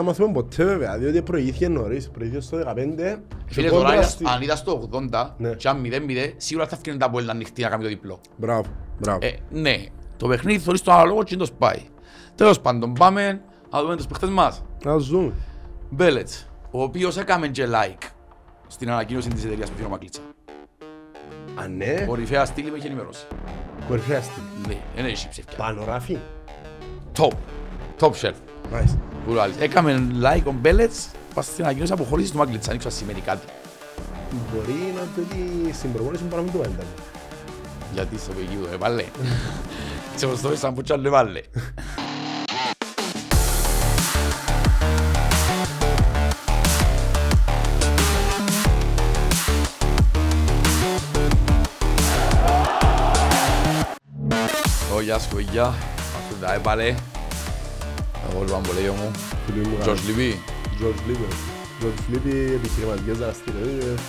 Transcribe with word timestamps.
θα 0.00 0.06
μάθουμε 0.06 0.32
ποτέ 0.32 0.64
βέβαια, 0.64 0.98
διότι 0.98 1.22
προηγήθηκε 1.22 1.68
νωρίς, 1.68 2.10
προηγήθηκε 2.10 2.44
στο 2.44 2.56
15 2.58 3.18
Φίλε, 3.46 3.62
και 3.62 3.68
τώρα 3.68 3.70
κόντρα 3.82 3.94
είδα- 3.94 4.02
στη- 4.02 4.24
αν 4.28 4.42
είδα 4.42 4.56
στο 4.56 4.88
80 4.92 5.34
Ναι. 5.38 5.50
και 5.54 5.68
αν 5.68 5.80
0-0, 5.84 6.34
σίγουρα 6.36 6.66
θα 6.66 6.76
φτιάξει 6.76 7.00
τα 7.00 7.10
πόλη 7.10 7.30
ανοιχτή 7.30 7.62
να 7.62 7.68
κάνει 7.68 7.82
το 7.82 7.88
διπλό. 7.88 8.20
Μπράβο, 8.36 8.62
μπράβο. 8.98 9.18
Ε, 9.22 9.30
ναι, 9.50 9.84
το 10.16 10.26
παιχνίδι 10.28 10.58
θωρείς 10.58 10.82
το 10.82 10.92
αναλόγο 10.92 11.22
και 11.22 11.36
το 11.36 11.44
σπάει. 11.44 11.82
Τέλος 12.34 12.60
πάντων, 12.60 12.92
πάμε 12.92 13.40
να 13.70 13.80
δούμε 13.82 13.96
τους 13.96 14.06
παίχτες 14.06 14.28
μας. 14.28 14.62
Να 14.84 14.96
τους 14.96 15.08
δούμε. 15.08 15.32
Μπέλετς, 15.90 16.48
ο 16.70 16.82
οποίος 16.82 17.16
έκαμε 17.16 17.48
και 17.48 17.66
like 17.68 18.06
στην 18.66 18.90
ανακοίνωση 18.90 19.28
της 19.28 19.44
εταιρείας 19.44 19.68
που 19.70 19.74
φύγει 19.76 19.86
ο 19.86 19.90
Μακλίτσα. 19.90 20.20
Α, 21.54 21.68
ναι, 21.68 22.04
Κορυφαία 22.06 22.44
στήλη 22.44 22.70
με 22.70 22.76
έχει 22.76 22.86
ενημερώσει. 22.86 23.26
κορυφαία 23.88 24.20
στιγμή. 24.22 24.48
Ναι, 24.74 24.76
δεν 24.96 25.04
έχει 25.04 25.28
ψεύκια. 25.28 25.56
Πανογράφη. 25.56 26.18
Top. 27.18 27.32
Top 28.00 28.10
shelf. 28.20 28.34
Nice. 28.72 28.96
Που 29.28 29.34
λάλλεις. 29.34 29.56
Έκαμε 29.58 30.08
like 30.22 30.42
ο 30.44 30.52
Μπέλετς, 30.52 31.08
πας 31.34 31.44
στην 31.46 31.64
ανακοίνωση 31.64 31.92
αποχώρησης 31.92 32.30
του 32.30 32.36
Μακλίτσα. 32.36 32.68
Δεν 32.70 32.78
ξέρω 32.78 32.94
αν 32.94 33.00
σημαίνει 33.00 33.20
κάτι. 33.20 33.46
Μπορεί 34.30 34.92
να 34.94 35.00
το 35.00 35.20
ότι 35.20 35.72
στην 35.72 35.92
προπόνηση 35.92 36.22
μπορεί 36.24 36.36
να 36.36 36.42
μην 36.42 36.52
το 36.52 36.58
έντανε. 36.58 36.88
Γιατί 37.92 38.18
στο 38.18 38.32
πεγίδο, 38.32 38.72
έβαλε. 38.72 39.04
Σε 40.16 40.26
προστό 40.26 40.56
σαν 40.56 40.74
που 40.74 40.82
τσάλλο 40.82 41.06
έβαλε. 41.06 41.40
Ω, 54.94 55.00
Γεια 55.00 55.18
σου, 55.18 55.28
παιδιά. 55.34 55.66
Αυτό 56.16 56.34
τα 56.40 56.54
έβαλε. 56.54 56.94
Εγώ 58.30 58.42
λοιπόν 58.44 58.62
πολύ 58.62 58.80
μου. 58.90 59.10
Φίλοι 59.46 59.66
μου, 59.66 59.76
Τζορς 59.80 60.06
Λιβί. 60.08 60.34
George 60.80 61.10
Liver. 61.10 61.32
George 61.82 62.14
Liver, 62.14 62.54
επιχειρηματικές 62.54 63.18
δραστηριότητες. 63.18 64.00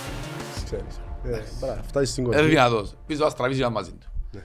Ξέρεις. 0.64 1.00
Ε, 1.24 1.42
μπράβο, 1.60 1.82
Φτάσεις 1.82 2.10
στην 2.10 2.24
Είναι 2.24 2.34
κορυφή. 2.34 2.50
δυνατός. 2.54 2.94
Πίσω 3.06 3.24
να 3.24 3.30
στραβήσει 3.30 3.60
ένα 3.60 3.70
μαζί 3.70 3.90
του. 3.90 4.06
Ναι. 4.32 4.42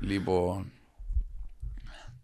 Λοιπόν... 0.00 0.70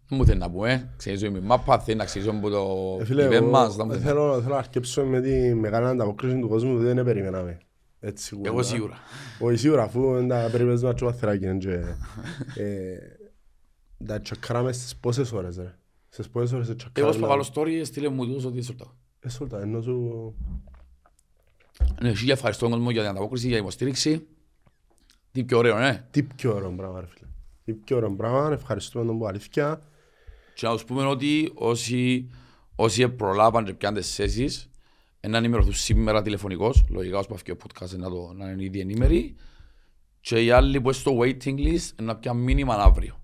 Δεν 0.07 0.17
μου 0.17 0.25
θέλει 0.25 0.39
να 0.39 0.49
πούμε. 0.51 0.89
Ξέρεις 0.97 1.21
η 1.21 1.29
μάπα, 1.29 1.79
θέλει 1.79 1.97
να 1.97 2.05
ξέρεις 2.05 2.27
από 2.27 2.49
το 2.49 2.97
Ε, 3.01 3.05
Φίλε, 3.05 3.27
event 3.27 3.31
εγώ 3.31 3.49
μας. 3.49 3.75
να 3.75 3.85
μου 3.85 3.91
ε, 3.91 3.93
θέλει. 3.93 4.05
θέλω 4.07 4.33
θέλω 4.41 4.53
να 4.53 4.57
αρκέψω 4.59 5.03
με 5.03 5.21
τη 5.21 5.53
μεγάλη 5.55 5.85
ανταπόκριση 5.87 6.39
του 6.39 6.47
κόσμου 6.47 6.75
που 6.77 6.83
δεν 6.83 7.03
περιμέναμε. 7.03 7.57
Έτσι 7.99 8.23
σίγουρα. 8.25 8.49
Εγώ 8.49 8.63
σίγουρα. 8.63 8.97
Όχι 9.39 9.57
σίγουρα, 9.57 9.83
αφού 9.83 10.13
δεν 10.13 10.27
τα 10.27 10.49
περιμένεις 10.51 10.81
να 10.81 10.93
τσου 10.93 11.05
παθεράκι. 11.05 11.57
και, 11.57 11.71
ε, 12.61 12.97
Τα 14.05 14.21
τσακράμε 14.21 14.71
στις 14.71 14.95
πόσες 14.95 15.31
ώρες, 15.31 15.57
ρε. 15.57 15.75
Στις 16.15 16.29
πόσες 16.29 16.51
ώρες 16.51 16.67
Εγώ 16.67 16.77
τσακράμε. 16.77 17.11
στο 17.11 17.27
βάλω 17.27 17.45
story, 17.53 17.81
στείλε 17.85 18.09
μου 18.09 18.25
τους 18.25 18.45
ότι 18.45 18.57
έσορτα. 18.57 18.95
Έσολτα, 19.19 19.61
ενώ 19.61 19.81
σου... 19.81 20.35
Ναι, 22.01 22.13
χίλια 22.13 22.33
ευχαριστώ 22.33 22.61
τον 22.61 22.71
κόσμο 22.71 22.91
για 22.91 23.01
την 23.01 23.09
ανταπόκριση, 23.09 23.45
για 23.47 23.55
την 23.55 23.63
υποστήριξη. 23.63 24.27
Τι 25.31 25.43
πιο 25.43 25.57
ωραίο, 25.57 25.79
ναι. 25.79 26.07
Τι 26.11 26.23
πιο 26.23 26.55
ωραίο 26.55 26.71
πράγμα, 26.71 26.99
ρε 26.99 27.07
φίλε. 27.07 27.27
Τι 27.65 27.73
πιο 27.73 27.95
ωραίο 27.95 28.15
πράγμα, 28.15 28.51
ευχαριστούμε 28.53 29.05
τον 29.05 29.17
που 29.17 29.27
αλήθεια. 29.27 29.81
Και 30.53 30.67
να 30.67 30.73
τους 30.73 30.85
πούμε 30.85 31.05
ότι 31.05 31.51
όσοι, 31.55 32.29
όσοι 32.75 33.09
προλάβαν 33.09 33.65
και 33.65 33.73
πιάνε 33.73 33.99
τις 33.99 34.15
θέσεις, 34.15 34.69
να 35.27 35.37
ενημερωθούν 35.37 35.73
σήμερα 35.73 36.21
τηλεφωνικώς, 36.21 36.85
λογικά 36.89 37.17
ως 37.17 37.27
που 37.27 37.33
έφυγε 37.33 37.51
ο 37.51 37.57
podcast 37.63 37.97
να, 37.97 38.09
το, 38.09 38.33
να 38.33 38.51
είναι 38.51 38.63
ήδη 38.63 38.79
ενήμεροι, 38.79 39.35
και 40.21 40.43
οι 40.43 40.51
άλλοι 40.51 40.81
που 40.81 40.87
είναι 40.89 40.97
στο 40.97 41.17
waiting 41.19 41.57
list 41.57 41.95
να 42.01 42.15
πιάνουν 42.15 42.43
μήνυμα 42.43 42.75
αύριο. 42.75 43.19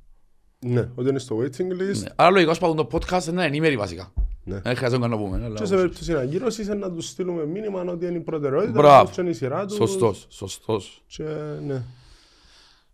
Ναι, 0.65 0.89
ότι 0.95 1.09
είναι 1.09 1.19
στο 1.19 1.37
waiting 1.39 1.71
list. 1.81 2.01
Ναι. 2.01 2.09
Άρα 2.15 2.29
λογικά 2.29 2.51
ως 2.51 2.59
που 2.59 2.73
το 2.75 2.87
podcast 2.91 3.23
να 3.23 3.31
είναι 3.31 3.45
ενήμεροι 3.45 3.77
βασικά. 3.77 4.13
Ναι. 4.43 4.59
Δεν 4.59 4.75
χρειάζεται 4.75 5.01
να 5.07 5.09
το 5.09 5.17
πούμε. 5.23 5.41
αλλά 5.45 5.55
Και 5.59 5.65
σε 5.65 5.75
περίπτωση 5.75 6.11
ανακύρωσης 6.13 6.67
να 6.67 6.91
τους 6.91 7.07
στείλουμε 7.07 7.45
μήνυμα 7.45 7.81
ότι 7.81 8.05
είναι 8.05 8.17
η 8.17 8.21
προτεραιότητα, 8.21 8.71
Μπράβο. 8.71 9.05
πώς 9.07 9.17
είναι 9.17 9.29
η 9.29 9.33
σειρά 9.33 9.65
τους. 9.65 9.75
Σωστός, 9.75 10.25
σωστός. 10.29 11.03
Και 11.07 11.23
ναι. 11.65 11.81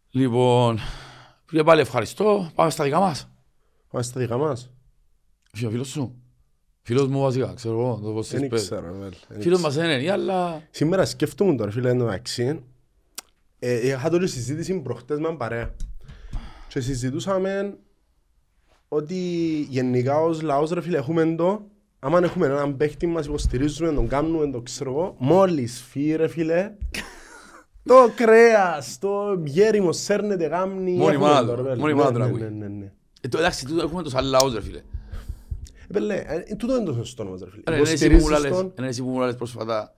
Λοιπόν, 0.10 0.80
και 1.52 1.64
πάλι 1.64 1.82
ευχαριστώ. 1.82 2.52
Πάμε 2.56 2.70
στα 2.70 2.84
δικά 2.84 3.00
μας. 3.00 3.30
Πάμε 3.92 4.04
στα 4.04 4.20
δικά 4.20 4.38
μας. 4.38 4.70
Ποιο 5.52 5.70
φίλος 5.70 5.88
σου. 5.88 6.16
Φίλος 6.82 7.08
μου 7.08 7.20
βασικά, 7.22 7.54
ξέρω 7.56 7.80
εγώ. 7.80 8.00
Το 8.04 8.12
πώς 8.12 8.30
Δεν 8.30 8.40
τις 8.40 8.50
παίζει. 8.50 8.66
ξέρω, 8.66 8.94
βέλ. 9.00 9.14
Δεν 9.28 9.42
Φίλος 9.42 9.62
μας 9.62 9.76
είναι, 9.76 10.02
ή 10.02 10.10
αλλά... 10.10 10.62
Σήμερα 10.72 11.06
σκέφτομαι 11.06 11.56
τώρα, 11.56 11.72
φίλε, 11.72 11.90
εντάξει. 11.90 12.60
Ε, 13.60 13.88
είχα 13.88 14.10
τώρα 14.10 14.28
συζήτηση 14.28 14.80
προχτές 14.80 15.18
με 15.20 15.26
έναν 15.26 15.38
παρέα. 15.38 15.76
Και 16.78 16.84
συζητούσαμε 16.84 17.78
ότι 18.88 19.16
γενικά 19.70 20.22
ως 20.22 20.42
λαός, 20.42 20.70
ρε 20.72 20.82
φίλε, 20.82 20.98
έχουμε 20.98 21.36
το, 21.36 21.68
άμα 22.00 22.20
έχουμε 22.24 22.46
έναν 22.46 22.78
παίχτη 22.78 23.08
μας 23.08 23.26
υποστηρίζουμε, 23.26 23.92
τον 23.94 24.08
κάνουμε, 24.08 24.52
το 24.52 24.62
ξέρω 24.62 24.92
εγώ, 24.92 25.16
μόλις 25.20 25.82
φύγει, 25.90 26.16
ρε 26.16 26.28
φίλε, 26.28 26.72
το 27.84 27.96
κρέας, 28.16 28.98
το 29.00 29.42
γέριμο 29.46 29.92
σέρνεται 29.92 30.46
γάμνη. 30.48 30.92
Μόνη 30.92 31.14
έχουμε 31.14 31.30
μάνα 31.30 31.46
το, 31.48 31.56
του, 31.56 31.56
ρε, 31.56 31.62
βέλ. 31.70 31.80
μόνη 31.80 31.94
Ναι, 31.94 32.00
μάνα 32.00 32.12
του 32.12 32.18
ναι, 32.18 32.24
να 32.24 32.30
ακούει. 32.30 32.42
Ναι, 32.42 32.50
ναι, 32.50 32.68
ναι. 32.68 32.92
Ε, 33.22 33.28
το 33.28 33.38
εντάξει, 33.38 33.66
τούτο 33.66 33.82
έχουμε 33.82 34.04
το 34.04 34.10
σαν 34.10 34.26
λαός, 34.26 34.54
ρε 34.54 34.62
φίλε. 34.62 34.78
Ε, 34.78 35.94
πέλε, 35.94 36.16
ε, 36.28 36.56
τούτο 36.56 36.76
είναι 36.76 36.86
το 36.86 36.94
σωστό 36.94 37.24
όμως, 37.24 37.42
ρε 37.42 37.50
φίλε. 37.50 37.64
Ρε, 37.68 37.76
Είναι 37.76 37.90
εσύ 37.90 38.06
που 38.08 38.12
μου 38.14 38.18
Υποστηρίζεις 38.18 38.50
λες- 38.50 38.60
τον. 38.62 38.74
είναι 38.78 38.88
εσύ 38.88 39.02
που 39.02 39.10
μου 39.10 39.20
λες 39.20 39.36
πρόσφατα 39.36 39.94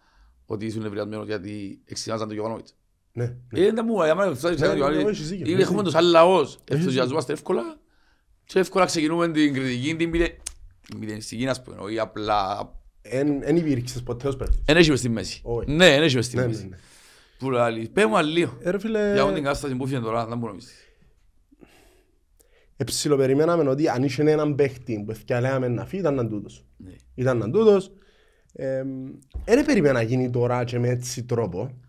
ότι 0.45 0.65
ήσουν 0.65 0.85
ευριασμένος 0.85 1.25
γιατί 1.27 1.81
εξηγάζαν 1.85 2.25
τον 2.27 2.33
Γιωβάνοβιτς. 2.35 2.75
Ναι, 3.23 3.59
ναι. 3.59 3.65
Ε, 3.67 3.71
δεν 3.71 3.85
μου, 3.87 4.03
για 4.03 4.15
μένα 4.15 4.35
φτάσεις 4.35 4.59
Ναι, 4.61 4.67
να 4.67 4.73
ναι, 4.73 4.79
το 4.79 4.89
ναι, 4.89 4.97
άλλο. 4.97 5.09
έχεις 5.09 5.29
δίκιο, 5.29 5.45
Είναι- 5.45 5.53
έχεις 5.53 5.63
Έχουμε 5.63 5.83
το 5.83 5.89
δίκιο. 5.89 6.01
σαν 6.01 6.09
λαός. 6.11 6.57
δίκιο. 6.57 6.75
Ενθουσιαζόμαστε 6.77 7.33
εύκολα 7.33 7.79
και 8.45 8.59
εύκολα 8.59 8.85
ξεκινούμε 8.85 9.31
την 9.31 9.53
κριτική, 9.53 9.95
την 9.95 10.09
μηδε- 10.09 10.39
την 10.87 10.97
μηδενιστική, 10.97 11.47
ας 11.47 11.61
πούμε, 11.61 11.77
όχι 11.79 11.99
απλά... 11.99 12.71
Εν 13.01 13.39
εν 13.43 13.55
υπήρξες 13.55 14.03
ποτέ 14.03 14.27
ως 14.27 14.35
παίχτης. 14.35 14.61
Εν 14.65 14.75
έχεις 14.77 14.89
μες 14.89 14.99
στη 14.99 15.09
μέση. 15.09 15.39
Όχι. 15.43 15.71
Ναι, 15.71 15.95
εν 15.95 16.01
έχεις 16.01 16.15
μες 16.15 16.25
στη 16.25 16.35
Ναι, 16.35 16.41
ναι, 16.41 16.47
μέση. 16.47 16.67
ναι. 16.67 16.77
Που 17.39 17.49
λέει, 17.51 17.89
πέ 17.93 18.05
μου 18.05 18.17
αλλίο. 18.17 18.57
Ε, 18.61 18.69
ρε 18.69 18.79
φίλε, 18.79 19.11
Για 19.13 19.25
την 19.33 19.43
κατάσταση 19.43 19.75
που 19.75 19.87
φύγει 19.87 20.01
τώρα, 20.01 20.25
δεν 20.25 20.37
μπορώ 20.37 20.51
να 20.51 20.55
μισθείς. 20.57 20.83
εψιλοπεριμέναμε 22.77 23.69
ότι 23.69 23.87
αν 23.89 24.03
είχε 24.03 24.21
έναν 24.31 24.55
παίχτη 24.55 25.03
που 25.05 25.11
ευκαλέαμε 25.11 25.67
να 25.67 25.85
φύγει 25.85 26.01
ήταν 26.01 26.15
να 26.15 26.27
τούτος. 26.27 26.65
Ναι. 26.77 26.91
Ήταν 27.15 27.37
να 27.37 27.49
τούτος. 27.49 27.91
Ε, 28.53 28.83
Δεν 29.45 29.65
περίμενα 29.65 29.93
να 29.93 30.01
γίνει 30.01 30.29
τώρα 30.29 30.63
και 30.63 30.79
με 30.79 30.87
έτσι 30.89 31.23
τρόπο. 31.23 31.79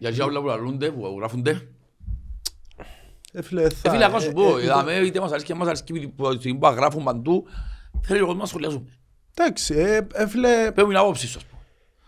Για 0.00 0.10
τις 0.10 0.20
όλα 0.20 0.40
που 0.40 0.46
λαλούνται, 0.46 0.90
που 0.90 1.14
γράφονται. 1.18 1.68
Ε, 3.32 3.42
φίλε, 3.42 3.68
θα... 3.68 3.88
Ε, 3.88 3.90
φίλε, 3.92 4.04
ακόμα 4.04 4.20
σου 4.20 4.28
ε, 4.28 4.32
πω, 4.32 4.58
ε, 4.58 4.62
είδαμε, 4.62 4.92
είτε 4.92 5.20
μας 5.20 5.30
αρέσει 5.30 5.44
και 5.46 5.54
μας 5.54 5.66
αρέσει 5.66 5.84
και 5.84 5.92
που 6.16 6.38
την 6.38 6.58
που 6.58 6.66
γράφουν 6.68 7.04
παντού, 7.04 7.46
θέλει 8.02 8.20
ο 8.20 8.24
κόσμος 8.24 8.40
να 8.42 8.46
σχολιάζουμε. 8.48 8.84
Εντάξει, 9.34 9.74
ε, 9.74 10.06
ε, 10.12 10.26
φίλε, 10.28 10.72
Πες 10.74 10.82
μου 10.84 10.88
την 10.90 10.98
άποψη 10.98 11.26
σου, 11.26 11.38
ας 11.38 11.44
πούμε. 11.44 11.62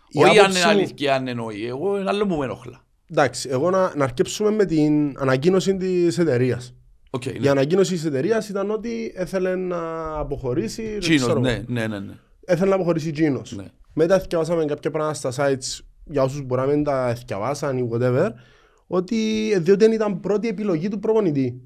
Η 0.08 0.18
Όχι 0.22 0.38
αν 0.38 0.44
άποψη 0.44 0.60
είναι 0.62 0.72
μου- 0.72 0.78
αλήθεια, 0.78 1.14
αν 1.14 1.28
εννοεί. 1.28 1.66
Εγώ 1.66 1.98
είναι 2.00 2.08
άλλο 2.08 2.26
που 2.26 2.34
με 2.36 2.44
ενοχλά. 2.44 2.84
εντάξει, 3.10 3.48
εγώ 3.52 3.70
να, 3.70 3.92
να 3.96 4.04
αρκέψουμε 4.04 4.50
με 4.50 4.64
την 4.64 5.14
ανακοίνωση 5.18 5.76
της 5.76 6.18
εταιρείας. 6.18 6.74
Οκ, 7.10 7.24
Η 7.24 7.38
ναι. 7.40 7.48
ανακοίνωση 7.48 7.92
της 7.92 8.04
εταιρείας 8.04 8.48
ήταν 8.48 8.70
ότι 8.70 9.12
έθελε 9.16 9.56
να 9.56 10.12
αποχωρήσει. 10.18 10.82
δεν 10.90 10.98
τζείνος, 11.00 11.20
ξέρω 11.22 11.32
εγώ. 11.32 11.40
ναι, 11.48 11.62
ναι, 11.66 11.86
ναι, 11.86 11.98
ναι. 11.98 12.12
Έθελε 12.44 12.68
να 12.68 12.74
αποχωρήσει 12.74 13.10
τζείνος. 13.10 13.52
Ναι. 13.52 13.64
Μετά 13.94 14.20
θκιαβάσαμε 14.20 14.64
κάποια 14.64 14.90
πράγματα 14.90 15.30
στα 15.30 15.48
sites 15.48 15.80
για 16.04 16.22
όσους 16.22 16.42
μπορεί 16.42 16.60
να 16.60 16.66
μην 16.66 16.84
τα 16.84 17.14
θκιαβάσαν 17.14 17.78
ή 17.78 17.88
whatever 17.92 18.28
ότι 18.86 19.50
ε, 19.52 19.58
διότι 19.58 19.84
δεν 19.84 19.92
ήταν 19.92 20.20
πρώτη 20.20 20.48
επιλογή 20.48 20.88
του 20.88 20.98
προπονητή. 20.98 21.60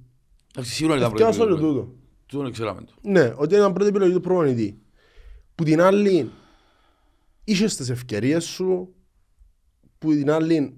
Εντάξει, 0.54 0.72
σίγουρα 0.74 0.96
ήταν 0.96 1.10
Θκιάβασα 1.10 1.36
πρώτη 1.38 1.52
όλο 1.52 1.60
επιλογή. 1.60 1.80
τούτο. 1.86 1.94
Τούτο 2.26 2.42
δεν 2.42 2.52
ξέραμε 2.52 2.80
το. 2.80 2.92
Ναι, 3.02 3.32
ότι 3.36 3.54
ήταν 3.54 3.72
πρώτη 3.72 3.88
επιλογή 3.88 4.12
του 4.12 4.20
προπονητή. 4.20 4.78
Που 5.54 5.64
την 5.64 5.80
άλλη 5.80 6.30
είχες 7.44 7.76
τις 7.76 7.88
ευκαιρίες 7.90 8.44
σου, 8.44 8.94
που 9.98 10.10
την 10.10 10.30
άλλη 10.30 10.74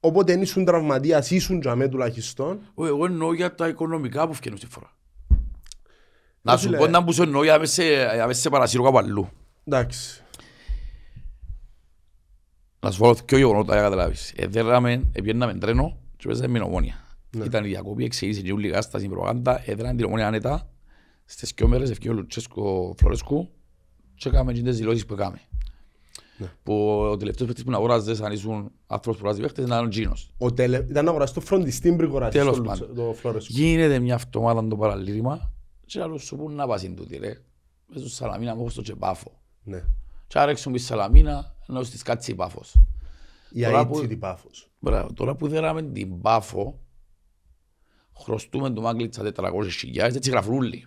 όποτε 0.00 0.32
δεν 0.32 0.42
ήσουν 0.42 0.64
τραυματίας 0.64 1.30
ήσουν 1.30 1.60
για 1.60 1.74
μέ 1.74 1.88
τουλάχιστον. 1.88 2.60
Ω, 2.74 2.86
Εγώ 2.86 3.04
εννοώ 3.04 3.32
για 3.34 3.54
τα 3.54 3.68
οικονομικά 3.68 4.26
που 4.26 4.34
φτιάχνουν 4.34 4.58
στη 4.62 4.70
φορά. 4.70 4.90
Να 6.42 6.56
σου 6.56 6.64
φίλε. 6.64 6.76
πω 6.76 6.86
να 6.86 7.04
που 7.04 7.12
σου 7.12 7.22
εννοώ 7.22 7.42
για 7.42 7.52
να 7.52 7.58
με 7.58 7.66
σε- 7.66 7.84
για 7.84 8.16
να 8.16 8.26
με 8.26 8.32
σε 8.32 8.48
παρασύρω 8.48 8.82
κάπου 8.82 8.98
αλλού. 8.98 9.28
Εντάξει. 9.64 10.22
Να 12.86 12.92
σου 12.92 12.98
πω 13.00 13.14
και 13.24 13.36
γεγονότα 13.36 13.72
για 13.72 13.82
να 13.82 13.88
καταλάβεις. 13.88 14.32
Εδέραμε, 14.36 15.10
επιέναμε 15.12 15.54
τρένο 15.54 15.98
και 16.16 16.26
παίζαμε 16.26 16.48
με 16.48 16.58
την 16.58 16.68
ομόνια. 16.68 16.94
Ναι. 17.36 17.44
Ήταν 17.44 17.64
η 17.64 17.68
διακοπή, 17.68 18.04
εξηγήσε 18.04 18.40
και 18.40 18.52
όλη 18.52 18.66
η 18.66 18.70
κατάσταση, 18.70 19.04
η 19.04 19.08
προπαγάνδα, 19.08 19.62
έδραν 19.70 19.96
την 19.96 20.04
ομόνια 20.06 20.26
άνετα. 20.26 20.70
Στις 21.24 21.52
δυο 21.56 21.68
μέρες 21.68 21.90
ευκαιρία 21.90 22.16
ο 22.16 22.18
Λουτσέσκο 22.20 22.94
Φλωρέσκου 22.98 23.48
και 24.14 24.28
έκαμε 24.28 24.52
και 24.52 24.62
τις 24.62 24.76
δηλώσεις 24.76 25.06
που 25.06 25.14
έκαμε. 25.14 25.40
Ναι. 26.38 26.46
Που 26.62 26.98
ο 27.00 27.16
τελευταίος 27.16 27.46
παίκτης 27.46 27.64
που 27.64 27.70
να 27.70 27.76
αγοράζεις 27.76 28.20
αν 28.20 28.32
ήσουν 28.32 28.70
άνθρωπος 28.86 29.20
που 29.20 29.26
αγοράζει 29.26 29.40
παίκτες 29.40 29.64
ήταν 29.64 29.84
ο 29.84 29.88
Τζίνος. 29.88 30.30
Ο 30.38 30.52
τελε... 30.52 30.76
Ήταν 30.76 31.04
να 31.04 31.10
αγοράσει 31.10 31.34
το 31.34 31.40
φροντιστή 31.40 31.92
πριν 31.92 32.08
αγοράσει 32.08 32.38
Τέλος 32.38 32.56
το, 32.56 32.62
πάντων. 32.62 32.88
Λουτσε- 32.88 33.04
το 33.06 33.12
Φλόρεσκο. 33.12 33.52
Γίνεται 33.52 33.98
μια 33.98 34.14
αυτομάδα 34.14 34.68
το 34.68 34.76
παραλήρημα 34.76 35.52
και 35.86 36.00
άλλους 36.00 36.22
σου 36.24 36.36
πούν 36.36 36.54
να 36.54 36.66
πας 36.66 36.82
είναι 36.82 36.94
τούτη 36.94 37.16
ρε. 37.16 37.42
Μες 37.86 38.00
στο 38.00 38.08
Σαλαμίνα 38.08 38.54
μου 38.54 38.60
έχω 38.60 38.70
στο 38.70 38.82
τσεπάφο. 38.82 39.40
Ναι. 39.62 39.82
Και 40.26 40.38
άρα 40.38 40.50
έξω 40.50 40.70
μπει 40.70 40.78
Σαλαμίνα 40.78 41.54
ενώ 41.68 41.82
στις 41.82 42.02
κάτσει 42.02 42.30
η 42.30 42.34
Πάφος. 42.34 42.74
Η 43.50 43.62
Τώρα 43.62 43.78
αίτηση 43.80 44.00
που- 44.00 44.06
την 44.06 44.18
Πάφος. 44.18 44.70
Μπράβο, 44.78 45.12
τώρα 45.12 45.34
που 45.34 45.48
δέραμε 45.48 45.82
την 45.82 46.20
Πάφο, 46.20 46.80
χρωστούμε 48.18 48.70
του 48.70 48.80
Μάγκλητσα 48.82 49.22
400 49.22 49.76
χιλιάδες, 49.78 50.16
έτσι 50.16 50.30
γραφούν 50.30 50.54
όλοι. 50.56 50.86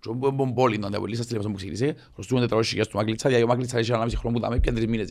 Και 0.00 0.08
όπου 0.08 0.26
έμπον 0.26 0.54
πόλη 0.54 0.78
να 0.78 0.86
ανταπολύσει 0.86 1.16
στα 1.16 1.26
τηλέφωνα 1.26 1.50
που 1.52 1.56
ξεκίνησε, 1.58 1.96
χρωστούμε 2.14 2.40
400 2.48 2.62
χιλιάς 2.68 2.88
του 2.88 2.96
Μάγκλητσα, 2.96 3.28
γιατί 3.28 3.44
ο 3.44 3.46
Μάγκλητσα 3.46 3.78
είχε 3.78 3.92
ένα 3.94 4.04
μισή 4.04 4.16
χρόνο 4.16 4.36
που 4.36 4.42
δάμε, 4.42 4.60
πιάνε 4.60 4.78
τρεις 4.78 4.90
μήνες. 4.90 5.08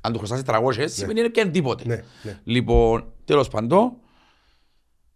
Αν 0.00 0.12
του 0.12 0.18
χρωστάς 0.18 0.42
400, 0.42 0.88
σημαίνει 0.88 1.20
είναι 1.20 1.28
πιάνε 1.30 1.50
τίποτε. 1.50 1.84
Ναι, 1.86 2.02
ναι. 2.22 2.40
Λοιπόν, 2.44 3.12
τέλος 3.24 3.48
πάντων, 3.48 3.96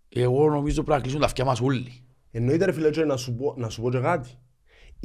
εγώ 0.08 0.48
νομίζω 0.50 0.74
πρέπει 0.82 0.90
να 0.96 1.00
κλείσουν 1.00 1.20
τα 1.20 1.26
αυτιά 1.26 1.44
μας 1.44 1.60
όλοι. 1.60 2.04
Εννοείται 2.30 2.64
ρε 2.64 2.72
φίλε 2.72 2.90
και 2.90 3.04
να 3.04 3.16
σου 3.16 3.34
πω, 3.34 3.54
να 3.56 3.68
σου 3.68 3.82
πω 3.82 3.90
και 3.90 3.98
κάτι. 3.98 4.30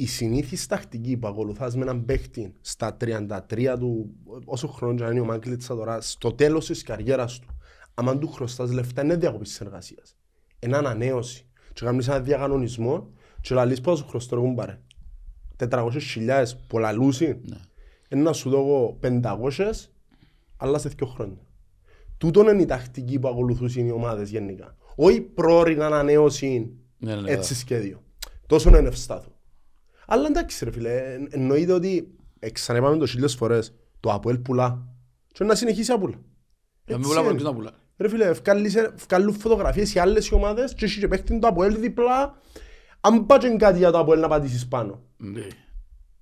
Η 0.00 0.06
συνήθις 0.06 0.66
τακτική 0.66 1.16
που 1.16 1.26
ακολουθάς 1.26 1.76
με 1.76 1.82
έναν 1.82 2.04
παίχτη 2.04 2.54
στα 2.60 2.96
33 3.00 3.76
του, 3.78 4.14
όσο 4.44 4.68
χρόνο 4.68 4.94
και 4.94 5.02
να 5.02 5.10
είναι 5.10 5.20
ο 5.20 5.24
Μάγκλητσα 5.24 5.74
τώρα, 5.74 6.00
στο 6.00 6.32
τέλος 6.32 6.66
της 6.66 6.82
καριέρας 6.82 7.38
του, 7.38 7.48
άμα 7.94 8.18
του 8.18 8.28
χρωστάς 8.28 8.72
λεφτά 8.72 9.02
είναι 9.02 9.16
διακοπής 9.16 9.48
της 9.48 9.60
εργασίας. 9.60 10.16
Είναι 10.58 10.76
ανανέωση. 10.76 11.46
Και 11.72 11.84
κάνεις 11.84 12.08
ένα 12.08 12.20
διακανονισμό 12.20 13.10
και 13.40 13.54
λαλείς 13.54 13.80
πόσο 13.80 14.04
χρωστώ 14.04 14.36
ρε 14.36 14.40
κουμπάρε. 14.40 14.80
400 15.56 15.90
χιλιάδες 16.00 16.56
πολλαλούσι. 16.56 17.26
Ναι. 17.26 17.56
Είναι 18.08 18.22
να 18.22 18.32
σου 18.32 18.50
δω 18.50 18.58
εγώ 18.58 18.98
500, 19.02 19.90
αλλά 20.56 20.78
σε 20.78 20.88
δύο 20.88 21.06
χρόνια. 21.06 21.46
Τούτον 22.18 22.48
είναι 22.48 22.62
η 22.62 22.66
τακτική 22.66 23.18
που 23.18 23.28
ακολουθούσαν 23.28 23.86
οι 23.86 23.90
ομάδες 23.90 24.30
γενικά. 24.30 24.76
Όχι 24.94 25.20
πρόωρη 25.20 25.80
ανανέωση 25.80 26.72
Ναι, 26.98 27.14
ναι, 27.14 27.30
έτσι 27.30 27.54
σχέδιο. 27.54 28.02
Τόσο 28.46 28.68
είναι 28.68 28.88
ευστάθο. 28.88 29.29
Αλλά 30.12 30.26
εντάξει 30.26 30.64
ρε 30.64 30.70
φίλε, 30.70 31.12
εν- 31.14 31.28
εννοείται 31.30 31.72
ότι 31.72 32.14
ξαναπάμε 32.52 32.96
το 32.96 33.06
χίλιες 33.06 33.34
φορές 33.34 33.74
το 34.00 34.12
Αποέλ 34.12 34.38
πουλά 34.38 34.86
και 35.32 35.44
να 35.44 35.54
συνεχίσει 35.54 35.90
να 35.90 35.98
πουλά. 35.98 36.14
Να 36.16 36.20
μην 36.86 36.96
Έτσι 36.96 37.08
πουλάμε, 37.08 37.26
είναι. 37.28 37.36
ποιος 37.38 37.48
να 37.50 37.54
πουλά. 37.56 37.70
Ρε 37.96 38.08
φίλε, 38.08 38.24
ευκάλλεις- 38.26 38.76
ευκάλλουν 38.76 39.34
φωτογραφίες 39.34 39.88
σε 39.90 40.00
άλλες 40.00 40.28
οι 40.28 40.34
ομάδες 40.34 40.74
και 40.74 40.84
έχει 40.84 41.00
και 41.00 41.08
παίχτην 41.08 41.40
το 41.40 41.46
Αποέλ 41.46 41.80
διπλά. 41.80 42.38
Αν 43.00 43.26
πάτσε 43.26 43.56
κάτι 43.56 43.78
για 43.78 43.90
το 43.90 43.98
Αποέλ 43.98 44.20
να 44.20 44.28
πατήσεις 44.28 44.68
πάνω. 44.68 45.02
Ναι, 45.16 45.46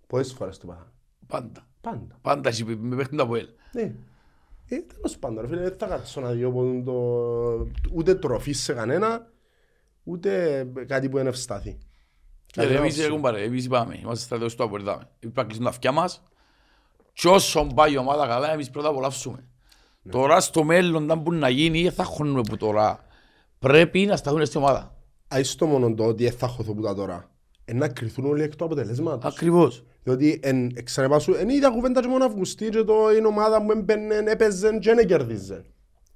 Πόσες 0.07 0.33
φορές 0.33 0.59
το 0.59 0.67
πάθαμε. 0.67 0.93
πάντα. 1.27 1.67
Πάντα. 1.81 2.19
Πάντα 2.21 2.49
εσύ 2.49 2.65
με 2.65 2.97
παίχνουν 2.97 3.17
τα 3.17 3.23
Αποέλ. 3.23 3.49
Ναι. 3.73 3.95
Ε, 4.71 4.77
τέλος 4.81 5.19
πάντων, 5.19 5.41
ρε 5.41 5.47
φίλε, 5.49 5.61
δεν 5.61 5.75
θα 5.79 5.87
κάτσω 5.87 6.21
να 6.21 6.33
δω 6.33 6.51
ποτέ 6.51 6.83
το... 6.85 7.67
ούτε 7.93 8.15
τροφή 8.15 8.53
σε 8.53 8.73
κανένα, 8.73 9.31
ούτε 10.03 10.65
κάτι 10.87 11.09
που 11.09 11.19
είναι 11.19 11.29
ευστάθη. 11.29 11.79
Και 12.53 12.63
εμείς 12.63 12.99
έχουμε 12.99 13.21
πάρε, 13.21 13.43
εμείς 13.43 13.65
είπαμε, 13.65 13.99
είμαστε 14.03 14.25
στρατιώτες 14.25 14.57
του 14.57 14.65
Αποέλ, 14.65 14.83
δάμε. 14.85 15.09
Πρέπει 15.19 15.37
να 15.37 15.45
κλείσουν 15.45 15.63
τα 15.63 15.69
αυτιά 15.69 15.93
μας 15.93 16.23
και 17.13 17.29
όσο 17.29 17.67
πάει 17.75 17.93
η 17.93 17.97
ομάδα 17.97 18.27
καλά, 18.27 18.53
εμείς 18.53 18.71
πρώτα 18.71 18.89
απολαύσουμε. 18.89 19.49
Τώρα 20.11 20.41
στο 20.41 20.65
μέλλον, 20.65 21.05
όταν 21.05 21.19
μπορεί 21.19 21.37
να 21.37 21.49
γίνει, 21.49 21.83
δεν 21.83 21.93
θα 21.93 22.05
χώνουμε 22.05 22.41
που 22.41 22.57
τώρα. 22.57 23.05
Πρέπει 23.59 24.07
να 24.07 24.17
σταθούν 24.17 24.47
στην 24.47 24.61
ομάδα. 24.61 24.97
Άις 25.29 25.55
το 25.55 25.67
μόνο 25.67 25.95
το 25.95 26.05
ότι 26.05 26.31
θα 26.31 26.47
χωθώ 26.47 26.75
που 26.75 26.83
τα 26.83 26.95
τώρα. 26.95 27.31
Ε, 27.65 27.73
να 27.73 27.89
κρυθούν 27.89 28.25
όλοι 28.25 28.43
εκ 28.43 28.57
του 28.57 28.65
αποτελέσματος. 28.65 29.33
Ακριβώς. 29.33 29.85
Διότι 30.03 30.41
εν, 30.43 30.85
ξαναπάσου, 30.85 31.35
εν 31.35 31.49
είδα 31.49 31.71
κουβέντα 31.71 32.01
και 32.01 32.09
μόνο 32.09 32.25
Αυγουστή 32.25 32.69
και 32.69 32.83
το 32.83 32.95
είναι 33.17 33.27
ομάδα 33.27 33.65
που 33.65 33.73
έμπαινε, 33.73 34.15
έπαιζε 34.27 34.79
και 34.79 34.95
δεν 34.95 35.07
κερδίζε. 35.07 35.65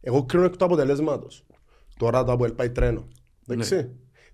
Εγώ 0.01 0.25
κρίνω 0.25 0.45
εκ 0.45 0.57
του 0.57 0.65
αποτελέσματος. 0.65 1.47
Τώρα 1.97 2.25
το 2.25 2.33
Αποέλ 2.33 2.53
πάει 2.53 2.71
τρένο. 2.71 3.09
Εντάξει. 3.49 3.91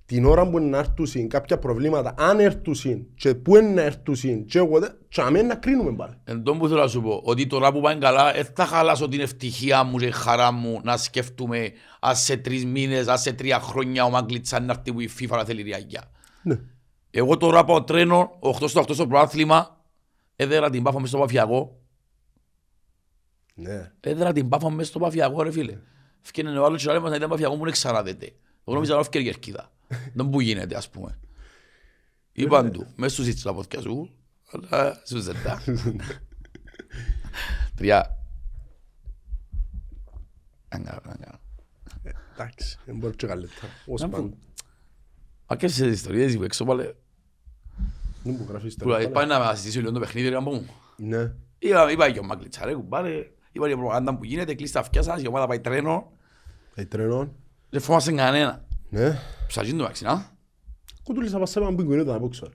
Την 0.08 0.24
ώρα 0.24 0.48
που 0.50 0.58
είναι 0.58 0.68
να 0.68 0.78
έρθουν 0.78 1.28
κάποια 1.28 1.58
προβλήματα, 1.58 2.14
αν 2.18 2.40
έρθουν 2.40 3.06
και 3.14 3.34
πού 3.34 3.56
είναι 3.56 3.68
να 3.68 3.82
έρθουν 3.82 4.44
και 4.44 4.58
εγώ, 4.58 4.78
δεν- 4.78 4.96
και 5.08 5.20
αμέ 5.20 5.42
να 5.42 5.54
κρίνουμε 5.54 5.92
πάλι. 5.92 6.14
Εν 6.24 6.42
τόν 6.42 6.58
που 6.58 6.68
θέλω 6.68 6.80
να 6.80 6.86
σου 6.88 7.02
πω, 7.02 7.20
ότι 7.24 7.46
τώρα 7.46 7.72
που 7.72 7.80
πάει 7.80 7.98
καλά, 7.98 8.32
δεν 8.32 8.46
θα 8.54 8.66
χαλάσω 8.66 9.08
την 9.08 9.20
ευτυχία 9.20 9.84
μου 9.84 9.98
και 9.98 10.06
η 10.06 10.10
χαρά 10.10 10.52
μου 10.52 10.80
να 10.84 10.96
σκεφτούμε 10.96 11.72
ας 12.00 12.20
σε 12.20 12.36
τρεις 12.36 12.64
μήνες, 12.64 13.06
ας 13.08 13.20
σε 13.20 13.32
τρία 13.32 13.60
χρόνια 13.60 14.04
ο 14.04 14.10
Μαγκλιτσάν 14.10 14.64
να 14.64 14.72
έρθει 14.72 14.92
που 14.92 15.00
η 15.00 15.10
FIFA 15.18 15.28
να 15.36 15.44
θέλει 15.44 15.62
ριαγιά. 15.62 16.02
Ναι. 16.42 16.60
Εγώ 17.10 17.36
τώρα 17.36 17.64
πάω 17.64 17.84
τρένο, 17.84 18.36
8 18.40 18.68
στο 18.68 18.80
8 18.80 18.94
στο 18.94 19.06
προάθλημα, 19.06 19.80
έδερα 20.36 20.70
την 20.70 20.82
πάφα 20.82 21.00
μες 21.00 21.08
στο 21.08 21.18
παφιακό, 21.18 21.80
Ναι. 23.54 23.92
έδερα 24.00 24.32
την 24.32 24.48
πάφα 24.48 24.70
μες 24.70 24.86
στο 24.88 24.98
παφιακό 24.98 25.42
ρε 25.42 25.50
φίλε. 25.50 25.78
Φκένε 26.20 26.58
ο 26.58 26.64
άλλος 26.64 26.82
και 26.84 26.90
λέει 26.90 27.00
μας 27.00 27.10
να 27.10 27.16
ήταν 27.16 27.28
παφιακό 27.28 27.54
μου 27.54 27.60
είναι 27.62 27.70
ξαναδέτε. 27.70 28.26
Εγώ 28.64 28.74
νόμιζα 28.74 28.94
να 28.94 29.00
έφυγε 29.00 29.18
η 29.18 29.24
κερκίδα. 29.24 29.70
Δεν 30.14 30.28
που 30.30 30.40
γίνεται 30.40 30.76
ας 30.76 30.90
πούμε. 30.90 31.18
Είπαν 32.32 32.72
του, 32.72 32.86
μες 32.96 33.12
στους 33.12 33.26
ίτσους 33.26 33.42
τα 33.42 33.54
πόθηκια 33.54 33.80
σου, 33.80 34.10
αλλά 34.52 35.02
σου 35.06 35.18
ζετά. 35.20 35.62
Τρία. 37.74 38.16
Αν 40.68 40.84
κάνω, 40.84 41.00
αν 41.04 41.18
κάνω. 41.20 41.38
Εντάξει, 42.32 42.78
δεν 42.84 42.96
μπορεί 42.96 43.16
και 43.16 43.26
καλύτερα. 43.26 43.66
Ως 43.86 44.00
Να 44.00 44.08
πω. 44.08 44.16
πάντα. 44.16 44.34
Μα 45.48 45.56
και 45.56 45.68
στις 45.68 45.86
ιστορίες 45.92 46.36
που 46.36 46.42
έξω 46.42 46.64
πάλι, 46.64 46.82
Δεν 48.22 48.36
μου 48.38 48.46
γράφεις 48.48 48.74
που 48.74 48.84
δηλαδή 48.84 49.02
τώρα. 49.08 49.14
πάει 49.14 49.38
να 49.38 49.54
συζητήσω 49.54 49.80
λίγο 49.80 49.92
το 49.92 50.00
παιχνίδι, 50.00 50.28
ρε 50.28 50.34
καμπό 50.34 50.50
μου. 50.52 50.66
Ναι. 50.96 51.32
Είπα, 51.58 51.90
είπα 51.90 52.10
και 52.10 52.18
ο 52.18 52.22
Μαγκλίτσα, 52.24 52.64
ρε 52.64 52.74
κουμπάρε, 52.74 53.30
είπα 53.52 53.68
και 53.68 53.74
προπαγάνδας 53.74 54.16
που 54.18 54.24
γίνεται, 54.24 54.54
κλείσει 54.54 54.72
τα 54.72 54.80
αυτιά 54.80 55.02
σας, 55.02 55.22
η 55.22 55.26
ομάδα 55.26 55.46
πάει 55.46 55.60
τρένο, 55.60 56.12
Πάει 56.74 56.86
τρένο. 56.86 57.34
δεν 57.70 57.80
φοβάσαι 57.80 58.12
κανένα. 58.12 58.64
Ναι. 58.90 59.18
Ψαγίν 59.48 59.76
το 59.76 59.82
μεταξύ, 59.82 60.04
να. 60.04 60.36
Κουτούλης 61.02 61.30
θα 61.30 61.38
πας 61.38 61.50
σε 61.50 61.58
έναν 61.58 61.76
πιγκουίνο 61.76 62.04
το 62.04 62.12
να 62.12 62.20
πω 62.20 62.28
ξέρω. 62.28 62.52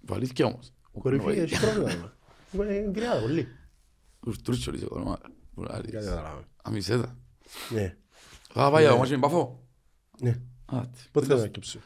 Βαλήθηκε 0.00 0.44
όμως. 0.44 0.72
Ο 0.92 1.00
Κορυφή, 1.00 1.22
Κορυφή. 1.24 1.40
έχει 1.40 1.60
πρόβλημα. 1.60 2.16
Είναι 2.52 2.88
γκριάδα 2.90 3.20
πολύ. 3.20 3.48
Ουρτρούτσο 4.26 4.70
το 4.70 4.86
όνομα. 4.90 5.18
Κάτι 5.66 5.90
καταλάβαμε. 5.90 6.44
Αμισέτα. 6.62 7.18
Ναι. 7.70 7.96
Θα 8.52 8.70
πάει 8.70 8.88
όμως 8.88 9.10
με 9.10 9.18
παφό. 9.18 9.68
Ναι. 10.20 10.40
Άτε. 10.66 10.98
Πότε 11.12 11.26
θα 11.26 11.34
ανακύψει. 11.34 11.80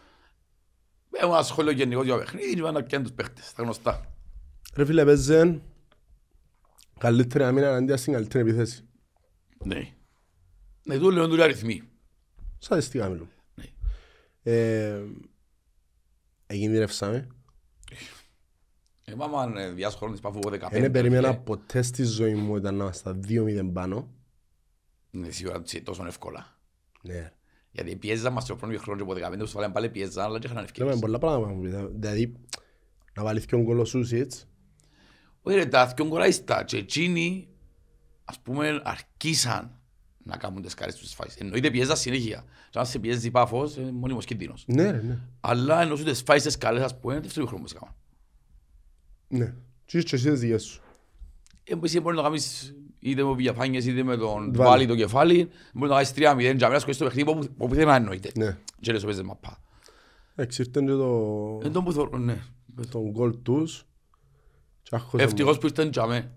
Έχω 1.10 1.32
ένα 1.32 1.42
σχόλιο 1.42 1.72
γενικό 1.72 2.04
για 2.04 2.18
παιχνίδι 2.18 2.54
και 2.54 2.60
να 2.60 2.82
πιάνουν 2.82 3.06
τους 3.06 3.16
παίχτες, 3.16 3.52
τα 3.52 3.62
γνωστά. 3.62 4.14
Ρε 4.74 4.84
φίλε, 4.84 5.04
παίζεν 5.04 5.62
καλύτερη 6.98 7.44
αμήνα 7.44 7.66
εναντίον 7.66 7.98
στην 7.98 8.12
καλύτερη 8.12 8.48
επιθέση. 8.48 8.88
Ναι. 9.64 9.94
Ναι, 10.82 10.98
του 10.98 11.10
λέω 11.10 11.28
του 11.28 11.42
αριθμοί. 11.42 11.82
Στατιστικά 12.58 13.08
μιλούν. 13.08 13.28
Ναι. 14.42 14.52
Ε, 14.52 15.02
Εγινδυνεύσαμε. 16.46 17.26
Ε, 19.04 19.14
μάμα 19.14 19.46
διάσου 19.74 19.96
χρόνο 19.96 20.12
της 20.12 20.20
Παφού 20.22 20.40
15. 20.50 20.68
Δεν 20.70 20.90
περίμενα 20.90 21.28
ε. 21.28 21.40
ποτέ 21.44 21.82
στη 21.82 22.04
ζωή 22.04 22.34
μου 22.34 22.56
ήταν 22.56 22.74
να 22.74 22.82
είμαστε 22.84 23.18
2-0 23.28 23.70
πάνω. 23.72 24.14
Ναι, 25.10 25.30
σίγουρα 25.30 25.56
έτσι 25.56 25.82
τόσο 25.82 26.06
εύκολα. 26.06 26.58
Ναι. 27.02 27.32
Γιατί 27.70 27.96
πιέζαν 27.96 28.32
μας 28.32 28.42
στο 28.42 28.56
πρώτο 28.56 28.78
χρόνος 28.78 29.06
και 29.06 29.12
από 29.12 29.34
15 29.34 29.38
τους 29.38 29.52
βάλαν 29.52 29.72
πάλι 29.72 29.90
πιέζαν, 29.90 30.24
αλλά 30.24 30.38
και 30.38 30.46
είχαν 30.46 30.56
Λέμε 30.56 30.68
ευκαιρίες. 30.68 30.98
πολλά 30.98 31.18
πράγματα 31.18 31.46
να 31.46 31.54
μου 31.54 31.62
πεις. 31.62 31.72
Δηλαδή, 31.92 32.36
να 33.14 33.22
βάλεις 33.22 33.46
και 33.46 33.54
ο 33.54 33.60
γκολ 33.62 33.78
ο 33.78 33.84
Σούσιτς. 33.84 34.48
Όχι 35.42 35.56
ρε, 35.56 35.66
τα 35.66 35.86
δυο 35.86 36.06
γκολάιστα 36.06 36.64
και 36.64 36.76
εκείνοι, 36.76 37.48
ας 38.24 38.40
πούμε, 38.40 38.80
αρκίσαν 38.84 39.79
να 40.22 40.36
κάνουν 40.36 40.62
τις 40.62 40.74
καρές 40.74 40.94
τους 40.94 41.12
φάσεις. 41.14 41.36
Εννοείται 41.40 41.70
πιέζαν 41.70 41.96
συνέχεια. 41.96 42.44
Και 42.70 42.78
αν 42.78 42.86
σε 42.86 42.98
πιέζει 42.98 43.30
πάφος, 43.30 43.76
είναι 43.76 43.90
μόνιμος 43.92 44.24
κίνδυνος. 44.24 44.64
Ναι, 44.66 44.90
ρε, 44.90 45.00
ναι. 45.02 45.18
Αλλά 45.40 45.80
ενώ 45.82 45.96
σου 45.96 46.04
τις 46.04 46.22
φάσεις 46.22 46.42
τις 46.42 46.58
καλές, 46.58 46.82
ας 46.82 46.98
πούμε, 46.98 47.20
δεύτερο 47.20 47.46
χρόνος 47.46 47.72
που 47.72 47.76
έκαναν. 47.78 47.94
Ναι. 49.28 49.54
Τι 49.86 49.98
είσαι 49.98 50.06
και 50.06 50.14
εσύ 50.16 50.30
τις 50.30 50.40
δικές 50.40 50.62
σου. 50.62 50.80
Ε, 51.64 51.74
Εσύ 51.82 52.00
μπορείς 52.00 52.18
να 52.18 52.24
κάνεις 52.24 52.74
είτε 52.98 53.24
με 53.24 53.34
Βillafáñez 53.38 53.84
είτε 53.84 54.02
με 54.02 54.16
τον 54.16 54.52
Βάλει. 54.54 54.68
Βάλη 54.68 54.86
το 54.86 54.96
κεφάλι, 54.96 55.48
μπορείς 55.74 55.90
να 55.90 55.94
κάνεις 55.96 56.12
3-0 56.12 56.56
και 56.58 56.66
να 56.66 56.78
σκοτήσεις 56.78 56.96
το 56.96 57.04
παιχνίδι 57.04 57.30
όπου- 57.30 57.48
όπου 57.56 57.74
δεν 57.74 57.88
εννοείται. 57.88 58.30
Ναι. 58.36 58.56
Και 58.80 58.92
λες 58.92 59.04
παίζεις 59.04 59.22
μαπά. 59.22 59.60
Εντάξει, 60.34 60.62
ήρθαν 60.62 60.86
και 60.86 60.92
το, 60.92 61.60
Εν 61.64 61.72
τόν 61.72 61.84
που 61.84 61.92
θεωρώ, 61.92 62.18
ναι. 62.18 62.38
τον 62.90 63.10
γκολ 63.10 63.42
τους. 63.42 63.84
Και 64.82 64.96
άχωσαν 64.96 65.20
Ευτυχώς 65.20 65.54
μου. 65.54 65.60
που 65.60 65.66
ήρθαν 65.66 65.90
τζαμέ. 65.90 66.30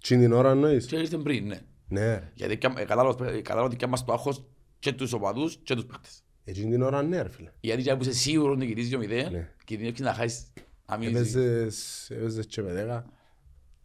Τι 0.00 0.18
την 0.18 0.32
ώρα 0.32 0.50
εννοείς. 0.50 0.86
Και 0.86 0.96
ήρθαν 0.96 1.22
πριν, 1.22 1.46
ναι. 1.46 1.60
Ναι, 1.94 2.06
ρε. 2.14 2.30
Γιατί 2.34 2.56
κα- 2.56 2.74
ε, 2.78 2.84
κατάλαβα 2.84 3.26
ε, 3.28 3.36
κατάλαβα 3.36 3.66
ότι 3.66 3.76
κάμας 3.76 4.04
το 4.04 4.12
άγχος 4.12 4.44
και 4.78 4.92
τους 4.92 5.12
οπαδούς 5.12 5.56
και 5.62 5.74
τους 5.74 5.84
παίχτες. 5.86 6.22
Εκείνη 6.44 6.70
την 6.70 6.82
ώρα 6.82 7.02
ναι, 7.02 7.22
ρε 7.22 7.28
φίλε. 7.28 7.50
Γιατί 7.60 7.82
και 7.82 7.94
που 7.96 8.02
είσαι 8.02 8.12
σίγουρος 8.12 8.56
ότι 8.56 8.66
κερδίζεις 8.66 8.96
2-0, 8.98 9.30
Ναι. 9.30 9.50
κινδυνεύεις 9.64 10.00
να 10.00 10.14
χάσεις 10.14 10.52
να 10.86 10.96
μείνεις. 10.96 11.14
Έπαιζες, 11.34 12.10
έπαιζες 12.10 12.46
και 12.46 12.62
με 12.62 12.72
δέκα. 12.72 13.04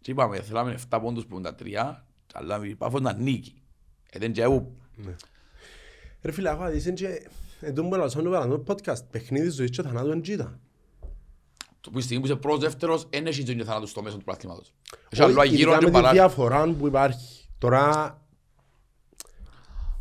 Και 0.02 0.12
είπαμε, 0.12 0.42
θέλαμε 0.42 0.78
7 0.90 1.00
πόντους 1.02 1.26
που 1.26 1.38
είναι 1.38 1.52
τα 1.52 1.56
3, 1.56 2.04
αλλά 2.34 2.66
η 2.66 2.76
Πάφος 2.76 3.02
να 3.02 3.14
νίκη. 3.14 3.62
Ε, 4.10 4.20
δεν 4.20 4.32
και 4.32 4.42
εγώ. 4.42 4.72
Ρε 6.22 6.32
φίλε, 6.32 6.50
έχω 6.50 6.64
αδείς 6.64 6.92
και... 6.96 7.28
Εν 7.62 7.74
τω 7.76 7.84
που 7.84 7.94
έλαβα 7.96 8.22
το 8.22 8.30
παραδόν 8.30 8.64
podcast, 8.68 9.06
παιχνίδι 9.12 9.50
ζωής 9.50 9.70
και 9.70 9.82
θανάτου 9.82 10.12
εν 10.12 10.22
τζίτα. 10.22 10.60
Το 11.82 11.90
που 11.92 12.00
η 12.00 12.02
στιγμή 12.02 12.24
που 12.24 12.30
είσαι 12.30 12.40
πρώτος 12.40 12.60
δεύτερος, 12.60 13.08
δεν 13.10 13.28
έχει 13.28 13.46
ζωή 13.46 13.56
και 13.56 13.64
θανάτου 13.64 13.88
στο 13.88 14.02
μέσο 14.02 14.18
του 14.18 14.24
πλαθήματος. 14.24 14.74
Έχει 15.10 15.22
άλλο 15.22 15.42
αγύρω 15.42 15.72
Ειδικά 15.72 15.78
και 15.78 15.86
με 15.86 15.92
τη 15.92 15.92
παρά. 15.92 16.12
διαφορά 16.12 16.70
που 16.74 16.88
υπάρχει. 16.88 17.39
Τώρα... 17.60 18.18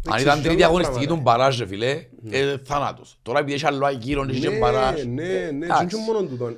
Αν 0.06 0.14
Εντάξει, 0.14 0.22
ήταν 0.22 0.38
έχει 0.38 0.46
τρίτη 0.46 0.62
άλλα 0.62 0.66
αγωνιστική 0.66 1.06
πράγματα. 1.06 1.22
του 1.22 1.30
μπαράζ, 1.30 1.58
ρε 1.58 1.66
φίλε, 1.66 2.06
ε, 2.30 2.58
θάνατος. 2.58 3.18
Τώρα 3.22 3.38
επειδή 3.38 3.54
έχει 3.54 3.66
άλλο 3.66 3.86
αγύρω 3.86 4.26
και 4.26 4.36
έχει 4.36 4.58
μπαράζ. 4.58 5.04
Ναι, 5.04 5.22
ναι, 5.22 5.50
ναι, 5.50 5.64
εντάξει. 5.64 5.86
και 5.86 5.94
όχι 5.94 6.04
μόνο 6.04 6.26
τούτο. 6.26 6.56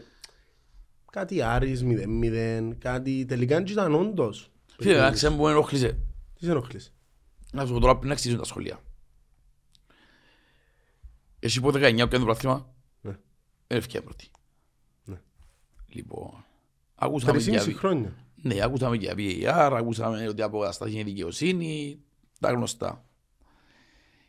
Κάτι 1.13 1.43
Άρης, 1.43 1.85
0-0, 1.85 2.73
κάτι 2.79 3.25
τελικά 3.25 3.57
εν 3.57 3.65
ήταν 3.67 3.95
όντως. 3.95 4.51
Φίλε, 4.79 4.99
να 4.99 5.11
ξέρουμε 5.11 5.39
που 5.39 5.45
με 5.45 5.51
ενοχλήσε. 5.51 5.99
Τι 6.39 6.45
σε 6.45 6.51
ενοχλείς. 6.51 6.95
Να 7.53 7.67
σου 7.67 7.73
πω 7.73 7.81
τώρα 7.81 7.97
πριν 7.97 8.09
να 8.09 8.15
αξίζουν 8.15 8.39
τα 8.39 8.45
σχολεία. 8.45 8.81
Εσύ 11.39 11.59
από 11.59 11.69
19 11.69 11.73
πιάνε 11.79 12.09
το 12.09 12.25
πράθυμα. 12.25 12.75
Ναι. 13.01 13.17
Έφυγε 13.67 14.01
πρώτη. 14.01 14.31
Ναι. 15.05 15.21
Λοιπόν, 15.87 16.45
ακούσαμε 16.95 17.33
Τρεις 17.33 17.47
για, 17.47 17.63
ήμιση 17.63 17.79
χρόνια. 17.79 18.13
Ναι, 18.43 18.63
ακούσαμε 18.63 18.97
για 18.97 19.15
VAR, 19.17 19.73
ακούσαμε 19.77 20.29
ότι 20.29 20.43
αποκαταστάθηκε 20.43 20.99
η 20.99 21.03
δικαιοσύνη, 21.03 21.99
τα 22.41 22.51
γνωστά. 22.51 23.05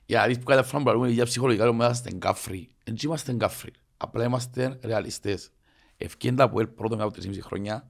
Γιατί 0.06 0.38
που 0.38 0.44
κάθε 0.44 0.64
φορά 0.64 0.84
που 0.84 0.90
μιλούμε 0.90 1.10
για 1.10 1.26
ψυχολογικά 1.26 1.66
λέμε 1.66 1.84
είμαστε 1.84 2.10
εγκάφροι. 2.14 2.70
Δεν 2.84 2.96
είμαστε 3.04 3.32
εγκάφροι. 3.32 3.72
Απλά 3.98 4.24
είμαστε 4.24 4.80
ρεαλιστές. 4.84 5.52
Ευκέντα 5.98 6.44
από 6.44 6.60
ελ 6.60 6.68
πρώτο 6.68 6.96
μετά 6.96 7.08
από 7.08 7.18
3,5 7.22 7.38
χρόνια 7.42 7.90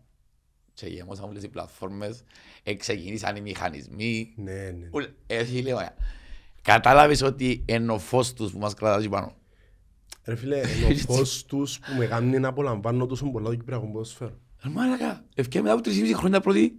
και 0.73 0.87
γεμώσαν 0.87 1.29
όλες 1.29 1.43
οι 1.43 1.47
πλατφόρμες, 1.49 2.23
εξεκινήσαν 2.63 3.35
οι 3.35 3.41
μηχανισμοί. 3.41 4.33
Ναι, 4.35 4.51
ναι. 4.71 4.89
Ουλ- 4.91 5.09
Ε, 5.27 5.43
φίλε, 5.43 5.73
ωραία. 5.73 5.95
Κατάλαβες 6.61 7.21
ότι 7.21 7.63
είναι 7.67 7.91
ο 7.91 7.99
φως 7.99 8.33
τους 8.33 8.51
που 8.51 8.59
μας 8.59 8.73
κρατάζει 8.73 9.09
πάνω; 9.09 9.35
Ρε 10.23 10.35
φίλε, 10.35 10.57
είναι 10.57 10.93
ο 10.93 10.97
φως 11.13 11.45
τους 11.45 11.79
που 11.79 11.93
με 11.97 12.05
κάνει 12.05 12.39
να 12.39 12.47
απολαμβάνω 12.47 13.05
τόσο 13.05 13.31
πολλά 13.31 13.49
το 13.49 13.55
Κυπριακό 13.55 13.85
ποδόσφαιρο. 13.85 14.39
Ε, 14.65 14.69
Μάλακα, 14.69 15.23
ευκαιρία 15.35 15.75
μετά 15.75 15.89
από 15.89 15.99
3,5 15.99 16.13
χρόνια 16.15 16.39
πρώτη 16.39 16.73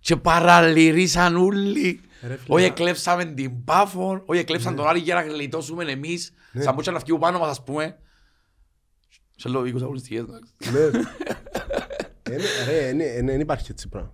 και 0.00 0.16
παραλυρίσαν 0.16 1.36
όλοι. 1.36 2.00
Ρε 2.22 2.36
φίλε, 2.36 2.54
Όχι 2.54 2.62
μα- 2.66 2.72
εκλέψαμε 2.72 3.24
την 3.24 3.64
Πάφο, 3.64 4.22
όχι 4.26 4.40
εκλέψαν 4.40 4.76
τον 4.76 4.86
Άρη 4.86 4.98
για 4.98 5.14
να 5.14 5.22
γλιτώσουμε 5.22 5.84
εμείς. 5.84 6.32
Σαν 6.58 6.74
πούτσα 6.74 6.90
να 6.90 6.98
φύγουν 7.00 7.20
πάνω 7.20 7.38
μας 7.38 7.48
ας 7.50 7.62
πούμε. 7.64 7.98
Σε 9.36 9.48
λέω 9.48 9.64
20 9.64 9.82
αγωνιστικές. 9.82 10.18
εντάξει. 10.22 10.52
Ναι. 10.72 10.98
Είναι- 12.34 12.44
Ρε, 12.68 12.88
είναι- 12.88 13.04
είναι- 13.04 13.30
δεν 13.32 13.40
υπάρχει 13.40 13.66
έτσι 13.70 13.88
πράγμα. 13.88 14.12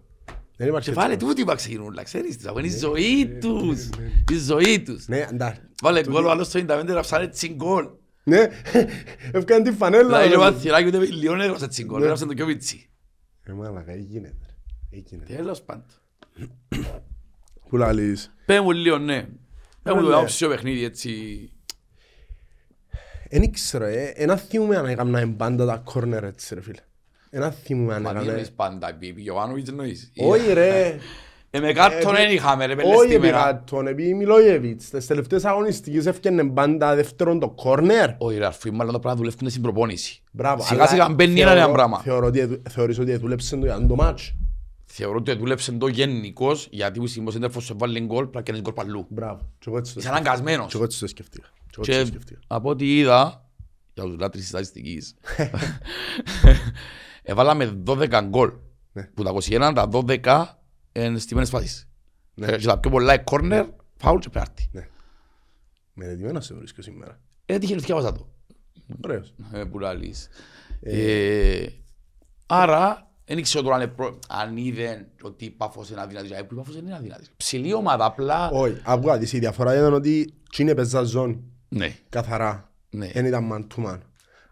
Δεν 0.57 0.69
υπάρχει 0.69 0.85
Και 0.85 0.91
έτσι 0.91 1.03
βάλε 1.07 1.17
πράγμα. 1.17 1.35
τούτοι 1.35 1.45
που 1.45 1.55
ξεκινούν, 1.57 1.99
ξέρεις, 2.05 2.37
τις 2.37 2.47
αγωνίες, 2.47 2.75
η 2.75 2.79
ζωής 2.79 3.27
τους. 3.41 3.89
Η 4.33 4.39
ζωής 4.39 4.83
τους. 4.83 5.07
Ναι, 5.09 5.27
εντάξει. 5.33 5.61
Βάλε 5.83 6.03
γκολ 6.03 6.25
ο 6.25 6.31
άλλος 6.31 6.47
στο 6.47 6.59
95 6.59 6.93
ραψάνε 6.93 7.25
έτσι 7.25 7.49
γκολ. 7.49 7.87
Ναι, 8.25 8.47
έφκανε 9.33 9.63
την 9.65 9.75
φανέλα. 9.77 10.03
Δηλαδή 10.07 10.29
ρε. 10.29 10.37
ο 10.37 10.41
Βαθυράκη 10.41 10.87
ούτε 10.87 10.99
με 10.99 11.05
Λιόν 11.05 11.41
έγραψε 11.41 11.65
έτσι 11.65 11.85
γκολ, 11.85 11.97
Ναι. 11.99 12.03
έγραψε 12.03 12.27
το 12.27 12.35
Κιόβιτσι. 12.35 12.91
Ε, 13.43 13.53
μάλακα, 13.53 13.93
ε, 13.93 13.97
γίνεται. 13.97 14.37
ρε. 14.91 14.97
Ε, 14.99 15.03
γίνεται. 15.07 15.35
Τέλος 15.35 15.63
πάντων. 15.63 15.85
Που 17.69 17.77
λαλείς. 17.77 18.35
Πες 18.47 18.61
μου 18.61 18.71
λίγο, 18.71 18.99
ναι. 18.99 19.29
Πες 19.83 19.95
μου 19.95 20.01
το 20.01 20.09
Ναι. 20.09 20.15
άποψη 20.15 20.47
παιχνίδι 20.49 20.85
έτσι. 20.85 21.11
Εν 23.29 23.43
ήξερα, 23.43 23.87
ε, 23.87 24.13
ένα 24.17 24.37
θυμούμαι 24.37 24.77
αν 24.77 24.87
έκανα 24.87 25.29
πάντα 25.37 25.67
τα 25.67 25.77
κόρνερ 25.77 26.25
έτσι 26.25 26.55
ρε 26.55 26.61
φίλε. 26.61 26.81
Ένα 27.31 27.51
θυμούμαι 27.51 27.95
αν 27.95 28.03
Μα 28.03 28.11
τι 28.11 28.17
έκανα. 28.17 28.31
εννοείς 28.31 28.51
πάντα, 28.53 28.89
επί 28.89 29.15
Γιωβάνοβιτς 29.17 29.69
εννοείς. 29.69 30.13
Όχι 30.17 30.53
ρε. 30.53 30.97
Ε, 31.53 31.61
με 31.61 31.73
κάτω 31.73 32.11
δεν 32.11 32.31
είχαμε 32.33 32.67
ρε, 32.67 32.75
πέλες 32.77 32.97
Όχι 32.97 33.09
τη 33.09 33.15
επί 33.15 33.21
μέρα. 33.27 33.43
κάτω, 33.43 33.81
επί 33.89 34.15
Μιλόγεβιτς. 34.15 34.91
Τις 34.91 35.07
τελευταίες 35.07 35.45
αγωνιστικές 35.45 36.07
έφτιανε 36.07 36.45
πάντα 36.45 36.95
δεύτερον 36.95 37.39
το 37.41 37.49
κόρνερ. 37.51 38.11
Όχι 38.19 38.39
ρε 38.39 38.47
αρφή, 38.47 38.71
μάλλον 38.71 38.93
τα 38.93 38.99
πράγματα 38.99 39.23
δουλεύουν 39.25 39.51
στην 39.51 39.63
προπόνηση. 39.63 40.23
Μπράβο. 40.33 40.63
Σιγά 40.63 40.81
αλλά 40.81 40.89
σιγά 40.91 41.09
μπαίνει 41.09 41.35
θεωρώ- 41.35 41.51
ένα 41.53 41.61
νέο 41.65 41.73
πράγμα. 41.73 41.99
Θεωρώ 42.01 42.27
ότι 42.27 42.39
εδου- 42.39 42.69
θεωρείς 42.69 42.99
ότι 42.99 43.17
δούλεψε 43.17 43.57
το 43.57 43.65
για 43.67 43.87
το 43.87 43.95
μάτς. 43.95 44.35
Θεωρώ 44.85 45.17
ότι 45.17 45.35
δούλεψε 45.37 45.73
το 45.73 45.87
γενικώς, 45.87 46.69
γιατί 46.71 46.99
που 47.01 47.07
σήμερα 47.07 47.33
σέντερφος 47.33 47.65
σε 47.65 47.75
βάλει 47.77 48.01
γκολ, 48.01 48.23
πρέπει 48.27 48.37
να 48.37 48.43
κάνεις 48.43 48.61
γκολ 48.61 48.73
παλού. 48.73 49.07
Μπράβο. 49.09 49.41
Και 49.59 49.65
εγώ 49.69 49.79
έτσι 49.79 49.95
το 49.95 49.99
Είσαι 50.01 50.09
σκέφτηκα. 50.09 50.31
αναγκασμένος. 50.31 50.67
Και 50.67 50.77
εγώ 50.77 50.85
έτσι 50.85 51.01
το 51.01 51.07
σκέφτηκα. 51.07 51.47
Και 51.71 51.81
εγώ 51.81 51.81
έτσι 51.81 51.93
το 51.93 52.03
Και 52.03 52.07
σκέφτηκα. 52.25 52.41
από 52.47 52.69
ό,τι 52.69 52.99
είδα, 52.99 53.45
για 53.95 54.03
τους 54.05 54.17
λάτρεις 54.19 54.41
της 54.41 54.51
στατιστικής, 54.51 55.15
έβαλαμε 57.23 57.83
12 57.87 58.21
γκολ. 58.29 58.51
Ναι. 58.93 59.03
Που 59.15 59.23
τα 59.23 59.31
21, 59.31 59.73
τα 59.75 59.89
12 59.93 60.60
είναι 60.93 61.19
στιμένες 61.19 61.49
φάσεις. 61.51 61.89
Ναι. 62.35 62.57
Και 62.57 62.67
τα 62.67 62.79
πιο 62.79 62.91
πολλά 62.91 63.13
είναι 63.15 63.23
corner, 63.27 63.67
foul 64.03 64.17
και 64.21 64.29
πέναρτι. 64.29 64.71
Μελετημένος 65.95 66.45
σε 66.45 66.55
βρίσκω 66.55 66.83
σήμερα. 66.83 67.21
Ε, 67.47 67.59
τύχε 67.59 67.75
να 67.75 67.81
διάβαζα 67.81 68.13
το. 68.13 68.29
Ωραίος. 69.05 69.35
Ε, 69.53 69.65
που 69.65 69.79
λαλείς. 69.79 70.29
Ε, 70.81 71.67
Άρα, 72.47 73.11
δεν 73.25 73.39
ήξερα 73.39 73.65
τώρα 73.65 73.77
αν 73.77 73.95
προ- 73.95 74.19
αν 74.29 74.57
είδε 74.57 75.09
ότι 75.23 75.45
η 75.45 75.51
Πάφος 75.51 75.91
είναι 75.91 76.01
αδυνατή. 76.01 76.33
Ε, 76.35 76.43
που 76.43 76.55
η 76.55 76.57
Πάφος 76.57 76.75
δεν 76.75 76.85
είναι 76.85 76.95
αδυνατή. 76.95 77.25
Ψηλή 77.37 77.73
ομάδα, 77.75 78.05
απλά... 78.05 78.51
Όχι, 78.51 78.81
άκουγα 78.85 79.19
της, 79.19 79.33
η 79.33 79.39
διαφορά 79.39 79.75
ήταν 79.77 79.93
ότι 79.93 80.35
τσίνε 80.51 80.75
παίζα 80.75 81.03
ζώνη. 81.03 81.45
Ναι, 81.69 81.97
Καθαρά. 82.09 82.73
ναι. 82.91 83.07
Δεν 83.13 83.25
ήταν 83.25 83.49
man 83.53 83.67
to 83.77 83.87
man. 83.87 83.99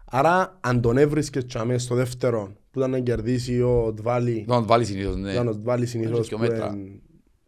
Άρα, 0.05 0.57
αν 0.61 0.81
τον 0.81 0.97
έβρισκες 0.97 1.45
τσάμε 1.45 1.77
στο 1.77 1.95
δεύτερο, 1.95 2.53
που 2.71 2.79
ήταν 2.79 2.91
να 2.91 2.99
κερδίσει 2.99 3.61
ο 3.61 3.93
Τβάλι, 3.95 4.45
Να 4.47 4.55
το 4.59 4.65
βάλει 4.65 4.85
συνήθως, 4.85 5.15
ναι. 5.15 5.31
ήταν 5.31 5.47
ο 5.47 5.55
Τβάλι 5.55 5.85
συνήθως 5.85 6.27
και 6.27 6.33
ο 6.33 6.37
που 6.37 6.43
μέτρα. 6.43 6.71
είναι 6.75 6.99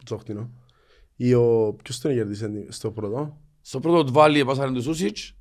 τσόχτινο. 0.05 0.49
Ή 1.15 1.33
ο... 1.33 1.75
Ποιος 1.83 1.99
τον 1.99 2.13
κερδίσε 2.13 2.65
στο 2.69 2.91
πρώτο; 2.91 3.37
Στο 3.61 3.79
πρώτο 3.79 4.03
του 4.03 4.13
βάλει 4.13 4.39
έπασαν 4.39 4.73
του 4.73 4.81
Σούσιτς. 4.81 5.35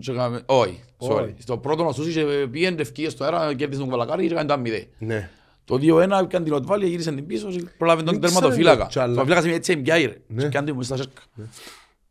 Και 0.00 0.10
έκαμε- 0.10 0.42
Όχι, 0.46 0.80
sorry. 0.98 1.22
Όχι. 1.22 1.34
Στο 1.38 1.58
πρώτο 1.58 1.86
ο 1.86 1.92
Σούσιτς 1.92 2.16
ε, 2.16 2.46
πήγαινε 2.50 2.80
ευκαιρίες 2.80 3.12
στο 3.12 3.24
αέρα, 3.24 3.54
κέρδισε 3.54 3.80
τον 3.80 3.90
Καβαλακάρη 3.90 4.26
και 4.26 4.32
έκανε 4.32 4.46
το 4.48 4.52
αμμιδέ. 4.54 4.86
Ναι. 4.98 5.30
Το 5.64 5.74
2-1 5.74 6.20
έκανε 6.22 6.44
την 6.44 6.52
Οτβάλη, 6.52 6.88
γύρισε 6.88 7.12
την 7.12 7.26
πίσω 7.26 7.50
και 7.50 7.64
πρόλαβε 7.78 8.02
τον 8.02 8.12
Δεν 8.12 8.20
τερματοφύλακα. 8.22 8.86
ξέρω, 8.86 9.06
Το 9.06 9.12
τσάλα. 9.12 9.22
φύλακας 9.24 9.44
είναι 9.44 9.54
έτσι 9.54 9.72
εμπιάει 9.72 10.04
ρε. 10.04 10.16
Ναι. 10.26 10.42
Και 10.42 10.48
κάνει 10.48 10.66
το 10.70 10.74
μες 10.74 10.86
στα 10.86 10.96
σέρκα. 10.96 11.22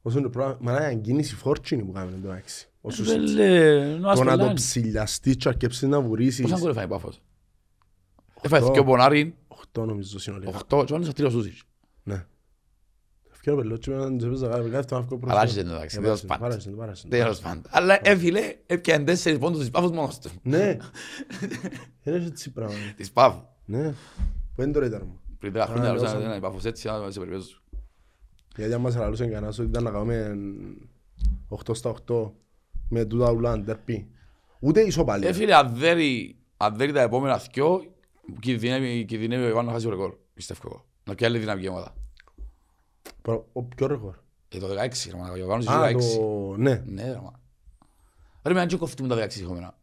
Όσο 0.02 0.18
είναι 0.18 0.28
το 0.28 0.34
πράγμα, 0.34 0.58
μα 0.62 0.72
να 0.80 0.90
είναι 0.90 1.02
κίνηση 1.02 1.36
φόρτσινη 1.36 1.84
που 1.84 1.92
κάνουμε 1.92 2.18
το 2.24 2.32
έξι. 2.32 2.70
Όσο 2.82 3.04
Δεν 3.04 3.22
λέει, 3.22 3.80
να 3.80 3.94
το 3.94 3.98
να 4.00 4.14
το 4.16 4.22
ασπελάνει. 4.32 4.54
ψηλιαστείς 4.54 5.36
και 5.36 5.48
αρκέψεις 5.48 5.88
να 5.88 6.02
βουρίσεις. 6.02 6.42
Πόσα 6.42 6.58
γκολ 6.60 6.70
έφαγε 6.70 6.86
η 6.86 6.90
Πάφος. 6.90 7.22
Έφαγες 8.42 8.70
και 8.72 8.80
ο 8.80 8.84
Πονάριν, 8.84 9.34
Οχτώ 9.48 9.86
νομίζω 9.86 10.20
συνολικά. 10.20 10.52
8 10.70 10.84
και 10.86 10.94
ο 10.94 10.96
άλλος 10.96 11.14
τρία 11.14 11.28
ο 11.28 11.30
Σούσιτς. 11.30 11.64
Ναι. 12.04 12.26
Ευκαιρία 13.32 13.60
πελότσι 13.60 13.90
με 13.90 13.96
έναν 13.96 14.18
τσέπεζα 14.18 14.48
κάθε 14.48 14.70
κάθε 14.70 14.86
το 14.88 14.96
αύκο 14.96 15.18
προς 15.18 15.32
Αλλά 15.32 15.40
το- 15.40 15.48
άρχισε 15.48 15.64
να 15.64 15.72
εντάξει, 15.76 15.98
Ε, 16.00 16.02
τέλος 16.02 16.22
πάρασε, 16.26 16.38
πάντων. 16.40 16.48
πάρασε, 16.50 16.70
πάρασε. 16.70 17.08
Τέλος 17.08 17.40
πάντων. 17.40 17.62
Αλλά 17.70 18.00
ε, 18.04 18.16
φίλε, 18.18 18.56
έπιανε 18.66 19.04
τέσσερις 19.04 19.40
πόντους 19.40 19.60
της 19.60 19.70
Πάφος 19.70 19.92
μόνος 19.92 20.20
του. 20.20 20.30
Ναι. 20.44 20.78
Είναι 22.04 22.26
έτσι 22.26 22.52
πράγμα. 22.52 22.76
Της 22.96 23.12
Πάφου. 23.12 23.42
Ναι. 23.66 23.94
Που 24.56 24.62
είναι 24.62 24.72
το 24.72 24.80
ρέταρμα; 24.80 25.14
Πριν 25.40 25.52
δέκα 25.52 25.66
χρόνια 25.66 25.84
Α, 25.90 25.94
λαλούσαν, 25.94 26.12
λαλούσαν. 26.14 26.32
«Ε, 26.34 26.36
η 26.36 26.40
Πάφος 26.40 26.66
έτσι, 26.66 26.88
να 26.88 27.12
σε 27.12 27.20
περιπέζω. 27.20 27.46
Γιατί 28.56 28.74
αν 28.74 28.82
μας 28.82 28.96
λαλούσε 28.96 29.26
κανένας 29.26 29.60
ότι 29.60 29.68
ήταν 29.70 29.84
να 29.84 29.92
κάνουμε 29.92 30.36
8 31.50 31.74
στα 31.76 31.90
8 31.90 32.32
με 32.92 33.06
τούτα 33.06 33.32
ουλά 33.32 33.52
αντερπή. 33.52 34.08
Ούτε 34.60 34.82
Ε, 34.82 34.86
ισοπαλία. 34.86 35.34
φίλε, 35.34 35.56
αν 35.56 35.76
δέρει, 35.76 36.36
αν 36.58 36.76
δέρει 36.76 36.92
τα 36.92 37.02
επόμενα 37.02 37.42
δυο, 37.54 37.84
κινδυνεύει, 38.40 39.06
κινδυνεύει 39.06 39.44
ο 39.44 39.48
Ιβάν 39.48 39.66
να 39.66 39.72
χάσει 39.72 39.84
το 39.84 39.90
ρεκόρ. 39.90 40.14
Πιστεύω 40.34 40.62
εγώ. 40.66 40.86
Να 41.04 41.16
πιάει 41.16 41.30
άλλη 41.30 41.40
δυναμική 41.40 41.68
ομάδα. 41.68 41.94
Προ- 43.22 43.46
Ο 43.54 43.64
πιο 43.64 43.88
ρεκόρ; 43.88 44.14
Ε, 44.50 44.58
το 44.58 44.68
16, 44.68 45.10
ρε 45.12 45.18
μάνα, 45.18 45.32
ο 45.32 45.36
Ιβάνος 45.36 45.68
Α, 45.68 45.90
είναι 45.90 46.00
16. 46.00 46.18
το... 46.18 46.56
Ναι. 46.58 46.82
Ναι, 46.86 47.04
ρε 47.04 47.16
μάνα. 47.16 47.40
Ρε, 48.44 48.54
με 48.54 48.62
αν 48.62 48.68
και 48.68 48.78
κοφτούμε 48.78 49.16
τα 49.16 49.16
16 49.16 49.44
χωμένα. 49.46 49.76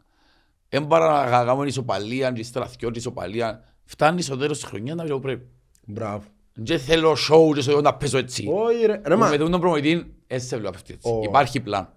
Εν 0.68 0.86
παρά 0.86 1.24
να 1.30 1.44
κάνουμε 1.44 1.66
ισοπαλία, 1.66 2.32
και 2.32 2.40
ύστερα 2.40 2.66
δυο 2.78 2.90
και 2.90 2.98
ισοπαλία, 2.98 3.64
φτάνει 3.84 4.22
στο 4.22 4.36
τέλος 4.36 4.58
της 4.60 4.68
χρονιάς 4.68 4.96
να 4.96 5.02
βρει 5.02 5.12
όπου 5.12 5.22
πρέπει. 5.22 5.46
Μπράβο. 5.86 6.24
Δεν 6.54 6.78
θέλω 6.80 7.10
show 7.30 7.54
και 7.54 7.60
στο 7.60 7.80
να 7.80 7.94
παίζω 7.94 8.18
έτσι. 8.18 8.48
Όχι 8.52 8.86
ρε. 8.86 9.00
Ρε 9.04 9.14
Που 9.14 9.20
μα. 9.20 9.28
Με 9.28 9.36
τον 9.36 9.60
προμηθητή, 9.60 10.14
έτσι 10.26 10.46
σε 10.48 10.56
βλέπω 10.58 10.74
αυτή 10.76 10.92
έτσι. 10.92 11.08
Ω. 11.08 11.20
Υπάρχει 11.24 11.60
πλάν. 11.60 11.92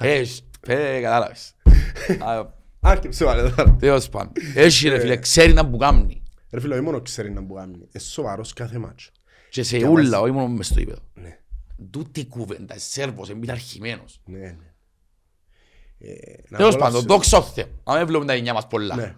Έχεις, 0.00 0.42
πέ, 0.60 1.00
κατάλαβες. 1.02 1.54
Α, 2.18 2.56
Άρκεψε 2.80 3.24
βάλε 3.24 3.50
τώρα. 3.50 3.76
Τέλος 3.78 4.08
πάντων. 4.08 4.32
Έχει 4.54 4.88
ρε 4.88 4.98
φίλε, 5.00 5.16
ξέρει 5.16 5.52
να 5.52 5.68
που 5.70 5.76
κάνει. 5.76 6.22
Ρε 6.50 6.60
φίλε, 6.60 6.74
όχι 6.74 6.82
μόνο 6.84 7.00
ξέρει 7.00 7.30
να 7.30 7.44
που 7.44 7.54
κάνει. 7.54 7.72
Είναι 7.74 7.98
σοβαρός 7.98 8.52
κάθε 8.52 8.78
μάτσο. 8.78 9.10
Και 9.50 9.62
σε 9.62 9.76
Για 9.76 9.88
ούλα, 9.88 10.10
μας. 10.10 10.20
όχι 10.20 10.30
μόνο 10.32 10.48
μες 10.48 10.66
στο 10.66 10.80
ύπεδο. 10.80 11.00
Ναι. 11.14 11.38
Τούτη 11.90 12.26
κουβέντα, 12.26 12.74
Σέρβος, 12.78 13.28
είναι 13.28 13.38
πειθαρχημένος. 13.40 14.20
Ναι, 14.24 14.38
ναι. 14.38 14.72
Ε, 15.98 16.08
να 16.48 16.56
Τέλος 16.58 16.74
απολαύσει- 16.74 16.78
πάντων, 16.78 17.02
δόξα 17.02 17.36
τω 17.40 17.42
Θεώ. 17.46 17.64
Αν 17.84 17.96
δεν 17.96 18.06
βλέπουμε 18.06 18.26
τα 18.26 18.32
εννιά 18.36 18.52
μας 18.52 18.66
πολλά. 18.66 18.94
Ναι. 18.96 19.14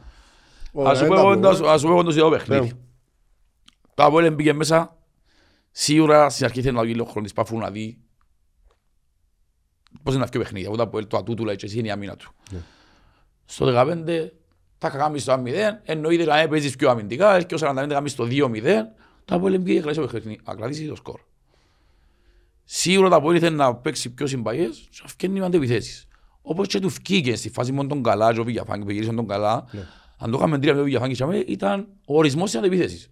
Ας 0.85 0.99
σου 0.99 1.07
πω 1.07 1.11
Ωραία, 1.13 1.21
εγώ 1.21 1.39
τα 1.41 1.51
το- 1.51 1.57
πούμε. 1.57 1.71
ας 1.71 1.81
σου 1.81 1.87
πω 1.87 1.93
εγώ 1.93 2.03
το 2.03 2.11
σιδό 2.11 2.31
παιχνίδι. 2.31 2.67
Ναι. 2.67 2.73
Το 3.95 4.05
Αποέλ 4.05 4.35
μπήκε 4.35 4.53
μέσα, 4.53 4.97
σίγουρα 5.71 6.31
στην 6.31 6.45
αρχή 6.45 6.63
θέλει 6.63 6.77
να 6.77 6.83
βγει 6.83 6.93
λίγο 6.93 7.05
χρόνο 7.05 7.23
της 7.23 7.33
Παφού 7.33 7.59
να 7.59 7.71
δει 7.71 7.99
πώς 10.03 10.15
είναι 10.15 10.23
αυτό 10.23 10.39
το 10.39 10.45
παιχνίδι. 10.45 10.67
Από 10.67 10.77
το 10.77 10.83
Αποέλ 10.83 11.07
το 11.07 11.17
ατού 11.17 11.35
του 11.35 11.45
λέει 11.45 11.57
και 11.57 11.67
εσύ 11.67 11.79
είναι 11.79 11.89
η 11.89 11.91
αμήνα 11.91 12.17
του. 12.17 12.33
Ναι. 12.51 12.59
Στο 13.45 13.67
15 13.67 14.29
θα 14.79 14.91
κάνεις 14.91 15.25
το 15.25 15.33
1-0, 15.33 15.53
εννοείται 15.83 16.25
να 16.25 16.49
παίζεις 16.49 16.77
πιο 16.77 16.91
αμυντικά 16.91 17.43
και 17.43 17.55
ο 17.55 17.59
45 17.61 17.87
κάνεις 17.89 18.15
το 18.15 18.25
2-0, 18.31 18.63
το 19.25 19.35
Αποέλ 19.35 19.61
μπήκε 19.61 19.75
και 19.75 19.81
κρατήσει 19.81 20.07
το 20.07 20.13
παιχνίδι, 20.13 20.41
να 20.45 20.55
κρατήσεις 20.55 20.89
το 20.89 20.95
σκορ. 20.95 21.21
Σίγουρα 22.65 23.09
το 23.09 23.15
Αποέλ 23.15 23.39
θέλει 23.41 23.57
να 23.57 23.75
παίξει 23.75 24.11
πιο 24.11 24.27
συμπαγές 24.27 24.89
και 24.91 24.99
να 25.03 25.09
φκένει 25.09 25.39
με 25.39 25.45
αντεπιθέσεις. 25.47 26.09
Όπως 26.43 26.67
και 26.67 26.79
του 26.79 26.89
φκήκε 26.89 27.37
στη 27.37 27.51
φάση 27.51 27.73
μόνο 27.73 27.89
τον 27.89 28.03
καλά 28.03 28.33
και 28.33 28.41
ο 28.41 28.45
Βηγιαφάνκη 28.45 28.85
που 28.85 28.91
γύρισε 28.91 29.13
τον 29.13 29.27
καλά. 29.27 29.67
Ναι. 29.71 29.87
Αν 30.19 30.31
το 30.31 30.37
είχαμε 30.39 30.59
τρία 30.59 30.71
με 30.71 30.77
τον 30.77 30.85
Βηγιαφάνκη 30.85 31.17
και 31.17 31.23
αμέ, 31.23 31.37
ήταν 31.37 31.89
ο 32.05 32.17
ορισμός 32.17 32.51
της 32.51 32.59
αντεπιθέσεις. 32.59 33.11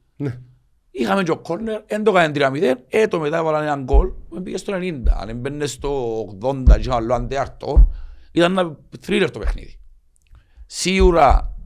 Ναι. 0.98 1.04
Είχαμε 1.04 1.22
και 1.22 1.30
ο 1.30 1.38
κόρνερ, 1.38 1.82
δεν 1.86 2.04
το 2.04 2.18
έκανε 2.18 2.32
3-0, 2.34 2.74
ε, 2.88 3.06
το 3.06 3.20
μετά 3.20 3.36
έβαλαν 3.36 3.62
έναν 3.62 3.84
γκολ, 3.84 4.12
που 4.28 4.42
πήγε 4.42 4.56
στο 4.56 4.72
90. 4.76 5.02
Αν 5.20 5.28
έμπαινε 5.28 5.66
στο 5.66 6.20
80 6.42 6.64
και 6.64 6.80
είχαν 6.80 6.92
άλλο 6.92 7.14
αντέαρτο, 7.14 7.92
ήταν 8.32 8.58
ένα 8.58 8.76
θρίλερ 9.00 9.30
το 9.30 9.38
παιχνίδι. 9.38 9.78
Σίγουρα 10.66 11.56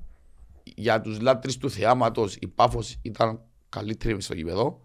για 0.64 1.00
τους 1.00 1.20
λάτρεις 1.20 1.56
του 1.56 1.70
θεάματος 1.70 2.36
η 2.40 2.46
Πάφος 2.46 2.96
ήταν 3.02 3.40
καλύτερη 3.68 4.14
μες 4.14 4.24
στο 4.24 4.34
γήπεδο. 4.34 4.80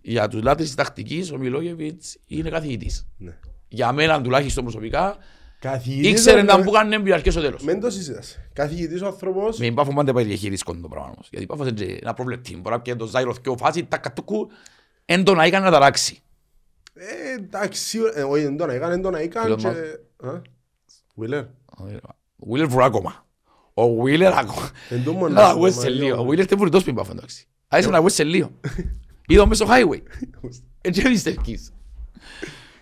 Για 0.00 0.28
τους 0.28 0.42
λάτρεις 0.42 0.66
της 0.66 0.76
τακτικής 0.76 1.32
ο 1.32 1.38
Μιλόγεβιτς 1.38 2.18
είναι 2.26 2.50
καθηγητής. 2.50 3.08
Ναι. 3.16 3.38
Για 3.68 3.92
μένα 3.92 4.20
τουλάχιστον 4.20 4.62
προσωπικά 4.62 5.16
Καθηγητής, 5.16 5.39
Ήξερε 5.84 6.36
ρε, 6.36 6.42
να 6.42 6.58
με- 6.58 6.64
που 6.64 6.70
κάνει 6.70 6.94
έμπειρο 6.94 7.20
και 7.20 7.30
στο 7.30 7.40
τέλος. 7.40 7.62
Μεν 7.62 7.80
το 7.80 7.90
συζητάς. 7.90 8.38
Καθηγητής 8.52 9.02
ο 9.02 9.06
άνθρωπος, 9.06 9.58
Με 9.58 9.64
την 9.64 9.74
Πάφο 9.74 9.92
πάντα 9.94 10.12
πάει 10.12 10.24
διαχείρισκον 10.24 10.80
το 10.82 10.88
πράγμα 10.88 11.10
όμως. 11.10 11.28
Γιατί 11.30 11.44
η 11.44 11.48
Πάφος 11.48 11.68
είναι 11.68 11.98
ένα 12.00 12.14
προβλεπτή. 12.14 12.56
Μπορεί 12.56 12.74
να 12.74 12.80
πιέει 12.80 12.96
το 12.96 13.06
Ζάιρο 13.06 13.34
και 13.42 13.48
ο 13.48 13.56
φάση, 13.56 13.84
τα 13.84 13.96
κατούκου, 13.98 14.48
έντονα 15.04 15.44
έκανε 15.44 15.64
να 15.64 15.70
ταράξει. 15.70 16.18
ε, 16.94 17.32
εντάξει, 17.34 17.82
σίγουρα- 17.84 18.18
ε, 18.18 18.22
όχι, 18.22 18.42
δεν 18.42 18.56
τον 18.56 18.70
έκανε, 18.70 18.92
δεν 18.92 19.02
τον 19.02 19.14
έκανε 19.14 19.54
Elon 19.54 19.58
και... 19.58 19.68
Musk. 19.68 20.28
Α, 20.28 20.40
Wheeler. 21.20 21.46
Ο 22.36 22.52
Βίλερ 22.52 22.66
βρω 22.66 22.84
ακόμα. 22.84 23.26
Ο 23.74 24.02
Βίλερ 24.02 24.32
ακόμα. 24.32 24.70
Εν 24.88 25.04
τω 25.04 25.12
μόνο 25.12 25.28
Να 25.34 25.40
να 25.40 25.46
σου 25.48 25.52
ακούες 25.54 25.74
πω, 25.74 25.80
σε 25.80 25.88
μα, 25.88 25.94
λίγο. 25.94 26.06
Ο 26.06 26.10
λίγο. 26.18 26.24
Βίλερ 26.30 26.46
δεν 26.46 26.58
μπορεί 26.58 26.70
τόσο 26.70 26.84
πριν 26.84 26.96
Πάφο 26.96 27.12
εντάξει. 27.12 27.46
Άρχισε 27.68 27.90
να 27.92 27.98
ακούες 27.98 28.14
σε 28.14 28.24
λίγο. 28.24 28.50
Είδα 29.26 29.46
μέσα 29.46 29.64
στο 29.64 29.74
highway. 29.74 30.00
Έτσι 30.80 31.00
δεν 31.02 31.10
πιστεύεις. 31.12 31.72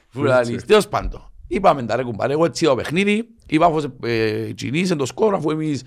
Φουράλης. 0.09 0.65
Τέλος 0.65 0.89
πάντων. 0.89 1.28
Είπαμε 1.49 1.83
τα 1.83 1.97
ρε 1.97 2.03
κουμπάρε. 2.03 2.33
Εγώ 2.33 2.45
έτσι 2.45 2.65
είδα 2.65 2.75
το 2.75 2.81
παιχνίδι. 2.83 3.29
Η 3.47 3.59
Πάφος 3.59 3.89
ε, 4.03 4.53
κινήσε 4.53 4.97
το 4.97 5.07
σκορ 5.07 5.35
αφού 5.35 5.51
εμείς 5.51 5.83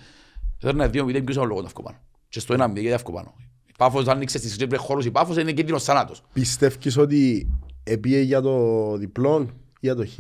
θέλουμε 0.58 0.88
δύο 0.88 1.06
μηδέν 1.06 1.24
ποιος 1.24 1.36
είναι 1.36 1.46
ο 1.46 1.48
λόγος 1.48 1.64
να 1.64 1.70
βγω 1.70 1.84
πάνω. 1.84 1.98
Και 2.30 2.40
στο 2.40 2.54
ένα 2.54 2.68
μηδέν 2.68 2.84
γιατί 2.84 3.04
να 3.04 3.10
βγω 3.10 3.18
πάνω. 3.18 3.34
Η 3.68 3.72
Πάφος 3.78 4.08
άνοιξε 4.08 4.38
στις 4.38 4.58
τρίπλες 4.58 4.80
χώρους 4.80 5.06
η 5.06 5.12
Πάφος 5.12 5.38
είναι 5.38 5.52
κίνδυνος 5.52 5.84
θανάτος. 5.84 6.24
Πιστεύεις 6.34 6.98
ότι 6.98 7.50
επίε 7.84 8.22
για 8.22 8.42
το 8.42 8.98
διπλό 8.98 9.42
ή 9.42 9.54
για 9.80 9.96
το 9.96 10.06
χ; 10.06 10.20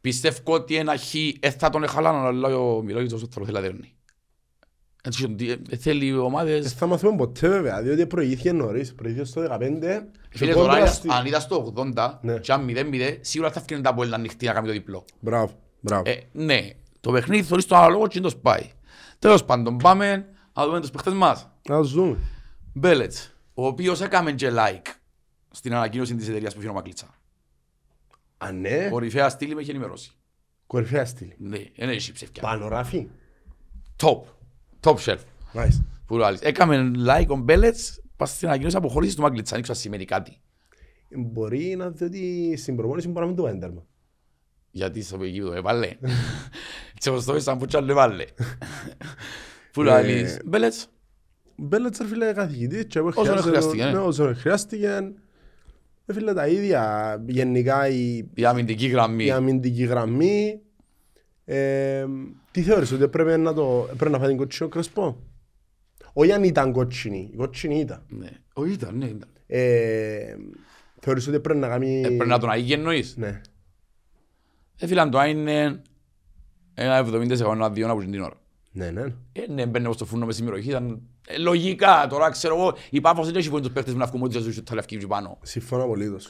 Πιστεύω 0.00 0.52
ότι 0.54 0.76
ένα 0.76 0.96
χ 0.96 1.14
ε, 1.40 1.50
θα 1.50 1.70
τον 1.70 1.82
εχαλάνε 1.82 2.26
αλλά 2.26 2.56
ο 2.56 2.82
Μιλόγητος 2.82 3.22
όσο 3.22 3.28
θέλω 3.32 3.44
θέλει 3.44 3.56
να 3.56 3.62
δέρνει. 3.62 3.93
Έτσι, 5.06 5.24
ότι, 5.24 5.50
ε, 5.70 5.76
θέλει 5.76 6.06
οι 6.06 6.10
Δεν 6.10 6.20
ομάδες... 6.20 6.72
θα 6.72 6.86
μάθουμε 6.86 7.16
ποτέ 7.16 7.48
βέβαια, 7.48 7.82
διότι 7.82 8.06
προηγήθηκε 8.06 8.52
νωρίς, 8.52 8.94
προηγήθηκε 8.94 9.28
στο 9.28 9.42
15 9.50 9.58
και 10.30 10.38
Φίλε, 10.38 10.52
κόντρα 10.52 10.72
τώρα 10.72 10.86
στη- 10.86 11.08
αν 11.12 11.26
είδα 11.26 11.40
στο 11.40 11.72
80 11.94 12.18
Ναι. 12.20 12.38
και 12.38 12.52
αν 12.52 12.66
0-0 12.68 13.18
σίγουρα 13.20 13.50
θα 13.50 13.60
φτιάξει 13.60 13.84
τα 13.84 13.94
πόλη 13.94 14.14
ανοιχτή 14.14 14.46
να 14.46 14.52
κάνει 14.52 14.66
το 14.66 14.72
διπλό. 14.72 15.04
Μπράβο, 15.20 15.52
μπράβο. 15.80 16.02
Ε, 16.10 16.16
ναι, 16.32 16.70
το 17.00 17.10
παιχνίδι 17.12 17.42
θωρείς 17.42 17.66
τον 17.66 17.78
αναλόγο 17.78 18.06
και 18.06 18.18
είναι 18.18 18.26
το 18.28 18.32
σπάει. 18.38 18.70
Τέλος 19.18 19.44
πάντων, 19.44 19.76
πάμε 19.76 20.28
να 20.54 20.64
δούμε 20.66 20.80
τους 20.80 20.90
παίχτες 20.90 21.12
μας. 21.12 21.48
Να 21.68 21.80
τους 21.80 21.92
δούμε. 21.92 22.16
Μπέλετς, 22.72 23.32
ο 23.54 23.66
οποίος 23.66 24.00
έκαμε 24.00 24.32
και 24.32 24.50
like 24.52 24.86
στην 25.50 25.74
ανακοίνωση 25.74 26.14
της 26.14 26.28
εταιρείας 26.28 26.52
που 26.54 26.58
φύγει 26.60 26.70
ο 26.72 26.74
Μακλίτσα. 26.74 27.06
Α, 28.38 28.52
ναι, 28.52 28.88
Κορυφαία 28.90 29.28
στήλη 29.28 29.54
με 29.54 29.60
έχει 29.60 29.70
ενημερώσει. 29.70 30.10
κορυφαία 30.66 31.04
στήλη. 31.04 31.34
Ναι, 31.38 31.58
δεν 31.76 31.88
έχει 31.88 32.12
ψευκιά. 32.12 32.42
Πανοράφη. 32.42 33.06
Top. 34.02 34.20
Top 34.84 34.96
shelf. 34.96 35.18
Μάλιστα. 35.52 35.84
Που 36.06 36.22
άλλο. 36.22 36.38
Έκαμε 36.40 36.90
like 37.06 37.26
ο 37.28 37.36
Μπέλετς 37.36 38.00
πας 38.16 38.30
στην 38.30 38.48
ανακοίνωση 38.48 38.76
αποχώρησης 38.76 39.14
του 39.14 39.22
Μακλίτσα. 39.22 39.52
Δεν 39.54 39.62
ξέρω 39.62 39.76
αν 39.78 39.84
σημαίνει 39.84 40.04
κάτι. 40.04 40.40
Μπορεί 41.16 41.74
να 41.78 41.90
δει 41.90 42.04
ότι 42.04 42.54
στην 42.56 42.76
προπόνηση 42.76 43.08
μπορεί 43.08 43.20
να 43.20 43.26
μην 43.26 43.36
το 43.36 43.42
κάνει 43.42 43.58
τέρμα. 43.58 43.86
Γιατί 44.70 45.02
στο 45.02 45.24
γήπεδο 45.24 45.52
έβαλε. 45.54 45.86
Έτσι 46.94 47.08
όπως 47.08 47.24
το 47.24 47.36
είπα, 47.36 47.56
που 47.56 47.66
τσάλλο 47.66 47.90
έβαλε. 47.90 48.24
Που 49.72 49.82
Ε, 49.82 49.92
άλλο. 49.92 50.26
Μπέλετς, 50.44 50.86
Μπέλετς 51.56 51.98
ρε 51.98 52.06
φίλε 52.06 52.32
καθηγητής 52.32 52.84
και 52.86 52.98
εγώ 52.98 53.08
Όσο 53.08 53.20
χρειάζεται- 53.20 53.42
χρειάστηκε, 53.48 53.84
ναι. 53.84 53.90
Ναι, 53.90 53.98
όσο 53.98 54.34
χρειάστηκε. 54.34 54.88
Ρε 56.06 56.14
φίλε 56.14 56.32
τα 56.32 56.46
ίδια. 56.46 57.16
Γενικά 57.26 57.88
η, 57.88 58.24
η 58.34 58.44
αμυντική 58.44 58.86
γραμμή. 58.86 59.24
η 59.24 59.30
αμυντική 59.30 59.84
γραμμή. 59.84 60.60
Ε, 61.44 62.06
τι 62.50 62.62
θεωρείς 62.62 62.92
ότι 62.92 63.08
πρέπει 63.08 63.40
να, 63.40 63.52
το, 63.52 63.88
πρέπει 63.96 64.12
να 64.12 64.18
φάει 64.18 64.28
την 64.28 64.36
κοτσίνο 64.36 64.68
κρεσπό. 64.68 65.22
Όχι 66.12 66.32
αν 66.32 66.44
ήταν 66.44 66.72
κοτσίνη, 66.72 67.30
η 67.32 67.36
κοτσίνη 67.36 67.78
ήταν. 67.78 68.02
Ναι, 68.08 68.30
όχι 68.52 68.72
ήταν, 68.72 68.96
ναι, 68.96 69.04
ήταν. 69.04 69.28
Ε, 69.46 70.36
θεωρείς 71.00 71.28
ότι 71.28 71.40
πρέπει 71.40 71.58
να 71.58 71.68
κάνει... 71.68 72.00
Έπρεπε 72.00 72.24
να 72.24 72.38
τον 72.38 72.50
αγίγει 72.50 72.72
εννοείς; 72.72 73.16
Ναι. 73.16 73.40
Ε, 74.76 74.86
φίλε, 74.86 75.00
αν 75.00 75.10
το 75.10 75.22
είναι 75.22 75.82
ένα 76.74 77.06
70% 77.08 77.52
ένα 77.52 77.70
δύο 77.70 77.90
από 77.90 78.00
την 78.00 78.22
ώρα. 78.22 78.40
Ναι, 78.72 78.90
ναι. 78.90 79.02
Ε, 79.32 79.46
ναι, 79.48 79.66
μπαίνε 79.66 79.92
στο 79.92 80.04
φούρνο 80.04 80.26
μες 80.26 80.36
συμμετοχή, 80.36 80.68
ήταν 80.68 81.02
ε, 81.26 81.38
λογικά. 81.38 82.06
Τώρα 82.08 82.30
ξέρω 82.30 82.56
εγώ, 82.56 82.76
η 82.90 83.00
Πάφος 83.00 83.26
δεν 83.26 83.36
έχει 83.36 83.48
φωνή 83.48 83.62
τους 83.62 83.72
παίχτες 83.72 83.92
που 83.92 83.98
να 83.98 84.06
βγουν 84.06 84.22
ότι 84.22 84.42
τους 84.42 84.62
τα 84.62 84.74
λευκή 84.74 84.96
πάνω. 84.96 85.38
Συμφωνώ 85.42 85.82
απολύτως. 85.82 86.28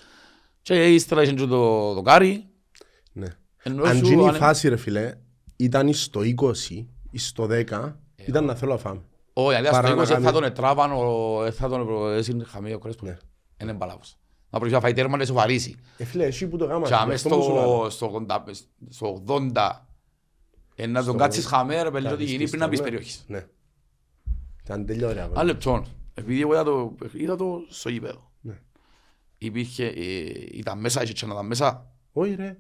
Και 0.63 0.95
ύστερα 0.95 1.23
είχε 1.23 1.33
και 1.33 1.47
το 1.47 1.93
δοκάρι. 1.93 2.47
Ναι. 3.13 3.27
Ενώ 3.67 3.83
Αν 3.85 3.97
σου, 3.97 4.05
γίνει 4.05 4.23
η 4.25 4.29
αν- 4.29 4.35
φάση 4.35 4.69
ρε 4.69 4.77
φίλε, 4.77 5.15
ήταν 5.57 5.93
στο 5.93 6.21
20 6.23 6.87
ή 7.11 7.19
στο 7.19 7.47
10, 7.51 7.93
ήταν 8.27 8.45
να 8.45 8.55
θέλω 8.55 8.73
να 8.73 8.79
φάμε. 8.79 9.01
Όχι, 9.33 9.57
αν 9.57 9.65
Παρά 9.65 9.87
στο 9.87 9.97
να 9.97 10.03
20 10.03 10.07
θα 10.07 10.15
κάνει- 10.15 10.33
τον 10.33 10.45
ετράβαν, 10.45 10.93
ο- 10.93 11.45
ε, 11.45 11.51
θα 11.51 11.69
τον 11.69 12.13
έσυνε 12.13 12.45
χαμηλό 12.45 12.79
κρέσπο. 12.79 13.05
Ναι. 13.07 13.17
Είναι 13.63 13.73
μπαλάβος. 13.73 14.17
Να 14.51 14.59
πρέπει 14.59 14.75
να 14.75 14.81
φάει 14.81 14.93
τέρμα 14.93 15.17
να 15.17 15.25
σοβαρήσει. 15.25 15.77
Ε, 15.97 16.05
φίλε, 16.05 16.25
εσύ 16.25 16.49
που 16.49 16.57
το 16.57 16.65
γάμα. 16.65 16.87
Και 16.87 16.95
αμέσως 16.95 17.21
στο, 17.21 17.87
στο, 17.91 18.07
80, 18.07 18.43
στο 18.89 19.23
80 19.27 19.87
ε, 20.75 20.87
να 20.87 20.95
τον 20.95 21.03
Στο 21.13 21.15
κάτσεις 21.15 21.47
χαμέ, 21.47 21.83
ρε 21.83 21.91
παιδί, 21.91 22.07
ότι 22.07 22.15
Κάθεις 22.15 22.31
γίνει 22.31 22.49
πριν 22.49 22.61
να 22.61 22.69
μπεις 22.69 22.79
ναι. 22.79 22.85
περιοχής. 22.85 23.25
Ναι. 23.27 23.47
Ήταν 24.65 24.87
τέλεια 24.87 25.09
ωραία. 25.09 25.25
Ένα 25.25 25.43
λεπτό. 25.45 25.85
Επειδή 26.15 26.41
εγώ 26.41 26.53
είδα 26.53 26.65
το, 26.65 26.95
είδα 27.13 27.37
το 27.37 27.59
στο 27.69 27.89
γήπεδο. 27.89 28.31
Ναι. 28.41 28.59
Υπήρχε, 29.39 29.87
ε, 29.87 29.93
ήταν 30.53 30.79
μέσα, 30.81 31.03
είχε 31.03 31.13
και 31.13 31.27
να 31.27 31.33
ήταν 31.33 31.47
μέσα. 31.47 31.91
Όχι 32.13 32.35
ρε. 32.35 32.59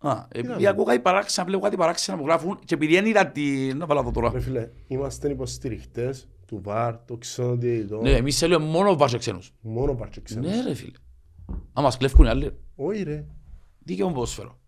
Α, 0.00 0.24
επειδή 0.28 0.46
Είδαμε. 0.52 0.68
ακούω 0.68 0.84
κάτι 0.84 1.00
παράξενα, 1.00 1.46
βλέπω 1.46 1.62
κάτι 1.62 1.76
παράξενα 1.76 2.18
που 2.18 2.24
γράφουν 2.24 2.58
και 2.64 2.74
επειδή 2.74 2.94
δεν 2.94 3.06
είδα 3.06 3.26
τι... 3.26 3.72
Να 3.74 3.86
βάλω 3.86 4.02
το 4.02 4.10
τώρα. 4.10 4.30
Ρε 4.32 4.40
φίλε, 4.40 4.70
είμαστε 4.86 5.28
υποστηριχτές 5.30 6.28
του 6.46 6.60
ΒΑΡ, 6.62 6.96
το 7.04 7.16
ξένο 7.16 7.56
διαιτητό. 7.56 8.00
Ναι, 8.00 8.10
εμείς 8.10 8.38
θέλουμε 8.38 8.64
μόνο 8.64 8.96
βάρσε 8.96 9.18
ξένους. 9.18 9.52
Μόνο 9.60 9.94
πάρτσε 9.94 10.20
ξένος. 10.20 10.46
Ναι 10.50 10.62
ρε 10.62 10.74
φίλε. 10.74 10.96
Αν 11.72 11.82
μας 11.84 11.96
κλέφκουν 11.96 12.24
οι 12.24 12.28
άλλοι. 12.28 12.50
Όχι 12.76 13.02
ρε. 13.02 13.24
Δίκαιο 13.78 14.10
ποδόσφαιρο. 14.12 14.58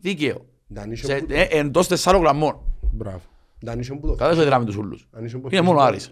Δίκαιο. 0.00 0.46
Δεν 0.66 0.90
είσαι 0.92 1.04
Σε, 1.06 1.16
που- 1.16 1.26
ε, 1.32 1.46
εντός 1.50 1.88
τεσσάρων 1.88 2.20
γραμμών. 2.20 2.60
Μπράβο. 2.92 3.20
Δεν 3.60 3.78
είσαι 3.78 3.94
που 3.94 4.06
το 4.06 4.14
Κάθε 4.14 4.34
φεδράμε 4.34 4.64
τους 4.64 4.76
ούλους. 4.76 5.08
Αν 5.12 5.24
είσαι 5.24 5.38
που 5.38 5.48
Είναι 5.50 5.60
μόνο 5.60 5.78
ο 5.78 5.82
Άρης. 5.82 6.10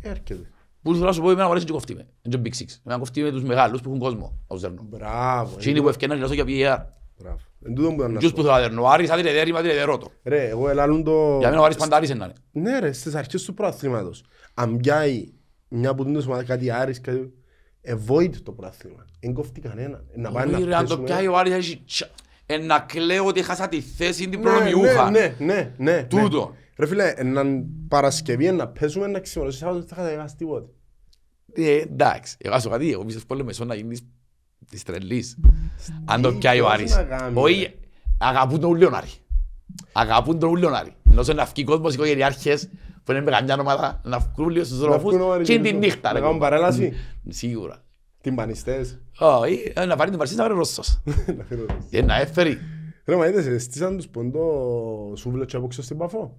Έρχεται. 0.00 0.50
Που 0.84 0.92
θέλω 0.94 1.06
να 1.06 1.12
σου 1.12 1.20
πω, 1.20 1.30
εμένα 1.30 1.44
μου 1.44 1.50
αρέσει 1.50 1.66
και 1.66 1.72
κοφτή 1.72 1.94
με. 1.94 2.06
Είναι 2.22 2.36
και 2.36 2.42
Big 2.44 2.62
Six. 2.62 2.76
Εμένα 2.84 3.00
κοφτή 3.00 3.22
με 3.22 3.30
τους 3.30 3.42
μεγάλους 3.42 3.80
που 3.80 3.88
έχουν 3.88 4.00
κόσμο. 4.00 4.38
Ο 4.46 4.56
Ζέρνο. 4.56 4.82
Μπράβο. 4.88 5.56
Τι 5.56 5.70
είναι 5.70 5.80
που 5.80 5.88
ευκαιρνά 5.88 6.16
και 6.28 6.42
για 6.42 6.44
PER. 6.46 6.86
Μπράβο. 7.18 7.36
Εν 7.66 7.74
τούτο 7.74 7.88
που 7.88 7.94
ήταν 7.94 8.12
να 8.12 8.18
Τους 8.18 8.28
σου 8.28 8.34
που 8.34 8.40
πω. 8.40 8.42
θέλω 8.42 8.54
να 8.54 8.60
δέρνω. 8.60 8.82
Ο 8.82 8.88
Άρης 8.88 9.08
θα 9.08 9.16
την 9.16 9.26
εδέρει, 9.26 9.52
μα 9.52 9.60
την 9.60 9.70
εδερώτο. 9.70 10.10
Ρε, 10.24 10.48
εγώ 10.48 10.68
ελάλουν 10.68 11.04
το... 11.04 11.36
Για 11.38 11.48
μένα 11.48 11.60
ο 11.60 11.64
Άρης 11.64 11.76
πάντα 11.76 11.96
Άρης 11.96 12.10
είναι. 12.10 12.32
Ναι 12.52 12.78
ρε, 12.78 12.92
στις 12.92 13.14
αρχές 13.14 13.42
του 13.44 13.54
προαθλήματος. 13.54 14.24
Αν 14.54 14.76
πιάει 14.76 15.32
μια 15.68 15.90
από 15.90 16.04
τούντες 16.04 16.26
ομάδες 16.26 16.46
κάτι 16.46 16.70
Άρης, 16.70 17.00
κάτι... 17.00 17.32
Avoid 17.88 18.30
το 18.42 18.52
προαθλήμα. 18.52 19.04
Εν 19.20 19.32
κόφτει 19.32 19.60
κανένα. 19.60 20.04
Να 20.16 20.30
πάει 20.30 20.46
Όχι, 20.54 20.62
ρε, 20.62 20.68
να 20.70 20.76
αν 20.78 20.82
το 20.86 20.88
πέσουμε. 20.88 21.04
πιάει 21.06 21.26
ο 21.28 21.36
Άρης 21.36 21.52
θα 21.52 21.58
έχει 21.58 21.82
τσα- 21.86 22.10
ε, 22.46 22.56
να 22.58 22.78
κλαίω 22.78 23.26
ότι 23.26 23.40
έχασα 23.40 23.68
τη 23.68 23.80
θέση 23.80 24.28
την 24.28 24.40
Ναι, 24.40 24.44
προνομιούχα. 24.50 25.10
Ναι, 25.10 25.34
ναι, 25.38 25.54
ναι, 25.54 25.74
ναι. 25.92 26.02
Τούτο. 26.04 26.54
Ρε 26.78 26.86
φίλε, 26.86 27.12
έναν 27.16 27.66
Παρασκευή 27.88 28.52
να 28.52 28.68
παίζουμε 28.68 29.06
να 29.06 29.20
ξημερώσεις 29.20 29.60
Σάββατο 29.60 29.80
δεν 29.86 29.88
θα 29.96 30.02
κατεβάσει 30.02 30.36
τίποτε. 30.36 30.68
Ε, 31.52 31.76
εντάξει, 31.80 32.36
εγώ 32.38 32.58
σου 32.58 32.68
κάτι, 32.68 32.92
εγώ 32.92 33.04
πιστεύω 33.04 33.26
πολύ 33.26 33.44
μεσό 33.44 33.64
να 33.64 33.74
γίνεις 33.74 34.00
της 34.70 34.82
τρελής. 34.82 35.36
Αν 36.04 36.22
το 36.22 36.30
Τι 36.32 36.36
πιάει 36.38 36.60
ο 36.60 36.64
πώς 36.64 36.72
Άρης. 36.72 36.94
να 36.96 37.02
κάνει, 37.02 37.40
Όχι, 37.40 37.74
αγαπούν 38.18 38.60
τον 38.60 38.70
ούλιον 38.70 38.94
Άρη. 38.94 39.08
Αγαπούν 39.92 40.38
τον 40.38 40.48
ούλιον 40.50 40.74
Άρη. 40.74 40.94
Ενώ 41.10 41.22
σε 41.22 41.32
να 41.32 41.44
βγει 41.44 41.64
κόσμος 41.64 41.94
οικογενειάρχες 41.94 42.68
που 43.04 43.12
είναι 43.12 43.20
με 43.20 43.30
καμιά 43.30 43.56
ομάδα 43.60 44.00
να 44.04 44.18
βγουν 44.18 44.48
λίγο 44.48 44.64
στους 44.64 44.78
δρόμους 44.78 45.02
βγουν 45.02 45.20
ο 45.20 45.32
Άρης 45.32 45.46
και 45.46 45.52
είναι 45.52 45.62
τη 45.62 45.68
πίσω. 45.68 45.78
νύχτα. 45.80 46.08
Να 46.08 46.12
ρε, 46.14 46.20
κάνουν 46.20 46.34
κομπά. 46.38 46.48
παρέλαση. 46.48 46.92
Σίγουρα. 47.28 47.82
Τυμπανιστές. 48.20 49.00
Όχι, 49.18 49.72
ε, 49.76 49.84
να 49.84 49.96
πάρει 49.96 50.10
την 50.10 50.18
Παρσίνα 50.18 50.42
να 50.42 50.48
βρει 50.48 50.56
Ρώσος. 50.58 51.00
Να 51.38 51.44
φέρω 51.44 51.64
το. 51.66 51.74
Ε, 51.90 52.02
Να 52.02 52.20
έφερει. 52.20 52.58
Ρε 53.04 53.16
μα 53.16 53.26
είδες, 53.26 53.62
στήσαν 53.62 53.96
τους 53.96 54.08
ποντό 54.08 55.12
σούβλο 55.16 55.44
και 55.44 55.56
απόξω 55.56 55.82
στην 55.82 55.96
Παφό. 55.96 56.36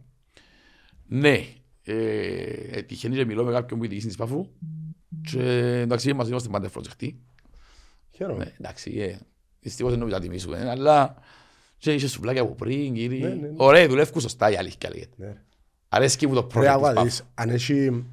Ναι, 1.08 1.46
ε, 1.84 2.82
τυχαίνει 2.82 3.16
και 3.16 3.26
μιλώ 3.26 3.44
με 3.44 3.52
κάποιον 3.52 3.80
που 3.80 3.86
ητυχεί 3.86 4.08
της 4.08 4.16
Παφού 4.16 4.48
και 5.32 5.42
εντάξει 5.82 6.14
μας 6.14 6.28
είμαστε 6.28 6.50
πάντα 6.50 6.66
ευπροσεκτοί. 6.66 7.20
Χαίρομαι. 8.12 8.44
Ναι, 8.44 8.54
εντάξει, 8.60 8.92
ε, 9.00 9.18
δυστυχώς 9.60 9.92
δεν 9.92 10.00
νομίζω 10.00 10.18
να 10.18 10.24
τιμήσουμε, 10.24 10.70
αλλά 10.70 11.16
και 11.78 11.94
είχε 11.94 12.08
σουβλάκια 12.08 12.42
από 12.42 12.56
πριν, 12.56 12.94
κύριοι. 12.94 13.20
Ναι, 13.20 13.28
ναι, 13.28 13.36
ναι. 13.36 13.54
Ωραία, 13.56 13.88
δουλεύκουν 13.88 14.22
σωστά 14.22 14.52
η 14.52 14.56
αλήθεια 14.56 14.90
λέγεται. 14.90 15.16
Ναι, 15.18 15.26
ρε. 15.26 15.44
Αρέσκει 15.90 16.28
μου 16.28 16.34
το 16.34 16.42
Ρε, 16.42 16.48
project 16.60 16.62
της 16.64 16.70
άκουα 16.70 16.94
Παφού. 16.94 17.06
δεις, 17.06 17.24
αν 17.34 17.50
έχει... 17.50 18.06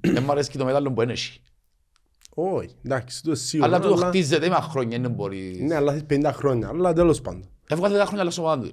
Δεν 0.00 0.22
μου 0.24 0.30
αρέσκει 0.30 0.58
το 0.58 0.64
μετάλλο 0.64 0.92
που 0.92 1.02
είναι 1.02 1.12
έχει. 1.12 1.40
Όχι, 2.34 2.74
εντάξει, 2.84 3.22
το 3.22 3.34
σίγουρα. 3.34 3.68
Αλλά 3.68 3.80
τούτο 3.80 4.06
χτίζεται 4.06 4.48
με 4.48 4.54
χρόνια, 4.60 4.98
δεν 5.00 5.10
μπορείς. 5.10 5.58
Ναι, 5.60 5.74
αλλά 5.74 5.94
έχει 5.94 6.04
50 6.10 6.30
χρόνια, 6.32 6.68
αλλά 6.68 6.92
τέλος 6.92 7.20
πάντων. 7.20 7.48
Έβγαλε 7.68 7.94
10 7.98 8.00
χρόνια 8.00 8.20
αλλά 8.20 8.30
σοβαρά 8.30 8.60
του. 8.62 8.70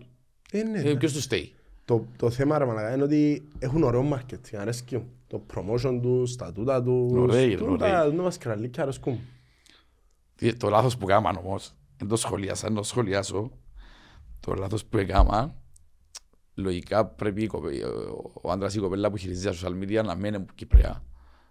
Ε, 0.51 0.63
ναι, 0.63 0.79
Ε, 0.79 0.83
ναι. 0.83 0.95
Ποιος 0.95 1.13
τους 1.13 1.23
στέει; 1.23 1.55
Το, 1.87 2.05
το 2.17 2.29
θέμα 2.29 2.57
ρε 2.57 2.65
μαλακά 2.65 2.93
είναι 2.93 3.03
ότι 3.03 3.47
έχουν 3.59 3.83
ωραίο 3.83 4.09
marketing, 4.13 4.55
αρέσκει 4.57 4.97
μου. 4.97 5.09
Το 5.27 5.41
promotion 5.53 5.99
τους, 6.01 6.35
τα 6.35 6.51
τούτα 6.51 6.83
τους, 6.83 7.11
Ωραίοι, 7.11 7.49
ρε, 7.49 7.55
τούτα, 7.55 8.01
ωραίοι. 8.03 8.15
να 8.15 8.23
μας 8.23 8.37
κραλίκια 8.37 8.83
αρέσκουν. 8.83 9.19
Τι- 10.35 10.53
Το 10.55 10.69
λάθος 10.69 10.97
που 10.97 11.09
έκαναν 11.09 11.35
όμως, 11.35 11.73
δεν 11.97 12.07
το 12.07 12.15
σχολιάσα, 12.15 12.67
δεν 12.67 12.75
το 12.75 12.83
σχολιάσω. 12.83 13.51
Το 14.39 14.53
λάθος 14.53 14.85
που 14.85 14.97
έκαναν, 14.97 15.53
λογικά 16.53 17.05
πρέπει 17.05 17.43
η 17.43 17.47
κοπε- 17.47 17.85
ο 18.41 18.51
άντρας 18.51 18.73
ή 18.75 18.77
η 18.79 18.81
κοπέλα 18.81 19.09
που 19.09 19.17
χειρίζεται 19.17 19.55
στα 19.55 19.67
social 19.69 19.71
media 19.83 20.03
να 20.05 20.15
μένει 20.15 20.45
Κυπρέα 20.55 21.03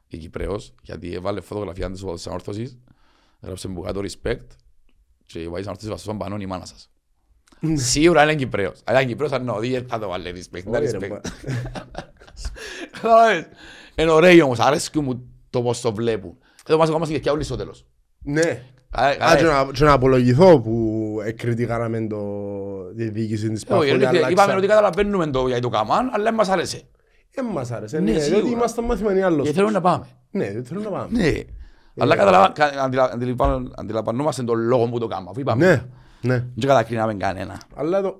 ή 0.09 0.19
Κυπρέος, 0.19 0.75
γιατί 0.83 1.13
έβαλε 1.15 1.41
φωτογραφία 1.41 1.91
της 1.91 2.05
της 2.05 2.27
ανόρθωσης, 2.27 2.79
έγραψε 3.41 3.69
μου 3.69 3.81
κάτω 3.81 4.01
respect 4.01 4.47
και 5.27 5.43
η 5.43 5.49
βάζεις 5.49 5.67
ανόρθωση 5.67 5.91
βασισόν 5.91 6.19
πανών 6.19 6.41
η 6.41 6.47
μάνα 6.47 6.65
σας. 6.65 6.91
Σίγουρα 7.75 8.23
είναι 8.23 8.35
Κυπρέος. 8.35 8.81
Αλλά 8.85 9.01
είναι 9.01 9.09
Κυπρέος 9.11 9.33
αν 9.33 9.49
ο 9.49 9.59
Δίγερ 9.59 9.83
θα 9.89 9.99
το 9.99 10.09
βάλει 10.09 10.33
respect. 10.35 10.63
να 10.65 10.79
Όχι, 10.79 10.91
ρε, 10.91 10.99
respect. 10.99 11.09
μα- 11.11 11.21
Καταλάβες. 13.03 13.47
Είναι 13.95 14.11
ωραίο 14.11 14.45
όμως, 14.45 14.59
αρέσκει 14.61 15.01
μου 15.01 15.29
το 15.51 15.63
πώς 15.63 15.81
το 15.81 15.95
βλέπουν. 15.95 16.37
Εδώ 16.69 16.79
μας 16.79 16.89
ακόμα 16.89 17.07
και 17.07 17.31
όλοι 17.31 17.43
στο 17.45 17.57
τέλος. 17.57 17.87
Ναι. 18.23 18.63
Καλά, 18.91 19.09
Α, 19.09 19.17
καλά, 19.17 19.37
και 19.37 19.43
να- 19.45 19.71
και 19.73 19.85
να 19.85 19.93
απολογηθώ 19.93 20.61
που 20.61 21.19
εκριτικάραμε 21.25 22.07
το 22.07 22.19
τη 22.97 23.09
διοίκηση 23.09 23.49
της 23.51 23.63
Όχι, 23.63 23.67
Παφόλη, 23.71 23.91
ρε, 23.99 24.07
αλλά 24.07 24.19
Είπαμε 24.31 24.35
ξα- 24.35 24.57
ότι 24.57 24.67
καταλαβαίνουμε 24.67 25.27
το 25.27 25.47
γιατί 25.47 25.63
το 25.63 25.69
καμάν, 25.69 26.11
αλλά 26.13 26.25
δεν 26.25 26.35
μας 26.35 26.49
άρεσε. 26.49 26.83
Ε, 27.35 27.43
μας 27.53 27.71
άρεσε. 27.71 27.99
Ναι, 27.99 28.11
Ναι, 28.13 28.19
σίγουρα. 28.19 28.41
διότι 28.41 28.55
ήμασταν 28.55 28.85
μαθημένοι 28.85 29.23
άλλος. 29.23 29.47
Και 29.47 29.53
θέλουμε 29.53 29.73
να 29.73 29.81
πάμε. 29.81 30.07
Ναι, 30.31 30.53
δεν 30.53 30.65
θέλω 30.65 30.81
να 30.81 30.89
πάμε. 30.91 31.07
Ναι. 31.11 31.33
Αλλά 31.99 32.17
καταλαβα- 32.17 32.49
κα- 32.53 32.83
αντιλα- 32.83 33.11
αντιληπα- 33.13 33.63
αντιλαμβανόμαστε 33.77 34.43
τον 34.43 34.59
λόγο 34.59 34.87
που 34.89 34.99
το 34.99 35.07
κάνουμε. 35.07 35.31
Αφού 35.31 35.41
είπαμε, 35.41 35.67
Ναι, 35.67 35.85
ναι. 36.23 36.39
δεν 36.39 36.69
κατακρίναμε 36.69 37.15
κανένα. 37.15 37.63
Αλλά 37.75 38.03
το... 38.03 38.17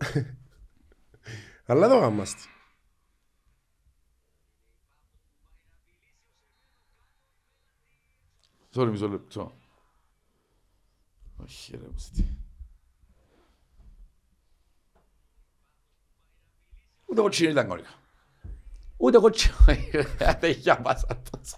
Αλλά 1.67 1.89
το 1.89 1.99
γάμαστε. 1.99 2.43
Sorry, 8.75 8.91
μισό 8.91 9.09
λεπτό. 9.09 9.53
Όχι 11.37 11.77
ρε, 11.77 11.89
μουστι. 11.93 12.39
Ούτε 17.05 17.21
κοτσίνο 17.21 17.51
ήταν 17.51 17.69
κόρικα. 17.69 17.91
Ούτε 18.97 19.19
κοτσίνο. 19.19 19.55
Δεν 20.41 20.51
είχε 20.51 20.75
πάσα 20.83 21.07
τόσο. 21.31 21.57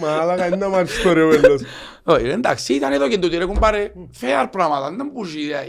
Μαλάκα 0.00 0.46
είναι 0.46 0.56
να 0.56 0.68
μάθεις 0.68 1.02
το 1.02 1.12
ρε 1.12 1.24
βέλος. 1.26 1.62
Όχι, 2.02 2.24
ρε, 2.24 2.32
εντάξει, 2.32 2.74
ήταν 2.74 2.92
εδώ 2.92 3.08
και 3.08 3.18
τούτοι 3.18 3.36
ρε 3.36 3.44
κουμπάρε. 3.44 3.92
Fair 4.20 4.46
πράγματα, 4.50 4.96
δεν 4.96 5.10
μπορούσε 5.12 5.38
η 5.38 5.42
ιδέα. 5.42 5.62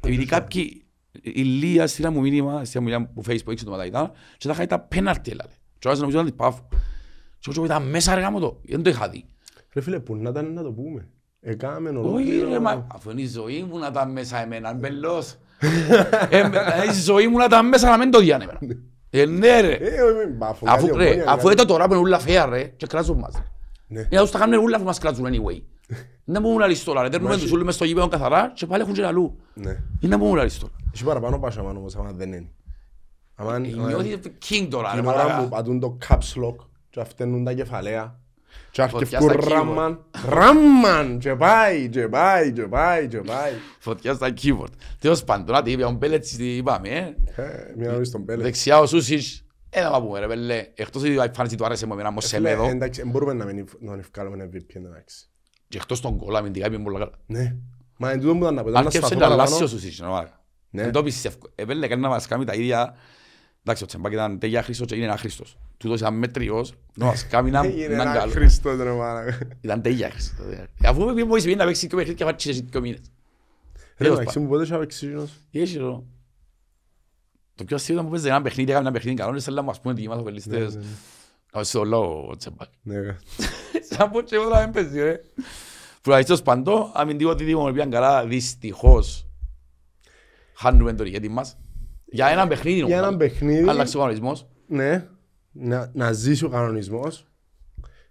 Επειδή 0.00 0.24
κάποιοι, 0.24 0.84
η 1.22 1.42
Λία 1.42 1.86
στείλα 1.86 2.10
μου 2.10 2.20
μήνυμα, 2.20 2.64
στείλα 2.64 2.82
μου 2.82 2.88
μήνυμα 2.88 3.10
που 3.14 3.22
Facebook 3.26 3.50
έξω 3.52 3.64
το 3.64 3.70
μετά 3.70 3.86
ήταν, 3.86 4.10
και 4.36 4.46
τα 4.46 4.52
είχα 4.52 4.66
τα 4.66 4.80
πέναρτι 4.80 5.30
έλαβε. 5.30 5.52
Και 5.78 5.88
όλα 5.88 5.96
νομίζω 5.96 6.18
να 6.18 6.24
την 6.24 6.36
πάω. 6.36 6.54
Και 7.38 7.50
εγώ 7.56 7.64
ήταν 7.64 7.82
μέσα 7.82 8.14
ρε 8.14 8.20
γάμο 8.20 8.38
το, 8.40 8.60
δεν 8.64 8.82
το 8.82 8.90
είχα 8.90 9.08
δει. 9.08 9.24
Ρε 9.72 9.80
φίλε, 9.80 10.00
που 10.00 10.16
να 10.16 10.30
ήταν 10.30 10.52
να 10.52 10.62
το 10.62 10.72
πούμε. 10.72 11.08
Εκάμε 11.40 11.88
Όχι 11.88 11.98
ολόκληρο. 11.98 12.48
ρε, 12.48 12.58
μα 12.58 12.86
αφού 12.94 13.10
είναι 13.10 13.20
η 13.20 13.26
ζωή 13.26 13.66
μου 13.70 13.78
να 13.78 13.86
ήταν 13.86 14.12
μέσα 14.12 14.42
εμένα, 14.42 14.72
μπελός. 14.72 15.36
Ε, 16.30 16.38
ε, 16.38 16.50
Η 16.90 16.92
ζωή 16.92 17.28
μου 17.28 17.36
να 17.36 17.44
ήταν 17.44 17.68
μέσα 17.68 17.90
να 17.90 17.98
μην 17.98 18.10
το 18.10 18.18
διάνε 18.18 18.44
εμένα. 18.44 18.80
Ε, 19.10 19.24
ναι 19.26 19.60
ρε. 19.60 19.72
Ε, 19.74 20.00
όχι, 20.02 20.26
μην 20.26 20.38
πάω, 20.38 20.50
Αφού, 20.50 20.64
κάτι 20.64 20.86
ρε, 20.86 20.92
ομόνια, 21.06 21.24
αφού 21.30 21.42
κάτι. 21.42 21.52
ήταν 21.54 21.66
τώρα 21.66 21.86
που 21.86 21.92
είναι 21.92 22.02
ούλα 22.02 22.18
φαία 22.18 22.46
ρε 22.46 22.62
και 22.64 22.86
κράζουν 22.86 23.18
μας. 23.18 23.34
ρε. 23.36 23.42
Ναι. 23.86 24.00
Για 24.08 24.18
να 24.18 24.20
τους 24.24 24.30
τα 24.32 24.38
κάνουν 24.38 24.62
ούλα 24.62 24.78
που 24.78 24.84
μας 24.84 24.98
κράζουν 24.98 25.26
anyway. 25.26 25.62
Δεν 26.24 26.42
μπορούν 26.42 26.58
να 26.58 26.66
λύσουν 26.66 26.84
τώρα 26.84 27.02
ρε, 27.02 27.08
δέρνουμε 27.08 27.36
τους 27.38 27.52
ούλους 27.52 27.64
μες 27.64 27.74
στο 27.74 27.84
γήπεδο 27.84 28.08
καθαρά 28.08 28.52
και 28.54 28.66
πάλι 28.66 28.82
έχουν 28.82 28.94
και 28.94 29.04
αλλού. 29.04 29.40
Ναι. 29.54 29.82
Δεν 30.00 30.18
μπορούν 30.18 30.36
να 30.36 30.42
λύσουν 30.44 30.60
τώρα. 30.60 30.72
Έχει 30.94 31.04
παραπάνω 31.04 31.38
πάσαμα 31.38 31.70
όμως, 31.70 31.96
άμα 31.96 32.12
δεν 32.12 32.32
είναι. 32.32 32.48
Άμα 33.34 33.58
Νιώθεις 33.58 34.18
king 34.48 34.66
τώρα 34.70 34.94
ρε 34.94 35.00
την 35.00 35.08
ώρα 35.08 35.22
που 35.22 35.28
μαλάκα. 35.28 35.48
πατούν 35.48 35.80
το 35.80 35.98
caps 36.08 36.42
lock 36.44 36.56
και 36.90 37.04
φταίνουν 37.04 37.44
τα 37.44 37.52
κεφαλαία 37.52 38.19
και 38.70 38.86
Φωτιά 38.86 39.18
αρκευκούν 39.18 39.42
στα 39.42 39.54
ράμμαν, 39.54 40.04
ράμμαν 40.28 41.18
και 41.18 41.34
πάει, 41.34 41.88
και 41.88 42.08
πάει, 42.08 42.52
και 42.52 42.62
πάει, 42.62 43.08
και 43.08 43.18
πάει. 43.18 43.52
Φωτιά 43.78 44.14
στα 44.14 44.32
keyboard. 44.42 44.72
Τέλος 44.98 45.24
πάντων, 45.24 45.54
να 45.54 45.62
τι 45.62 45.70
είπε, 45.70 45.84
ο 45.84 45.90
Μπέλετς 45.90 46.36
τι 46.36 46.56
είπαμε, 46.56 46.88
ε. 46.88 47.14
Ε, 47.42 47.74
Μια 47.76 47.94
ώρα 47.94 48.04
στον 48.04 48.24
πέλε. 48.24 48.42
Δεξιά 48.42 48.78
ο 48.78 48.86
Σούσις, 48.86 49.44
ε, 49.70 49.82
να 49.82 50.02
πούμε 50.02 50.18
ρε 50.18 50.26
πέλε. 50.26 50.66
Εκτός 50.74 51.02
ότι 51.02 51.10
η 51.10 51.20
εμφάνιση 51.20 51.56
του 51.56 51.64
άρεσε 51.64 51.86
μου 51.86 51.92
εμένα 51.92 52.12
ως 52.16 52.26
Φίλε, 52.26 52.48
Σεμέδο 52.48 52.68
Εντάξει, 52.68 53.00
δεν 53.00 53.10
μπορούμε 53.10 53.32
να 53.32 53.44
μην 53.44 53.68
να 53.80 53.90
τον 53.90 53.98
ευκάλουμε 53.98 54.50
MVP 54.52 54.74
εντάξει. 54.74 55.28
και 55.68 55.76
εκτός 55.76 56.00
τον 56.00 56.16
κόλλα 56.16 56.38
αμυντικά 56.38 56.66
είπε 56.66 56.78
πολύ 56.78 56.98
καλά. 56.98 57.12
Ναι. 57.26 57.56
Μα 57.96 58.10
εν 58.10 58.20
τούτο 58.20 58.32
που 58.32 58.42
ήταν 58.42 58.54
να 58.54 58.62
πετώ, 58.62 58.74
να 58.74 58.78
Άρκεψε 58.78 59.06
σταθώ 59.06 59.20
να 59.20 59.26
αλλάσει 59.26 59.52
ο 59.52 59.56
παραπάνω. 59.56 59.80
Σούσις, 59.80 60.00
ρε 60.00 60.06
μαλάκα. 60.06 60.44
Ναι. 60.70 60.82
Δεν 60.82 60.92
το 60.92 61.02
πιστεύω. 61.02 61.36
Ε, 61.54 61.64
πέλε, 61.64 61.86
κάνει 61.86 62.02
να 62.02 62.08
μας 62.08 62.26
κάνει 62.26 62.44
τα 62.44 62.54
ίδια. 62.54 62.94
Εντάξει, 63.62 63.82
ο 63.82 63.86
Τσεμπάκ 63.86 64.12
ήταν 64.12 64.38
τέλεια 64.38 64.62
Χρήστος 64.62 64.86
και 64.86 64.94
είναι 64.94 65.06
άχρηστος. 65.12 65.56
Τούτος 65.76 66.00
ήταν 66.00 66.14
μέτριος, 66.14 66.74
να 66.94 67.04
μας 67.06 67.26
κάνει 67.26 67.50
να 67.50 67.60
Έγινε 67.60 67.94
να 67.96 68.02
ένα 68.02 68.14
καλό. 68.14 68.32
Χριστός 68.32 68.78
ρε 68.78 68.90
μάνα. 68.90 69.38
Ήταν 69.60 69.82
τέλεια 69.82 70.10
Χρήστος. 70.10 70.46
ε. 70.46 70.68
Αφού 70.84 71.04
με 71.04 71.14
πει 71.14 71.24
μόλις 71.24 71.44
πήγε 71.44 71.56
να 71.56 71.64
παίξει 71.64 71.86
και 71.86 71.94
παιχνίδι 71.96 72.16
και 72.18 72.24
θα 72.24 72.30
φάτσισε 72.30 72.64
δύο 72.70 72.80
μήνες. 72.80 73.00
Ρε 73.96 74.04
Τέλος 74.04 74.18
εντάξει 74.18 74.38
μου 74.38 74.48
πότε 74.48 74.62
είχε 74.62 74.76
παίξει 74.76 75.06
εκείνος. 75.06 75.30
Έχεις 75.50 75.76
εδώ. 75.76 76.04
Το 77.54 77.64
πιο 77.64 77.76
αστείο 77.76 77.94
ήταν 77.94 78.06
που 78.06 78.12
παίζε 78.12 78.28
ένα 78.28 78.42
παιχνίδι, 78.42 78.70
έκανε 78.70 78.86
ένα 78.88 78.94
παιχνίδι 78.96 79.16
καλό, 79.16 79.30
είναι 79.30 79.40
σαν 79.40 79.54
να 79.54 79.62
μας 79.62 79.80
πούμε 79.80 79.92
ότι 79.94 80.02
είμαστε 80.02 80.24
πελίστες. 80.24 80.78
Να 81.52 81.64
σε 81.64 81.78
ολό 81.78 82.26
ο 82.30 82.36
Τσεμπάκ. 82.36 82.68
Ναι, 82.82 83.16
Σαν 83.90 84.10
πω 84.10 84.20
και 84.20 84.34
εγώ 84.34 84.48
να 84.48 84.60
μην 84.60 84.70
παίζει 84.72 85.00
ρε. 85.00 85.20
Τουλάχιστον 86.02 86.38
παντό, 86.44 86.90
αμυντικό 86.94 87.34
δίδυμο 87.34 87.64
με 87.64 87.72
πήγαν 87.72 87.90
καλά, 87.90 88.26
δυστυχώς. 88.26 89.26
Χάνουμε 90.54 90.92
τον 90.92 91.06
ηγέτη 91.06 91.28
μας. 91.28 91.56
Για 92.10 92.26
έναν 92.28 92.48
παιχνίδι. 92.48 92.76
Για 92.76 92.84
νομίζω. 92.86 93.02
έναν 93.04 93.16
παιχνίδι. 93.16 93.68
Άλλαξε 93.68 93.96
ο 93.96 94.00
κανονισμός. 94.00 94.46
Ναι. 94.66 95.06
Να- 95.52 95.90
Να 95.94 96.12
ζήσει 96.12 96.44
ο 96.44 96.48
κανονισμός. 96.48 97.26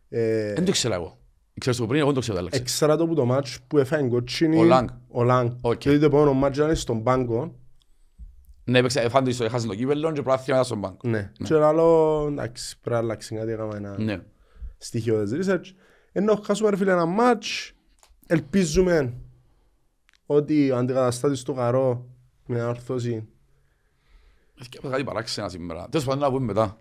Ε, 0.09 0.53
Δεν 0.53 0.65
το 0.65 0.71
ξέρω 0.71 0.93
εγώ. 0.93 1.17
Ξέρεις 1.59 1.79
το 1.79 1.85
πριν, 1.87 1.97
εγώ 1.97 2.05
δεν 2.05 2.15
το 2.15 2.21
ξέρω. 2.21 2.37
άλλαξε. 2.37 2.59
Έξερα 2.59 2.97
το 2.97 3.07
που 3.07 3.13
το 3.15 3.25
μάτς 3.25 3.59
που 3.67 3.77
έφαγε 3.77 4.07
κοτσίνη 4.07 4.59
Ο 4.59 4.63
Λάγκ. 4.63 4.87
Ο 5.07 5.23
Λάγκ. 5.23 5.51
Οκ. 5.61 5.77
Και 5.77 5.97
το 5.99 6.05
επόμενο 6.05 6.33
μάτς 6.33 6.57
ήταν 6.57 6.75
στον 6.75 7.03
πάγκο. 7.03 7.55
Ναι, 8.63 8.77
έπαιξε, 8.79 8.99
έφανε 8.99 9.31
το 9.33 9.43
έχασε 9.43 9.67
το 9.67 9.75
κύπελλο 9.75 10.11
και 10.11 10.21
προάθλημα 10.21 10.57
μετά 10.59 10.63
στον 10.69 10.81
πάγκο. 10.81 10.97
Ναι. 11.03 11.31
Και 11.43 11.53
άλλο, 11.53 12.25
εντάξει, 12.29 12.79
πρέπει 12.79 12.95
να 12.95 13.01
αλλάξει 13.01 13.35
κάτι, 13.35 13.51
έκαμε 13.51 13.77
ένα 13.77 13.99
Ναι. 13.99 14.21
στοιχείο 14.77 15.23
της 15.23 15.47
research. 15.47 15.73
Ενώ 16.11 16.35
χάσουμε 16.45 16.69
ρε 16.69 16.75
φίλε 16.75 16.91
ένα 16.91 17.05
μάτς, 17.05 17.71
ελπίζουμε 18.27 19.13
ότι 20.25 20.71
ο 20.71 20.77
αντικαταστάτης 20.77 21.43
του 21.43 21.53
Καρό 21.53 22.09
με 22.45 22.55
μια 22.55 22.67
ορθώση, 22.69 23.27
Έφυγε 24.59 24.89
κάτι 24.89 25.03
παράξενα 25.03 25.49
σήμερα. 25.49 25.87
Τέλος 25.89 26.05
πάντων 26.05 26.21
να 26.21 26.29
πούμε 26.31 26.45
μετά. 26.45 26.77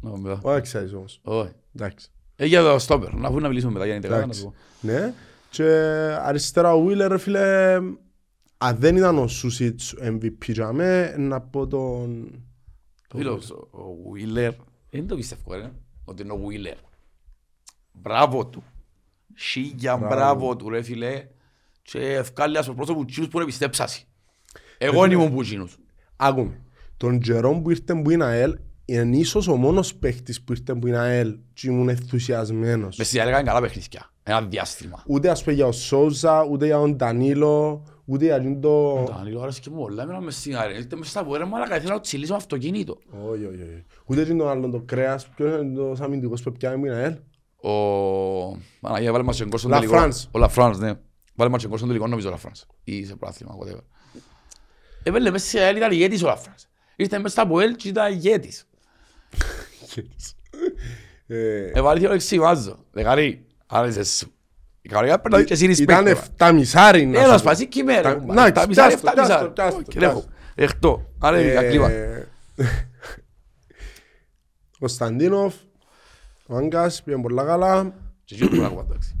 Να 0.00 0.10
πούμε 0.10 0.28
μετά. 0.28 0.40
όχι 0.50 0.60
ξέρεις 0.60 0.92
όμως, 0.92 1.20
Όχι. 1.22 1.52
εντάξει. 1.74 2.10
Ε, 2.36 2.46
για 2.46 2.62
το 2.62 2.78
στόπερ, 2.78 3.14
να 3.14 3.28
πούμε 3.28 3.40
να 3.40 3.48
μιλήσουμε 3.48 3.72
μετά 3.72 3.84
για 3.84 3.92
την 4.00 4.02
τελικά. 4.02 4.18
να 4.18 4.24
Εντάξει. 4.24 4.40
σου 4.40 4.46
πω. 4.46 4.54
Ναι. 4.80 5.12
Και 5.50 5.64
αριστερά 6.20 6.74
ο 6.74 6.86
Wheeler, 6.86 7.06
ρε 7.08 7.18
φίλε, 7.18 7.74
αν 8.58 8.76
δεν 8.78 8.96
ήταν 8.96 9.18
ο 9.18 9.26
Σούσιτς 9.28 9.94
MVP 10.02 10.48
για 10.48 10.72
μέ, 10.72 11.14
να 11.18 11.40
πω 11.40 11.66
τον... 11.66 12.30
Ο 13.14 13.16
φίλος, 13.16 13.50
ο 13.50 13.68
Wheeler, 14.14 14.50
δεν 14.90 15.06
το 15.06 15.16
πιστεύω 15.16 15.54
ρε, 15.54 15.72
ότι 16.04 16.22
είναι 16.22 16.32
ο 16.32 16.40
Wheeler. 16.48 16.76
Μπράβο 17.92 18.46
του. 18.46 18.62
Σίγια 19.34 19.96
μπράβο 19.96 20.56
του 20.56 20.68
ρε 20.68 20.82
φίλε. 20.82 21.26
Και 21.82 21.98
ευκάλλει 21.98 22.62
στο 22.62 22.74
πρόσωπο 22.74 23.04
τσίνους 23.04 23.28
που 23.28 23.36
είναι 23.36 23.46
πιστέψασαι. 23.46 24.02
Εγώ 24.78 25.00
δεν 25.00 25.10
ήμουν 25.10 25.32
που 25.34 25.42
τσίνους. 25.42 25.78
Άκουμε. 26.16 26.60
Τον 27.00 27.20
Τζερόμ 27.20 27.62
που 27.62 27.70
ήρθε 27.70 27.94
που 27.94 28.10
είναι 28.10 28.24
ΑΕΛ, 28.24 28.58
είναι 28.84 29.16
ίσως 29.16 29.48
ο 29.48 29.56
μόνος 29.56 29.94
παίχτης 29.94 30.42
που 30.42 30.52
ήρθε 30.52 30.74
που 30.74 30.86
είναι 30.86 30.98
ΑΕΛ 30.98 31.38
και 31.52 31.68
ήμουν 31.68 31.88
ενθουσιασμένος. 31.88 32.96
Μες 32.96 33.06
στη 33.06 33.16
διάρκεια 33.16 33.38
είναι 33.38 33.48
καλά 33.48 33.60
παιχνίδια. 33.60 34.10
Ένα 34.22 34.42
διάστημα. 34.42 35.02
Ούτε 35.06 35.30
ας 35.30 35.42
πούμε 35.42 35.54
για 35.54 35.66
ο 35.66 35.72
Σόουζα, 35.72 36.44
ούτε 36.44 36.66
για 36.66 36.76
τον 36.76 36.96
Ντανίλο, 36.96 37.86
ούτε 38.04 38.24
για 38.24 38.42
τον 38.42 38.60
το... 38.60 39.04
Τα 39.04 39.22
λίγο 39.24 39.42
άρεσε 39.42 39.60
και 39.60 39.70
μου 39.70 39.82
όλα, 39.82 40.02
έμενα 40.02 40.20
μες 40.20 40.36
στην 40.36 40.56
αρένα. 40.56 40.78
Ήρθε 40.78 40.96
μες 40.96 41.08
στα 41.08 41.24
πόδια, 41.24 41.46
μαλάκα, 41.46 41.76
ήθελα 41.76 41.94
να 41.94 42.00
τσιλίσω 42.00 42.34
αυτοκίνητο. 42.34 42.98
Όχι, 43.10 43.44
όχι, 43.44 43.62
όχι. 43.62 43.84
Ούτε 44.06 44.24
και 44.24 44.34
τον 44.34 44.48
άλλον 44.48 44.70
το 44.70 44.80
κρέας, 44.80 45.28
ποιος 45.28 45.60
είναι 45.60 45.74
το 45.74 45.96
αμυντικός 46.00 46.42
που 46.42 46.52
πιάνε 46.52 46.76
που 46.76 46.86
είναι 46.86 46.94
ΑΕΛ; 46.94 47.16
Ο... 47.56 47.72
Παναγία, 48.80 49.12
βάλε 49.12 49.24
μας 49.24 49.36
και 49.36 49.56
στον 49.56 49.70
Λα 49.70 49.76
τελικό. 49.76 49.96
Φρανς. 49.96 50.28
Ο 50.30 50.38
Λαφράνς, 50.38 50.78
ναι. 50.78 50.92
Βάλε 51.34 51.50
μας 51.50 51.66
και 51.66 51.76
στον 51.76 51.88
τελικό, 51.88 52.06
νομίζω 52.06 52.28
ο 52.28 52.30
Λαφράνς. 52.30 52.66
Ή 52.84 53.04
σε 53.04 53.16
πράθυμα, 53.16 53.56
whatever. 53.60 53.82
Έβαλε 55.02 55.30
μέσα 55.30 55.46
σε 55.46 55.60
ΑΕΛ, 55.60 55.76
ήταν 55.76 55.92
ηγέτης 55.92 56.22
ο 56.22 56.26
Λαφράνς. 56.26 56.68
Ήρθε 57.00 57.18
μέσα 57.18 57.28
στα 57.42 57.56
ΑΕΛ 57.58 57.76
και 57.76 57.88
ήταν 57.88 58.12
ηγέτης. 58.12 58.64
Ε, 61.26 61.70
Έβαλε 61.74 62.00
δύο 62.00 62.12
εξηγάζω. 62.12 62.84
Δεκαρή, 62.92 63.46
άρεσε 63.66 64.04
σου. 64.04 64.32
Η 64.82 64.88
καρδιά 64.88 65.20
παίρνει 65.20 65.44
και 65.44 65.52
εσύ 65.52 65.64
Ήταν 65.70 66.04
respect. 66.04 66.06
εφτά 66.06 66.52
μισάρι 66.52 67.06
να 67.06 67.20
Έλα, 67.20 67.32
σου 67.32 67.38
σπασί 67.38 67.62
πω. 67.62 67.68
κυμέρα. 67.68 68.02
Τα- 68.18 68.34
να, 68.34 68.52
Τα 68.52 68.66
μισάρι, 68.66 68.72
πιάστο, 68.72 69.08
εφτά 69.08 69.12
πιάστο, 69.12 69.22
μισάρι. 69.34 69.50
πιάστο, 69.52 69.82
Και 69.82 69.98
έχω. 70.04 70.12
πιάστο. 70.12 70.30
Εκτό. 70.54 71.10
Άρα 71.18 71.40
είναι 71.40 71.62
κλίμα. 71.68 71.90
Ε, 71.90 72.28
Κωνσταντίνοφ, 74.78 75.54
ο 76.46 76.56
Άγκας, 76.56 77.02
πήγαν 77.02 77.22
πολλά 77.22 77.44
καλά. 77.44 77.94
Και 78.24 78.34
εκείνος 78.34 78.50
μπορεί 78.50 78.62
να 78.62 78.68
ακούω, 78.68 78.86
εντάξει. 78.90 79.14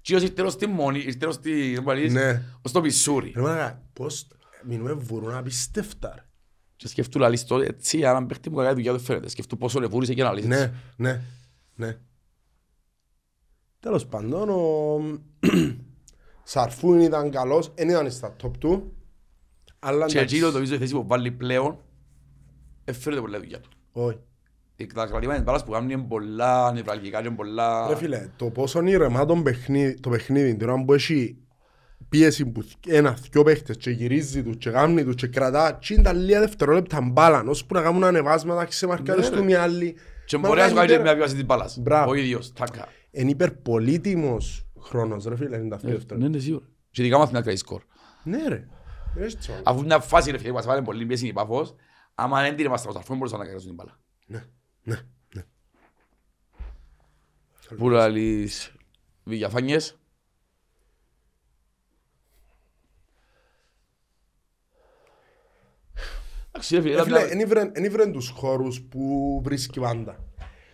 Και 0.00 0.14
ήρθε 0.14 0.28
τέλος 0.28 0.52
στη 0.52 0.66
Μόνη, 0.66 0.98
ήρθε 0.98 1.18
τέλος 1.18 1.34
στη... 1.34 1.74
δεν 1.74 1.82
μπορεί 1.82 2.10
να 2.10 2.20
Ναι. 2.20 2.28
λύσει, 2.32 2.42
ως 2.62 2.72
το 2.72 2.80
Πισούρι. 2.80 3.32
Ρε 3.36 3.40
μάνα, 3.42 3.82
πώς 3.92 4.26
μείνουμε 4.62 4.92
βουρούν 4.92 5.34
απίστευτα 5.34 6.12
ρε. 6.16 6.22
Και 6.78 6.88
σκεφτού 6.88 7.18
λαλείς 7.18 7.44
το 7.44 7.60
έτσι, 7.60 8.04
αν 8.04 8.26
παίχτη 8.26 8.50
μου 8.50 8.56
κακая 8.56 8.74
δουλειά 8.74 8.92
δεν 8.92 9.00
φαίνεται. 9.00 9.28
Σκεφτού 9.28 9.56
πόσο 9.56 9.80
λεβούρισε 9.80 10.14
και 10.14 10.22
να 10.22 10.32
λύσεις. 10.32 10.48
Ναι, 10.48 10.72
ναι, 10.96 11.22
ναι. 11.74 11.98
Τέλος 13.80 14.06
πάντων, 14.06 14.48
ο 14.48 15.20
Σαρφούν 16.42 17.00
ήταν 17.00 17.30
καλός, 17.30 17.72
δεν 17.74 17.88
ήταν 17.88 18.10
στα 18.10 18.36
top 18.42 18.50
του. 18.58 18.96
Αλλά 19.78 20.06
Και 20.06 20.18
εντάξει, 20.18 20.34
εκείνο 20.34 20.50
το 20.50 20.58
βίζω 20.58 20.74
η 20.74 20.78
θέση 20.78 20.92
που 20.92 21.06
βάλει 21.06 21.30
πλέον, 21.30 21.78
έφερε 22.84 23.20
πολλά 23.20 23.38
δουλειά 23.38 23.60
του. 23.60 23.68
όχι. 23.92 24.18
Τα 24.94 25.06
κρατήματα 25.06 25.34
της 25.34 25.44
μπάλας 25.44 25.64
που 25.64 25.70
κάνουν 25.70 25.90
είναι 25.90 26.02
πολλά 26.02 26.72
νευραλγικά 26.72 27.22
και 27.22 27.30
πολλά... 27.30 27.88
Ρε 27.88 27.96
φίλε, 27.96 28.28
το 28.36 28.50
πόσο 28.50 28.80
είναι 28.80 28.90
ηρεμά 28.90 29.24
το 29.24 29.42
παιχνίδι, 29.42 30.00
το 30.00 30.10
παιχνίδι, 30.10 30.56
την 30.56 30.68
ώρα 30.68 30.84
που 30.84 30.92
έχει 30.92 31.38
πίεση 32.08 32.46
που 32.46 32.62
ένας, 32.86 33.20
δυο 33.20 33.42
παίχτες 33.42 33.76
και 33.76 33.90
γυρίζει 33.90 34.42
τους 34.42 34.56
και 34.56 34.70
γάμνει 34.70 35.04
τους 35.04 35.14
και 35.14 35.26
κρατά 35.26 35.78
και 35.80 35.94
είναι 35.94 36.02
τα 36.02 36.12
λίγα 36.12 36.40
δευτερόλεπτα 36.40 37.00
μπάλα 37.00 37.44
ώσπου 37.46 37.74
να 37.74 37.82
κάνουν 37.82 38.04
ανεβάσματα 38.04 38.64
και 38.64 38.72
σε 38.72 38.86
μαρκάρες 38.86 39.30
Ναι, 39.30 39.36
του 39.36 39.48
οι 39.48 39.54
άλλοι. 39.54 39.96
Και 40.26 40.38
Μα 40.38 40.48
μπορεί 40.48 40.60
να 40.60 40.68
σου 40.68 40.74
κάνει 40.74 40.86
κάνει 40.86 40.88
και 40.88 40.94
υπερ- 40.94 41.14
μια 41.16 41.22
βάση 41.24 41.34
της 41.34 41.44
μπάλας. 41.46 41.78
Μπράβο. 41.78 42.10
Ο 42.10 42.14
ίδιος, 42.14 42.52
τάκα. 42.52 42.88
Είναι 43.10 43.30
υπερπολίτιμος 43.30 44.66
χρόνος 44.80 45.24
ρε 45.24 45.36
φίλε, 45.36 45.56
είναι 45.56 45.68
τα 45.68 45.76
δύο 45.76 45.88
Ναι, 45.88 45.94
δευτερόλεπτα. 45.94 46.36
ναι, 46.36 46.38
σίγουρα. 46.42 46.64
Και 46.90 47.02
ειδικά 47.02 47.18
μάθει 47.18 47.32
να 47.32 47.40
κρατήσει 47.40 47.64
σκορ. 47.64 47.82
Ναι 48.22 48.48
ρε. 48.48 48.66
Έτσι, 49.16 49.50
όλα. 49.50 49.60
Αφού 49.64 49.82
μια 49.84 49.98
φάση 50.00 50.30
ρε 50.30 50.38
φίλε 50.38 50.48
που 50.48 50.54
μας 50.54 50.66
βάλει 50.66 50.82
πολύ 50.82 51.06
πίεση 51.06 51.26
η 51.26 51.32
Πάφος, 51.32 51.74
άμα 52.14 52.42
δεν 52.42 52.56
την 52.56 52.64
είμαστε 52.66 52.90
στο 52.90 53.14
μπορούσαν 53.14 53.38
να 53.38 53.44
κρατήσουν 53.44 53.68
την 53.68 53.76
μπάλα. 53.76 53.98
Ναι, 54.26 54.44
ναι, 54.82 54.96
ναι. 55.34 55.44
Πού 57.76 57.88
λαλείς 57.90 58.72
Βηγιαφάνιες. 59.24 59.98
Εντάξει 65.92 65.92
ρε 65.92 65.96
φίλε, 65.96 65.96
Ε, 65.96 65.96
ήταν 65.96 65.96
φίλε, 65.96 65.96
μια- 65.96 65.96
εν 66.00 66.16
ήβρεν- 66.16 66.47
εν 66.47 66.47
ήβρεν 67.84 68.12
τους 68.12 68.28
χώρους 68.28 68.80
που 68.82 69.40
βρίσκει 69.44 69.80
πάντα. 69.80 70.16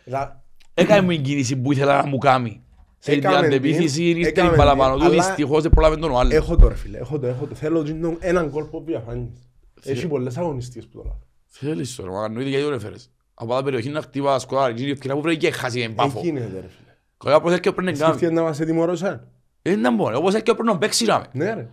Δηλαδή, 0.05 0.33
Έκανε 0.75 1.01
μου 1.01 1.09
την 1.09 1.23
κίνηση 1.23 1.57
που 1.57 1.73
ήθελα 1.73 2.03
να 2.03 2.07
μου 2.09 2.19
κάνει. 2.19 2.63
Σε 2.99 3.11
την 3.11 3.19
Έκαμε 3.19 3.37
την, 3.37 3.47
αντεπίθεση 3.47 4.03
ήρθε 4.05 4.29
έκαμε 4.29 4.49
την 4.49 4.59
παραπάνω 4.59 4.95
την, 4.97 5.05
του, 5.05 5.11
αλλά- 5.13 5.25
δυστυχώς 5.27 5.63
δεν 5.63 5.71
πρόλαβε 5.71 5.97
τον 5.97 6.17
άλλο. 6.19 6.35
Έχω 6.35 6.57
το 6.57 6.69
ρε 6.69 6.75
φίλε, 6.75 6.99
έχω 6.99 7.19
το, 7.19 7.27
έχω 7.27 7.47
το. 7.47 7.55
Θέλω 7.55 7.83
τζινόν 7.83 8.17
έναν 8.21 8.51
κόλπο 8.51 8.83
διαφάνειες. 8.87 9.49
Έχει 9.83 10.07
πολλές 10.07 10.37
αγωνιστικές 10.37 10.87
που 10.87 10.97
το 10.99 11.03
λέω. 11.05 11.19
Θέλεις 11.47 11.95
τώρα, 11.95 12.11
μα 12.13 12.25
εννοείται 12.25 12.49
γιατί 12.49 12.65
τον 12.65 12.73
έφερες. 12.75 13.11
Από 13.35 13.55
τα 13.55 13.63
περιοχή 13.63 13.89
να 13.89 14.01
χτύπα 14.01 14.39
σκοράρι, 14.39 14.75
γίνει 14.77 14.91
ευκαιρία 14.91 15.17
που 15.17 15.23
βρήκε 15.23 15.47
και 15.47 15.53
χάσει 15.53 15.81
την 15.81 15.95
πάφο. 15.95 16.19
Εκεί 16.19 16.29
είναι 16.29 16.41
ρε 16.41 16.47
φίλε. 16.47 16.97
Καλά 17.25 17.37
όπως 17.37 17.51
έρχεται 17.51 17.73
πριν 17.73 17.87
να 17.87 17.93
κάνει. 17.93 18.03
Σκέφτηκες 18.05 18.31
να 18.31 18.43
μας 18.43 18.61
ετοιμόρωσαν. 18.61 19.29
Δεν 19.63 19.79
ήταν 19.79 19.95
μόνο, 19.95 20.19
όπως 20.19 20.33
έρχεται 20.33 20.55
πριν 20.55 20.67
να 20.67 20.79
παίξει 20.79 21.05
να 21.05 21.19
με. 21.19 21.27
Ναι 21.33 21.55
ρε. 21.55 21.69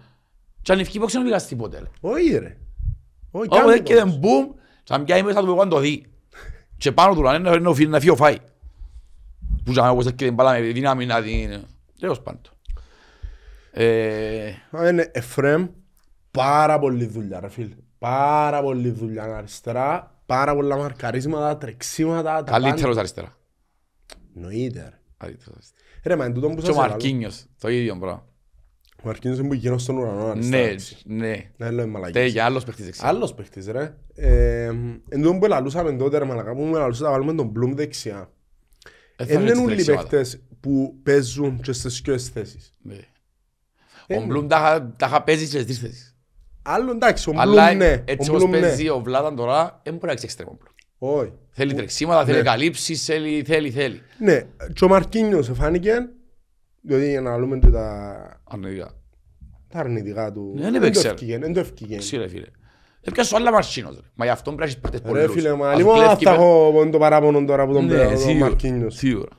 Και 0.61 0.71
αν 0.71 0.79
ευκεί 0.79 0.99
πως 0.99 1.11
δεν 1.13 1.23
πήγας 1.23 1.47
τίποτε. 1.47 1.79
ρε. 1.79 1.85
Όχι 2.01 2.37
ρε. 2.37 2.57
Όχι, 3.31 3.45
Όπως 3.47 3.59
κάνει 3.59 3.71
έρχεται 3.71 3.99
το. 3.99 4.17
μπουμ, 4.17 4.49
θα 4.83 5.03
πιάει 5.03 5.23
μέσα 5.23 5.39
του 5.39 5.45
εγώ 5.45 5.63
να 5.63 5.69
το 5.69 5.79
δει. 5.79 6.05
Και 6.77 6.91
πάνω 6.91 7.13
του 7.13 7.21
να 7.21 7.33
είναι 7.35 7.57
να 7.57 7.73
φύγει- 7.73 7.89
να 7.89 7.97
φύγει 7.99 8.09
ο 8.11 8.15
φάι. 8.15 8.37
Που 9.63 9.71
και 9.71 9.79
όπως 9.79 10.05
έρχεται 10.05 10.25
την 10.25 10.33
μπάλα 10.33 10.51
με 10.51 10.59
δύναμη 10.59 11.05
να 11.05 11.21
την... 11.21 11.61
Τέλος 11.99 12.21
πάντων. 12.21 12.41
Ε, 13.71 14.51
Μα 14.71 14.89
είναι 14.89 15.11
Εφρέμ, 15.13 15.67
πάρα 16.31 16.79
πολλή 16.79 17.05
δουλειά 17.05 17.39
ρε 17.39 17.49
φίλε. 17.49 17.75
Πάρα 17.99 18.61
πολλή 18.61 18.89
δουλειά 18.89 19.23
αριστερά, 19.23 20.15
πάρα 20.25 20.53
πολλά 20.55 20.77
μαρκαρίσματα, 20.77 21.57
τρεξίματα, 21.57 22.43
τα 22.43 22.51
Καλύτερος 22.51 22.81
πάντα. 22.87 22.99
αριστερά. 22.99 23.37
Εννοείται 24.35 24.79
ρε. 24.89 24.99
Καλύτερος 25.17 25.55
αριστερά. 25.55 25.81
Ρε 26.03 26.15
μα 26.15 26.25
εν 26.25 26.33
τούτο 26.33 26.47
που 26.47 26.55
Και 26.55 26.59
σας 26.61 26.69
ο 26.69 26.73
έλεγα. 26.73 26.87
Μαρκίνιος, 26.89 27.45
το 27.59 27.69
ίδιο 27.69 27.97
πράγμα. 27.97 28.25
Ο 29.03 29.07
Μαρκίνιος 29.07 29.39
είναι 29.39 29.47
που 29.47 29.53
γύρω 29.53 29.77
στον 29.77 29.97
ουρανό 29.97 30.25
αριστερά. 30.25 30.63
Ναι, 30.63 30.69
έτσι. 30.69 30.97
ναι. 31.05 31.49
Ναι, 31.57 31.71
λέω 31.71 31.87
μαλακίες. 31.87 32.23
Τέγια, 32.23 32.45
άλλος 32.45 32.63
παίχτης 32.63 32.85
δεξιά. 32.85 33.07
Άλλος 33.07 33.33
παίχτης 33.33 33.67
ρε. 33.67 33.93
Ε, 34.15 34.65
Εν 35.09 35.21
τούτο 35.21 35.37
που 35.37 35.45
λαλούσαμε 35.47 35.93
τότε 35.93 36.17
ρε 36.17 36.25
μαλακά 36.25 36.53
που 36.53 36.61
μου 36.61 36.73
λαλούσατε 36.75 37.05
να 37.05 37.11
βάλουμε 37.11 37.33
τον 37.33 37.47
Μπλουμ 37.47 37.73
δεξιά. 37.73 38.31
Ε, 39.15 39.25
θα 39.25 39.33
Είναι 39.33 39.41
βρεις 39.41 39.53
όλοι 39.57 39.63
οι 39.63 39.67
τρεξίματα. 39.67 40.01
παίχτες 40.07 40.41
που 40.59 40.95
παίζουν 41.03 41.61
και 41.61 41.71
στις 41.71 42.01
δυο 42.03 42.17
θέσεις. 42.17 42.73
Ναι. 42.81 42.95
Ε, 44.07 44.17
Ο 44.17 44.21
Μπλουμ 44.25 44.47
τα 44.47 44.57
είχα- 44.57 44.93
τα 44.97 45.05
είχα 45.07 45.23
παίζει 45.23 45.43
και 45.47 45.49
στις 45.59 45.65
τρεις 45.65 45.79
θέσεις. 45.79 46.15
Άλλο 46.61 46.91
εντάξει, 46.91 47.29
ο 47.29 47.33
Αλλά 47.37 47.65
Μπλουμ 47.65 47.77
ναι. 47.77 47.91
Ο 47.93 48.03
έτσι 48.05 48.29
όπως 48.29 48.41
Μπλουμ 48.41 48.49
ναι. 48.51 48.59
παίζει 48.59 48.89
ο 48.89 48.99
Βλάταν 48.99 49.35
τώρα, 49.35 49.79
δεν 49.83 49.93
μπορεί 49.93 50.05
να 50.05 50.11
έχει 50.11 50.25
εξτρέμο 50.25 50.57
Μπλουμ. 50.59 51.13
Όχι. 51.19 51.31
Θέλει 51.49 51.73
τρεξίματα, 51.73 52.25
θέλει 52.25 52.37
Ναι. 52.37 52.43
καλύψεις, 52.43 53.03
θέλει, 53.05 53.43
θέλει, 53.43 53.71
θέλει. 53.71 54.01
Ναι, 54.19 54.41
και 54.73 54.83
ο 54.85 54.87
Μαρκίνιος 54.87 55.49
εφάνηκε, 55.49 55.91
διότι 56.81 57.09
για 57.09 57.21
να 57.21 57.37
λέμε 57.37 57.57
και 57.59 57.67
τα, 57.69 58.15
Αρνητικά. 58.43 58.91
τα 59.69 59.79
αρνητικά 59.79 60.31
του. 60.31 60.51
Ναι, 60.55 60.61
δεν 60.61 60.71
δεν 60.71 60.81
το 60.81 60.85
έπαιξε, 60.87 61.01
ρε. 61.07 61.13
ευκήγε, 61.13 61.37
δεν 61.37 61.53
το 61.53 61.59
ευκήγε. 61.59 61.95
Εσύ 61.95 62.17
ρε 62.17 62.27
φίλε. 62.27 62.45
Έπιασε 63.01 63.29
σου 63.29 63.35
άλλα 63.35 63.51
μαρσίνος 63.51 63.95
ρε. 63.95 64.01
Μα 64.15 64.25
γι' 64.25 64.31
αυτό 64.31 64.43
πρέπει 64.53 64.59
να 64.59 64.65
έχεις 64.65 64.77
παίχτες 64.79 65.01
Ρε 65.13 65.19
πολλούς. 65.19 65.33
φίλε, 65.41 65.55
μα 65.55 65.69
Ας 65.69 65.77
λοιπόν 65.77 65.95
κλέφει 65.95 66.11
αυτά 66.11 66.29
με- 66.31 66.35
έχω 66.37 66.89
το 66.91 66.97
παράπονο 66.97 67.45
τώρα 67.45 67.65
που 67.67 67.73
τον 67.73 67.85
Ναι, 67.85 67.91
πέρα, 67.91 68.09
τον 68.09 68.17
σίγουρα, 68.17 68.39
Μαρκίνιος. 68.45 68.95
Σίγουρα. 68.95 69.29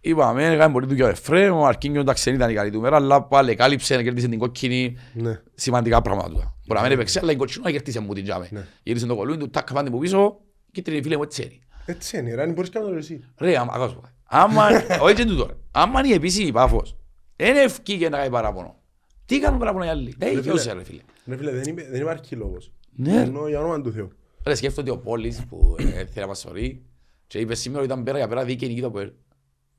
Είπαμε, 0.00 0.52
έκανε 0.52 0.72
πολύ 0.72 0.86
δουλειά 0.86 1.06
ο 1.06 1.08
Εφραίμ, 1.08 1.54
ο 1.56 1.60
Μαρκίνιος 1.60 2.02
εντάξει 2.02 2.24
δεν 2.24 2.34
ήταν 2.34 2.50
η 2.50 2.54
καλή 2.54 2.70
του 2.70 2.80
μέρα, 2.80 2.96
αλλά 2.96 3.22
πάλι 3.22 3.54
κάλυψε, 3.54 4.02
κέρδισε 4.02 4.28
την 4.28 4.38
κόκκινη, 4.38 4.96
Ναι. 5.14 5.40
σημαντικά 5.54 6.02
πράγματα 6.02 6.28
του. 6.30 6.36
Μπορεί 6.66 6.80
να 6.80 6.82
μην 6.82 6.92
έπαιξε, 6.92 7.18
αλλά 7.22 7.32
η 7.32 7.36
κόκκινη 7.36 7.64
να 7.64 7.70
κέρδισε 7.70 8.00
μου 8.00 8.12
την 8.14 8.24
τζάμε. 8.24 8.48
Ναι. 8.50 8.66
Γύρισε 8.82 9.06
το 9.06 9.16
κολλούιν 9.16 9.38
του, 9.38 9.50
τάκ, 9.50 9.68
φάντη 9.68 9.90
που 9.90 9.98
πίσω, 9.98 10.40
κίτρινη 10.72 11.02
φίλε 11.02 11.16
μου 11.16 11.22
έτσι 11.22 11.42
είναι. 11.42 11.52
Έτσι 11.86 12.18
είναι, 12.18 12.34
ρε, 12.34 12.42
αν 12.42 12.52
μπορείς 12.52 12.72
να 12.72 12.80
το 12.80 12.94
εσύ. 12.94 13.24
Ρε, 13.38 13.58
άμα, 13.58 13.72
ακούς 13.74 13.94
πω. 13.94 14.02
Άμα, 14.32 14.66
όχι 15.00 15.14
και 15.14 15.24
τούτο 15.24 15.46
ρε. 15.46 15.52
Άμα 15.70 15.98
είναι 16.00 16.08
η 16.08 16.12
επίσημη 16.12 16.52
πάφος, 16.52 16.96
δεν 17.36 17.56
ευκήγε 17.56 18.08
να 18.08 18.16
κάνει 18.18 18.30
παράπονο. 18.30 18.78
Τι 19.26 19.40
κάνουν 19.40 19.58
παράπονο 19.58 19.84
οι 19.84 19.88
άλλοι; 19.88 20.14
Δεν 20.18 20.28
Ρε, 20.28 20.32
είχε 20.34 20.42
φίλε. 20.42 20.52
όσο 20.54 20.74
ρε 20.74 20.84
φίλε. 20.84 21.00
Ρε 21.26 21.36
φίλε, 21.36 21.50
δεν 21.50 21.62
είπε- 21.66 21.88
δεν 21.90 22.00
υπάρχει 22.00 22.36
λόγος. 22.36 22.72
Ναι. 22.96 23.20
Ενώ 23.20 23.48
για 23.48 23.58
όνομα 23.60 23.80
του 23.80 23.92
Θεού. 23.92 24.08
Ρε, 24.44 24.54
σκέφτομαι 24.54 24.90
ότι 24.90 24.98
ο 24.98 25.02
Πόλης 25.02 25.44
που 25.48 25.74
ε, 25.78 25.84
θέλει 25.84 26.06
να 26.14 26.26
μας 26.26 26.38
σωρεί 26.38 26.82
και 27.26 27.38
είπε 27.38 27.54
σήμερα 27.54 27.82
ότι 27.82 27.92
ήταν 27.92 28.04
πέρα 28.04 28.18
για 28.18 28.28
πέρα 28.28 28.44
δίκαιη 28.44 28.68
νίκη 28.68 28.80
το 28.80 28.90
ΠΟΕΛ. 28.90 29.12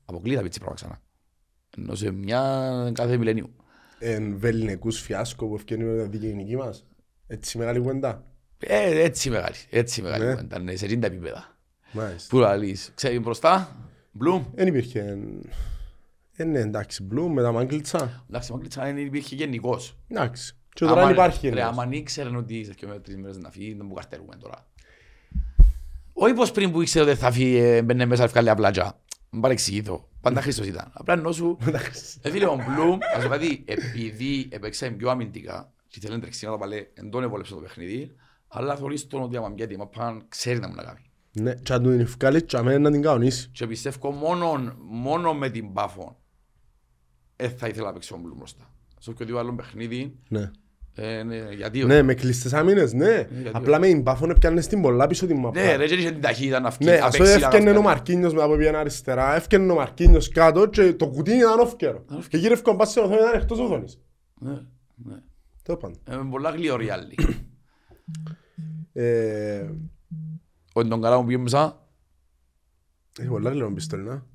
Αποκλεί 0.04 0.34
τα 0.34 0.42
πίτσι 0.42 0.58
πράγμα 0.58 0.74
ξανά. 0.76 1.00
Ενώ 1.78 1.94
σε 1.94 2.10
μια 2.10 2.90
κάθε 2.94 3.16
μιλένιου. 3.16 3.54
Εν 3.98 4.38
βεληνικούς 4.38 5.00
φιάσκο 5.00 5.46
που 5.46 5.54
ευκαινεί 5.54 5.84
με 5.84 5.96
τα 6.02 6.08
δικαιονική 6.08 6.56
μας. 6.56 6.86
Έτσι 7.26 7.58
μεγάλη 7.58 7.78
κουβέντα. 7.78 8.24
Ε, 8.58 9.00
έτσι 9.02 9.30
μεγάλη, 9.30 9.54
έτσι 9.70 10.02
μεγάλη 10.02 10.24
Ναι. 10.24 10.30
κουβέντα, 10.30 10.58
ναι, 10.58 10.76
σε 10.76 10.86
90 10.86 11.02
επίπεδα. 11.02 11.56
Μάλιστα. 11.92 12.28
Πού 12.30 12.38
λαλείς, 12.38 12.92
ξέρεις 12.94 13.20
μπροστά, 13.20 13.76
Μπλουμ. 14.12 14.44
Δεν 14.54 14.66
υπήρχε... 14.66 15.18
Ε, 16.36 16.44
ναι, 16.44 16.58
εντάξει, 16.58 17.02
Μπλουμ 17.02 17.32
με 17.32 17.42
τα 17.42 17.52
μάγκλητσα. 17.52 18.24
Εντάξει, 18.28 18.52
Μαγκλίτσα 18.52 18.82
δεν 18.82 18.96
υπήρχε 18.96 19.34
γενικός. 19.34 19.96
Εντάξει. 20.08 20.56
Και 20.74 20.84
τώρα 20.84 21.00
Άμα- 21.00 21.10
υπάρχει 21.10 21.48
Ρε, 21.48 21.60
ένας. 21.60 21.78
άμα 21.78 21.88
ήξεραν 21.96 22.36
ότι 22.36 22.64
σε 22.64 22.74
πιο 22.74 23.00
τρεις 23.00 23.16
μέρες 23.16 23.38
να 23.38 23.50
φύγει, 23.50 23.74
δεν 23.74 23.86
μου 23.86 23.94
καρτερούμε 23.94 24.36
τώρα. 24.36 24.66
Όχι 26.12 26.34
πως 26.34 26.50
πριν 26.52 26.72
που 26.72 26.82
ήξερε 26.82 27.10
ότι 27.10 27.18
θα 27.18 27.30
φύγει, 27.30 27.56
ε, 27.56 27.82
μπαίνε 27.82 28.06
μέσα 28.06 28.24
ευκάλει 28.24 28.50
απλά 28.50 28.70
τζα. 28.70 28.98
Μην 29.30 29.40
παρεξηγήθω. 29.40 30.08
Πάντα 30.20 30.40
Χριστός 30.40 30.66
ήταν. 30.66 30.90
Απλά 30.92 31.14
ενώ 31.14 31.32
σου, 31.32 31.58
ε, 32.22 32.30
φίλε, 32.30 32.46
ο 32.46 32.54
Μπλουμ, 32.68 32.98
ας 33.16 33.22
πω 33.22 33.28
κάτι, 33.28 33.64
επειδή 33.66 34.48
έπαιξε 34.50 34.90
πιο 34.90 35.10
αμυντικά 35.10 35.72
και 35.88 35.98
ήθελε 36.02 36.18
τρεξίματα 36.18 36.58
παλέ, 36.58 36.86
εν 36.94 37.10
τον 37.10 37.22
έβολεψε 37.22 37.54
το 37.54 37.60
παιχνίδι, 37.60 38.14
αλλά 38.48 38.76
θεωρείς 38.76 39.06
τον 39.06 39.22
ότι 39.22 39.36
άμα 39.36 39.52
πιέται, 39.52 39.76
μα 39.76 39.86
πάνε, 39.86 40.20
ξέρει 40.28 40.58
να 40.58 40.68
μου 40.68 40.74
να 40.74 40.82
κάνει. 40.82 41.00
Ναι, 41.40 41.54
και 41.54 41.72
αν 41.72 41.82
του 41.82 41.90
την 41.90 42.00
ευκάλει 42.00 42.42
και 42.42 42.56
αμένα 42.56 42.78
να 42.78 42.90
την 42.90 43.02
κανονίσει. 43.02 43.48
Και 43.52 43.66
πιστεύω 43.66 44.10
μόνο, 44.10 44.74
μόνο 44.90 45.34
με 45.34 45.50
την 45.50 45.72
Πάφο 45.72 46.20
ε, 47.36 47.48
θα 47.48 47.66
ήθελα 47.68 47.86
να 47.86 47.92
παίξει 47.92 48.12
ο 48.12 48.16
Μπλουμ 48.16 48.36
μπροστά. 48.36 48.64
Σε 48.98 49.10
οποιοδήποτε 49.10 49.44
άλλο 49.44 49.54
παιχνίδι, 49.54 50.14
Ναι. 50.28 50.50
ε, 50.94 51.22
ναι, 51.22 51.36
γιατί 51.56 51.84
Ναι, 51.84 52.02
με 52.02 52.14
κλειστές 52.14 52.52
άμυνες, 52.52 52.92
ναι. 52.92 53.26
γιατί 53.42 53.50
Απλά 53.52 53.78
με 53.78 53.86
την 53.86 54.02
πάφον 54.02 54.30
έπιανες 54.30 54.66
την 54.66 54.82
πολλά 54.82 55.06
πίσω 55.06 55.26
την 55.26 55.38
μαπά. 55.38 55.60
Ναι, 55.60 55.76
ρε, 55.76 55.86
και 55.86 55.94
είχε 55.94 56.10
την 56.10 56.20
ταχύτητα 56.20 56.60
να 56.60 56.70
φκεί, 56.70 56.84
Ναι, 56.84 56.96
να 56.96 57.04
ας 57.06 57.16
παίξει, 57.16 57.32
να 57.38 57.46
έφκαινε 57.46 57.62
ο 57.70 57.72
βγάλει. 57.72 57.86
Μαρκίνιος 57.86 58.32
μετά 58.34 58.46
που 58.48 58.56
πήγαινε 58.56 58.76
αριστερά, 58.76 59.34
έφκαινε 59.34 59.72
ο 59.72 59.74
Μαρκίνιος 59.74 60.28
κάτω 60.28 60.66
και 60.66 60.92
το 60.94 61.08
κουτί 61.08 61.32
ήταν 61.34 61.58
όφκερο. 61.58 62.04
Και 62.28 62.36
γύρευκαν 62.36 62.76
πάση 62.76 62.90
στην 62.90 63.02
οθόνη, 63.02 63.20
ήταν 63.20 63.40
εκτός 63.40 63.58
οθόνης. 63.58 64.00
Ναι, 64.38 64.60
ναι. 64.96 65.14
Τέλος 65.62 65.80
πάντων. 65.80 65.98
Ε, 66.04 66.16
με 66.16 66.30
πολλά 66.30 66.50
γλυόροι 66.50 66.90
άλλοι. 70.74 70.86
Ε, 70.86 70.88
Ο 70.88 70.88
τον 70.88 71.00
καλά 71.02 71.18
μου 71.18 71.24
πήγε 71.26 71.38
μέσα, 71.38 71.86
Έχει 73.18 73.28
πολλά 73.28 73.50
γλυκό 73.50 73.72
πιστόλι, 73.72 74.02
να. 74.02 74.26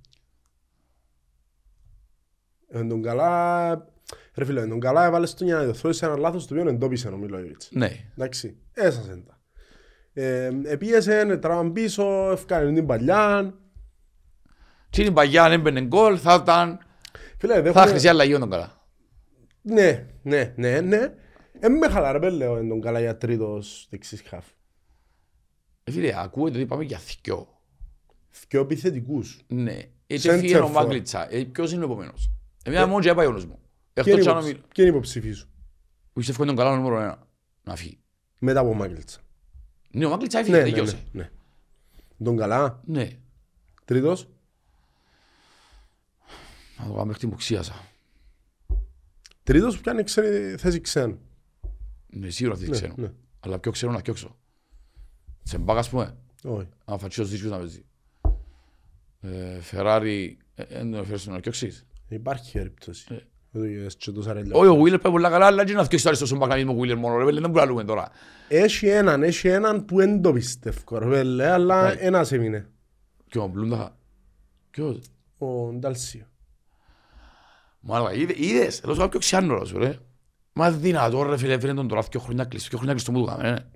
Εν 2.70 2.90
τον 2.90 3.02
καλά... 3.02 3.96
Ρε 4.34 4.46
φίλε, 4.46 4.62
εν 4.62 4.70
τον 4.70 4.80
καλά 4.80 5.06
έβαλες 5.06 5.34
τον 5.34 5.48
για 5.48 5.56
να 5.56 5.62
διορθώσεις 5.64 6.02
ένα 6.02 6.18
λάθος 6.18 6.48
το 6.48 6.54
οποίο 6.56 6.70
εντόπισε 6.70 7.08
ο 7.08 7.18
Μιλόγεβιτς. 7.18 7.70
ναι. 7.72 7.90
Εντάξει, 8.16 8.58
έσασεν 8.74 9.26
τα. 9.26 9.40
Ε, 10.14 10.52
επίεσεν, 10.66 11.40
τράβαν 11.40 11.72
πίσω, 11.72 12.32
ευκάνε 12.32 12.74
την 12.74 12.86
παλιά. 12.86 13.54
Τι 14.90 15.02
είναι 15.02 15.10
η 15.10 15.14
παγιά, 15.14 15.44
αν 15.44 15.52
έμπαινε 15.52 15.82
γκολ, 15.82 16.18
θα 16.22 16.40
ήταν, 16.42 16.80
Φίλε, 17.38 17.54
θα 17.54 17.62
δέχομαι... 17.62 17.86
χρυσή 17.86 18.08
αλλαγή 18.08 18.34
ο 18.34 18.40
τον 18.40 18.50
καλά. 18.50 18.86
Ναι, 19.62 20.08
ναι, 20.22 20.54
ναι, 20.56 20.80
ναι. 20.82 21.14
Ε, 21.60 21.68
με 21.70 21.88
χαλαρέ, 21.90 22.30
λέω, 22.30 22.58
εν 22.58 22.70
τον 22.70 22.82
καλά 22.82 23.00
για 23.00 23.18
τρίτος 23.18 23.88
δεξής 23.90 24.22
χαφ. 24.22 24.46
Ε, 25.88 25.92
Φίλε, 25.92 26.14
ακούγεται 26.22 26.58
ότι 26.58 26.66
πάμε 26.68 26.84
για 26.84 26.98
θκιό. 26.98 27.48
Δυο 28.50 28.62
επιθετικούς. 28.62 29.42
Ναι. 29.48 29.80
Έτσι 30.08 30.28
Center 30.30 30.34
έφυγε 30.34 30.58
ο 30.60 30.68
for. 30.68 30.72
Μάγκλητσα. 30.72 31.34
Ε, 31.34 31.44
Ποιος 31.44 31.72
είναι 31.72 31.82
ο 31.84 31.86
επόμενος; 31.86 32.32
Εμένα 32.64 32.88
μόνο 32.88 33.00
και 33.02 33.10
έπαει 33.10 33.26
ο 33.26 33.32
νους 33.32 33.46
μου. 33.46 33.60
Ποιο 33.94 34.04
Εκτός 34.04 34.14
είναι 34.14 34.22
κι 34.22 34.30
αν 34.30 34.36
ο 34.36 34.40
υποψη- 34.40 34.56
Μι- 34.58 34.74
ποιο 34.74 34.84
είναι 34.84 34.92
υποψηφί 34.92 35.32
σου. 35.32 35.48
που 36.04 36.14
πιστεύω 36.14 36.44
είναι 36.44 36.54
τον 36.54 36.64
καλά 36.66 36.76
νούμερο 36.76 37.00
ένα. 37.02 37.28
Να 37.64 37.76
φύγει. 37.76 38.00
Μετά 38.40 38.60
από 38.60 38.74
Μάγκλητσα. 38.74 39.20
Ναι, 39.92 40.06
ο 40.06 40.10
Μάγκλητσα 40.10 40.40
έφυγε, 40.40 40.56
Ναι, 40.58 40.62
ναι, 40.64 40.70
ναι, 40.70 40.76
τελειώσε. 40.76 41.04
ναι. 41.12 41.30
Τον 42.24 42.38
καλά, 42.38 42.82
Ναι. 42.86 43.10
τρίτος. 43.86 44.28
Να 46.80 46.86
το 46.88 46.94
πάμε 46.94 47.06
μέχρι 47.06 47.28
που 47.28 47.36
ξίασα. 47.36 47.88
Τρίτος 49.44 49.76
που 49.78 49.82
κάνει 49.84 50.04
ξένη 50.04 50.58
θέση 50.58 50.82
ξένου. 50.82 51.20
Ναι, 52.08 52.30
σίγουρα 52.30 52.56
δεν 52.56 52.70
Ναι, 52.70 52.76
ξέρω. 52.76 52.94
ναι. 52.98 53.12
Αλλά 53.40 53.60
πιο 53.60 53.72
ξέρω 53.72 53.92
να 53.92 54.02
κοιόξω. 54.02 54.38
Σε 55.48 55.58
μπάκα, 55.58 55.80
ας 55.80 55.90
πούμε, 55.90 56.16
Όχι. 56.44 56.68
αν 56.86 57.00
φατσίος 57.00 57.30
δίσκους 57.30 57.50
να 57.50 57.58
παίζει. 57.58 57.86
Ε, 59.22 59.60
Φεράρι, 59.62 60.38
ε, 60.56 60.64
δεν 60.70 60.92
το 60.92 61.04
φέρεις 61.04 61.28
να 61.28 61.40
κοιόξεις. 61.40 61.86
Υπάρχει 62.08 62.52
περίπτωση. 62.52 63.06
Ε. 63.10 63.18
Με 63.52 63.60
το 63.62 63.66
US 63.88 63.94
και 63.98 64.12
το 64.12 64.22
Σαρέλια. 64.22 64.56
Όχι, 64.56 64.68
ο 64.70 64.76
Βίλερ 64.76 65.00
πάει 65.00 65.12
πολλά 65.12 65.30
καλά, 65.30 65.46
αλλά 65.46 65.66
και 65.66 65.74
να 65.74 65.84
θυκείς 65.84 66.02
το 66.02 66.08
αριστό 66.08 66.26
στον 66.26 66.40
Παγναμί 66.40 66.66
με 66.66 66.72
ο 66.72 66.74
Βίλερ 66.76 66.98
μόνο, 66.98 67.18
ρε 67.18 67.26
πέλε, 67.26 67.40
δεν 67.40 67.50
μπορούμε 67.50 67.66
να 67.66 67.72
λούμε 67.72 67.84
τώρα. 67.84 68.10
Έχει 68.48 68.88
έναν, 68.88 69.24
έχει 69.24 69.48
έναν 69.48 69.86
που 69.86 69.96
δεν 69.98 70.22
το 70.22 70.34
πιστεύω, 70.34 70.98
ρε 70.98 71.06
πέλε, 71.10 71.50
αλλά 71.52 71.84
Ναι. 71.84 71.92
ένας 72.00 72.32
έμεινε. 72.32 72.70
Και 73.30 73.40
ο 73.40 73.48
Μπλούντα, 73.48 73.98
ποιος, 74.70 75.00
Ο 75.38 75.72
Νταλσίο. 75.74 76.26
μάλλον, 77.80 78.14
είδε- 78.20 78.40
είδες, 78.40 78.80
εδώ 78.82 78.94
σου 78.94 79.00
κάποιο 79.00 79.20
ξιάννο, 79.20 79.66
σου 79.66 79.78
ρε. 79.78 79.98
Μα 80.54 80.72
δυνατό 80.72 81.24
ρε 81.24 81.38
φίλε, 81.38 81.54
έφερε 81.54 81.74
τον 81.74 81.88
τώρα 81.88 82.02
δύο 82.02 82.20
χρόνια 82.20 82.44
κλειστό, 82.46 82.70
δύο 82.70 82.78
χρόνια 82.78 82.94
κλειστό 82.96 83.12
μου 83.12 83.26
το 83.26 83.32
κάμε, 83.32 83.70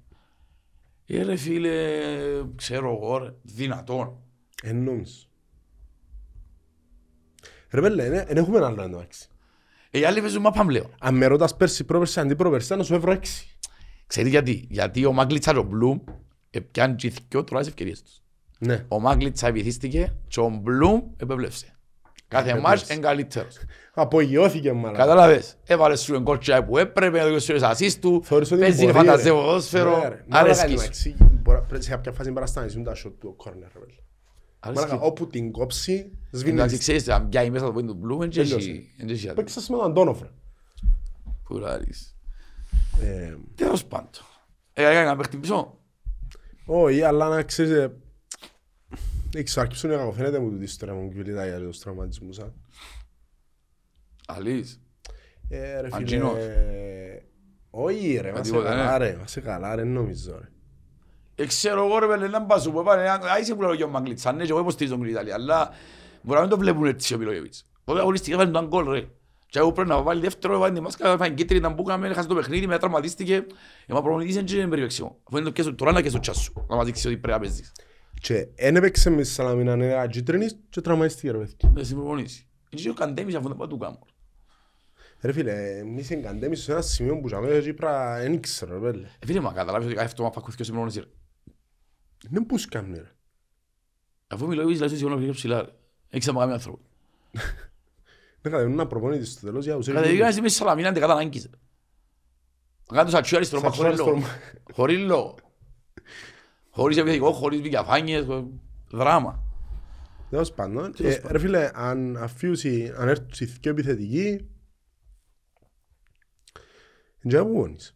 ε. 1.20 1.24
ρε 1.24 1.36
φίλε, 1.36 1.72
ξέρω 2.56 2.96
εγώ 2.96 3.18
ρε, 3.18 3.34
δυνατόν. 3.42 4.18
Εν 4.64 4.84
νόμιζω. 4.84 5.26
Ρε 7.70 7.82
πέλε, 7.82 8.06
εν- 8.06 8.26
εν 8.28 8.38
έχουμε 8.38 8.66
άλλο 8.66 8.82
εντάξει. 8.82 9.28
Ε, 9.92 10.00
οι 10.00 10.04
άλλοι 10.06 10.22
παίζουν 10.22 10.42
μάπα 10.42 10.66
πλέον. 10.66 10.96
Αν 11.00 11.16
με 11.16 11.26
ρωτάς 11.26 11.56
πέρσι, 11.56 11.84
πρόπερσι, 11.84 12.20
αντί 12.20 12.36
πρόπερσι, 12.36 12.76
να 12.76 12.84
σου 12.84 12.94
έβρω 12.94 13.12
έξι. 13.12 13.46
Ξέρεις 14.08 14.30
γιατί, 14.32 14.68
γιατί 14.70 15.06
ο 15.06 15.14
Μάγκλητσα 15.14 15.52
και 15.52 15.58
ο 15.58 15.64
Μπλουμ 15.64 16.00
έπιαν 16.50 16.96
και 16.96 17.08
οι 17.08 17.14
δυο 17.30 17.44
τώρα 17.44 17.60
τις 17.60 17.70
ευκαιρίες 17.70 18.02
τους. 18.04 18.22
Ναι. 18.60 18.86
Ο 18.88 19.00
Μάγκλητσα 19.00 19.48
επιθύστηκε 19.48 20.14
και 20.28 20.40
ο 20.40 20.50
Μπλουμ 20.50 21.02
επέβλεψε. 21.18 21.76
Κάθε 22.32 22.50
Επέβλεψε. 22.50 22.76
μάτς 22.78 22.90
είναι 22.90 23.00
καλύτερος. 23.00 23.58
Απογειώθηκε 23.94 24.72
μάλλον. 24.74 24.98
Κατάλαβες, 24.98 25.58
έβαλε 25.66 25.96
σου 25.96 26.16
εγκόρτσια 26.16 26.66
που 26.66 26.78
έπρεπε, 26.78 27.20
έδωσε 27.20 27.40
σου 27.40 27.54
τις 27.54 27.62
ασίστ 27.64 28.02
του, 28.02 28.22
Θεωρείς 28.24 28.52
ότι 28.52 28.62
παίζει 28.62 28.82
μπορεί, 28.82 28.94
φανταζέ 28.94 29.24
ρε. 29.24 29.30
ποδόσφαιρο, 29.36 29.98
Ναι, 29.98 30.08
ρε. 30.08 30.24
Μαλάκα, 30.28 30.40
αρέσκει 30.40 30.68
σου. 30.68 30.74
εντάξει, 30.84 31.16
μπορεί- 31.20 31.62
πρέπει- 31.68 31.84
Σε 31.84 31.90
κάποια 31.90 32.12
φάση 32.12 32.24
πρέπει 32.24 32.40
να 32.40 32.46
σταματήσουν 32.46 32.84
τα 32.84 32.96
shot 32.96 33.12
του 33.20 33.36
ο 33.40 33.44
corner, 33.44 33.54
ρε 33.74 33.80
πέλε. 33.80 33.94
Αρέσκει. 34.60 34.86
Μαλάκα, 34.86 35.06
όπου 35.06 35.28
την 35.28 35.52
κόψει, 35.52 36.12
σβήνεις. 36.32 36.60
Εντάξει, 36.60 36.78
ξέρεις, 36.78 37.10
αν 37.10 37.30
πιάει 37.30 37.50
μέσα 37.50 37.66
το 37.66 37.72
πόδι 37.72 37.88
του 37.88 37.94
Μπλουμ, 37.94 38.20
δεν 38.20 38.30
Τέλειωσε. 38.30 38.56
έχει 38.56 38.92
δεν 38.98 39.10
έχει 39.10 39.18
γιατί. 39.20 39.36
Παίξες 39.36 39.70
με 39.70 39.78
τον 39.78 39.86
Αντώνοφ, 39.86 40.22
ρε. 40.22 40.30
Που 41.44 41.60
ράρεις. 41.60 42.16
Ε, 43.02 43.36
Τέλος 43.56 43.86
πάντων. 43.86 44.10
Ε, 44.74 44.84
έκανε 44.90 45.06
να 45.06 45.16
παίχτη 45.16 45.38
πίσω; 45.38 45.78
Όχι, 46.66 47.02
αλλά 47.02 47.28
να 47.28 47.42
ξέρεις, 47.44 47.90
ε, 49.34 49.38
δεν 49.38 49.44
ξέρω, 49.44 49.62
αρκεψούν 49.62 49.90
να 49.90 50.12
φαίνεται 50.12 50.40
μου 50.40 50.50
τούτη 50.50 50.64
ιστορία 50.64 50.94
μου 50.94 51.10
κυβιλίτα 51.10 51.46
για 51.46 51.60
τους 51.60 51.80
τραυματισμούς. 51.80 52.40
α. 52.40 52.54
Αλής. 54.28 54.82
Ε, 55.50 55.82
ρε 55.82 55.88
φίλε, 55.90 55.96
Αντζίνος. 55.96 56.38
ε, 56.38 57.24
όχι 57.70 58.20
ρε, 58.22 58.32
μας 58.32 58.42
τίποτα, 58.42 58.70
καλά 58.70 58.98
ναι. 58.98 59.06
ρε, 59.06 59.16
μας 59.20 59.38
καλά 59.44 59.76
ρε, 59.76 59.84
νομίζω 59.84 60.38
ρε. 60.40 60.50
Ε, 61.36 61.46
ξέρω 61.46 61.86
εγώ 61.86 62.00
ρε 62.00 62.08
πέλε, 62.08 62.28
να 62.28 62.40
μπα 62.40 62.60
σου 62.60 62.72
πω, 62.72 62.84
πάνε, 62.84 63.10
α, 63.10 63.40
είσαι 63.42 63.56
που 63.56 63.62
λέω 63.62 63.74
για 63.74 63.86
ο 63.86 63.90
Μαγκλίτσα, 63.90 64.32
ναι, 64.32 64.44
και 64.44 64.52
εγώ 64.52 64.60
υποστηρίζω 64.60 64.96
τον 64.96 65.06
Ιταλία, 65.06 65.34
αλλά 65.34 65.70
μπορεί 66.22 66.36
να 66.36 66.42
μην 66.42 66.50
το 66.50 66.58
βλέπουν 66.58 66.86
έτσι 66.86 67.14
ο 67.14 67.18
Μιλόγεβιτς. 67.18 67.68
Τότε 67.84 68.00
αγωνιστικά 68.00 68.38
βάλει 68.38 68.52
τον 68.52 68.68
γκολ 68.68 68.90
ρε. 68.90 69.08
Και 69.48 69.60
εγώ 69.60 69.72
πρέπει 69.72 69.90
να 69.90 70.02
βάλει 70.02 70.22
δεύτερο, 70.22 70.60
βάλει 70.60 70.74
τη 70.74 70.82
μάσκα, 70.82 71.18
βάλει 71.18 71.34
κίτρινη, 71.34 71.62
να 71.62 71.70
μπούκαμε, 71.70 72.08
έχασε 72.08 72.28
το 72.28 72.36
παιχνίδι, 72.36 72.68
μετά 72.68 72.80
τραυματίστηκε. 72.80 73.36
Ε, 73.86 73.94
μα 73.94 74.02
προπονητής 74.02 74.36
είναι 74.36 74.44
και 74.44 74.56
δεν 74.56 74.70
περιπέξιμο. 74.70 75.18
Αφού 75.24 75.38
είναι 75.38 75.46
το 75.46 75.52
πιέσω, 75.52 75.76
τώρα 75.76 75.92
να 75.92 76.02
και 76.02 76.10
στο 76.10 76.20
τσάσου, 76.20 76.54
να 76.70 76.76
μας 76.76 76.86
δείξει 76.86 77.08
ότι 77.08 77.18
πρέπει 77.18 77.34
να 77.40 77.44
παίζεις. 77.44 77.72
Και 78.22 78.48
εν 78.56 78.76
έπαιξε 78.76 79.10
με 79.10 79.24
στη 79.24 79.34
Σαλαμίνα 79.34 79.76
νέα 79.76 80.08
κίτρινης 80.08 80.60
και 80.70 80.82
τραυματίστηκε 80.82 81.32
ρε 81.32 81.38
παιδί. 81.38 81.56
Δεν 81.74 81.86
συμπροπονήσει. 81.86 82.48
Είναι 82.70 82.82
και 82.82 82.90
ο 82.90 82.94
Καντέμις 82.94 83.36
αφού 83.36 83.48
δεν 83.48 83.58
πάει 83.58 83.68
του 83.68 83.78
κάμω. 83.78 84.00
Ρε 85.22 85.32
φίλε, 85.32 85.78
εμείς 85.78 86.12
εγκαντέμεις 86.12 86.62
σε 86.62 86.72
ένα 86.72 86.82
σημείο 86.82 87.20
που 87.20 87.28
ζαμε 87.28 87.50
έτσι 87.50 87.74
πρα, 87.74 88.18
δεν 88.20 88.42
ξέρω 88.42 88.80
ρε 88.80 88.92
πέλε. 88.92 89.08
Ε, 89.20 89.26
φίλε, 89.26 89.40
μα 89.40 89.54
καταλάβεις 89.54 89.86
ότι 89.88 89.96
κάθε 89.96 90.08
αυτό 90.08 90.24
μα 90.24 90.30
πακούθηκε 90.30 90.64
σε 90.64 90.72
προπονήσει 90.72 91.00
ρε. 91.00 91.06
Δεν 92.30 92.46
πούς 92.46 92.66
κάνει 92.66 92.98
ρε. 92.98 93.12
Αφού 94.28 94.48
μιλώ, 94.48 94.70
είσαι 94.70 94.82
λάθος 94.82 94.98
σίγουρα 94.98 95.18
πιο 95.18 95.32
ψηλά 95.32 95.62
ρε. 95.62 95.70
Έχεις 96.10 96.28
να 96.28 96.34
κάνει 96.34 96.52
άνθρωπο. 96.52 96.80
Δεν 98.42 98.52
κατεβαίνουν 98.52 98.78
να 98.78 98.88
προπονητής 98.88 99.32
στο 99.32 99.46
τέλος 99.46 99.66
για 99.66 99.76
τους 99.76 99.88
Καταδικάνε 99.88 100.30
εσύ 100.30 100.42
μέσα 100.42 100.54
στη 100.54 100.64
Σαλαμίνα, 100.64 100.88
αν 100.88 100.94
δεν 100.94 101.02
κατά 101.02 101.14
ανάγκης. 101.14 101.50
ρε. 101.52 101.58
Να 102.92 103.04
Χωρίς 106.72 106.98
λόγο. 106.98 106.98
Χωρίς 106.98 106.98
επιθετικό, 106.98 107.32
χωρίς 107.32 107.60
διαφάνειες, 107.62 108.26
χωρίς- 108.26 108.46
δράμα. 108.92 109.44
Τέλος 110.30 110.52
πάντων, 110.52 110.92
Τέλος 110.96 111.16
ε, 111.16 111.22
ρε 111.28 111.40
φίλε, 111.40 111.70
αν 111.74 112.18
αφιούσει, 112.18 112.94
αν 112.98 113.08
έρθουν 113.08 113.28
οι 113.40 113.46
δυο 113.46 113.72
επιθετικοί, 113.72 114.30
δεν 117.20 117.28
ξέρω 117.28 117.46
πού 117.46 117.52
γονείς. 117.52 117.96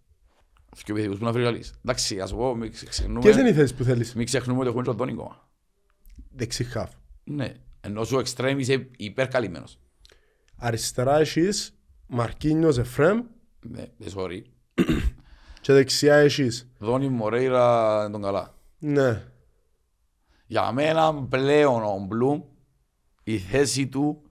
Και 0.84 0.92
ο 0.92 0.96
επιθετικός 0.96 1.18
που 1.20 1.26
να 1.26 1.32
φέρει 1.32 1.44
καλής. 1.44 1.74
Εντάξει, 1.86 2.20
ας 2.20 2.34
πω, 2.34 2.56
μην 2.56 2.72
ξε- 2.72 2.88
Ποιες 2.90 2.98
είναι 3.08 3.20
ξεχνούμε, 3.20 3.50
οι 3.50 3.54
θέσεις 3.54 3.74
που 3.76 3.84
θέλεις; 3.84 4.16
μην 4.16 4.26
ξεχνούμε 4.26 4.60
ότι 4.60 4.68
έχουμε 4.68 4.82
και 4.84 4.88
τον 4.90 4.98
Τόνι 4.98 5.12
ακόμα. 5.12 5.48
Δεξί 6.36 6.64
χαφ. 6.64 6.92
Ναι, 7.24 7.54
ενώ 7.82 8.04
σου 8.04 8.20
εξτρέμ 8.20 8.60
είσαι 8.60 8.90
υπερκαλυμμένος. 8.98 9.80
Αριστερά 10.58 11.20
έχεις 11.20 11.78
Μαρκίνιος 12.08 12.78
Εφρέμ 12.78 13.22
Ναι, 13.62 13.82
ε, 13.82 14.06
sorry. 14.16 14.42
και 15.62 15.74
δεξιά 15.74 16.16
έχεις. 16.16 16.72
Δόνι 16.78 17.10
Μορέιρα 17.10 17.98
είναι 18.04 18.12
τον 18.12 18.22
καλά. 18.22 18.54
Ναι. 18.88 19.24
Για 20.48 20.72
μένα 20.72 21.14
πλέον 21.24 21.84
ο 21.84 22.06
Μπλουμ 22.08 22.42
η 23.24 23.38
θέση 23.38 23.88
του 23.88 24.22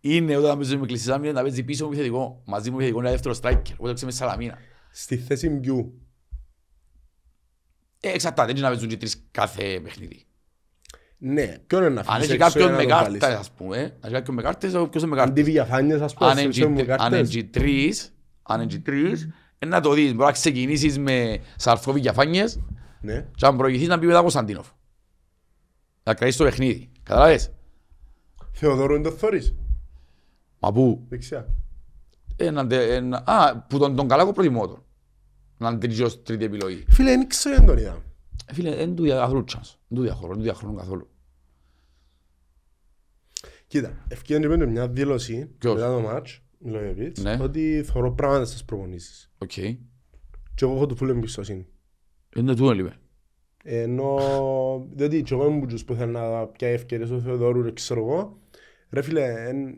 είναι 0.00 0.36
όταν 0.36 0.58
παίζει 0.58 0.76
με 0.76 0.86
κλειστή 0.86 1.10
άμυνα 1.12 1.32
να 1.32 1.42
παίζει 1.42 1.62
πίσω 1.62 1.84
μου 1.84 1.90
επιθετικό. 1.90 2.42
Μαζί 2.46 2.70
μου 2.70 2.76
επιθετικό 2.76 3.00
είναι 3.00 3.10
δεύτερο 3.10 3.34
striker. 3.42 3.72
Όταν 3.76 3.78
παίζει 3.78 4.04
με 4.04 4.10
Σαλαμίνα. 4.10 4.58
Στη 4.90 5.16
θέση 5.16 5.48
Μπιού. 5.48 6.00
Ε, 8.00 8.08
εξαρτάται, 8.12 8.50
έτσι 8.50 8.62
να 8.62 8.68
παίζουν 8.68 8.88
και 8.88 8.96
τρεις 8.96 9.24
κάθε 9.30 9.80
παιχνίδι. 9.82 10.24
Ναι. 11.18 11.58
Ποιον 11.66 11.80
είναι 11.82 11.90
να 11.90 12.00
Αν 12.00 12.06
αφήσεις 12.08 12.24
έχει 12.32 12.42
έξω 12.42 12.44
κάποιον 12.58 12.68
για 12.68 12.76
με 12.76 12.82
να 12.84 12.88
τον 12.88 12.98
βάλεις. 13.04 13.20
κάρτες, 13.20 13.38
ας 13.38 13.50
πούμε, 13.50 13.76
αν 13.78 13.92
έχει 14.02 14.12
κάποιον 14.12 14.36
με 14.36 14.42
κάρτες, 14.42 14.70
ποιος 14.72 15.02
είναι 15.02 15.06
με 15.06 15.16
κάρτες. 15.16 15.30
Αντί 15.38 15.42
διαφάνειες 15.50 16.00
ας 16.00 16.14
πούμε, 16.14 16.30
Αν 16.30 16.36
σε- 16.36 16.42
είναι 16.42 16.52
σε 16.52 16.66
μου 16.66 16.76
G- 16.76 16.80
αν 16.80 16.84
είναι 16.86 16.96
κάρτες. 16.96 17.30
G3, 17.34 17.90
αν 18.42 18.60
είναι 18.60 18.82
G3, 18.86 19.28
ε, 19.58 19.66
να 19.66 19.80
το 19.80 19.92
δεις. 19.92 20.10
Μπορεί 20.12 20.24
να 20.24 20.32
ξεκινήσεις 20.32 20.98
με 20.98 21.38
Σαρθόβι 21.56 22.00
διαφάνειες 22.00 22.58
Ναι. 23.02 23.28
και 23.34 23.46
αν 23.46 23.56
προηγηθείς 23.56 23.88
να 23.88 23.98
πει 23.98 24.06
μετά 24.06 24.20
Κωνσταντίνοφ. 24.20 24.68
Να 26.02 26.14
κρατήσεις 26.14 26.36
το 26.40 26.44
παιχνίδι. 26.44 26.90
Καταλάβες; 27.02 27.50
Θεοδόρου 28.52 28.94
είναι 28.94 29.02
το 29.02 29.10
θωρείς; 29.16 29.54
Μα 30.58 30.72
πού; 30.72 31.04
Δεξιά. 31.08 31.54
Έναν, 32.36 32.68
τε- 32.68 32.90
ένα, 32.90 33.22
α, 33.26 33.56
που 33.58 33.78
τον, 33.78 33.96
τον 33.96 34.08
καλά 34.08 34.22
εγώ 34.22 34.32
προτιμώ 34.32 34.66
τον. 34.66 34.84
Να 35.58 35.68
είναι 35.68 35.78
τρίτη 35.78 36.02
ως 36.02 36.22
τρίτη 36.22 36.44
επιλογή. 36.44 36.84
Φίλε, 36.88 37.10
δεν 37.10 37.26
ξέρω 37.28 37.56
αν 37.58 37.66
τον 37.66 37.76
είδα. 37.78 38.02
Ε, 38.46 38.54
Φίλε, 38.54 38.74
δεν 38.74 38.94
του 38.94 39.02
δια 39.02 39.16
καθόλου 39.16 39.44
chance. 39.48 39.74
Δεν 39.88 39.98
του 39.98 40.02
διαχρόνο, 40.02 40.28
δεν 40.28 40.36
του 40.36 40.42
διαχρόνο 40.42 40.74
καθόλου. 40.74 41.10
Κοίτα, 43.66 44.04
ευκαιρία 44.08 44.48
να 44.48 44.54
πέντε 44.54 44.70
μια 44.70 44.88
δήλωση 44.88 45.46
Ποιος; 45.58 45.74
μετά 45.74 45.88
το 45.94 46.00
ματς, 46.00 46.40
Μιλόγεβιτς, 46.58 47.22
Ναι. 47.22 47.38
ότι 47.40 47.82
θωρώ 47.86 48.12
πράγματα 48.12 48.44
στις 48.44 48.64
προπονήσεις. 48.64 49.30
Οκ. 49.38 49.52
Και 50.54 50.64
εγώ 50.64 50.74
έχω 50.74 50.86
του 50.86 50.96
φούλε 50.96 51.12
εμπιστοσύνη. 51.12 51.66
Είναι 52.36 52.54
τούτο 52.54 52.72
λοιπόν. 52.72 52.92
Ενώ, 53.64 54.16
διότι 54.94 55.22
και 55.22 55.34
εγώ 55.34 55.46
ήμουν 55.46 55.68
τους 55.68 55.84
που 55.84 55.94
θέλουν 55.94 56.12
να 56.12 56.46
πιάει 56.46 56.72
ευκαιρίες 56.72 57.08
του 57.08 57.20
Θεοδόρου, 57.20 57.62
ρε, 57.62 57.72
ξέρω 57.72 58.00
εγώ, 58.00 58.38
ρε 58.90 59.02
φίλε, 59.02 59.32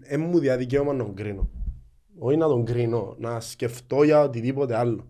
δεν 0.09 0.21
μου 0.21 0.39
διά 0.39 0.57
δικαίωμα 0.57 0.93
να 0.93 1.05
τον 1.05 1.15
κρίνω. 1.15 1.49
Όχι 2.19 2.37
να 2.37 2.47
τον 2.47 2.65
κρίνω, 2.65 3.15
να 3.19 3.41
σκεφτώ 3.41 4.03
για 4.03 4.21
οτιδήποτε 4.23 4.77
άλλο. 4.77 5.07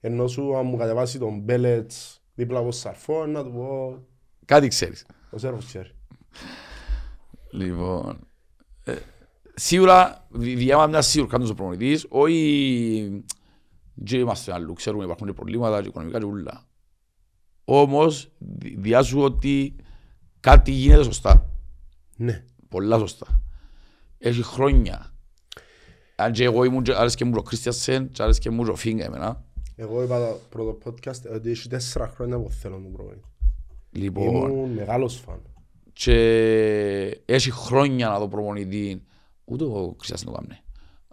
Ενώ 0.00 0.26
σου 0.26 0.56
αν 0.56 0.66
μου 0.66 0.76
κατεβάσει 0.76 1.18
τον 1.18 1.38
Μπέλετς 1.40 2.22
δίπλα 2.34 2.58
από 2.58 2.72
Σαρφό, 2.72 3.26
να 3.26 3.44
του 3.44 3.52
πω, 3.52 3.98
Κάτι 4.44 4.68
ξέρεις. 4.68 5.06
ο 5.30 5.38
Σέρβος 5.38 5.66
ξέρει. 5.66 5.90
Λοιπόν, 7.52 8.18
ε, 8.84 8.94
σίγουρα 9.54 10.26
διάμα 10.30 10.86
μια 10.86 11.02
σίγουρα 11.02 11.30
κάνουν 11.30 11.50
ο 11.50 11.54
προπονητής, 11.54 12.06
όχι 12.08 13.24
και 14.04 14.18
είμαστε 14.18 14.52
αλλού, 14.52 14.72
ξέρουμε 14.72 15.04
υπάρχουν 15.04 15.26
και 15.26 15.32
προβλήματα 15.32 15.82
και 15.82 15.88
οικονομικά 15.88 16.18
και 16.18 16.24
ούλα. 16.24 16.64
Όμως, 17.64 18.30
δι- 18.38 18.78
διάσου 18.80 19.20
ότι 19.20 19.76
κάτι 20.40 20.70
γίνεται 20.70 21.02
σωστά, 21.02 21.50
Ναι. 22.16 22.44
πολλά 22.68 22.98
σωστά. 22.98 23.42
Έχει 24.18 24.42
χρόνια. 24.42 25.14
Αν 26.16 26.32
και 26.32 26.44
εγώ 26.44 26.64
ήμουν, 26.64 26.82
και 26.82 26.92
άρεσκε 26.94 27.24
μου 27.24 27.32
ο 27.36 27.42
Κρίστιασεν 27.42 28.08
και 28.08 28.22
άρεσκε 28.22 28.50
μου 28.50 28.64
ο 28.70 28.74
Φίγκα 28.74 29.04
εμένα. 29.04 29.44
Εγώ 29.76 30.02
είπα 30.02 30.18
το 30.28 30.38
πρώτο 30.48 30.78
podcast 30.84 31.34
ότι 31.34 31.50
έχει 31.50 31.68
τέσσερα 31.68 32.06
χρόνια 32.08 32.38
που 32.40 32.50
θέλω 32.50 32.74
τον 32.74 32.92
προπονητή. 32.92 33.24
Λοιπόν, 33.90 34.50
Ήμουν 34.50 34.70
μεγάλος 34.70 35.16
φαν. 35.16 35.40
και 35.92 36.16
έχει 37.24 37.50
χρόνια 37.50 38.08
να 38.08 38.18
δω 38.18 38.28
προπονητή, 38.28 39.02
ούτε 39.44 39.64
ο 39.64 39.94
Κρίστιας 39.98 40.24
το 40.24 40.30
κάνει, 40.30 40.58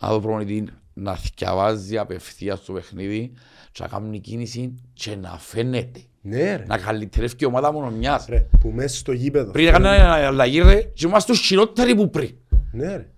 να 0.01 0.09
δω 0.09 0.19
προπονητή 0.19 0.65
να 0.99 1.15
θυκιαβάζει 1.15 1.97
απευθείας 1.97 2.59
στο 2.59 2.73
παιχνίδι 2.73 3.31
και 3.71 3.81
να 3.83 3.87
κάνει 3.87 4.19
κίνηση 4.19 4.73
και 4.93 5.15
να 5.15 5.37
φαίνεται. 5.37 5.99
Ναι 6.21 6.55
ρε. 6.55 6.65
Να 6.65 6.77
καλυτερεύει 6.77 7.35
και 7.35 7.45
η 7.45 7.47
ομάδα 7.47 7.71
μόνο 7.71 7.91
μιας. 7.91 8.25
Ρε, 8.25 8.47
που 8.59 8.69
μέσα 8.69 8.97
στο 8.97 9.11
γήπεδο. 9.11 9.51
Πριν 9.51 9.67
έκανε 9.67 9.95
ένα 9.95 10.27
αλλαγή 10.27 10.61
ρε 10.61 10.81
και 10.81 11.07
είμαστε 11.07 11.31
τους 11.31 11.41
χειρότεροι 11.41 11.95
που 11.95 12.09
πριν. 12.09 12.35
Ναι 12.71 12.95
ρε. 12.95 13.11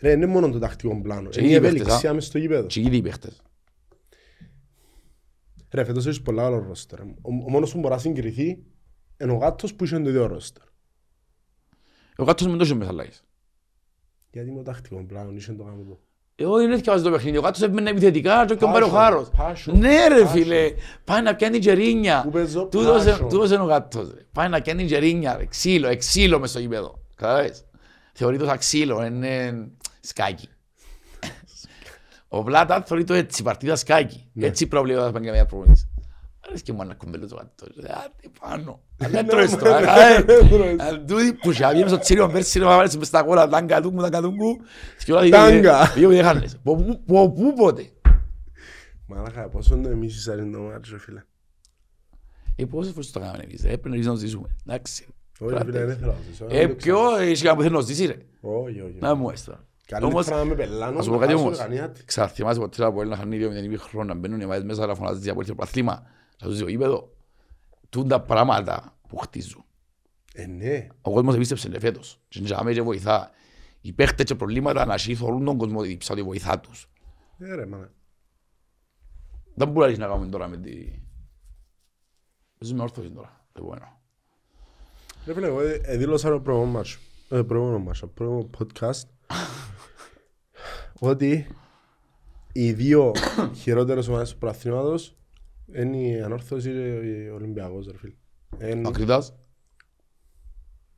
Ρε, 0.00 0.10
είναι 0.12 0.26
μόνο 0.26 0.50
το 0.50 0.58
τακτικό 0.58 1.00
πλάνο. 1.00 1.28
Και 1.28 1.40
Είναι 1.40 1.48
η 1.48 1.54
οι 1.54 1.60
παίχτες, 1.60 1.80
ευελιξία 1.80 2.10
α. 2.10 2.14
μες 2.14 2.24
στο 2.26 2.38
γήπεδο. 2.38 2.66
Και 2.66 2.80
ήδη 2.80 2.96
οι 2.96 3.02
παίχτες. 3.02 3.42
Ρε, 5.70 5.84
φέτος 5.84 6.06
έχεις 6.06 6.22
πολλά 6.22 6.44
άλλο 6.46 6.58
ρόστερ. 6.58 7.00
Ο, 7.00 7.06
ο 7.22 7.50
μόνος 7.50 7.72
που 7.72 7.78
μπορεί 7.78 7.94
να 7.94 8.00
συγκριθεί 8.00 8.62
είναι 9.20 9.32
ο 9.32 9.36
γάτος 9.36 9.74
που 9.74 9.84
είχε 9.84 10.00
το 10.00 10.08
ίδιο 10.08 10.26
ρόστερ. 10.26 10.62
Ο 12.16 12.24
κάτος 12.24 12.46
με 12.46 12.56
τόσο 12.56 12.76
μέσα 12.76 12.90
αλλαγές. 12.90 13.22
Γιατί 14.32 14.48
είμαι 14.48 14.58
ο 14.60 14.62
τακτικό 14.62 15.04
πλάνο, 15.04 15.32
είσαι 15.32 15.52
το 15.52 15.62
γάμο 15.62 15.82
του. 15.82 16.00
Εγώ 16.40 16.56
δεν 16.56 16.72
έφτιαξα 16.72 17.02
το 17.02 17.10
παιχνίδι, 17.10 17.36
ο 17.36 17.42
κάτω 17.42 17.64
έμενε 17.64 17.90
επιθετικά 17.90 18.44
και 18.44 18.54
τον 18.54 18.72
πάρει 18.72 18.84
ο 18.84 18.88
Passion, 18.88 18.90
χάρος. 18.96 19.30
passion, 19.38 19.72
Ναι 19.72 20.08
ρε 20.08 20.22
passion. 20.24 20.28
φίλε, 20.28 20.72
πάει 21.04 21.22
να 21.22 21.34
πιάνει 21.34 21.58
τζερίνια. 21.58 22.20
Που 22.24 22.30
παίζω 22.30 22.64
Τούτος 22.64 23.04
passion. 23.06 23.18
τούτος 23.28 23.50
είναι 23.50 23.62
ο 23.62 23.66
κάτος. 23.66 24.12
ρε. 24.14 24.20
Πάει 24.32 24.48
να 24.48 24.60
πιάνει 24.62 24.84
τζερίνια, 24.84 25.36
ρε. 25.36 25.44
ξύλο, 25.46 25.88
εξύλο 25.88 26.38
μες 26.38 26.50
στο 26.50 26.58
γήπεδο. 26.58 26.98
Καταλάβες. 27.16 27.64
Θεωρεί 28.12 28.38
το 28.38 28.44
σαν 28.44 28.58
ξύλο, 28.58 29.04
είναι 29.04 29.66
σκάκι. 30.00 30.48
Ο 32.28 32.42
Πλάτα 32.42 32.82
θεωρεί 32.86 33.04
το 33.04 33.14
έτσι, 33.14 33.42
παρτίδα 33.42 33.76
σκάκι. 33.76 34.30
Ναι. 34.32 34.46
Έτσι 34.46 34.66
προβλέπει 34.66 34.98
όταν 35.00 35.12
πάνε 35.12 35.46
μια 36.48 36.56
προπονήσεις. 36.56 36.56
Αρέσει 36.56 36.62
και 36.62 36.72
μόνο 36.72 36.88
να 36.88 36.94
κουμπέλω 36.94 37.28
το 37.28 37.36
κάτω. 37.36 37.66
Άντε 38.04 38.28
πάνω. 38.40 38.80
Αλλά 39.00 39.10
δεν 39.10 39.26
τρώεις 39.26 39.50
το. 39.56 39.64
Ναι, 39.64 39.70
ναι, 39.70 39.76
αγά, 39.76 40.08
ε. 40.08 40.18
ναι, 40.18 40.48
τρώεις. 40.48 40.80
Αν 40.80 41.06
τούτοι 41.06 41.32
που 41.32 41.52
σε 41.52 41.64
αβγαίνεις 41.64 41.90
στο 41.90 41.98
τσίριο 41.98 42.28
πέρσι 42.28 42.58
να 42.58 42.66
βάλεις 42.76 42.96
μες 42.96 43.06
στα 43.06 43.22
κόλλα 43.22 43.48
τάγκα 43.48 43.80
τούγκου, 43.80 44.00
τάγκα 44.00 44.20
τούγκου. 44.20 44.56
Και 45.04 45.12
όλα 45.12 45.28
Τάγκα. 45.28 45.86
Δύο 45.94 46.08
που 46.08 46.14
έχανες. 46.14 46.54
Από 46.54 46.76
πού- 46.76 47.00
από 47.08 47.30
πού 47.32 47.52
πότε; 47.54 47.90
Μαλάκα, 49.06 49.48
πόσο 49.48 49.74
είναι 49.76 49.88
εμείς 49.88 50.16
εισάρει 50.16 50.50
το 50.50 50.58
μάτσο, 50.58 50.92
ρε 50.92 50.98
φίλε. 50.98 51.22
Ε, 52.56 52.64
πόσες 52.64 52.92
φορές 52.92 53.10
το 53.10 53.20
κάναμε 53.20 53.42
εμείς, 53.44 53.62
ρε. 53.62 53.68
Έπρεπε 53.72 53.88
να 53.88 53.94
ζήσουμε 53.96 54.14
να 54.14 54.20
ζήσουμε. 54.20 54.48
Εντάξει. 54.66 55.06
Όχι, 55.40 55.54
ρε 55.54 55.64
φίλε, 55.64 55.84
δεν 55.84 55.96
θέλω 55.96 56.12
να 56.12 56.18
ζήσω. 56.30 56.46
Ε, 56.50 56.66
ποιο 56.66 57.16
εσύ 57.16 57.48
που 57.54 57.62
θέλεις 57.62 57.70
να 57.76 57.80
ζήσεις, 57.80 58.06
ρε. 58.06 58.16
Όχι, 58.40 58.80
όχι. 58.80 58.96
Να 59.00 59.14
μου 59.14 59.30
έστω. 59.30 59.58
Καλύτερα 59.86 60.12
Όμως, 60.14 60.28
να 60.28 60.44
με 60.44 60.54
πελάνω, 60.54 60.98
ας 60.98 61.04
σου 61.04 61.10
να 61.10 61.16
πω 61.16 61.20
κάτι 61.22 61.32
χάσω 61.32 61.44
όμως. 61.44 61.58
κανιάτη. 61.58 62.04
Ξαθυμάσαι 62.04 62.60
ποτέ 62.60 62.84
από 62.84 63.02
ένα 63.02 63.16
χανίδι 63.16 63.48
με 63.48 63.54
την 63.54 63.64
ημί 63.64 63.76
χρόνο 63.76 64.06
να 64.06 64.14
μπαίνουν 64.14 64.40
οι 64.40 64.44
ομάδες 64.44 64.64
μέσα 64.64 64.86
να 64.86 64.94
φωνάζεις 64.94 65.22
για 65.24 65.34
πολύ 65.34 65.46
πρωταθλήμα. 65.46 66.02
Να 66.40 66.48
τους 66.48 66.56
δύο 66.56 66.68
γήπεδο. 66.68 67.12
Τούν 67.88 68.08
τα 68.08 68.20
πράγματα 68.20 68.98
που 69.08 69.16
χτίζουν. 69.16 69.64
Ε, 70.34 70.46
ναι. 70.46 70.86
Ο 71.00 71.12
κόσμος 71.12 71.34
επίστεψε 71.34 71.68
ρε, 71.68 71.78
φέτος. 71.78 72.20
Και 72.28 72.40
τζάμε 72.40 72.72
και 72.72 72.82
βοηθά. 72.82 73.30
Οι 73.80 73.92
παίχτες 73.92 74.24
και 74.24 74.34
προβλήματα 74.34 74.84
να 74.84 74.92
αρχίσουν 74.92 75.26
θωρούν 75.26 75.44
τον 75.44 75.58
κόσμο 75.58 75.82
διψά 75.82 76.12
ότι 76.12 76.22
βοηθά 76.22 76.60
τους. 76.60 76.90
Ε, 77.38 77.54
ρε, 77.54 77.66
μάνα. 77.66 77.92
Δεν 79.54 79.68
μπορεί 79.68 79.96
να 79.96 80.06
κάνουμε 80.06 80.28
τώρα 80.28 80.48
με 80.48 80.56
τη... 80.56 81.02
Ζούμε 82.58 82.82
όρθωση 82.82 83.10
τώρα. 83.10 83.46
Λοιπόν. 83.54 83.78
Ρε 85.26 85.34
φίλε, 85.34 85.46
εγώ 85.46 85.60
ε, 85.60 85.96
δήλωσα 85.96 86.30
το 86.30 86.40
προηγούμενο 86.40 86.72
μάτσο. 86.72 86.98
Ε, 87.28 87.42
προηγούμενο 87.42 87.78
μάτσο, 87.78 88.06
προηγούμενο 88.06 88.50
podcast. 88.58 89.02
ότι 91.10 91.46
οι 92.52 92.72
δύο 92.72 93.12
χειρότερες 93.54 94.08
ομάδες 94.08 94.30
του 94.32 94.38
πρωταθλήματος 94.38 95.16
είναι 95.74 95.96
η 95.96 96.20
Ανόρθωση 96.22 96.70
και 96.72 97.28
ο 97.30 97.34
Ολυμπιακός, 97.34 97.86
ρε 97.86 97.96
φίλε. 97.98 98.14
Εν- 98.58 98.86
Ο 98.86 98.90
Κρήτας. 98.90 99.34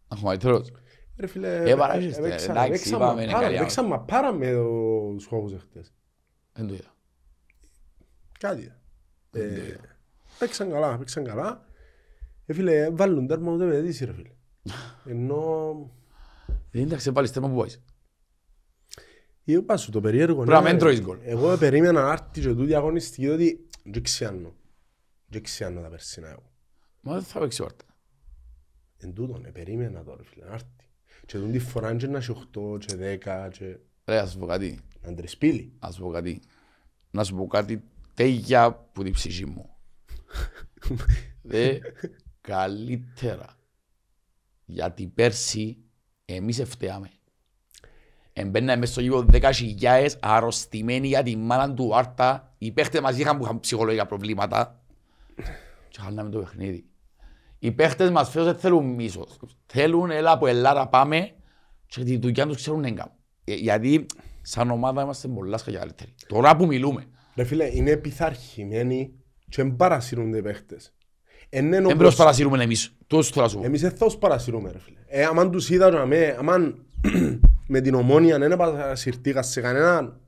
Αχμαϊτρός. 0.08 0.70
Ρε 1.16 1.26
φίλε, 1.26 1.70
Ε, 1.70 1.74
παράγεστε, 1.74 2.26
έπαιξα- 2.26 2.50
εντάξει, 2.50 2.68
έπαιξα 2.70 2.96
είπαμε, 2.96 3.14
μα 3.14 3.22
είναι 3.22 3.32
πάρα- 3.32 3.44
καλή 3.44 3.56
έπαιξα 3.56 3.82
μα 3.82 4.00
πάρα 4.00 4.32
με 4.32 4.52
τους 5.14 5.26
χώους 5.26 5.52
εχθές. 5.52 5.92
Δεν 6.52 6.66
το 6.66 6.74
είδα. 6.74 6.94
Κάτι. 8.38 8.72
Ε, 9.32 9.74
Παίξαν 10.38 10.70
καλά, 10.70 10.98
παίξαν 10.98 11.24
καλά. 11.24 11.64
Ε, 12.46 12.52
φίλε, 12.52 12.90
βάλουν 12.90 13.26
τέρμα 13.26 13.52
ούτε 13.52 13.64
με 13.64 13.80
δίση, 13.80 14.04
ρε 14.04 14.12
φίλε. 14.12 14.30
Ενώ... 15.04 15.74
Δεν 16.70 16.82
εντάξει, 16.82 17.12
πάλι 17.12 17.26
στέμα 17.26 17.48
που 17.48 17.56
πάεις. 17.56 17.82
Είπα 19.44 19.76
σου 19.76 19.90
το 19.90 20.00
περίεργο. 20.00 20.34
Πρέπει 20.44 20.50
να 20.50 20.56
ναι, 20.60 20.62
μην 20.64 20.72
ρε. 20.72 20.78
τρώεις 20.78 21.00
γκολ. 21.00 21.18
Εγώ 21.22 21.56
περίμενα 21.56 22.02
να 22.02 22.12
έρθει 22.12 22.40
και 22.40 22.54
τούτη 22.54 22.74
αγωνιστική, 22.74 23.26
διότι 23.26 23.68
δεν 23.84 24.02
ξιάνω. 24.02 24.54
Δεν 25.30 25.42
ξιάνω 25.42 25.80
τα 25.80 25.88
περσινά 25.88 26.28
εγώ. 26.28 26.52
Μα 27.00 27.12
δεν 27.12 27.22
θα 27.22 27.40
παίξει 27.40 27.62
όρτα. 27.62 27.84
Εν 28.96 29.14
τούτον, 29.14 29.44
ε, 29.44 29.50
περίμενα 29.50 30.04
τώρα, 30.04 30.22
φίλε, 30.22 30.44
να 30.44 30.52
έρθει. 30.52 30.66
Και 31.26 31.38
τούτη 31.38 31.58
φορά 31.58 31.96
και 31.96 32.06
να 32.06 32.18
έχει 32.18 32.30
8 32.30 32.78
και 32.78 32.96
10 32.96 33.48
και 33.50 33.78
Ρε, 34.04 34.18
ας 34.18 34.30
σου 34.30 34.38
πω 34.38 34.46
κάτι. 34.46 34.80
να 35.00 35.14
τρεσπίλει. 35.14 35.72
Να 35.80 35.90
σου 35.90 36.02
πω 36.02 36.10
κάτι. 36.10 36.42
Να 37.10 37.24
σου 37.24 37.36
πω 37.36 37.46
κάτι 37.46 37.82
τέγια 38.14 38.72
που 38.92 39.02
την 39.02 39.12
ψυχή 39.12 39.46
μου. 39.46 39.76
Δε 41.42 41.78
καλύτερα. 42.40 43.58
Γιατί 44.64 45.06
πέρσι 45.06 45.78
εμείς 46.24 46.58
ευταίαμε. 46.58 47.10
Εμπαίναμε 48.32 48.76
μες 48.76 48.90
στο 48.90 49.00
γήπεδο 49.00 49.22
δέκα 49.22 49.52
χιλιάες 49.52 50.18
αρρωστημένοι 50.20 51.06
για 51.06 51.22
τη 51.22 51.36
μάνα 51.36 51.74
του 51.74 51.96
Άρτα. 51.96 52.54
Οι 52.58 52.72
παίχτες 52.72 53.00
μας 53.00 53.18
είχαν 53.18 53.38
που 53.38 53.44
είχαν 53.44 53.60
ψυχολογικά 53.60 54.06
προβλήματα. 54.06 54.79
Και 55.88 55.98
χάναμε 56.00 56.30
το 56.30 56.38
παιχνίδι. 56.38 56.84
Οι 57.58 57.72
παίχτες 57.72 58.10
μας 58.10 58.30
φέτος 58.30 58.46
δεν 58.46 58.56
θέλουν 58.56 58.86
μίσος. 58.94 59.38
Θέλουν 59.66 60.10
έλα 60.10 60.30
από 60.30 60.46
Ελλάδα 60.46 60.88
πάμε 60.88 61.30
και 61.86 62.04
τη 62.04 62.16
δουλειά 62.18 62.46
τους 62.46 62.56
ξέρουν 62.56 62.80
να 62.80 62.90
κάνουν. 62.90 63.12
Ε, 63.44 63.54
Γιατί 63.54 64.06
σαν 64.42 64.70
ομάδα 64.70 65.02
είμαστε 65.02 65.28
πολλά 65.28 65.58
σχετικά 65.58 65.80
καλύτεροι. 65.80 66.14
Τώρα 66.26 66.56
που 66.56 66.66
μιλούμε. 66.66 67.04
Ρε 67.36 67.44
φίλε, 67.44 67.76
είναι 67.76 67.96
πειθαρχημένοι 67.96 69.12
και 69.48 69.62
δεν 69.62 69.76
παρασύρονται 69.76 70.38
οι 70.38 70.42
παίχτες. 70.42 70.94
Εν 71.48 71.64
είναι 71.64 71.76
Δεν 71.76 71.84
όπως- 71.84 71.96
πρέπει 71.98 72.10
να 72.10 72.16
παρασύρουμε 72.16 72.62
εμείς. 72.62 72.96
Τόσο 73.06 73.32
τώρα 73.32 73.48
σου 73.48 73.58
πω. 73.58 73.64
Εμείς 73.64 73.80
δεν 73.80 73.90
θα 73.90 74.04
τους 74.04 74.16
παρασύρουμε 74.16 74.70
ρε 74.70 74.78
φίλε. 74.78 74.98
Ε, 75.06 75.24
άμα 75.24 75.50
τους 75.50 75.70
είδα 75.70 75.90
να 75.90 76.06
με, 76.06 76.36
άμα 76.38 76.74
με 77.72 77.80
την 77.80 77.94
ομόνια 77.94 78.38
δεν 78.38 78.56
παρασυρτήκα 78.56 79.42
σε 79.42 79.60
κανέναν, 79.60 80.20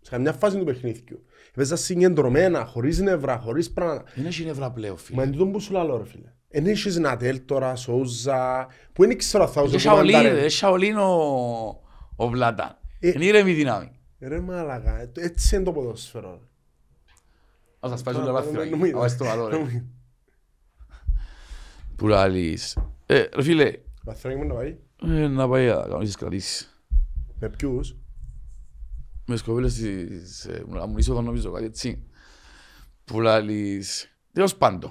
σε 0.00 0.10
καμιά 0.10 0.32
φάση 0.32 0.58
του 0.58 0.64
παιχνίδιου. 0.64 1.24
Έπαιζα 1.58 1.76
συγκεντρωμένα, 1.76 2.64
χωρίς 2.64 2.98
νευρά, 2.98 3.38
χωρίς 3.38 3.70
πράγματα. 3.72 4.04
Δεν 4.14 4.26
έχεις 4.26 4.44
νευρά 4.46 4.70
πλέον 4.70 4.92
Μα 4.92 4.98
φίλε. 4.98 5.22
είναι 5.22 5.32
τούτο 5.32 5.46
που 5.46 5.60
σου 5.60 5.72
λέω 5.72 5.96
ρε 5.96 6.04
φίλε. 6.04 6.32
Εν 6.48 6.66
έχεις 6.66 6.96
Νατέλ 6.96 7.44
τώρα, 7.44 7.76
Σόουζα, 7.76 8.66
που 8.92 9.06
δεν 9.06 9.18
ξέρω 9.18 9.44
αν 9.44 9.50
θα 9.50 9.60
Και 9.60 9.66
όσο 9.66 9.78
Σαολίν, 9.78 10.12
κομμαντάρε. 10.14 10.40
ρε, 10.40 10.48
Σαολίν 10.48 10.96
ο, 10.98 11.12
ο 12.16 12.28
Βλάταν. 12.28 12.78
Ε. 13.00 13.08
Είναι 13.08 13.24
ήρεμη 13.24 13.52
δύναμη. 13.52 13.90
Ρε 14.20 14.40
μάλακα, 14.40 15.00
ε, 15.00 15.10
έτσι 15.14 15.54
είναι 15.56 15.64
το 15.64 15.72
ποδόσφαιρο. 15.72 16.30
ρε. 16.30 16.46
Ας 17.80 17.90
σας 17.90 18.02
πάσουν 18.02 18.20
τα 18.20 18.26
Τώρα, 18.26 18.40
βάθυρα. 18.42 18.64
νομίζω. 18.64 18.96
Α, 18.96 19.00
πάει 19.00 19.08
στο 19.08 19.24
καλό, 19.24 19.48
ρε. 19.48 19.84
Που 21.96 22.06
λαλείς. 22.06 22.78
Ε, 23.06 23.24
ρε 23.34 23.42
φίλε, 23.42 23.72
Βαθράκι 24.04 24.36
μου 24.36 24.44
να 24.46 24.54
πάει. 24.54 24.76
ε, 25.02 25.26
να 25.28 25.48
πάει 25.48 25.66
να 25.66 25.74
κάνεις 25.88 26.04
τις 26.06 26.16
κρατήσεις. 26.16 26.82
Με 27.40 27.48
ποιους; 27.48 27.96
Με 29.30 29.36
σκοπέλες 29.36 29.74
της... 29.74 30.44
ε, 30.44 30.64
Να 30.68 30.86
μου 30.86 30.98
είσοδο 30.98 31.22
νομίζω 31.22 31.50
κάτι 31.50 31.64
έτσι. 31.64 32.06
Που 33.04 33.20
λαλείς. 33.20 34.16
Τέλος 34.32 34.56
πάντων. 34.56 34.90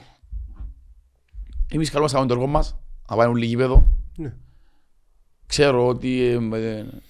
Εμείς 1.71 1.89
καλώσαμε 1.89 2.25
το 2.27 2.33
έργο 2.33 2.47
μας. 2.47 2.79
Να 3.09 3.15
πάμε 3.15 3.29
όλοι 3.29 3.45
γήπεδο. 3.45 3.87
Ναι. 4.17 4.35
Ξέρω 5.45 5.87
ότι 5.87 6.21
ε, 6.21 6.39
με- 6.39 7.01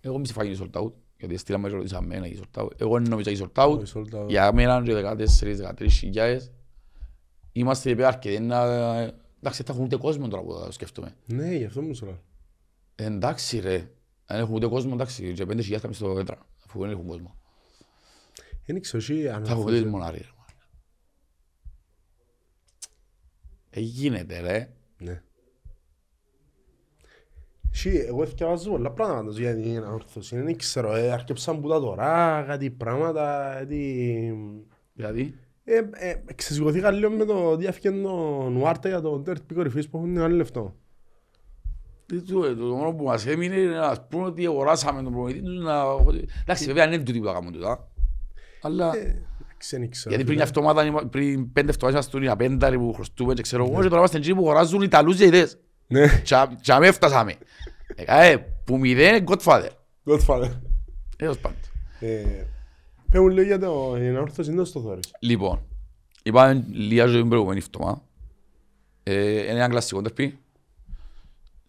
εγώ 0.00 0.18
μη 0.18 0.26
σε 0.26 0.32
φάγει 0.32 0.58
sold 0.62 0.80
out, 0.82 0.92
γιατί 1.18 1.36
στείλαμε 1.36 1.68
και 1.68 1.74
ρωτήσαμε 1.74 2.14
ένα 2.16 2.26
για 2.26 2.40
sold 2.54 2.62
out. 2.62 2.68
Εγώ 2.80 2.92
δεν 2.98 3.08
νόμιζα 3.08 3.30
για 3.30 3.46
sold 3.54 3.64
out. 3.64 3.78
Όχι, 3.80 3.92
sold 3.96 4.20
out. 4.22 4.28
Για 4.28 4.52
μένα 4.52 4.82
και 4.82 5.14
14-13 5.80 5.86
χιλιάδες. 5.90 6.50
Είμαστε 7.52 7.90
υπέρ 7.90 8.04
αρκετοί 8.06 8.40
να... 8.40 8.62
Εντάξει, 9.38 9.62
θα 9.62 9.72
έχουν 9.72 9.84
ούτε 9.84 9.96
κόσμο 9.96 10.28
τώρα 10.28 10.42
που 10.42 10.48
το 10.64 10.72
σκέφτομαι. 10.72 11.16
Ναι, 11.26 11.54
γι' 11.54 11.64
αυτό 11.64 11.82
μου 11.82 11.94
σου 11.94 12.04
λέω. 12.04 12.20
Ε, 12.94 13.04
Εντάξει 13.04 13.58
ρε, 13.58 13.90
αν 14.30 14.40
έχουν 14.40 14.54
ούτε 14.54 14.66
κόσμο, 14.66 14.90
εντάξει, 14.94 15.32
και 15.32 15.42
5 15.44 15.48
χιλιάδες 15.48 15.80
κάμε 15.80 15.94
στο 15.94 16.14
κέντρα, 16.16 16.46
αφού 16.64 16.80
δεν 16.80 16.90
έχουν 16.90 17.06
κόσμο. 17.06 17.36
Δεν 18.66 18.80
ξέρω 18.80 18.98
εσύ 18.98 19.28
αν 19.28 19.44
Θα 19.44 19.52
έχω 19.52 19.70
δει 19.70 19.84
μονάρι 19.84 20.18
ρε. 20.18 20.28
Ε, 23.70 23.80
γίνεται 23.80 24.40
ρε. 24.40 24.72
Ναι. 24.98 25.22
Εσύ, 27.72 28.04
εγώ 28.06 28.26
θυκευάζω 28.26 28.70
πολλά 28.70 28.92
πράγματα 28.92 29.32
για 29.32 29.54
την 29.54 29.76
ανόρθωση. 29.76 30.40
Δεν 30.40 30.56
ξέρω, 30.56 30.94
ε, 30.94 31.12
αρκεψαν 31.12 31.60
που 31.60 31.68
τα 31.68 31.80
τώρα, 31.80 32.44
κάτι 32.46 32.70
πράγματα, 32.70 33.54
κάτι... 33.58 34.34
Δηλαδή, 34.92 35.34
Ε, 35.64 35.80
ε, 35.92 36.22
ξεσηκωθήκα 36.34 36.90
λίγο 36.90 37.10
με 37.10 37.24
το 37.24 37.56
διάφηκε 37.56 37.90
το 37.90 38.48
Νουάρτα 38.50 38.88
για 38.88 39.00
το 39.00 39.20
τέρπι 39.20 39.54
κορυφής 39.54 39.88
που 39.88 39.96
έχουν 39.96 40.18
άλλο 40.18 40.36
λεφτό. 40.36 40.76
Τι 42.14 42.20
του- 42.22 42.44
ε, 42.44 42.54
το 42.54 42.64
μόνο 42.64 42.92
που 42.92 43.04
μας 43.04 43.26
έμεινε 43.26 43.54
είναι 43.54 43.74
να 43.74 44.00
πούμε 44.00 44.24
ότι 44.24 44.46
αγοράσαμε 44.46 45.02
τον 45.02 45.12
προμηθητή 45.12 45.44
τους 45.44 45.62
να... 45.64 45.82
Εντάξει, 46.42 46.64
βέβαια 46.66 46.84
δεν 46.84 46.92
είναι 46.94 47.02
τούτοι 47.02 47.18
που 47.18 47.24
τα 47.26 47.32
κάνουν 47.32 47.52
τούτα. 47.52 47.88
Αλλά... 48.62 48.96
Ε, 48.96 48.98
εντάξει, 49.50 49.76
δεν 49.78 49.90
ξέρω. 49.90 50.14
Γιατί 50.14 50.24
πριν 50.24 50.26
φίλε. 50.26 50.34
μια 50.34 50.44
εβδομάδα, 50.44 50.84
είμα- 50.84 51.08
πριν 51.10 51.52
πέντε 51.52 51.70
εβδομάδες 51.70 52.00
ήμασταν 52.02 52.22
για 52.22 52.36
πένταροι 52.36 52.78
που 52.78 52.92
χρωστούμε 52.92 53.34
και 53.34 53.42
ξέρω 53.42 53.64
εγώ 53.64 53.74
και 53.82 53.82
τώρα 53.88 53.96
είμαστε 53.98 54.16
εκεί 54.16 54.34
που 54.34 54.40
αγοράζουν 54.40 54.82
Ιταλούς 54.82 55.16
διαιτητές. 55.16 55.58
Ναι, 55.86 56.06
Και 56.60 56.72
αμέ 56.72 56.90
φτάσαμε. 56.92 57.34
Ε, 57.94 58.36
που 58.64 58.78
μηδέν 58.78 59.14
είναι 59.14 59.24
Godfather. 59.28 59.68
Godfather. 60.06 60.50
Έως 61.16 61.38
πάντων. 61.38 61.58
Ε, 62.00 62.22
Πες 63.10 63.20
μου 63.20 63.28
λίγο 63.28 63.46
για 63.46 63.58
το 63.58 63.92
την 63.94 64.06
ανόρθωση, 64.08 64.52
δεν 64.52 64.64
το 64.72 64.80
θωρείς. 64.80 65.10
Λοιπόν, 65.20 65.62
είπαμε 66.22 66.64
λίγα 66.72 67.06
ζωή 67.06 67.20
την 67.20 67.28
προηγούμενη 67.28 67.60
εβδομάδα. 67.72 68.02
Ε, 69.02 69.38
Είναι 69.40 69.48
ένα 69.48 69.68
κλασικό 69.68 70.02
τερπί. 70.02 70.38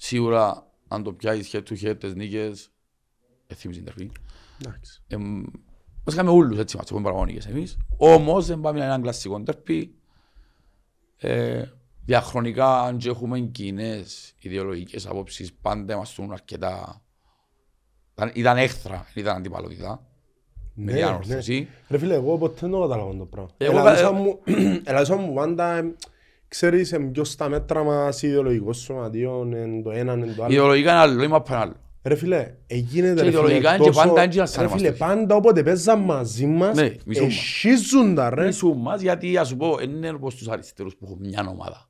Σίγουρα 0.03 0.67
αν 0.87 1.03
το 1.03 1.13
πιάσεις 1.13 1.49
head 1.53 1.63
to 1.69 1.83
head 1.87 1.95
τις 1.99 2.13
νίκες, 2.15 2.71
εθίμεις 3.47 3.75
την 3.77 3.85
τερπί. 3.85 4.11
Εντάξει. 4.65 5.01
Εμ, 5.07 5.43
Μας 6.03 6.13
είχαμε 6.13 6.31
ούλους 6.31 6.57
έτσι 6.59 6.77
μας, 6.77 6.85
έχουμε 6.85 7.03
παραγωνικές 7.03 7.45
εμείς. 7.45 7.77
Όμως 7.97 8.45
δεν 8.45 8.59
πάμε 8.61 8.77
να 8.79 8.83
είναι 8.85 8.93
ένα 8.93 9.03
κλασικό 9.03 9.41
τερπί. 9.43 9.95
Ε, 11.17 11.63
διαχρονικά 12.05 12.81
αν 12.81 12.97
και 12.97 13.09
έχουμε 13.09 13.39
κοινές 13.39 14.33
ιδεολογικές 14.39 15.05
απόψεις 15.07 15.53
πάντα 15.53 15.97
μας 15.97 16.13
τούν 16.13 16.31
αρκετά 16.31 17.01
Ήταν, 18.13 18.31
ήταν 18.33 18.57
έχθρα, 18.57 19.05
δεν 19.13 19.23
ήταν 19.23 19.35
αντιπαλότητα. 19.37 20.05
Με 20.73 20.91
Ναι, 20.91 20.97
διανόρθωση. 20.97 21.67
Ρε 21.89 21.97
φίλε, 21.97 22.13
εγώ 22.13 22.37
ποτέ 22.37 22.57
δεν 22.59 22.69
το 22.71 22.79
καταλαβαίνω 22.81 23.17
το 23.19 23.25
πράγμα. 23.25 23.49
Εγώ 23.57 23.79
Ελαλούσα 23.79 24.01
κα- 24.03 24.11
μου- 24.11 24.39
Ελαλούσα 24.85 25.15
μου 25.15 25.33
πάντα, 25.33 25.73
ε, 25.73 25.95
ξέρεις, 26.55 26.91
ε, 26.91 26.99
ποιος 26.99 27.29
στα 27.29 27.49
μέτρα 27.49 27.83
μας 27.83 28.21
ιδεολογικός 28.21 28.77
σωματείο, 28.77 29.49
ε, 29.53 29.81
το 29.83 29.91
ένα, 29.91 30.13
ε, 30.13 30.33
το 30.35 30.43
άλλο. 30.43 30.53
Ιδεολογικά 30.53 30.91
είναι 30.91 30.99
άλλο, 30.99 31.23
είμαι 31.23 31.35
απ' 31.35 31.51
άλλο. 31.51 31.75
Ρε 32.03 32.15
φίλε, 32.15 32.53
έγινεται 32.67 33.07
Και 33.07 33.13
ρε 33.13 33.15
φίλε 33.19 33.29
ιδεολογικά 33.29 33.69
είναι 33.75 33.83
και 33.83 33.89
τόσο- 33.91 34.07
πάντα 34.07 34.21
έτσι 34.21 34.37
να 34.37 34.45
σαν 34.45 34.63
Ρε 34.63 34.69
φίλε, 34.69 34.87
είμαστε. 34.87 35.05
πάντα 35.05 35.35
όποτε 35.35 35.63
παίζαν 35.63 35.99
μαζί 35.99 36.45
μας, 36.45 36.75
Ναι, 36.75 36.95
μισούμε. 37.05 37.27
εσχίζουν 37.27 38.15
τα 38.15 38.29
ρε. 38.29 38.45
Μισού 38.45 38.73
μας, 38.73 39.01
γιατί 39.01 39.37
ας 39.37 39.47
σου 39.47 39.57
πω, 39.57 39.77
είναι 39.81 40.09
όπως 40.09 40.35
τους 40.35 40.47
αριστερούς 40.47 40.95
που 40.95 41.05
έχουν 41.05 41.17
μια 41.19 41.47
ομάδα. 41.49 41.89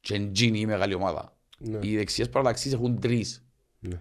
Και 0.00 0.14
εντζίνει 0.14 0.60
η 0.60 0.66
μεγάλη 0.66 0.94
ομάδα. 0.94 1.36
Ναι. 1.58 1.78
Οι 1.82 1.96
δεξιές 1.96 2.28
παραταξίες 2.28 2.74
έχουν 2.74 3.00
τρεις. 3.00 3.44
Ναι. 3.78 4.00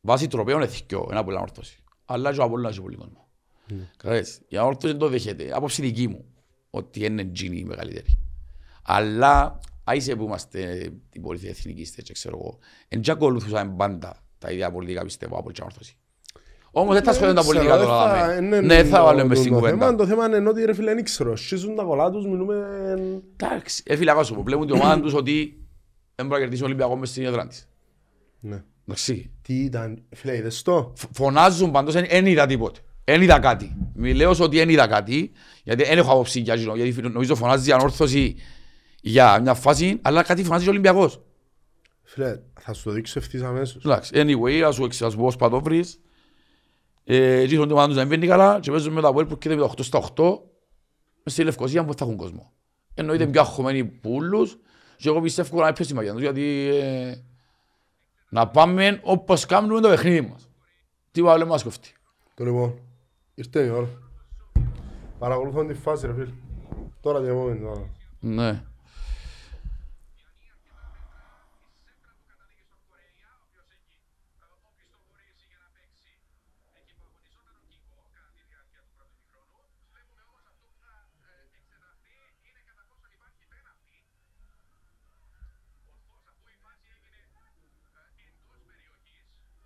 Βάσει 0.00 0.26
τροπέων 0.28 0.62
εθικιό, 0.62 1.08
ένα 1.10 1.24
πολύ 1.24 1.36
ανόρθωση. 1.36 1.78
Αλλά 2.04 2.32
και 2.32 2.40
ο 2.40 2.42
Απόλλωνας 2.44 2.72
έχει 2.72 2.80
πολύ 2.82 2.96
κόσμο. 2.96 3.28
Ναι. 3.68 3.90
Κατάλαβες, 3.96 4.40
η 4.48 4.56
ανόρθωση 4.56 4.86
δεν 4.86 4.98
το 4.98 5.08
δέχεται. 5.08 5.50
Απόψη 5.54 5.82
δική 5.82 6.08
μου, 6.08 6.24
ότι 6.70 7.04
είναι 7.04 7.20
εντζίνει 7.22 7.58
η 7.58 7.64
μεγαλύτερη. 7.64 8.18
Αλλά, 8.86 9.60
άισε 9.84 10.16
που 10.16 10.22
είμαστε 10.24 10.90
την 11.10 11.22
πολιτεία 11.22 11.50
εθνικήστε 11.50 12.02
και 12.02 12.12
ξέρω 12.12 12.36
εγώ, 12.40 12.58
εν 12.88 13.00
και 13.00 13.10
ακολουθούσαμε 13.10 13.74
πάντα 13.76 14.16
τα 14.38 14.50
ίδια 14.50 14.70
πολιτικά 14.70 15.02
πιστεύω 15.04 15.36
από 15.38 15.52
την 15.52 15.62
ανόρθωση. 15.62 15.96
Όμως 16.76 16.94
δεν 16.94 17.04
θα 17.04 17.12
σχολιάσουν 17.12 17.36
τα 17.44 17.50
ξέρω, 17.50 17.58
πολιτικά 17.58 17.78
δεν 17.78 17.86
τώρα. 17.86 18.18
θα- 18.18 18.26
δάμε. 18.26 18.46
είναι 18.46 18.60
Ναι, 18.60 18.84
θα 18.84 18.98
το- 18.98 19.04
βάλουμε 19.04 19.24
μες 19.24 19.36
το- 19.36 19.40
στην 19.42 19.52
το 19.54 19.58
κουβέντα. 19.58 19.78
θέμα- 19.86 19.96
Το 19.96 20.06
θέμα 20.06 20.26
είναι 20.38 20.48
ότι 20.48 20.64
ρε 20.64 20.74
φίλε 20.74 20.94
δεν 20.94 21.04
ξέρω, 21.04 21.36
σχίζουν 21.36 21.74
τα 21.76 21.82
κολλά 21.82 22.10
τους, 22.10 22.26
μιλούμε... 22.26 22.54
Εντάξει, 23.36 23.82
ε, 23.86 23.96
φίλε, 23.96 24.10
ακούσου, 24.10 24.42
βλέπουν 24.42 24.66
την 24.66 24.74
ομάδα 24.74 25.00
τους 25.00 25.14
ότι 25.14 25.58
δεν 26.14 26.26
μπορεί 26.26 26.38
να 26.38 26.44
κερδίσει 26.46 26.62
ο 26.62 26.66
Ολυμπιακός 26.66 26.98
μες 26.98 27.08
στην 27.08 27.24
έδρα 27.24 27.46
της. 27.46 27.68
Ναι. 28.40 28.62
Εντάξει. 28.86 29.30
Τι 29.42 29.54
ήταν, 29.64 30.02
φίλε, 30.14 30.36
είδες 30.36 30.62
το; 30.62 30.92
Φ- 30.96 31.08
Φωνάζουν 31.12 31.70
πάντως, 31.70 31.94
δεν 31.94 32.26
είδα 32.26 32.46
τίποτε. 32.46 32.80
Δεν 33.04 33.22
είδα 33.22 33.38
κάτι. 33.38 33.76
Μιλέως 33.94 34.40
ότι 34.40 34.56
δεν 34.56 34.68
είδα 34.68 34.86
κάτι, 34.86 35.30
γιατί 35.64 35.84
δεν 35.84 35.98
έχω 35.98 36.12
άποψη 36.12 36.40
για 36.40 36.54
εκείνο, 36.54 36.74
γιατί 36.74 37.02
νομίζω 37.02 37.34
φωνάζει 37.34 37.68
η 37.68 37.72
ανόρθωση 37.72 38.36
για 39.06 39.40
μια 39.40 39.54
φάση, 39.54 39.98
αλλά 40.02 40.22
κάτι 40.22 40.44
φωνάζει 40.44 40.62
και 40.62 40.68
ο 40.68 40.72
Ολυμπιακός. 40.72 41.20
Φίλε, 42.02 42.40
θα 42.60 42.72
σου 42.72 42.84
το 42.84 42.90
δείξω 42.90 43.18
ευθύς 43.18 43.42
αμέσως. 43.42 43.84
Εντάξει, 43.84 44.10
anyway, 44.14 44.60
ας 44.60 44.74
σου 44.74 44.84
εξ- 44.84 45.02
ας 45.02 45.10
σου 45.12 45.18
πω 45.18 45.24
πώς 45.24 45.36
θα 45.36 45.48
το 45.50 45.60
βρεις. 45.60 46.00
Ε, 47.04 47.38
εκεί 47.40 47.54
στον 47.54 47.70
ομάδα 47.70 47.86
τους 47.86 47.96
να 47.96 48.00
μην 48.04 48.10
βγαίνει 48.10 48.26
καλά 48.26 48.60
και 48.60 48.70
παίζουν 48.70 48.92
με 48.92 49.00
τα 49.00 49.12
Web 49.14 49.28
που 49.28 49.38
κοίταμε 49.38 49.60
τα 49.60 49.66
8 49.66 49.82
στα 49.82 49.98
8 49.98 50.24
μες 51.22 51.32
στη 51.32 51.44
Λευκοσία 51.44 51.84
που 51.84 51.94
θα 51.94 52.04
έχουν 52.04 52.16
κόσμο. 52.16 52.52
Εννοείται 52.94 53.26
πιο 53.26 53.40
αγχωμένοι 53.40 53.84
που 53.84 54.14
όλους 54.14 54.58
και 54.96 55.08
εγώ 55.08 55.20
πιστεύω 55.20 55.60
να 55.60 55.68
έπαιζε 55.68 55.92
η 55.92 55.96
μαγιά 55.96 56.12
τους 56.12 56.20
γιατί 56.22 56.68
ε, 56.82 57.14
να 58.28 58.48
πάμε 58.48 59.00
όπως 59.02 59.46
κάνουμε 59.46 59.80
το 59.80 59.88
παιχνίδι 59.88 60.20
μας. 60.20 60.48
Τι 61.10 61.22
βάλε 61.22 61.44
μας 61.44 61.62
κοφτεί. 61.62 61.92
Το 62.34 62.44
λοιπόν, 62.44 62.78
ήρθε 63.34 63.64
η 63.64 63.68
ώρα. 63.68 63.88
Παρακολουθώ 65.18 65.64
τη 65.64 65.74
φάση 65.74 66.06
ρε 66.06 66.12
φίλε. 66.14 66.32
Τώρα 67.00 67.20
τι 67.20 67.28
επόμενη 67.28 67.60
τώρα. 67.60 67.90
Ναι. 68.20 68.62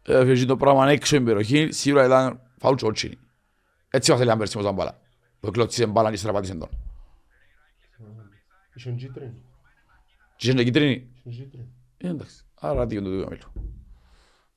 Έφυγε 0.09 0.45
το 0.45 0.57
πράγμα 0.57 0.91
έξω 0.91 1.07
στην 1.07 1.25
περιοχή, 1.25 1.73
σίγουρα 1.73 2.05
ήταν 2.05 2.41
φάουλ 2.59 2.75
τσότσινη. 2.75 3.19
Έτσι 3.91 4.11
μας 4.11 4.21
έλεγαν 4.21 4.39
πέρσι 4.39 4.57
με 4.57 4.63
τον 4.63 4.75
μπάλα. 4.75 4.99
Που 5.41 5.47
εκλώτησε 5.49 5.87
μπάλα 5.87 6.11
και 6.11 6.17
στραπάτησε 6.17 6.55
τον. 6.55 6.69
Είσαι 8.75 8.91
κίτρινη. 8.91 9.43
Και 10.37 10.51
είχε 10.51 10.65
κίτρινη. 10.65 11.07
Είσαι 11.25 11.43
κίτρινη. 11.43 11.69
Ε, 11.99 12.09
εντάξει. 12.09 12.37
Άρα 12.61 12.87
τι 12.87 12.95
είναι 12.95 13.05
το 13.05 13.11
δύο 13.11 13.27
μέλο. 13.29 13.41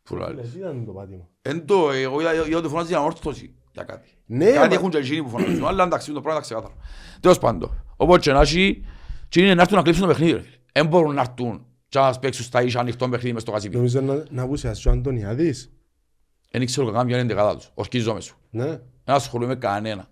Που 0.03 0.15
Φίλε, 0.15 0.19
λάλλεις. 0.19 0.51
τι 0.51 0.57
ήταν 0.57 0.85
το 0.85 0.91
πάτημα. 0.91 1.27
Εν 1.41 1.65
το, 1.65 1.91
εγώ 1.91 2.21
είδα 2.21 2.33
είδα 2.47 2.57
ότι 2.57 2.67
φωνάζει 2.67 2.87
για 2.87 2.97
ανόρθωση 2.97 3.53
για 3.71 3.83
κάτι. 3.83 4.09
Ναι, 4.25 4.45
Κάτι 4.51 4.67
μα- 4.67 4.73
έχουν 4.73 4.89
και 4.89 4.97
εκείνοι 4.97 5.23
που 5.23 5.29
φωνάζουν, 5.29 5.65
αλλά 5.65 5.83
εντάξει, 5.83 6.11
το 6.11 6.21
πράγμα 6.21 6.31
είναι 6.33 6.41
ξεκάθαρο. 6.41 6.73
Τέλος 7.19 7.37
πάντων, 7.39 7.83
οπότε 7.97 8.19
και 8.19 8.31
να 8.31 8.41
έχει, 8.41 8.85
και 9.29 9.41
είναι 9.41 9.53
να 9.55 9.61
έρθουν 9.61 9.77
να 9.77 9.83
κλείψουν 9.83 10.03
το 10.03 10.07
παιχνίδι. 10.09 10.31
ρε 10.31 10.39
φίλε. 10.41 10.55
Εν 10.71 10.87
μπορούν 10.87 11.13
να 11.15 11.21
έρθουν 11.21 11.65
και 11.91 11.99
να 11.99 12.19
παίξουν 12.19 12.45
στα 12.45 12.61
ίσια 12.61 12.79
ανοιχτό 12.79 13.09
παιχνίδι 13.09 13.33
μες 13.33 13.41
στο 13.41 13.51
κασίπι. 13.51 13.75
Νομίζω 13.75 14.01
να, 14.01 14.23
να 14.29 14.43
ακούσεις 14.43 14.85
ο 14.85 14.91
Αντωνιάδης. 14.91 15.71
Εν 16.51 16.65
ξέρω 16.65 16.91
καν 16.91 17.07
ποια 17.07 17.15
είναι 17.15 17.25
η 17.25 17.27
δεκάδα 17.27 17.55
τους, 17.55 17.71
ορκίζομαι 17.73 18.21
σου. 18.21 18.37
Ναι. 18.49 18.65
Δεν 19.03 19.15
ασχολούμαι 19.15 19.53
με 19.53 19.59
κανένα. 19.59 20.09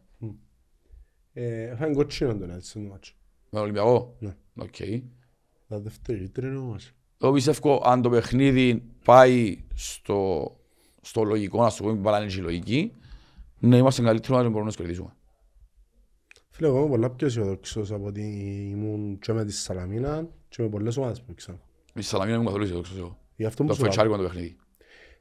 Ε, 1.33 1.75
Φάνε 1.75 1.93
κοτσίνο 1.93 2.37
τον 2.37 2.51
έτσι 2.51 2.69
στο 2.69 2.79
μάτσο. 2.79 3.13
Με 3.43 3.49
τον 3.49 3.61
Ολυμπιακό; 3.61 4.15
Ναι. 4.19 4.35
Οκ. 4.55 4.75
Τα 5.67 5.79
δεύτερη 5.79 6.19
κίτρινη 6.19 6.57
όμως. 6.57 6.91
Εγώ 7.21 7.31
πιστεύω 7.31 7.81
αν 7.85 8.01
το 8.01 8.09
παιχνίδι 8.09 8.83
πάει 9.05 9.63
στο, 9.73 10.51
στο 11.01 11.23
λογικό, 11.23 11.63
να 11.63 11.69
σου 11.69 11.83
πούμε 11.83 11.93
μπαλά 11.93 12.21
είναι 12.21 12.31
και 12.31 12.39
η 12.39 12.41
λογική, 12.41 12.91
ναι, 13.59 13.77
είμαστε 13.77 14.01
καλύτεροι 14.01 14.33
να 14.33 14.41
μπορούμε 14.41 14.59
να 14.59 14.67
τους 14.67 14.75
κερδίσουμε. 14.75 15.15
Φίλε, 16.49 16.67
εγώ 16.67 16.79
είμαι 16.79 16.89
πολλά 16.89 17.09
πιο 17.09 17.27
αισιοδόξος 17.27 17.91
από 17.91 18.05
ότι 18.05 18.21
ήμουν 18.71 19.19
και 19.19 19.33
με 19.33 19.45
τη 19.45 19.51
Σαλαμίνα 19.51 20.27
και 20.49 20.61
με 20.61 20.69
πολλές 20.69 20.97
ομάδες 20.97 21.21
που 21.21 21.31
ήξερα. 21.31 21.67
Η 21.99 22.01
Σαλαμίνα 22.03 22.37
μου 22.37 22.43
καθόλου 22.43 22.63
αισιοδόξος 22.63 22.97
εγώ. 22.97 23.17
Γι' 23.35 23.45
αυτό 23.45 23.63
μου 23.63 23.69
Το 23.69 23.75
σου 23.75 23.81
λέω. 23.81 23.89
φετσάρικο 23.91 24.15
είναι 24.15 24.23
το 24.27 24.29
παιχνίδι. 24.29 24.55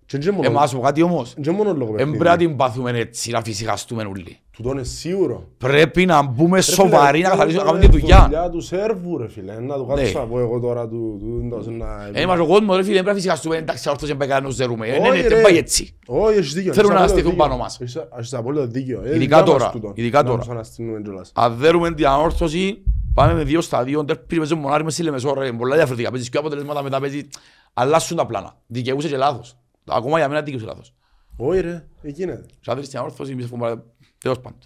Και 0.07 0.19
δεν 0.19 0.35
μόνο- 0.35 0.47
Εμάς 0.49 0.75
πω 0.75 0.81
κάτι 0.81 1.03
όμως, 1.03 1.35
δεν 1.39 1.55
μόνο 1.55 1.73
λόγω 1.73 1.85
δεν 1.87 1.95
παιχνίδι. 1.97 2.19
πρέπει 2.19 2.31
να 2.31 2.47
την 2.49 2.57
πάθουμε 2.57 2.91
έτσι, 2.91 3.31
να 3.31 3.43
φυσικαστούμε 3.43 4.03
όλοι. 4.03 4.37
Τούτο 4.51 4.71
είναι 4.71 4.83
σίγουρο. 4.83 5.49
Πρέπει 5.59 6.07
να 6.07 6.23
μπούμε 6.23 6.57
Ρε 6.57 6.63
σοβαροί, 6.63 7.17
φίλε, 7.17 7.23
να 7.23 7.29
καθαρίσουμε, 7.31 7.63
να 7.65 7.69
τούτο 7.71 7.79
κάνουμε 7.81 7.81
τη 7.81 7.87
είναι 7.87 8.01
δουλειά. 8.01 8.25
δουλειά 8.25 8.51
του 8.51 8.61
σέρβου 8.61 9.19
ρε 9.19 9.29
φίλε. 9.29 9.61
Να 9.61 9.77
το 9.77 9.85
κάτσω 9.85 10.05
Ναι. 10.05 10.11
να 10.13 10.27
πω 10.27 10.39
εγώ 10.39 10.61
τώρα 10.61 10.89
του... 10.89 11.17
του- 11.21 11.63
του- 11.65 11.71
να- 11.71 12.11
Ε, 12.13 12.21
είμαστε 12.21 12.43
ο 12.43 12.47
κόσμος, 12.47 12.77
ρε 12.77 12.83
φίλε, 12.83 12.95
δεν 12.95 13.03
πρέπει 13.05 13.07
να 13.07 13.15
φυσικαστούμε, 13.15 13.57
εντάξει, 13.57 13.89
όρθος 13.89 14.09
δεν 14.09 14.17
πάει 14.17 14.29
κανένας 14.29 14.55
ζερούμε. 14.55 14.87
Ε, 14.87 14.91
ναι, 14.99 15.09
Όχι, 15.09 15.17
ναι, 15.23 15.29
ρε. 15.29 15.35
δεν 15.35 15.43
πάει 15.43 15.57
έτσι. 15.57 15.95
Όχι, 16.07 16.39
έχεις 16.39 16.53
δίκιο. 16.53 16.73
Θέλουν 16.73 16.91
έχεις 16.91 17.01
να 17.01 17.07
απόλυτο 17.07 17.13
στηθούν 17.13 17.31
δίκιο. 17.31 17.45
πάνω 17.47 17.57
μας. 17.57 17.81
Έχεις- 17.81 17.97
Έχεις 18.19 18.35
απόλυτο 18.35 18.67
δίκιο. 18.67 19.01
Ε, 19.05 19.09
Ειδικά 19.09 19.19
δικιά 19.19 19.37
μας 19.37 19.47
τώρα, 19.47 19.71
τούτο. 19.71 19.93
ειδικά 19.95 20.23
Να 20.23 20.29
τώρα. 20.29 20.39
τους 20.41 20.49
αναστείλουμε 20.51 21.01
κιόλας. 21.03 21.33
Αν 21.35 21.57
δέρουμε 21.59 21.95
την 21.95 22.07
ανόρθωση, 22.07 22.83
Πάμε 23.19 23.35
με 23.35 23.45
δύο 23.45 23.61
στα 23.61 23.85
δύο, 23.85 24.05
τέρπι 24.05 24.37
παίζει 24.37 24.55
μονάρι 24.55 24.85
μες 24.85 24.95
σύλλε 24.95 25.11
μεσό, 25.11 25.35
ρε, 25.35 25.53
πολλά 25.53 25.75
διαφορετικά, 25.75 26.11
παίζεις 26.11 26.29
πιο 26.29 26.41
αποτελέσματα, 26.41 26.83
μετά 26.83 27.01
παίζεις, 27.01 27.27
αλλάσουν 27.73 28.17
τα 28.17 28.27
πλάνα. 28.27 28.57
Δικαιούσε 28.67 29.09
και 29.09 29.17
λάθος. 29.17 29.59
Ακόμα 29.85 30.19
για 30.19 30.29
μένα 30.29 30.43
δικαιούσε 30.43 30.67
λάθος. 30.67 30.95
Όχι 31.37 31.61
ρε, 31.61 31.87
εκείνα. 32.03 32.45
Σαν 32.61 32.75
θέλεις 32.75 32.89
την 32.89 32.99
αόρθωση, 32.99 33.33
εμείς 33.33 33.45
έχουμε 33.45 33.83
τέλος 34.19 34.41
πάντων. 34.41 34.59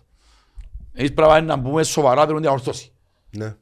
Εμείς 0.92 1.12
να 1.44 1.56
μπούμε 1.56 1.82
σοβαρά, 1.82 2.22
θέλουμε 2.22 2.40
την 2.40 2.48
αόρθωση. 2.48 2.92
Ναι. 3.30 3.56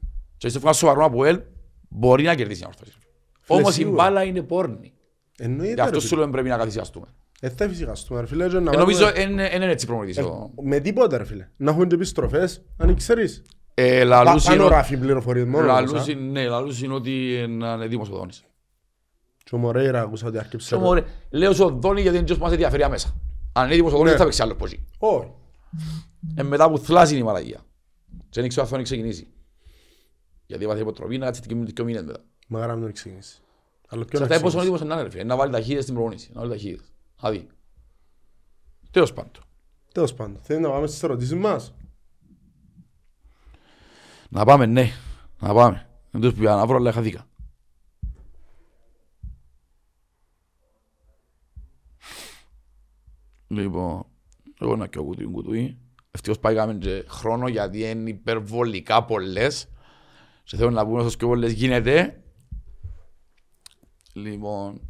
Σοβαρό 0.73 1.05
από 1.05 1.25
ελ, 1.25 1.41
μπορεί 1.89 2.23
να 2.23 2.35
κερδίσει 2.35 2.59
την 2.61 2.67
αόρθωση. 2.67 2.93
Όμως 3.47 3.79
η 3.79 3.87
μπάλα 3.87 4.23
είναι 4.23 4.43
πόρνη. 4.43 4.93
Γι' 5.75 5.81
αυτό 5.81 6.01
σου 6.01 6.17
λέμε 6.17 6.31
πρέπει 6.31 6.49
να 6.49 6.57
καθυσιαστούμε. 6.57 7.07
Ε, 7.41 7.49
θα 7.49 7.69
φίλε. 8.27 8.45
Ε, 8.45 8.49
νομίζω 8.59 9.13
είναι 9.17 9.67
έτσι 9.71 9.87
προμονητής. 9.87 10.17
Ε, 10.17 10.25
με 10.63 10.81
τίποτα, 10.81 11.19
ρε 11.19 11.25
φίλε. 11.25 11.49
Να 11.57 11.71
έχουν 11.71 11.89
και 11.89 11.95
επιστροφές, 11.95 12.65
αν 12.77 12.97
ξέρεις. 12.97 13.43
Ε, 13.83 13.99
Πα- 13.99 14.05
λαλούς 14.05 14.45
είναι 14.45 14.55
Πάνω 14.57 14.65
ότι- 14.67 14.75
ράφει 14.75 14.97
πληροφορίες 14.97 15.45
μόνο. 15.45 15.67
λαλούς 15.67 15.91
όμως, 15.91 16.09
α; 16.09 16.11
είναι- 16.11 16.41
ναι, 16.41 16.49
λαλούς 16.49 16.83
είναι 16.83 16.95
ότι 16.95 17.35
είναι 17.35 17.85
έτοιμος 17.85 18.09
ο 18.11 18.17
Δόνης. 18.17 18.45
Και 19.45 19.55
ο 19.55 19.59
Μορέιρα 19.59 20.01
άκουσα 20.01 20.27
ότι 20.27 20.39
άρκεψε. 20.39 20.75
Και 20.77 20.81
μου, 20.83 20.95
ρε, 20.95 21.05
Λέω 21.31 21.53
στο 21.53 21.69
Δόνη 21.69 22.01
γιατί 22.01 22.17
είναι 22.17 22.27
ποιος 22.27 22.39
που 22.39 22.45
μας 22.45 22.53
ενδιαφέρει 22.53 22.83
άμεσα. 22.83 23.15
Αν 23.53 23.65
είναι 23.65 23.73
έτοιμος 23.75 23.93
ο 23.93 23.97
Δόνης 23.97 24.11
Ναι. 24.13 24.17
δεν 24.17 24.19
θα 24.19 24.25
παίξει 24.25 24.43
άλλο 24.43 24.55
πόση. 24.55 24.85
Όχι. 24.99 25.31
Ε, 26.35 26.43
μετά 26.43 26.71
που 26.71 26.79
θλάζει 26.79 27.13
είναι 27.15 27.23
η 27.23 27.27
μαλαγία. 27.27 27.61
Και 28.29 28.41
δεν 28.41 28.49
ξέρω 28.49 28.63
αν 28.67 28.73
θα 28.73 28.83
ξεκινήσει. 28.83 29.29
Γιατί 30.47 30.67
βάζει 30.67 30.81
υποτροπή 30.81 31.19
να 31.19 31.25
κάτσει 31.27 31.41
και 31.41 31.55
δύο 31.55 31.85
μήνες 31.85 32.03
μετά. 32.05 32.19
Μαγάρα 32.49 32.73
μην 32.75 32.83
τον 32.83 32.93
ξεκινήσει. 32.93 33.41
Αλλά 33.89 34.03
Σε 34.03 34.09
ποιο 34.09 34.19
να 34.19 34.25
αυτά 34.25 34.41
πόσο 34.41 34.57
ξεκινήσει. 34.59 34.61
έτοιμος 34.63 34.81
είναι 34.81 34.89
να 34.89 34.95
είναι, 34.95 35.03
ρε 35.03 35.11
φίλε. 35.11 35.25
Να 35.25 35.37
βάλει 35.37 35.53
ταχύτητες 35.53 35.83
στην 35.83 35.95
προπονήση. 35.95 36.31
Να 36.33 36.41
βάλει 36.41 36.53
ταχύτητες. 36.53 36.87
Να 37.23 37.31
δει. 37.31 37.47
Τέλος 38.91 39.13
πάντων. 39.13 39.31
Τέλος 39.93 40.15
πάντων. 40.15 40.39
Θέλει 40.43 40.61
να 40.61 40.71
πάμε 40.71 40.87
στις 40.87 41.03
ερωτήσεις 41.03 41.35
μας. 41.35 41.73
Να 44.33 44.45
πάμε, 44.45 44.67
ναι. 44.67 44.91
Να 45.39 45.55
πάμε. 45.55 45.89
Δεν 46.11 46.21
τους 46.21 46.35
πήγα 46.35 46.55
να 46.55 46.67
βρω, 46.67 46.77
αλλά 46.77 46.93
χαθήκα. 46.93 47.27
Λοιπόν, 53.49 54.07
εγώ 54.61 54.77
να 54.77 54.87
κοιό 54.87 55.05
κουτουί 55.05 55.25
κουτουί. 55.25 55.79
Ευτυχώς 56.11 56.39
πήγαμε 56.39 56.75
και 56.75 57.05
χρόνο 57.09 57.49
γιατί 57.49 57.81
είναι 57.91 58.11
υπερβολικά 58.11 59.05
πολλές. 59.05 59.69
Και 60.45 60.57
θέλω 60.57 60.71
να 60.71 60.87
πούμε 60.87 61.03
όσο 61.03 61.17
πιο 61.17 61.27
πολλές 61.29 61.53
γίνεται. 61.53 62.23
Λοιπόν, 64.13 64.81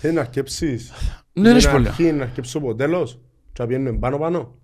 Θέλει 0.00 0.14
να 0.14 0.20
αρκέψεις. 0.20 0.92
ναι, 1.32 1.48
είναι 1.50 1.60
Στην 1.60 1.72
πολλά. 1.72 1.88
αρχή 1.88 2.12
να 2.12 2.22
αρκέψω 2.22 2.58
από 2.58 2.74
τέλος. 2.74 3.18
Και 3.56 3.62
να 3.62 3.66
πηγαίνουμε 3.68 3.98
πάνω 3.98 4.18
πάνω. 4.18 4.54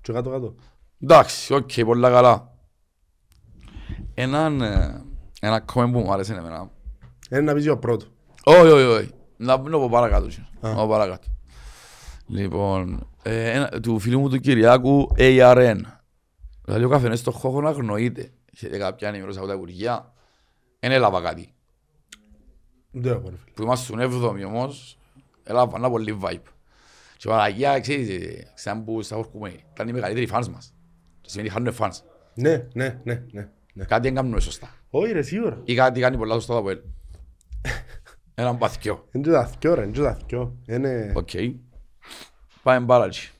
Και 0.00 0.12
κάτω 0.12 0.30
κάτω. 0.30 0.54
Εντάξει, 1.00 1.54
οκ, 1.54 1.70
πολλά 1.84 2.10
καλά. 2.10 2.54
Έναν, 4.14 4.60
ε, 4.60 5.04
ένα 5.40 5.64
comment 5.72 5.90
που 5.92 5.98
μου 5.98 6.12
άρεσε 6.12 6.34
εμένα 6.34 6.70
Είναι 7.30 7.40
να 7.40 7.54
πεις 7.54 7.62
για 7.62 7.76
πρώτο. 7.76 8.06
Όχι, 8.44 8.58
όχι, 8.70 8.84
όχι. 8.84 9.10
Να 9.36 9.56
να 9.58 9.70
πω 9.78 9.88
παρακάτω. 9.88 10.26
και. 10.26 10.40
Να 10.60 10.74
πω 10.74 10.86
παρακάτω. 10.88 11.26
Λοιπόν, 12.26 13.08
ε, 13.22 13.50
ένα- 13.50 13.68
του 13.80 13.98
φίλου 13.98 14.20
μου 14.20 14.28
του 14.28 14.38
Κυριάκου 14.38 15.08
ARN. 15.18 15.76
Δηλαδή 16.64 16.84
ο 16.84 16.88
καφενές 16.88 17.18
στο 17.18 17.30
χώρο 17.30 17.68
αγνοείται. 17.68 18.32
Είχε 18.52 18.68
κάποια 18.68 19.08
ενημέρωση 19.08 19.38
από 19.38 19.46
τα 19.46 19.54
Υπουργεία. 19.54 20.12
Δεν 20.80 20.90
έλαβα 20.92 21.20
κάτι. 21.20 21.54
Δεν 22.90 23.12
έχω 23.12 23.28
ρε 23.28 23.36
φίλε. 23.36 23.52
Που 23.54 23.62
είμαστε 23.62 23.84
στον 23.84 24.00
7ο 24.00 24.46
όμως, 24.46 24.98
έλαβα 25.42 25.76
ένα 25.76 25.90
πολύ 25.90 26.18
vibe. 26.22 26.42
Και 27.20 27.28
η 27.28 27.30
Παναγία, 27.30 27.80
ξέρεις, 27.80 28.08
ε, 28.08 28.52
σαν 28.54 28.84
που 28.84 29.02
στα 29.02 29.16
όρκουμε, 29.16 29.54
ήταν 29.72 29.88
οι 29.88 29.92
μεγαλύτεροι 29.92 30.26
φανς 30.26 30.48
μας. 30.48 30.74
Το 31.20 31.30
σημαίνει 31.30 31.48
χάνουν 31.48 31.72
φανς. 31.72 32.02
Ναι, 32.34 32.66
ναι, 32.74 33.00
ναι, 33.04 33.24
ναι. 33.32 33.48
ναι. 33.74 33.84
Κάτι 33.84 34.02
δεν 34.02 34.14
κάνουν 34.14 34.40
σωστά. 34.40 34.74
Όχι 34.90 35.12
ρε 35.12 35.22
σίγουρα. 35.22 35.60
Ή 35.64 35.74
κάτι 35.74 36.00
κάνει 36.00 36.16
πολλά 36.16 36.34
σωστά 36.34 36.52
το 36.52 36.58
Αποέλ. 36.58 36.78
Έναν 38.34 38.58
παθιό. 38.58 39.08
Είναι 39.12 39.24
και 39.24 39.30
τα 39.30 39.46
θκιό 39.46 39.74
ρε, 39.74 39.82
είναι 39.82 39.92
και 39.92 40.00
τα 40.00 40.14
θκιό. 40.14 40.56
Είναι... 40.66 41.12
Οκ. 41.14 41.28
Πάμε 42.62 42.84
μπάλατσι. 42.84 43.32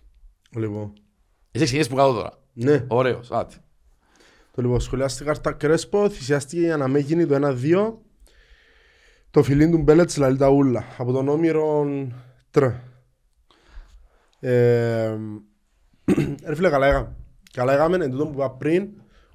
Λοιπόν. 0.51 0.93
Εσύ 1.51 1.65
ξεκινήσεις 1.65 1.89
που 1.89 1.97
κάτω 1.97 2.13
τώρα. 2.13 2.39
Ναι. 2.53 2.85
Ωραίος, 2.89 3.31
άτε. 3.31 3.55
Το 4.55 4.63
λοιπόν 4.63 4.81
σχολιάστηκε 4.81 5.25
κάρτα 5.25 5.53
Κρέσπο, 5.53 6.11
θυσιάστηκε 6.11 6.61
για 6.61 6.77
να 6.77 6.89
μην 6.89 7.03
γίνει 7.03 7.27
το 7.27 7.57
1-2. 7.63 7.95
Το 9.31 9.43
φιλίν 9.43 9.71
του 9.71 9.79
Μπέλετς 9.79 10.17
λαλεί 10.17 10.37
τα 10.37 10.49
ούλα. 10.49 10.85
Από 10.99 11.13
τον 11.13 11.29
Όμηρο 11.29 11.87
Τρ. 12.51 12.71
Ε, 14.41 15.17
ρε 16.45 16.55
φίλε, 16.55 16.69
καλά 16.71 16.87
έκαμε. 16.87 17.17
Καλά 17.53 17.73
έκαμε, 17.73 18.05
εν 18.05 18.11
τούτο 18.11 18.27
που 18.27 18.33
είπα 18.33 18.51
πριν, 18.51 18.89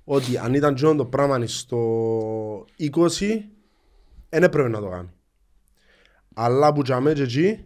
ότι 0.03 0.37
αν 0.37 0.53
ήταν 0.53 0.75
τζον 0.75 0.97
το 0.97 1.05
πράγμα 1.05 1.47
στο 1.47 2.65
20, 2.79 2.99
δεν 4.29 4.43
έπρεπε 4.43 4.69
να 4.69 4.79
το 4.79 4.87
κάνει. 4.87 5.09
Αλλά 6.33 6.73
που 6.73 6.81
τζαμέ 6.81 7.13
και 7.13 7.21
εκεί, 7.21 7.65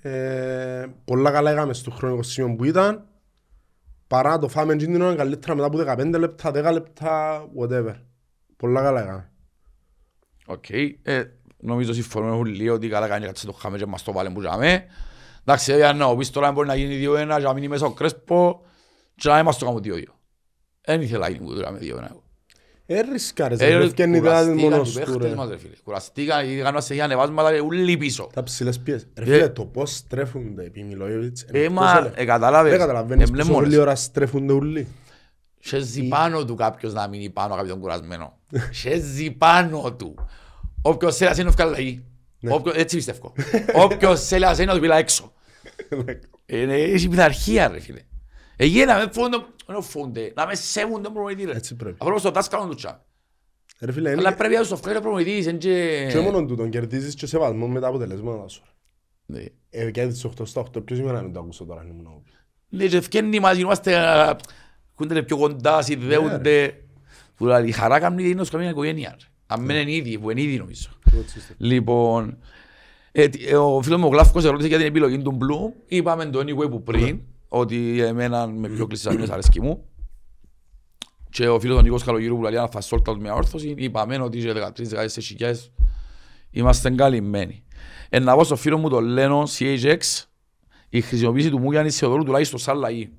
ε, 0.00 0.86
πολλά 1.04 1.30
καλά 1.30 1.50
έκαμε 1.50 1.72
στο 1.72 1.90
χρονικό 1.90 2.22
σημείο 2.22 2.54
που 2.56 2.64
ήταν, 2.64 3.08
παρά 4.06 4.30
να 4.30 4.38
το 4.38 4.48
φάμε 4.48 4.72
εκείνη 4.72 4.92
την 4.92 5.02
ώρα 5.02 5.14
καλύτερα 5.14 5.54
μετά 5.54 5.66
από 5.66 6.02
15 6.02 6.18
λεπτά, 6.18 6.50
10 6.50 6.72
λεπτά, 6.72 7.44
whatever. 7.58 7.94
Πολλά 8.56 8.82
καλά 8.82 9.02
έκαμε. 9.02 9.30
Οκ. 10.46 10.70
Ε, 11.02 11.24
νομίζω 11.58 11.92
συμφωνούμε 11.92 12.36
όλοι 12.36 12.68
ότι 12.68 12.88
καλά 12.88 13.08
κάνει 13.08 13.26
κάτι 13.26 13.46
το 13.46 13.52
χάμε 13.52 13.78
και 13.78 13.86
μας 13.86 14.02
το 14.02 14.12
βάλε 14.12 14.30
που 14.30 14.40
τζάμε. 14.40 14.84
Εντάξει, 15.48 15.74
για 15.74 15.92
να 15.92 16.16
πεις 16.16 16.30
τώρα 16.30 16.52
μπορεί 16.52 16.66
να 16.68 16.74
γίνει 16.74 17.06
2-1 17.08 17.16
και 17.36 17.42
να 17.42 17.52
μείνει 17.52 17.68
μέσα 17.68 17.86
ο 17.86 17.90
Κρέσπο 17.90 18.60
και 19.14 19.28
να 19.28 19.42
μας 19.42 19.58
το 19.58 19.64
κάνουμε 19.64 19.82
2-2. 19.84 20.02
Δεν 20.84 21.00
ήθελα 21.00 21.18
να 21.18 21.28
γίνει 21.28 21.46
που 21.46 21.54
το 21.54 21.60
κάνουμε 21.62 21.78
2-1 21.82 21.86
εγώ. 22.10 22.22
Ε, 22.88 23.00
ρισκάρες, 23.00 23.60
Ε, 23.60 23.68
ρε, 23.76 23.84
ευκαινεί 23.84 24.12
τα 24.14 24.18
κουραστήκαν 24.20 24.56
μόνος 24.58 24.88
οι 24.88 24.92
του 24.92 24.98
παίχτες 24.98 25.28
ρε. 25.28 25.34
μας, 25.34 25.48
ρε 25.48 25.58
φίλε. 25.58 25.74
Κουραστήκαν, 25.84 26.46
γιατί 26.46 26.62
κάνουν 26.62 26.82
σε 26.82 27.00
ανεβάσματα 27.02 27.52
και 27.52 27.60
ούλοι 27.60 27.96
πίσω. 27.96 28.28
Τα 28.34 28.42
ψηλές 28.42 28.78
πιέσεις. 28.80 29.08
Ρε 29.16 29.24
Ε, 29.24 29.26
φίλε, 29.34 29.48
το 29.48 29.64
πώς 29.64 29.96
στρέφονται 29.96 30.64
επί 30.64 30.82
Μιλόγεβιτς. 30.82 31.42
είναι 31.42 31.58
Ε, 31.58 31.62
εκτός 31.62 31.74
μα, 31.78 31.96
ελε- 31.98 32.12
ε, 32.18 32.24
καταλάβες. 32.24 32.70
Δεν 32.70 32.80
καταλαβαίνεις 32.80 33.28
Ε, 33.28 33.30
μπλε 33.32 33.40
πόσο 33.40 33.52
μόνος. 33.52 33.68
πολλή 33.68 33.80
ώρα 33.80 33.94
στρέφονται 33.94 34.52
ούλοι. 34.52 34.86
Σέζει 35.60 36.02
πάνω 36.08 36.44
του 36.44 36.54
κάποιος 36.54 36.92
να 36.92 37.08
μείνει 37.08 37.30
πάνω 37.30 37.54
κάποιον 37.56 37.80
κουρασμένο. 37.80 38.38
Σέζει 38.70 39.30
πάνω 39.30 39.92
του. 39.92 40.14
Όποιος 40.82 41.16
θέλει 41.16 41.30
να 41.30 41.36
είναι 41.40 41.48
ευκαλλαγή. 41.48 42.04
Όποιος- 42.48 42.76
Έτσι 42.76 42.96
πιστεύω. 42.96 43.32
Όποιος 43.74 44.26
θέλει 44.26 44.44
να 44.44 44.50
είναι 44.50 44.64
να 44.64 44.74
του 44.74 44.80
πειλά 44.80 44.96
έξω. 44.96 45.32
Είναι 46.46 46.74
έχει 46.74 47.08
πειθαρχία 47.08 47.68
ρε 47.68 47.80
φίλε. 47.80 48.00
Εκεί 48.56 48.84
να 48.84 48.96
με 48.98 49.08
φούνται, 49.12 49.36
να 49.66 49.80
φούνται, 49.80 50.32
να 50.36 50.46
με 50.46 50.54
σέβουν 50.54 51.02
τον 51.02 51.12
προμονητή 51.12 51.44
ρε. 51.44 51.52
Έτσι 51.52 51.74
πρέπει. 51.76 51.96
Απλώς 51.98 52.22
το 52.22 52.30
τάσκαλον 52.30 52.68
του 52.68 52.74
τσά. 52.74 53.04
Ρε 53.80 53.92
φίλε, 53.92 54.10
Αλλά 54.10 54.20
είναι 54.28 54.36
πρέπει 54.36 54.54
να 54.54 54.62
σου 54.62 54.76
φέρει 54.76 54.96
ο 54.96 55.00
προμονητής, 55.00 55.46
εν 55.46 55.58
και... 55.58 56.06
και 56.10 56.18
μόνο 56.18 56.44
τούτον 56.46 56.70
κερδίζεις 56.70 57.14
και 57.14 57.26
σεβασμός 57.26 57.68
με 57.68 57.80
τα 57.80 57.88
αποτελέσματα 57.88 58.48
σου. 58.48 58.62
Ναι. 59.26 59.44
Ε, 59.70 59.90
κέρδισες 59.90 60.30
8 60.40 60.46
στα 60.46 60.62
8, 60.76 60.84
ποιος 60.84 60.98
είμαι 60.98 61.12
να 61.12 61.22
μην 61.22 61.32
το 61.32 61.40
ακούσω 61.40 61.64
τώρα. 61.64 61.80
αν 61.80 61.88
ήμουν 61.88 62.04
εγώ. 62.06 62.22
Ναι, 62.68 62.86
και 62.86 62.96
ευκένει 62.96 63.40
μας, 63.40 63.56
γινόμαστε, 63.56 63.96
α, 63.98 64.36
κούνται 64.94 65.22
πιο 65.22 65.36
κοντά, 65.36 65.82
συνδέονται. 65.82 66.80
Που 67.36 67.44
δηλαδή, 67.44 67.68
η 67.68 67.72
χαρά 67.72 67.98
κάνει 68.00 68.28
είναι 68.28 68.40
ως 68.40 68.50
καμία 68.50 68.70
οικογένεια. 68.70 69.16
ρε. 69.20 69.26
Αν 69.46 69.60
μην 69.62 69.76
είναι 69.76 69.92
ίδιοι, 69.92 70.18
που 70.18 70.30
είναι 70.30 70.40
ίδιοι 70.42 70.56
νομίζω. 70.58 70.88
Εγώ 71.12 71.20
έτσι 71.20 71.34
πιστεύω. 71.34 71.58
Λοιπόν, 71.64 72.28
ε, 72.28 72.32
τι- 72.32 72.34
ε, 72.34 72.42
ο 73.58 73.82
φίλος 73.82 74.00
μου 74.00 74.06
ο 74.06 74.10
Γλάφκος 74.10 74.44
ερώτησε 74.44 74.68
για 74.68 74.76
την 74.76 74.86
επιλογή 74.86 75.22
του 75.22 75.32
Μπλου. 75.32 75.74
Είπαμε 75.86 76.24
το 76.24 76.38
anyway 76.38 76.70
που 76.70 76.82
πριν, 76.82 77.20
ότι 77.48 78.00
εμένα 78.00 78.46
με 78.46 78.68
πιο 78.68 78.86
κλεισμένες 78.86 79.30
αρέσκει 79.30 79.60
μου. 79.60 79.84
Και 81.30 81.48
ο 81.48 81.60
φίλος 81.60 81.78
ο 81.78 81.82
Νίκος 81.82 82.04
Καλογύρου 82.04 82.36
που 82.36 82.42
λέει 82.42 82.56
αν 82.56 82.68
θα 82.68 82.80
σόλτα 82.80 83.16
με 83.18 83.30
όρθωση, 83.30 83.74
είπαμε 83.76 84.18
ότι 84.18 84.40
σε 84.40 84.52
13-14 84.52 85.08
χιλιάδες 85.20 85.72
είμαστε 86.50 86.90
καλυμμένοι. 86.90 87.64
Ε, 88.08 88.18
να 88.18 88.34
πω 88.34 88.44
στο 88.44 88.56
φίλο 88.56 88.78
μου 88.78 88.88
το 88.88 89.00
Λένο 89.00 89.42
CHX, 89.58 89.98
η 90.88 91.00
χρησιμοποίηση 91.00 91.50
του 91.50 91.58
Μούγιαννης 91.58 91.98
Θεοδόρου 91.98 92.24
τουλάχιστον 92.24 92.58
σαν 92.58 92.78
λαγή. 92.78 93.12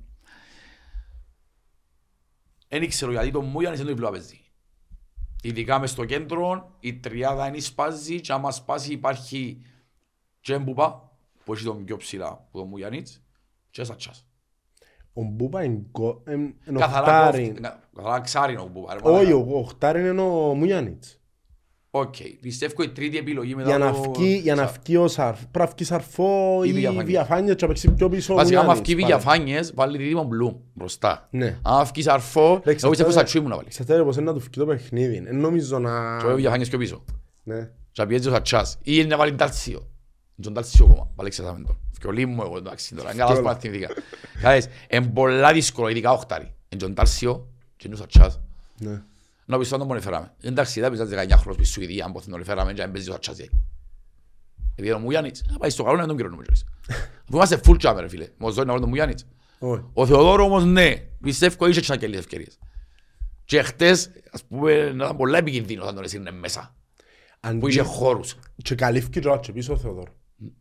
Δεν 2.68 2.88
ξέρω 2.88 3.10
γιατί 3.10 3.30
το 3.30 3.40
Μούγιαννης 3.40 3.80
είναι 3.80 3.88
το 3.88 3.94
διπλό 3.94 4.10
παίζει. 4.10 4.40
Ειδικά 5.42 5.78
μες 5.78 5.90
στο 5.90 6.04
κέντρο, 6.04 6.76
η 6.80 6.94
τριάδα 6.94 7.46
είναι 7.46 7.60
σπάζει 7.60 8.20
και 8.20 8.32
άμα 8.32 8.50
σπάσει 8.50 8.92
υπάρχει 8.92 9.62
και 10.52 10.58
Μπουπά, 10.58 11.10
που 11.44 11.52
έχει 11.52 11.64
τον 11.64 11.84
πιο 11.84 11.96
ψηλά 11.96 12.46
που 12.50 12.58
τον 12.58 12.68
Μουγιαννίτς, 12.68 13.22
και 13.70 13.84
Σατσάς. 13.84 14.26
Ο 15.12 15.22
Μπούπα 15.22 15.62
είναι 15.64 15.80
γκο- 15.90 16.22
εν- 16.24 16.54
είναι 16.68 16.78
Καθαρά 16.78 17.26
οχτάρι. 17.26 17.48
κόφ- 17.48 17.60
κα- 17.60 17.80
Καθαρά 17.96 18.20
ξάρινο 18.20 18.62
ο 18.62 18.68
Μπουπά. 18.72 18.92
ρε 18.94 19.00
Όχι, 19.02 19.32
μαλάκα. 19.32 19.52
ο 19.54 19.58
οχτάρι 19.58 20.00
είναι 20.08 20.20
ο 20.20 20.54
Μουγιάννιτς. 20.54 21.20
Οκ. 21.90 22.14
Πιστεύω 22.40 22.82
η 22.82 22.88
τρίτη 22.88 23.16
επιλογή 23.18 23.54
μετά 23.54 23.68
Για 23.68 23.78
να 23.78 23.92
το- 23.92 24.12
βγει, 24.16 24.36
για 24.36 24.54
να 24.54 24.66
βγει 24.66 24.96
ο 24.96 25.08
Σαρφ, 25.08 25.38
πρέπει 25.46 25.68
να 25.68 25.74
βγει 25.76 25.84
Σαρφό 25.84 26.60
Ή 26.64 26.68
ή 26.68 26.72
Βηγιαφάνιες. 26.72 27.04
Βηγιαφάνιες 27.04 27.54
και 27.54 27.62
να 27.62 27.68
παίξει 27.68 27.90
πιο 27.90 28.08
πίσω 28.08 28.32
ο 28.32 28.36
Βασικά, 28.36 28.58
άμα 28.60 28.66
Μουγιάννιτς, 28.68 28.92
βγει 28.92 29.00
πάλι. 29.02 29.12
Βηγιαφάνιες, 29.14 29.74
βάλει 29.74 29.98
δίδυμο 29.98 30.22
μπλου 30.24 30.64
μπροστά. 30.74 31.28
Ναι. 31.30 31.58
Αν 31.62 31.84
βγει 31.84 32.02
Σαρφό, 32.02 32.40
εγώ 32.40 32.60
πιστεύω 32.64 32.88
εξαρτάται- 32.90 33.12
Σατσού 33.12 33.38
ήμουν 33.38 33.50
να 33.50 33.56
βάλει. 33.56 33.68
Εξαρτάται 33.68 34.02
πως 34.02 34.16
είναι 34.16 34.24
να 34.24 34.32
του 34.32 34.38
βγει 34.40 34.50
το 34.50 34.66
παιχνίδι. 34.66 35.20
Δεν 35.20 35.36
νομίζω 35.36 35.78
να... 35.78 36.16
Και 36.20 36.26
ο 36.26 36.34
Βηγιαφάνιες 36.34 36.68
πιο 36.68 36.78
πίσω. 36.78 37.04
Ναι. 37.42 37.70
Και 37.92 38.02
να 38.02 38.06
πιέζει 38.06 38.28
ο 38.28 38.30
Σατσάς. 38.30 38.74
Ή 38.74 38.80
είναι 38.94 39.04
να 39.04 39.16
βάλει 39.16 39.34
Τάλσιο. 39.34 39.88
Τον 40.42 40.54
Τάλσιο 40.54 40.84
ακόμα. 40.84 41.10
Πάλι 41.14 41.30
ξεσάμε 41.30 41.64
τον. 41.64 41.78
Φκιολί 41.92 42.26
μου 42.26 42.42
εγώ 42.42 42.56
εντάξει 42.56 42.94
τώρα. 42.94 43.12
Είναι 43.12 43.24
καλά 43.24 43.54
που 43.54 43.60
θυμηθήκα. 43.60 43.88
Κάτες, 44.40 44.68
είναι 44.90 45.06
πολλά 45.06 45.52
δύσκολο, 45.52 45.88
ειδικά 45.88 46.12
οχτάρι. 46.12 46.54
Είναι 46.68 46.82
τον 46.82 46.94
Τάλσιο 46.94 47.48
και 47.76 47.86
είναι 47.86 47.94
ο 47.94 47.98
Σατσάς. 47.98 48.40
Ναι. 48.78 49.02
Να 49.44 49.58
πεις 49.58 49.68
τον 49.68 50.00
φέραμε. 50.00 50.32
Εντάξει, 50.40 50.80
δεν 50.80 50.90
πεις 50.90 51.00
19 51.00 51.36
χρόνους 51.36 51.56
στη 51.56 51.64
Σουηδία, 51.64 52.04
αν 52.04 52.12
ποθήν 52.12 52.32
τον 52.32 52.44
φέραμε 52.44 52.72
και 52.72 52.82
αν 52.82 52.92
παίζει 52.92 53.08
ο 53.08 53.12
Σατσάς. 53.12 53.38
Επειδή 54.74 54.92
ο 54.92 54.98
Μουγιάννιτς, 54.98 55.44
να 55.50 55.58
πάει 55.58 55.70
στο 55.70 55.82
καλό 55.82 55.96
να 55.96 56.06
τον 56.06 56.16
κύριο 56.16 56.30
νομίζω. 56.30 56.50
Αφού 56.88 57.36
είμαστε 57.36 57.60
full 57.64 57.76
jumper, 57.80 57.96
ρε 58.00 58.08
φίλε. 58.08 58.28
Μος 58.38 58.54
δω 58.54 58.60
να 58.60 58.66
βάλω 58.66 58.80
τον 58.80 58.88
Μουγιάννιτς. 58.88 59.26
Όχι. 59.58 59.84
Ο 59.92 60.06
Θεοδόρο 60.06 60.44
όμως 60.44 60.64
ναι, 60.64 60.94
πιστεύω 61.20 61.66
είχε 61.66 61.80
και 61.80 61.92
αγγελίες 61.92 62.20
ευκαιρίες. 62.20 62.58
Και 63.44 63.62
χτες, 63.62 64.10
ας 64.30 64.44
πούμε, 64.44 64.92
να 64.92 65.04
ήταν 65.04 65.16
πολλά 65.16 65.38
επικίνδυνο 65.38 65.84
αν 65.84 65.94
τον 65.94 66.04
έσυρνε 66.04 66.30
μέσα. 66.30 66.74
Αν 67.40 67.58
Που 67.58 67.68
είχε 67.68 67.82
χώρους. 67.82 68.36
Και 68.62 68.74
καλύφθηκε 68.74 69.20
και 69.20 69.28
ο 69.28 69.32
Άτσε 69.32 69.52
πίσω 69.52 69.72
ο 69.72 69.76
Θεοδόρ. 69.76 70.08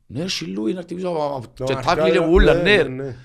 Ναι, 0.07 0.27
σιλούι 0.27 0.73
να 0.73 0.81
χτυπήσω 0.81 1.07
από- 1.07 1.47
Το 1.55 1.63
και 1.63 1.73
αρχικά, 1.73 1.95
τάκλι 1.95 2.09
είναι 2.17 2.25
ναι, 2.25 2.31
ούλα, 2.31 2.53
ναι, 2.53 2.83
ναι. 2.83 3.15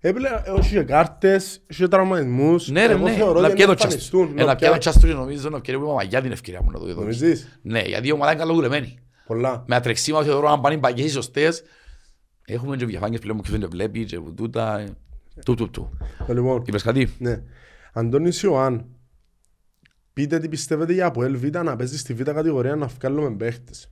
Έπλε, 0.00 0.28
όχι 0.56 0.70
και 0.74 0.82
κάρτες, 0.82 1.60
είχε 1.66 1.88
τραυματισμούς. 1.88 2.68
Ναι 2.68 2.86
ρε, 2.86 2.92
Εγώ 2.92 3.04
ναι, 3.04 3.12
θεωρώ 3.12 3.40
να 3.40 3.46
ότι 3.46 3.54
πιέ 3.56 3.64
το 3.64 3.70
είναι 3.70 3.74
τσάστ. 3.80 3.92
εμφανιστούν. 3.94 4.38
Ένα 4.38 4.44
Να 4.44 4.56
πιέ 4.56 4.66
το 4.66 4.72
πια- 4.72 4.78
τσάστ 4.80 5.00
του 5.00 5.06
και 5.06 5.12
νομίζω 5.12 5.48
να 5.48 5.60
πιέ 5.60 5.78
που 5.78 5.86
μαγιά 5.92 6.20
την 6.22 6.32
ευκαιρία 6.32 6.62
μου 6.62 6.70
να 6.70 6.78
το 6.78 6.86
δω. 6.94 7.00
Νομίζεις; 7.00 7.58
Ναι, 7.62 7.80
γιατί 7.80 8.08
η 8.08 8.12
ομάδα 8.12 8.30
είναι 8.32 8.40
καλοδουλεμένη. 8.40 8.98
Πολλά. 9.26 9.64
Με 9.66 9.74
ατρεξίμα 9.76 10.22
θεωρώ 10.22 10.48
αν 10.48 10.60
πάνε 10.60 10.74
οι 10.74 10.78
παγιές 10.78 11.12
σωστές, 11.12 11.62
έχουμε 12.44 12.76
και 12.76 12.84
διαφάνειες 12.86 13.20
πλέον 13.20 13.36
που 13.40 13.50
δεν 13.50 13.68
βλέπει 13.70 14.04
και 14.04 14.20
που 14.20 14.34
τούτα, 14.34 14.78
ε, 14.78 14.96
του 15.44 15.54
του 15.54 15.70
του. 15.70 15.98
Ε, 16.28 16.32
Λοιπόν, 16.32 16.62
Είπες 16.66 16.82
κάτι; 16.82 17.14
ναι. 17.18 17.42
Αντώνης 17.92 18.42
Ιωάνν, 18.42 18.84
πείτε 20.12 20.38
τι 20.38 20.48
πιστεύετε 20.48 20.92
για 20.92 21.06
από 21.06 21.20
Β 21.20 21.44
να 21.62 21.76
παίζει 21.76 21.98
στη 21.98 22.14
Β 22.14 22.22
κατηγορία 22.22 22.76
να 22.76 22.86
βγάλουμε 22.86 23.30
παίχτες. 23.36 23.91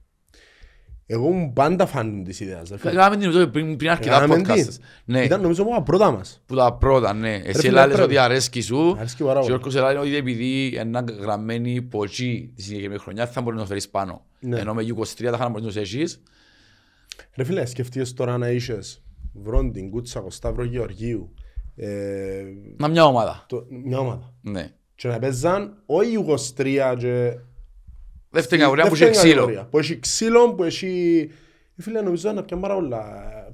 Εγώ 1.12 1.28
ήμουν 1.28 1.52
πάντα 1.52 1.86
φαν 1.86 2.24
της 2.24 2.40
ιδέας. 2.40 2.68
ρε 2.70 2.76
φίλε. 2.78 2.92
Κάναμε 2.92 3.16
την 3.16 3.26
νομίζω 3.28 3.46
πριν 3.46 3.76
πριν 3.76 3.90
αρκετά 3.90 4.18
Κάναμε 4.20 4.42
τι; 4.42 4.50
podcasts. 4.50 4.76
Ναι, 5.04 5.24
Ήταν 5.24 5.40
νομίζω 5.40 5.62
από 5.62 5.70
τα 5.72 5.82
πρώτα 5.82 6.10
μας. 6.10 6.42
που 6.46 6.54
τα 6.54 6.72
πρώτα, 6.74 7.12
ναι. 7.12 7.34
Εσύ 7.34 7.60
φίλε, 7.60 7.70
λάλες 7.72 7.94
πρέπει. 7.96 8.10
ότι 8.10 8.18
αρέσκει 8.18 8.60
σου. 8.60 8.94
Αρέσκει 8.98 9.22
πάρα 9.22 9.32
Και 9.32 9.38
ο 9.38 9.40
πολύ. 9.40 9.46
Γιώργος 9.52 9.74
Ελάλη 9.74 9.98
ότι 9.98 10.16
επειδή 10.16 10.66
είναι 10.80 11.04
γραμμένη 11.20 11.82
ποτσί 11.82 12.52
τη 12.56 12.62
συγκεκριμένη 12.62 13.00
χρονιά 13.00 13.26
θα 13.26 13.40
μπορεί 13.40 13.54
να 13.56 13.60
το 13.62 13.68
φέρεις 13.68 13.88
πάνω. 13.88 14.24
Ναι. 14.40 14.58
Ενώ 14.58 14.74
με 14.74 14.82
U23 14.82 15.04
θα 15.24 15.30
είχαν 15.34 15.50
μπορείς 15.50 15.66
να 15.66 15.72
το 15.72 15.80
έχεις. 15.80 16.22
Ρε 17.36 17.44
φίλε, 17.44 17.64
σκεφτείες 17.66 18.12
τώρα 18.12 18.38
να 18.38 18.48
είσες 18.50 19.02
Βρόντιν, 19.32 19.90
Κούτσακο, 19.90 20.30
Σταύρο 20.30 20.64
Γεωργίου, 20.64 21.34
ε, 21.76 22.42
Να 22.76 22.88
μια 22.88 23.04
ομάδα. 23.04 23.44
το, 23.48 23.66
μια 23.84 23.98
ομάδα. 23.98 24.34
Ναι. 24.40 24.68
Και 24.94 25.08
να 25.08 25.18
παίζαν 25.18 25.82
όχι 25.86 26.12
Ιουγκοστρία 26.12 26.94
και... 26.98 27.38
Δεύτερη 28.30 28.60
κατηγορία 28.60 28.88
που 28.88 28.94
είχε 28.94 29.04
δεύτερη 29.04 29.28
ξύλο. 29.28 29.40
κατηγορία. 29.44 29.68
Που 29.70 29.78
έχει 29.78 29.98
ξύλο, 29.98 30.54
που 30.54 30.64
έχει... 30.64 31.28
Ε, 31.76 31.82
Φίλε, 31.82 32.00
νομίζω 32.00 32.32
να 32.32 32.42
πιάνε 32.42 32.62
πάρα 32.62 32.74
πολλά, 32.74 33.02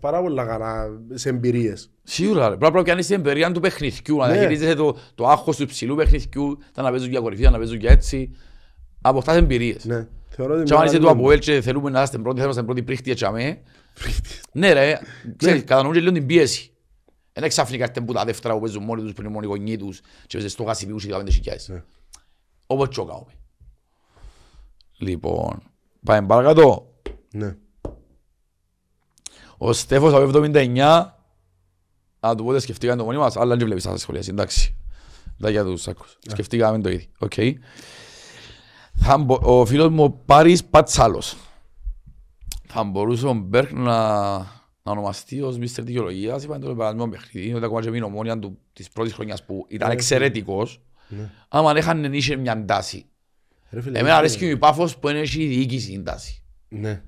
πάρα 0.00 0.20
πολλά 0.22 0.44
καλά 0.44 0.88
σε 1.14 1.28
εμπειρίες. 1.28 1.90
Σίγουρα, 2.02 2.48
ρε. 2.48 2.56
πρέπει 2.56 2.74
να 2.76 2.82
πιάνεις 2.82 3.06
την 3.06 3.14
εμπειρία 3.16 3.52
του 3.52 3.60
παιχνιδιού, 3.60 4.16
να 4.16 4.26
Ναι. 4.26 4.32
διαχειρίζεσαι 4.32 4.74
το, 4.74 4.96
το 5.14 5.26
άγχος 5.28 5.56
του 5.56 5.66
ψηλού 5.66 5.94
παιχνιδιού, 5.94 6.58
τα 6.72 6.82
να 6.82 6.90
παίζουν 6.90 7.10
για 7.10 7.20
κορυφή, 7.20 7.42
τα 7.42 7.50
να 7.50 7.58
παίζουν 7.58 7.78
για 7.78 7.90
έτσι. 7.90 8.36
Αποκτάς 9.00 9.36
εμπειρίες. 9.36 9.84
Ναι. 9.84 10.06
Θεωρώ 10.28 10.54
ότι 10.54 10.62
Και 10.62 10.74
αν 10.74 10.84
είσαι 10.84 10.92
μεγάλο- 10.98 11.12
του 11.14 11.18
Αποέλ 11.20 11.38
και 11.38 11.60
θέλουμε 11.60 11.90
να 11.90 11.98
είμαστε 11.98 12.18
πρώτοι, 12.18 12.40
θέλουμε 12.40 12.54
να 12.54 12.60
είμαστε 12.60 12.62
πρώτοι 12.62 12.82
πρίχτη 12.82 13.10
έτσι 13.10 13.24
αμέ. 13.24 13.60
Ναι 14.52 14.72
ρε, 14.72 14.98
ξέρεις, 15.36 15.64
κατανοούν 15.64 15.94
και 15.94 16.00
λίγο 16.00 16.12
την 16.12 16.26
πίεση. 16.26 16.70
Είναι 17.38 17.48
ξαφνικά 17.48 17.84
έρθουν 17.84 18.04
που 18.04 18.12
τα 18.12 18.24
δεύτερα 18.24 18.54
που 18.54 18.60
παίζουν 18.60 18.82
μόνοι 18.84 19.02
τους 19.02 19.12
που 19.12 19.20
είναι 19.20 19.30
μόνοι 19.30 19.46
οι 19.46 19.48
γονείς 19.48 19.76
τους 19.78 20.00
και 20.00 20.26
παίζουν 20.32 20.50
στο 20.50 20.62
γασιπίους 20.62 21.04
και 21.06 21.12
15 21.14 21.22
χιλιάδες. 21.30 21.68
Ναι. 21.68 21.82
Όπως 22.66 22.88
και 22.88 23.00
ο 23.00 23.04
κάνουμε. 23.04 23.30
Λοιπόν, 24.98 25.62
πάμε 26.04 26.26
παρακάτω. 26.26 26.94
Ναι. 27.32 27.56
Ο 29.58 29.72
Στέφος 29.72 30.12
από 30.12 30.22
79, 30.22 31.04
να 32.20 32.34
του 32.34 32.44
πω 32.44 32.50
ότι 32.50 32.60
σκεφτήκαμε 32.60 32.98
το 32.98 33.04
μόνοι 33.04 33.18
μας, 33.18 33.36
αλλά 33.36 33.56
δεν 33.56 33.64
βλέπεις 33.64 33.84
τα 33.84 33.96
σχολεία, 33.96 34.22
εντάξει. 34.28 34.76
Τα 35.40 35.50
για 35.50 35.64
τους 35.64 35.88
άκους. 35.88 36.18
Σκεφτήκαμε 36.26 36.78
το 36.80 36.88
ίδιο. 36.88 37.06
Οκ. 37.18 37.32
Θα 38.94 39.18
μπο- 39.18 39.40
Ο 39.60 39.64
φίλος 39.64 39.88
μου 39.88 40.04
ο 40.04 40.10
Πάρης 40.10 40.64
Πατσάλος. 40.64 41.36
Θα 42.66 42.84
μπορούσε 42.84 43.26
ο 43.26 43.32
Μπέρκ 43.34 43.72
να, 43.72 44.36
να 44.82 44.92
ονομαστεί 44.92 45.42
ως 45.42 45.58
μίστερ 45.58 45.84
δικαιολογίας. 45.84 46.44
Είπαν 46.44 46.60
το 46.60 46.74
περασμένο 46.74 47.08
παιχνίδι, 47.10 47.54
ότι 47.54 47.64
ακόμα 47.64 47.80
και 47.80 47.86
με 47.88 47.94
την 47.94 48.02
ομόνια 48.04 48.38
του 48.38 48.58
της 48.72 48.90
πρώτης 48.90 49.12
χρονιάς 49.12 49.44
που 49.44 49.66
ήταν 49.68 49.90
εξαιρετικός. 49.90 50.80
Ναι. 51.08 51.30
Άμα 51.48 51.72
έχανε 51.76 52.16
είχε 52.16 52.36
μια 52.36 52.64
τάση. 52.64 53.06
Ρε 53.70 53.80
φίλε, 53.80 53.98
Εμένα 53.98 54.16
αρέσει 54.16 54.38
και 54.38 54.48
η 54.48 54.56
Πάφος 54.56 54.96
που 54.98 55.08
είναι 55.08 55.18
έχει 55.18 55.46
διοίκηση 55.46 55.92
η 55.92 56.02
τάση. 56.02 56.42
Ναι. 56.68 57.02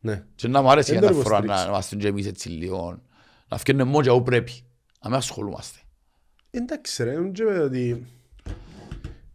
Ναι. 0.00 0.24
Και 0.34 0.48
να 0.48 0.62
μου 0.62 0.70
αρέσει 0.70 0.90
Δεν 0.92 1.00
για 1.00 1.08
το 1.10 1.16
τα 1.16 1.22
φορά 1.22 1.36
υποστηρίξω. 1.36 1.64
να 1.64 1.70
είμαστε 1.70 1.96
και 1.96 2.06
εμείς 2.08 2.26
έτσι 2.26 2.48
λίγο. 2.48 3.02
Να 3.48 3.56
φτιάχνουμε 3.58 3.90
μόνο 3.90 4.04
και 4.04 4.10
όπου 4.10 4.22
πρέπει. 4.22 4.52
Να 5.02 5.08
μην 5.08 5.18
ασχολούμαστε. 5.18 5.78
Εντάξει 6.50 7.04
ρε, 7.04 7.14
δεν 7.14 7.32
ξέρω 7.32 7.64
ότι... 7.64 8.06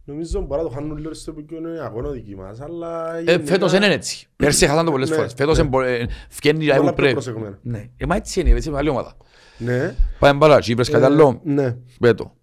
Νομίζω 0.04 0.40
μπορεί 0.40 0.62
να 0.62 0.68
το 0.68 0.74
χάνουν 0.74 0.96
λίγο 0.96 1.14
στο 1.14 1.32
που 1.32 1.46
είναι 1.54 1.80
αγώνα 1.80 2.10
δική 2.10 2.36
μας, 2.36 2.60
αλλά... 2.60 3.16
Ε, 3.16 3.22
γενικά- 3.22 3.46
φέτος 3.52 3.72
είναι 3.72 3.86
έτσι. 3.86 4.26
Πέρσι 4.36 4.66
χάσαν 4.66 4.84
το 4.84 4.90
πολλές 4.90 5.08
Ναι, 5.10 5.14
φορές. 5.16 5.32
Φέτος 5.36 5.56
ναι. 5.58 5.62
εμπο- 5.64 5.80
ε, 5.82 6.06
φκένει 6.28 6.64
για 6.64 6.74
Πολλά 6.76 6.84
όπου 6.88 6.94
πιο 6.96 7.02
πρέπει. 7.04 7.12
προσεγμένα. 7.12 7.58
Ναι. 7.62 7.88
Ε, 7.96 8.06
μα 8.06 8.16
έτσι 8.16 8.40
είναι, 8.40 8.50
έτσι 8.50 8.68
είναι 8.68 8.70
μεγάλη 8.76 8.88
ομάδα. 8.88 9.16
Ναι. 9.58 9.94
Πάμε 10.18 10.38
μπάλα, 10.38 10.58
Τσίπρες 10.58 10.88
κάτι 10.90 11.02
Ε, 11.02 11.06
άλλο. 11.06 11.40
Ναι. 11.44 11.76
Πέτω. 12.00 12.36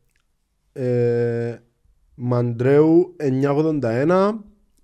Ε, 2.20 2.26
Μαντρέου 2.26 3.16
981, 3.82 4.32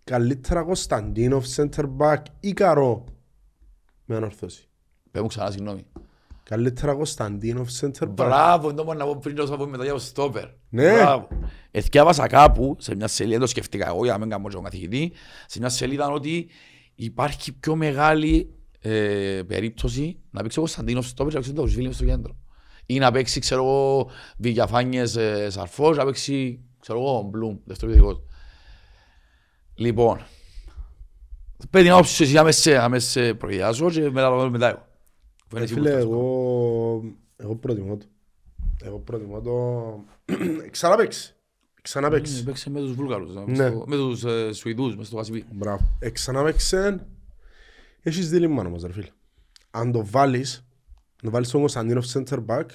καλύτερα 0.03 0.63
Κωνσταντίνοφ, 0.63 1.45
center 1.55 1.85
back 1.97 2.21
ή 2.39 2.53
Καρό. 2.53 3.03
Με 4.05 4.15
ανορθώσει. 4.15 4.67
Πες 5.11 5.21
μου 5.21 5.27
ξανά 5.27 5.51
συγγνώμη. 5.51 5.85
Καλύτερα 6.43 6.93
Κωνσταντίνοφ, 6.93 7.69
center 7.81 8.03
back. 8.03 8.13
Μπράβο, 8.13 8.73
το 8.73 8.83
μόνο 8.83 8.99
να 8.99 9.05
πω 9.05 9.19
πριν 9.21 9.39
όσο 9.39 9.57
πω 9.57 9.65
μετά 9.65 9.83
για 9.83 9.93
το 9.93 9.99
στόπερ. 9.99 10.45
Ναι. 10.69 10.93
Μπράβο. 10.93 11.27
Εθιάβασα 11.71 12.27
κάπου, 12.27 12.75
σε 12.79 12.95
μια 12.95 13.07
σελίδα, 13.07 13.39
το 13.39 13.47
σκεφτήκα 13.47 13.87
εγώ 13.87 14.03
για 14.03 14.13
να 14.13 14.19
μην 14.19 14.29
κάνω 14.29 14.47
τον 14.47 14.63
καθηγητή, 14.63 15.11
σε 15.45 15.59
μια 15.59 15.69
σελίδα 15.69 16.07
ότι 16.07 16.49
υπάρχει 16.95 17.53
πιο 17.53 17.75
μεγάλη 17.75 18.53
ε, 18.79 19.41
περίπτωση 19.47 20.19
να 20.31 20.41
παίξει 20.41 20.57
ο 20.57 20.61
Κωνσταντίνος 20.61 21.07
στόπερ 21.07 21.31
και 21.31 21.37
να 21.37 21.43
παίξει 21.43 21.55
τον 21.55 21.63
Ταουσβίλη 21.63 21.87
μες 21.87 21.95
στο 21.95 22.05
κέντρο. 22.05 22.35
Ή 22.85 22.99
να 22.99 23.11
παίξει, 23.11 23.39
ξέρω 23.39 23.63
εγώ, 23.63 24.09
Βηγιαφάνιες 24.37 25.15
ε, 25.15 25.49
Σαρφός, 25.49 25.97
να 25.97 26.05
παίξει, 26.05 26.59
ξέρω 26.85 26.99
εγώ, 26.99 27.21
Μπλουμ, 27.21 27.57
δευτεροποιητικός. 27.65 28.21
Λοιπόν, 29.75 30.25
πρέπει 31.69 31.87
να 31.87 31.95
όψεις 31.97 32.19
εσύ 32.19 32.37
άμεσα, 32.37 32.83
άμεσα 32.83 33.35
προειδιάζω 33.37 33.89
και 33.91 34.09
μετά, 34.09 34.49
μετά 34.49 34.67
εγώ. 34.69 34.87
Που 35.47 35.55
είναι 35.55 35.59
Ε, 35.59 35.63
εσύ 35.63 35.73
Φίλε, 35.73 35.89
που 35.89 35.95
φτάσεις. 35.95 36.09
εγώ, 36.11 37.03
εγώ 37.37 37.55
προτιμώ 37.55 37.97
το. 37.97 38.05
Εγώ 38.83 38.99
προτιμώ 38.99 39.41
το... 39.41 39.53
Ξαναπαίξει. 40.71 41.35
Ξαναπαίξει. 41.81 42.43
Παίξε 42.43 42.69
με 42.69 42.79
τους 42.79 42.93
Βούλγαρους, 42.93 43.33
μες 43.33 43.57
Ναι. 43.57 43.67
στο- 43.67 43.83
με 43.87 43.95
τους 43.95 44.23
ε, 44.23 44.51
Σουηδούς, 44.53 44.95
μες 44.95 45.07
στο 45.07 45.15
Γασιπί. 45.15 45.45
Μπράβο. 45.51 45.95
Ε, 45.99 46.09
ξαναπαίξε. 46.09 47.07
Έχεις 48.01 48.29
δίλημμα 48.29 48.63
όμως, 48.65 48.83
ρε 48.83 48.91
φίλε. 48.93 49.07
Αν 49.71 49.91
το 49.91 50.05
βάλεις, 50.05 50.65
να 51.23 51.29
βάλεις 51.29 51.49
τον 51.49 51.59
Κωνσταντίνοφ 51.59 52.05
center 52.13 52.45
back, 52.45 52.65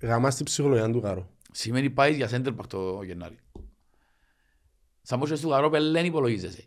γαμάς 0.00 0.36
την 0.36 0.44
ψυχολογία 0.44 0.90
του 0.90 1.00
Καρό. 1.00 1.28
Σημαίνει 1.58 1.90
πάει 1.90 2.14
για 2.14 2.28
center 2.32 2.48
back 2.56 2.66
το 2.68 3.02
Γενάρη. 3.02 3.38
Σαν 5.02 5.18
πως 5.18 5.40
του 5.40 5.48
Γαρόπελ 5.48 5.92
δεν 5.92 6.04
υπολογίζεσαι. 6.04 6.64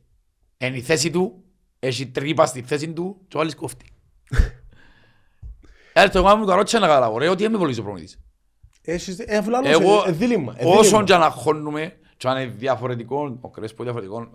Εν 0.57 0.73
η 0.75 0.81
θέση 0.81 1.09
του, 1.09 1.43
έχει 1.79 2.07
τρύπα 2.07 2.45
στη 2.45 2.61
θέση 2.61 2.93
του 2.93 3.21
και 3.27 3.37
ο 3.37 3.39
άλλος 3.39 3.55
κόφτει. 3.55 3.85
Έρθω 5.93 6.19
εγώ 6.19 6.35
μου 6.35 6.45
το 6.45 6.53
ρώτησα 6.53 6.79
να 6.79 6.87
καταλάβω, 6.87 7.17
ρε, 7.17 7.27
ότι 7.29 7.41
δεν 7.41 7.49
με 7.51 7.55
υπολογίζει 7.55 7.79
ο 7.81 7.83
προμηθής. 7.83 8.19
Έχεις, 8.81 9.15
δι- 9.15 9.29
ε, 9.29 9.41
βλάλος, 9.41 9.69
Εγώ, 9.69 10.03
ε, 10.05 10.09
ε, 10.09 10.11
δίλημμα. 10.11 10.53
ε, 10.57 10.65
όσον 10.65 10.81
δίλημμα. 10.81 11.03
και 11.03 11.13
αν 11.13 11.23
αγχώνουμε, 11.23 11.99
και 12.17 12.27
αν 12.27 12.41
είναι 12.41 12.51
διαφορετικό, 12.51 13.37
ο 13.41 13.49
Κρέσπο 13.49 13.83
διαφορετικό, 13.83 14.29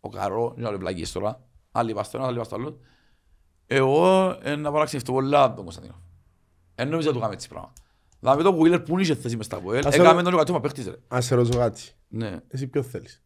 ο 0.00 0.08
Καρό, 0.08 0.54
είναι 0.58 0.66
άλλο 0.68 0.78
πλαγίες 0.78 1.12
τώρα, 1.12 1.44
άλλοι 1.72 1.94
πας 1.94 2.10
το 2.10 2.18
ένα, 2.18 2.26
άλλοι 2.26 2.38
πας 2.38 2.48
το 2.48 2.56
άλλο. 2.56 2.80
Εγώ 3.66 4.30
ε, 4.42 4.56
να 4.56 4.72
παραξενευτώ 4.72 5.12
πολλά 5.12 5.42
από 5.42 5.54
τον 5.54 5.64
Κωνσταντίνο. 5.64 6.00
Εν 6.74 6.88
νόμιζα 6.88 7.06
να 7.08 7.12
του 7.14 7.18
κάνουμε 7.18 7.36
έτσι 7.36 7.48
πράγμα. 7.48 7.72
Δηλαδή 8.20 8.42
το 8.42 8.58
Wheeler 8.60 8.84
που 8.84 8.98
είχε 8.98 9.14
θέση 9.14 9.36
μες 9.36 9.46
στα 9.46 9.56
Αποέλ, 9.56 9.86
Ας 9.86 9.94
σε 9.94 10.00
έκαμε 10.00 10.20
ρω- 10.22 10.30
τον 10.30 10.38
κατώμα 10.38 10.60
παίχτης 10.60 10.86
ρε. 10.86 10.94
Ας 11.08 11.24
σε 11.24 11.34
ρωτήσω 11.34 11.58
κάτι. 11.58 11.82
Ναι. 12.08 12.36
Εσύ 12.48 12.66
ποιο 12.66 12.82
θέλεις. 12.82 13.22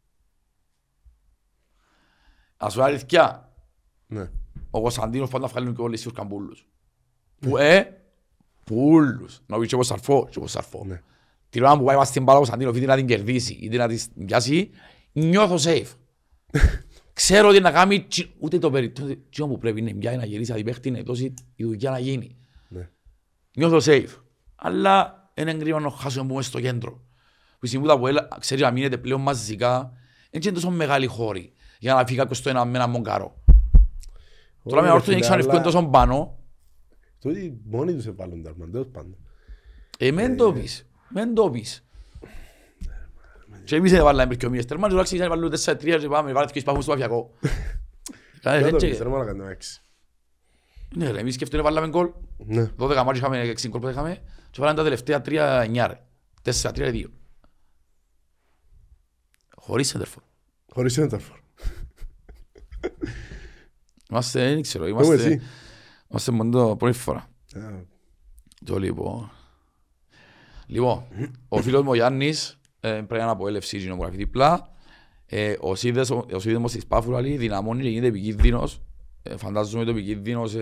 Ας 2.57 2.73
σου 2.73 2.83
αλήθεια, 2.83 3.53
Ναι. 4.07 4.31
ο 4.71 4.81
Κωνσταντίνος 4.81 5.31
πάντα 5.31 5.47
βγάλουν 5.47 5.75
και 5.75 5.81
όλοι 5.83 5.95
οι 5.95 5.97
Σιουρκαν 5.97 6.29
πούλους. 6.29 6.67
Που 7.39 7.57
ε, 7.57 8.03
πούλους. 8.65 9.41
Να 9.47 9.59
πεις 9.59 9.69
και 9.69 9.75
εγώ 9.75 9.83
σαρφώ, 9.85 10.25
και 10.31 10.35
εγώ 10.37 10.47
σαρφώ. 10.47 10.85
Ναι. 10.87 11.01
Την 11.49 11.63
ώρα 11.63 11.79
που 11.79 11.85
πάει 11.85 12.05
στην 12.05 12.23
μπάλα 12.23 12.37
ο 12.39 12.41
Κωνσταντίνος, 12.41 12.77
είτε 12.77 12.87
να 12.87 12.97
την 12.97 13.07
κερδίσει, 13.07 13.53
είτε 13.55 13.77
να 13.77 13.89
την 13.89 14.25
πιάσει, 14.27 14.71
νιώθω 15.13 15.71
safe. 15.71 15.95
Ξέρω 17.13 17.49
ότι 17.49 17.61
να 17.61 17.71
κάνει 17.71 18.01
τσι- 18.07 18.31
ούτε 18.39 18.59
το 18.59 18.71
περίπτωση, 18.71 19.17
τι 19.17 19.43
που 19.43 19.59
πρέπει 19.59 19.81
είναι 19.81 19.93
μια 19.93 20.17
να 20.17 20.25
γυρίσει 20.25 20.53
αντιπαίχτη, 20.53 20.89
είναι 20.89 21.03
τόση 21.03 21.35
η 21.55 21.65
δουλειά 21.65 21.91
να 21.91 21.99
γίνει. 21.99 22.37
Ναι. 22.69 22.91
Νιώθω 23.57 23.93
safe. 23.93 24.22
Αλλά 24.65 25.29
είναι 25.35 25.55
κρίμα 25.55 25.81
να 25.81 25.91
χάσουμε 25.91 26.27
που 26.27 26.33
είμαι 26.33 26.43
στο 26.43 26.61
κέντρο. 26.61 27.01
Που 27.59 27.67
στην 27.67 27.81
Πούτα 27.81 27.99
που 27.99 28.07
ξέρεις 28.39 28.65
να 28.65 28.71
μείνετε 28.71 28.97
πλέον 28.99 29.21
μαζικά, 29.21 29.93
δεν 30.31 30.41
είναι 30.43 30.53
τόσο 30.53 30.71
μεγάλη 30.71 31.07
χώρη 31.07 31.53
για 31.79 31.95
να 31.95 32.07
φύγει 32.07 32.19
κάποιος 32.19 32.39
στο 32.39 32.49
ένα 32.49 32.65
με 32.65 32.79
ένα 32.79 32.87
μονκάρο. 32.87 33.37
Τώρα 34.65 34.81
με 34.83 34.87
ρε 34.87 34.93
όρθιο 34.93 35.05
φίλε, 35.05 35.15
δεν 35.15 35.21
ξαναρευκούν 35.21 35.55
αλλά- 35.55 35.65
τόσο 35.65 35.87
πάνω, 35.87 36.37
Τούτοι 37.21 37.61
μόνοι 37.65 37.95
τους 37.95 38.07
έβαλαν 38.07 38.43
τα 38.43 38.51
αρμάν, 38.51 38.71
τέλος 38.71 38.87
πάντων. 38.93 39.17
ε, 39.99 40.11
μεν 40.13 40.37
το 40.37 40.53
πεις, 40.53 40.87
μεν 41.09 41.35
το 41.35 41.51
πεις. 41.51 41.85
Και 43.65 43.77
εμείς 43.77 43.91
δεν 43.91 44.03
βάλαμε 44.05 44.37
πιο 44.37 44.51
μίες 44.51 44.65
τερμά, 44.67 44.85
και 44.87 44.91
τώρα 44.93 45.03
ξεκινάνε 45.05 45.31
να 45.31 45.37
βάλουν 45.37 45.51
τέσσερα 45.51 45.77
τρία 45.77 45.99
και 45.99 46.09
πάμε, 46.09 46.33
βάλε 46.33 46.51
και 46.51 46.61
σπάμε 46.61 46.81
στο 46.83 46.91
παφιακό. 46.91 47.31
Ε, 47.41 48.51
Δεν 48.51 48.63
δεν 48.63 48.71
το 48.71 48.77
και- 48.77 48.89
πεις, 48.89 48.99
ρε 48.99 49.09
μάνα 49.09 49.25
κάνει 49.25 49.45
έξι. 49.51 49.81
Ναι 50.95 51.11
ρε, 51.11 51.19
εμείς 51.21 51.35
σκεφτούμε 51.35 51.63
βάλαμε 51.63 51.89
γκολ, 51.89 52.11
Ναι. 52.47 52.71
12 52.77 52.95
μάτια 53.05 53.13
είχαμε, 53.15 53.41
6 53.41 53.69
γκολ 53.69 53.81
που 53.81 53.89
είχαμε, 53.89 54.19
και 54.53 54.61
βάλαμε 54.61 54.77
τα 54.77 54.83
τελευταία 54.83 55.21
τρία 55.21 55.61
εννιά 55.61 55.87
ρε. 55.87 56.01
Τέσσερα, 56.43 56.73
τρία, 56.73 56.91
δύο. 56.91 57.11
Χωρίς 59.57 59.89
σέντερφορ. 59.89 60.23
Χωρίς 60.73 60.99
center-for. 61.01 61.39
Είμαστε, 64.11 64.49
δεν 64.49 64.63
ξέρω, 64.63 64.85
Πες 64.85 64.93
μου 64.93 65.03
είμαστε, 65.03 65.27
εσύ; 65.27 65.41
είμαστε 66.09 66.33
μόνο 66.33 66.77
πρώτη 66.77 66.99
φορά. 66.99 67.31
Α, 67.55 67.61
Το 68.65 68.79
λοιπόν. 68.79 69.31
Λοιπόν, 70.67 71.05
ο 71.49 71.63
φίλος 71.63 71.83
μου 71.83 71.91
ο 71.91 71.95
Γιάννης 71.95 72.61
ε, 72.81 72.91
πρέπει 72.91 73.25
να 73.25 73.31
από 73.31 73.49
έλευση 73.49 73.79
γινογραφή 73.79 74.17
δίπλα. 74.17 74.71
Ε, 75.27 75.57
ο 75.61 75.75
Σίδες, 75.75 76.11
ο, 76.11 76.27
ο 76.35 76.39
Σίδες 76.39 76.73
της 76.73 76.87
Πάφου 76.87 77.11
λέει, 77.11 77.37
δυναμώνει 77.37 77.83
και 77.83 77.89
γίνεται 77.89 78.07
επικίνδυνος. 78.07 78.81
Ε, 79.23 79.37
φαντάζομαι 79.37 79.85
το 79.85 79.91
επικίνδυνος 79.91 80.55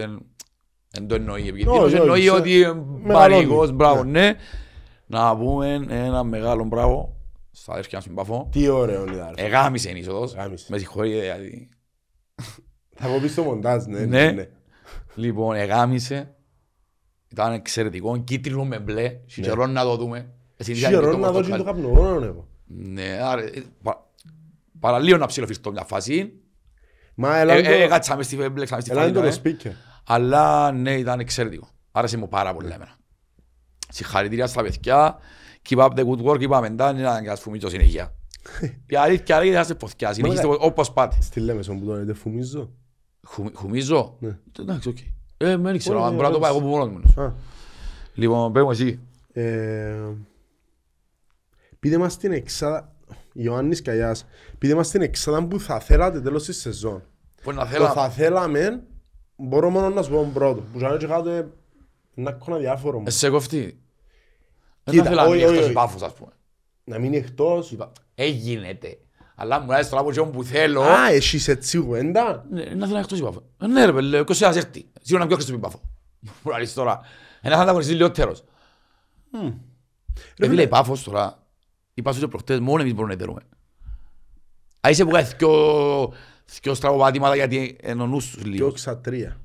εν, 0.92 1.02
εν 1.02 1.08
το 1.08 1.14
εννοεί. 1.14 1.40
Επικίνδυνος 1.48 1.76
Όχι, 1.84 1.84
όχι, 1.94 1.96
εννοεί 2.02 2.22
σε- 2.22 2.30
ότι 2.30 2.62
ε, 2.62 2.72
μεγαλώνει. 2.72 3.12
παρηγός, 3.12 3.72
μπράβο, 3.72 4.04
ναι. 4.04 4.34
Να 5.06 5.36
πούμε 5.36 5.86
ένα 5.88 6.22
μεγάλο 6.24 6.64
μπράβο 6.64 7.16
στα 7.50 7.72
αδέρφια 7.72 7.94
μας 7.94 8.02
στην 8.04 8.16
Πάφο. 8.16 8.48
Τι 8.52 8.68
ωραίο 8.68 9.02
είναι, 9.06 9.30
ρε. 9.36 9.44
Εγάμισε 9.44 9.90
η 9.90 9.98
είσοδος. 9.98 10.34
Εγάμισε. 10.34 10.66
Με 10.68 10.78
συγχωρείτε 10.78 11.22
γιατί. 11.24 11.68
Θα 12.96 13.06
πω 13.08 13.18
πεις 13.20 13.32
στο 13.32 13.42
μοντάζ, 13.42 13.84
ναι. 13.86 14.04
Ναι. 14.04 14.48
Λοιπόν, 15.14 15.56
εγάμισε. 15.56 16.34
Ήταν 17.28 17.52
εξαιρετικό, 17.52 18.16
κίτρινο 18.18 18.64
με 18.64 18.78
μπλε. 18.78 19.16
Σιχερό 19.26 19.66
να 19.66 19.82
το 19.82 19.96
δούμε. 19.96 20.30
Εσύ 20.56 20.72
είδατε 20.72 20.94
Χειρό 20.94 21.10
το 21.10 21.16
να 21.16 21.30
δω 21.30 21.42
και 21.42 21.48
πορτοκάλι. 21.48 21.62
το 21.62 21.70
καπνογόνο, 21.90 22.24
εγώ. 22.24 22.48
Ναι, 22.66 23.18
άρα, 23.22 23.42
ε, 23.42 23.50
πα- 23.82 24.06
παραλίγο 24.80 25.16
να 25.16 25.26
ψηλοφιστώ 25.26 25.72
μια 25.72 25.84
φάση. 25.84 26.32
Μα 27.14 27.36
Ε, 27.36 27.40
έλα 27.40 27.52
ε, 27.54 27.62
το- 27.62 27.70
Έκατσαμε 27.70 28.22
στη 28.22 28.36
μπλέξαμε 28.48 28.80
στη 28.80 28.90
έλα 28.90 29.02
είναι 29.04 29.12
το 29.12 29.20
φάση. 29.22 29.40
το 29.40 29.50
speaker. 29.50 29.70
Αλλά 30.12 30.72
ναι, 30.72 30.94
ήταν 30.98 31.20
εξαιρετικό. 31.20 31.68
Άρεσε 31.92 32.16
μου 32.16 32.28
πάρα 32.28 32.54
πολύ 32.54 32.66
εμένα. 32.66 32.96
Συγχαρητήρια 33.88 34.46
στα 34.46 34.62
παιδιά. 34.62 35.18
Keep 35.68 35.78
up 35.78 35.90
the 35.90 36.04
good 36.06 36.24
work, 36.24 36.40
είπαμε 36.40 36.68
μετά, 36.70 36.90
είναι 36.90 37.20
να 37.20 37.36
φουμίζω 37.36 37.68
συνέχεια. 37.68 38.14
Η 38.86 38.96
αλήθεια 38.96 39.38
λέγεται 39.38 39.56
να 39.56 39.64
σε 39.64 39.74
ποθιά, 39.74 40.12
συνεχίστε 40.12 40.46
όπως 40.60 40.92
πάτε. 40.92 41.16
Στη 41.20 41.40
Λέμεσον 41.40 41.78
που 41.78 41.84
το 41.86 41.94
λέτε 41.94 42.12
φουμίζω. 42.12 42.70
Χου- 43.26 43.56
Χουμίζω; 43.56 44.16
Ναι. 44.20 44.38
Εντάξει, 44.58 44.88
οκ. 44.88 44.96
Ε, 45.36 45.56
δεν 45.56 45.78
ξέρω, 45.78 45.98
Όχι, 45.98 46.06
αν 46.06 46.14
μπορώ 46.14 46.28
να 46.28 46.32
το 46.32 46.36
εντάξει. 46.38 46.40
πάω 46.40 46.50
εγώ 46.50 46.60
που 46.60 46.66
μόνος 46.66 46.88
μου. 47.16 47.22
Α, 47.22 47.32
Λοιπόν, 48.14 48.52
πες 48.52 48.62
μου 48.62 48.70
εσύ. 48.70 49.00
ε, 49.32 49.94
Πείτε 51.80 51.98
μας 51.98 52.16
την 52.16 52.32
εξάδα... 52.32 52.94
Ιωάννης 53.32 53.82
Καγιάς. 53.82 54.26
Επειδή 54.54 54.72
είμαστε 54.72 54.98
στην 54.98 55.02
εξάδα 55.08 55.46
που 55.46 55.60
θα 55.60 55.80
θέλατε 55.80 56.20
τέλος 56.20 56.44
της 56.44 56.60
σεζόν. 56.60 57.02
Που 57.42 57.52
να 57.52 57.60
Το 57.62 57.66
θέλα... 57.66 57.92
θα 57.92 58.10
θέλαμε, 58.10 58.82
μπορώ 59.40 59.70
μόνο 59.70 59.88
να 59.88 60.02
σου 60.02 60.10
πω 60.10 60.30
πρώτο. 60.34 60.60
Που 60.72 60.78
σαν 60.78 60.94
έτσι 60.94 61.06
κάτω 61.06 61.30
να 62.14 62.30
έχω 62.30 62.44
ένα 62.46 62.56
διάφορο 62.58 62.98
μου. 62.98 63.04
Ε, 63.06 63.10
Σε 63.10 63.30
κοφτεί. 63.30 63.80
Δεν 64.84 64.94
Κοίτα, 64.94 65.02
θα 65.04 65.08
θέλα 65.10 65.22
να 65.22 65.28
όχι, 65.28 65.36
μείνει 65.36 65.44
όχι, 65.44 65.52
εκτός 65.54 65.64
όχι. 65.66 65.74
πάφος, 65.74 66.02
ας 66.02 66.12
πούμε. 66.14 66.30
Να 66.84 66.98
μείνει 66.98 67.16
εκτός. 67.16 67.70
Είπα, 67.72 67.92
Έγινεται. 68.14 68.98
Αλλά 69.34 69.60
μου 69.60 69.72
άρεσε 69.72 69.88
τώρα 69.90 70.00
από 70.00 70.10
εκείνο 70.10 70.24
που 70.26 70.44
θέλω. 70.44 70.82
Α, 70.82 71.10
εσείς 71.10 71.48
έτσι 71.48 71.78
κουβέντα. 71.80 72.44
Ναι, 72.50 72.62
να 72.62 72.70
θέλω 72.86 72.92
να 72.94 72.98
εκτός 73.00 73.18
η 73.18 73.22
πάφο. 73.22 73.42
Ε, 73.62 73.66
Ναι 73.66 73.84
ρε 73.84 73.92
πέλε, 73.92 74.20
20 74.20 74.40
ένας 74.40 74.56
έρθει. 74.56 74.86
Σίγουρα 75.02 75.24
να 75.24 75.26
πιο 75.30 75.36
χρυσό 75.44 75.58
πάφο. 75.58 75.80
Μου 76.42 76.54
αρέσει 76.54 76.74
τώρα. 76.74 77.00
Ένας 77.40 77.56
θα 77.56 77.62
ανταγωνιστεί 77.62 77.94
λιότερος. 77.94 78.44
Ε, 80.36 80.46
φίλε, 80.48 80.62
η 80.62 80.68
πάφος 80.68 81.02
τώρα, 81.02 81.46
είπα 81.94 82.12
σου 82.12 82.20
και 82.20 82.26
προχτές, 82.26 82.58
μόνο 82.60 82.80
εμείς 82.80 82.94
μπορούμε 82.94 83.14
να 83.14 83.20
ιδερούμε. 83.20 83.40
Α, 84.86 84.90
είσαι 84.90 85.04
που 85.04 85.10
κάνει 85.10 85.26
δυο- 86.50 86.58
δυο 86.62 86.74
στραβοπάτηματα 86.74 87.34
γιατί 87.34 87.76
είναι 87.82 88.02
ο 88.02 88.06
νους 88.06 88.30
τους 88.30 88.42
Και 88.42 88.48
λίγο. 88.48 88.66
οξατρία. 88.66 89.40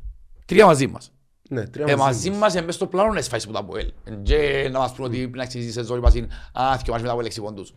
Τρία 0.46 0.66
μαζί 0.66 0.88
μας. 0.88 1.12
Ναι, 1.50 1.68
τρία 1.68 1.86
Ε, 1.88 1.96
μαζί 1.96 2.00
μαζί 2.16 2.30
μας. 2.30 2.40
μας 2.40 2.54
είναι 2.54 2.66
μες 2.66 2.76
στο 2.76 2.88
πλάνο 2.88 3.14
να 3.14 3.22
σφάσεις 3.22 3.46
που 3.48 3.52
τα 3.54 3.60
Αποέλ. 3.60 3.92
Και 4.24 4.70
να 4.72 4.80
μας 4.80 4.94
πούν 4.94 5.06
ότι 5.06 5.18
πρέπει 5.18 5.38
να 5.38 5.44
αξίζει 5.44 5.68
η 5.68 5.72
σεζόν 5.72 5.98
είπα 5.98 6.10
συν, 6.10 6.24
α, 6.54 6.78
δυο 6.84 6.92
μάτς 6.94 7.02
μετά 7.02 7.12
από 7.14 7.26
έξι 7.26 7.42
πόντους. 7.42 7.74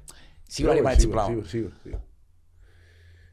Σίγουρα 0.49 0.77
είναι 0.77 0.89
έτσι 0.89 1.01
Σίγουρα, 1.01 1.17
πράγμα. 1.25 1.45
σίγουρα, 1.45 1.49
σίγουρα, 1.49 1.75
σίγουρα. 1.83 2.03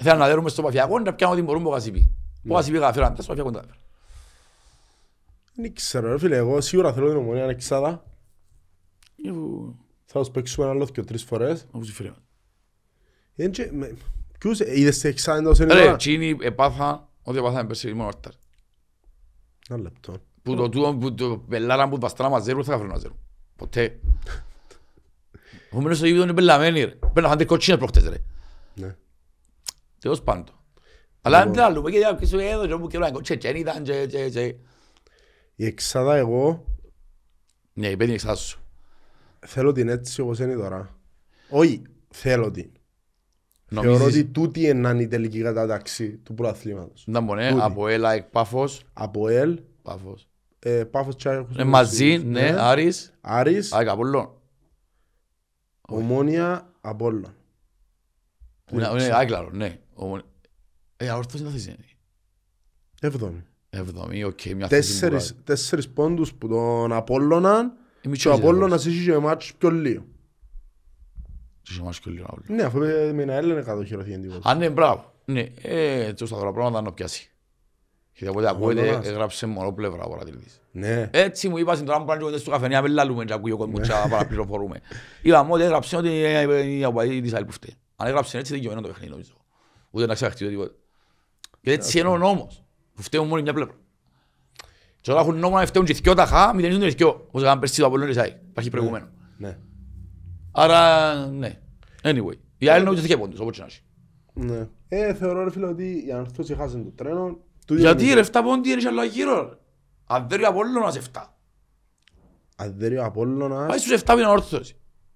Θέλω 0.03 0.19
να 0.19 0.27
δέρουμε 0.27 0.49
στο 0.49 0.61
παφιακό 0.61 0.99
να 0.99 1.13
πιάνω 1.13 1.33
ό,τι 1.33 1.41
μπορούμε 1.41 1.65
από 1.65 1.73
Κασίπη. 1.73 2.09
Ο 2.49 2.53
Κασίπη 2.53 2.77
καταφέραν, 2.77 3.15
τα 3.15 3.21
στο 3.21 3.33
παφιακό 3.33 3.49
δεν 3.51 3.61
τα 3.61 3.67
καταφέραν. 3.67 3.83
Δεν 5.55 5.73
ξέρω 5.73 6.11
ρε 6.11 6.17
φίλε, 6.19 6.35
εγώ 6.35 6.61
σίγουρα 6.61 6.93
θέλω 6.93 7.07
την 7.07 7.17
ομονία 7.17 7.43
εξάδα. 7.45 8.03
Ε, 9.25 9.29
που- 9.29 9.75
Θα 10.05 10.19
τους 10.19 10.29
παίξουμε 10.29 10.65
ένα 10.65 10.75
άλλο 10.75 10.85
και 10.85 11.03
τρεις 11.03 11.23
φορές. 11.23 11.65
όπως 11.71 11.85
συμφέρει. 11.85 12.13
Είναι 13.35 13.49
και- 13.49 13.69
με- 13.71 13.95
Ποιους 14.45 14.59
είδες 14.59 14.99
την 14.99 15.09
εξάδα 15.09 15.37
εντός 15.37 15.59
είναι 15.59 15.73
Ρε, 15.73 15.79
τώρα. 15.79 15.93
εκείνοι 15.93 16.37
επάθα, 16.41 17.09
ό,τι 17.23 17.37
επάθαμε 17.37 17.67
πέρσι 17.67 17.93
μόνο 17.93 18.07
αρτάρ. 18.07 18.31
Ένα 19.69 19.79
λεπτό. 19.81 20.13
Που 20.41 20.55
το 20.55 20.69
τούτο, 20.69 20.95
που 20.95 21.13
το 21.13 21.37
πελάρα 21.49 21.89
που 21.89 21.97
παστρά 21.97 22.29
μαζέρου, 22.29 22.57
θα 22.63 22.71
καταφέρουν 22.71 22.93
να 22.93 22.99
ζέρουν. 22.99 23.17
Ποτέ. 23.55 23.99
Ο 25.71 25.81
μένος 25.81 25.97
στο 25.97 26.05
γήπεδο 26.05 26.23
είναι 26.23 26.33
πελαμένοι 26.33 26.83
ρε. 26.83 26.91
Πρέπει 26.91 27.21
να 27.21 27.27
φάνε 27.27 27.45
κοτσίνες 27.45 27.79
προχτές 27.79 28.03
ρε. 28.07 28.17
Ναι. 28.75 28.95
Τέλος 29.99 30.21
πάντων. 30.21 30.55
Αλλά 31.21 31.43
δεν 31.43 31.53
τα 31.53 31.69
λέμε, 31.69 31.89
γιατί 31.89 32.15
και 32.19 32.25
σου 32.25 32.37
έδωσε 32.39 32.75
μου 32.75 32.87
και 32.87 32.97
λέω, 32.97 33.11
«Κοτσε, 33.11 33.35
και 33.35 33.47
ήταν, 33.47 33.83
και, 33.83 34.05
και, 34.05 34.29
και». 34.29 34.55
Η 35.55 35.65
εξάδα 35.65 36.15
εγώ 36.15 36.65
Ναι, 37.73 37.87
η 37.87 37.97
πέντε 37.97 38.13
εξάς 38.13 38.39
σου. 38.39 38.59
θέλω 39.45 39.71
την 39.71 39.89
έτσι 39.89 40.21
όπως 40.21 40.39
είναι 40.39 40.53
τώρα. 40.55 40.95
Όχι, 41.49 41.81
θέλω 42.09 42.51
την. 42.51 42.71
Θεωρώ 43.69 43.89
Νομίζεις, 43.89 44.21
ότι 44.21 44.25
τούτη 44.31 44.61
είναι 44.61 44.73
να 44.73 44.89
είναι 44.89 45.01
η 45.01 45.07
τελική 45.07 45.41
κατάταξη 45.41 46.17
του 46.17 46.33
προαθλήματος. 46.33 47.03
να 47.07 47.19
μπορεί, 47.19 47.47
τούτη. 47.49 47.61
από 47.61 47.87
έλα, 47.87 48.11
εκ 48.13 48.23
πάφος, 48.23 48.83
Από 48.93 49.27
ΕΛ, 49.27 49.59
πάφος. 49.81 50.27
ε, 50.59 50.83
Πάφος 50.83 51.15
και 51.15 51.29
Άγιος 51.29 51.57
Ε, 51.57 51.63
μαζί, 51.63 52.17
ναι, 52.17 52.55
Άρης, 52.57 53.13
Άρης, 53.21 53.71
ΑΕΚ 53.73 53.87
Απόλλων. 53.87 54.29
Ομόνια, 55.81 56.73
Απόλλων. 56.81 57.33
Ναι, 58.71 58.89
ναι, 58.89 59.03
ΑΕΚ 59.03 59.29
λάρω, 59.29 59.49
ναι. 59.51 59.79
Ο- 59.95 60.17
Ε, 60.97 61.09
αόρθος 61.09 61.39
είναι 61.39 61.49
θα 61.49 61.55
θέση. 61.55 61.69
είναι. 61.69 61.85
Έβδομη. 63.01 63.43
Εβδομή, 63.69 64.23
οκ, 64.23 64.39
μια 64.43 64.67
θέση 64.67 64.93
που 64.93 64.99
Τέσσερις, 64.99 65.35
τέσσερις 65.43 65.89
πόντους 65.89 66.33
που 66.33 66.47
τον 66.47 66.93
Απόλλωνα 66.93 67.53
κάνει. 67.53 67.69
και 67.69 67.75
Ε, 68.03 68.07
ο 68.07 68.09
μητσός 68.09 68.33
είναι 68.37 68.43
Απόλλωνας 68.47 68.85
έχει 68.85 69.03
και 69.05 69.17
μάτς 69.17 69.53
πιο 69.57 69.69
λίγο. 69.71 70.05
Και 71.65 71.71
σε 71.71 71.81
εμάς 71.81 71.99
και 71.99 72.09
λίγο 72.09 72.25
άλλο. 72.29 72.43
Ναι, 72.47 72.63
αφού 72.63 72.81
ε, 72.83 73.11
με 73.13 73.21
ένα 73.21 73.33
Έλληνα 73.33 73.61
κατοχυρωθεί 73.61 74.13
εν 74.13 74.21
τίποτα. 74.21 74.49
Α, 74.49 74.55
ναι, 74.55 74.69
μπράβο. 74.69 75.13
Ναι, 75.25 75.45
ε, 75.61 76.05
έτσι 76.05 76.23
ώστε 76.23 76.35
τα 76.35 76.51
πράγματα 76.51 76.81
να 76.81 76.91
πιάσει. 76.93 77.29
Και 78.11 78.29
οπότε 78.29 78.49
ακούγεται, 78.49 78.81
Απόλλωνας. 78.81 79.07
έγραψε 79.07 79.45
μονοπλευρά 79.45 80.03
ο 80.03 80.09
παρατηρητής. 80.09 80.61
Ναι. 80.71 81.09
Έτσι 81.13 81.49
μου 81.49 81.57
είπα 81.57 81.73
στην 81.73 81.85
τώρα 81.85 81.99
που 81.99 82.05
πάνε 82.05 82.31
και 82.31 82.37
στο 82.37 82.51
καφενεία, 82.51 82.81
μην 82.81 82.91
λαλούμε 82.91 83.25
και 83.25 83.33
ακούει 83.33 83.51
ο 83.51 83.57
κόσμος 83.57 83.87
και 83.87 83.93
παραπληροφορούμε. 84.09 84.81
Είπαμε 85.21 85.51
ότι 85.51 85.63
έγραψε 85.63 85.97
ότι 85.97 86.07
είναι 86.07 86.53
η 86.61 86.83
αποδή 86.83 87.21
της 87.21 87.33
άλλη 87.33 87.45
που 87.45 87.51
φταίει. 87.51 87.75
Αν 87.95 88.07
έγραψε 88.07 88.37
έτσι 88.37 88.53
δικαιωμένο 88.53 88.81
το 88.81 88.87
παιχνίδι 88.87 89.11
νομίζω. 89.11 89.33
Ούτε 89.91 90.05
να 90.05 90.13
ξεχαστεί 90.13 90.47
τίποτα. 90.47 90.71
Και 91.61 91.71
έτσι 91.71 91.99
είναι 91.99 92.07
ο 92.07 92.17
νόμος, 92.17 92.63
που 92.95 93.01
φταίουν 93.01 93.27
μόνο 93.27 93.39
η 93.39 93.41
μια 93.41 93.53
πλευρά. 93.53 93.73
Και 95.01 95.11
όταν 95.11 95.23
έχουν 95.23 95.39
νόμο 95.39 95.57
να 95.57 95.65
φταίουν 95.65 95.85
και 95.85 95.91
οι 95.91 95.99
δυο 96.03 96.13
ταχά, 96.13 96.53
μηδενίζουν 96.55 96.83
οι 96.83 96.89
δυο. 96.89 97.09
Όπως 97.27 97.41
έκαναν 97.41 97.59
πέρσι 97.59 97.79
το 97.79 97.85
Απολλώνιο 97.85 98.13
της 98.13 98.21
ΑΕΚ. 98.21 98.35
Υπάρχει 98.49 98.69
προηγούμενο. 98.69 99.09
Ναι. 99.37 99.57
Άρα, 100.57 101.15
ναι. 101.25 101.59
Anyway. 102.03 102.33
Η 102.57 102.67
άλλη 102.67 102.83
νομίζω 102.83 103.01
ότι 103.03 103.11
είχε 103.11 103.19
πόντους, 103.21 103.39
όπως 103.39 103.53
και 103.55 103.59
να 103.61 103.65
έχει. 103.67 103.81
Ναι. 104.33 104.67
Ε, 104.87 105.13
θεωρώ 105.13 105.43
ρε 105.43 105.51
φίλε 105.51 105.65
ότι 105.65 106.03
η 106.07 106.11
Ανόρθωση 106.11 106.55
χάσαν 106.55 106.83
το 106.83 106.89
τρένο. 106.89 107.37
Τούτη 107.67 107.81
Γιατί 107.81 108.03
είναι- 108.05 108.13
ρε, 108.13 108.21
7 108.21 108.41
πόντι 108.43 108.69
είναι 108.69 108.81
και 108.81 108.87
άλλο 108.87 109.03
γύρω. 109.03 109.43
ρε. 109.49 109.55
Αν 110.07 110.27
δεν 110.29 110.37
είναι 110.39 110.47
Απόλλωνας 110.47 110.95
7. 110.97 111.35
Αν 112.55 112.73
δεν 112.77 112.91
είναι 112.91 112.99
ο 112.99 113.03
Απόλλωνας... 113.05 113.67
Πάει 113.69 113.77
στους 113.77 113.91
7 114.01 114.13
που 114.13 114.17
είναι 114.19 114.27
όρθωση. 114.27 114.75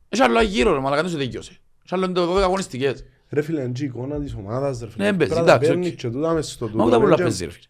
Έχει 0.09 0.21
άλλο 0.21 0.41
γύρω 0.41 0.73
ρε, 0.73 0.79
μαλακά 0.79 1.01
δεν 1.01 1.11
σου 1.11 1.17
δικαιώσε. 1.17 1.51
Έχει 1.83 1.93
άλλο 2.03 2.05
12 2.37 2.41
αγωνιστικές. 2.41 3.05
Ρε 3.29 3.41
φίλε, 3.41 3.61
είναι 3.61 3.71
και 3.71 3.83
η 3.83 3.85
εικόνα 3.85 4.19
της 4.19 4.33
ομάδας, 4.33 4.79
ρε 4.79 4.89
φίλε. 4.89 5.11
Ναι, 5.11 5.17
παίζει, 5.17 5.33
Τώρα 5.33 5.45
τα 5.45 5.51
εντάξει, 5.53 5.69
παίρνεις 5.69 5.91
οκ. 5.91 5.95
και 5.97 6.09
τούτα 6.09 6.33
μες 6.33 6.51
στο 6.51 6.65
Μα 6.65 6.71
τούτο. 6.71 6.85
ούτε 6.85 6.97
πολλά 6.97 7.15
ρε, 7.15 7.23
παίζεις 7.23 7.39
ρε 7.41 7.49
φίλε. 7.51 7.65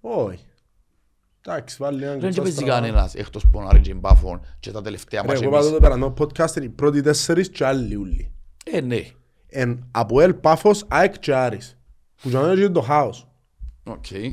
Όχι. 0.00 0.44
Εντάξει, 1.48 1.76
βάλει 1.78 2.02
έναν 2.02 2.12
Δεν 2.14 2.22
κουτσά 2.24 2.42
παίζει 2.42 2.56
στραβά. 2.56 2.72
κανένας 2.80 3.14
εκτός 3.14 3.46
πονάρι 3.52 3.80
και 3.80 3.94
μπάφων 3.94 4.40
και 4.60 4.70
τα 4.70 4.82
τελευταία 4.82 5.20
Ρε, 5.20 5.26
μάτια 5.26 5.42
εγώ 5.46 5.50
είπα 5.50 5.58
εμείς. 5.64 5.70
τότε 5.72 5.88
πέρα, 5.88 5.98
το 5.98 6.14
podcast 6.18 6.56
είναι 6.56 6.64
οι 6.64 6.68
πρώτοι 6.68 7.02
τέσσερις 7.02 7.50
και 7.50 7.64
άλλοι 7.66 7.94
ούλοι. 7.96 8.32
Ε, 8.64 8.80
ναι. 8.80 9.10
Εν 9.48 9.88
από 9.90 10.20
Ελ, 10.20 10.34
Πάφος, 10.34 10.84
ΑΕΚ 10.88 11.18
και 11.18 11.34
Άρης. 11.34 11.78
Που 12.22 12.28
για 12.28 12.40
μένα 12.40 12.52
είναι 12.52 12.68
το 12.68 12.80
χάος. 12.80 13.28
Οκ. 13.84 14.10
Ε, 14.10 14.30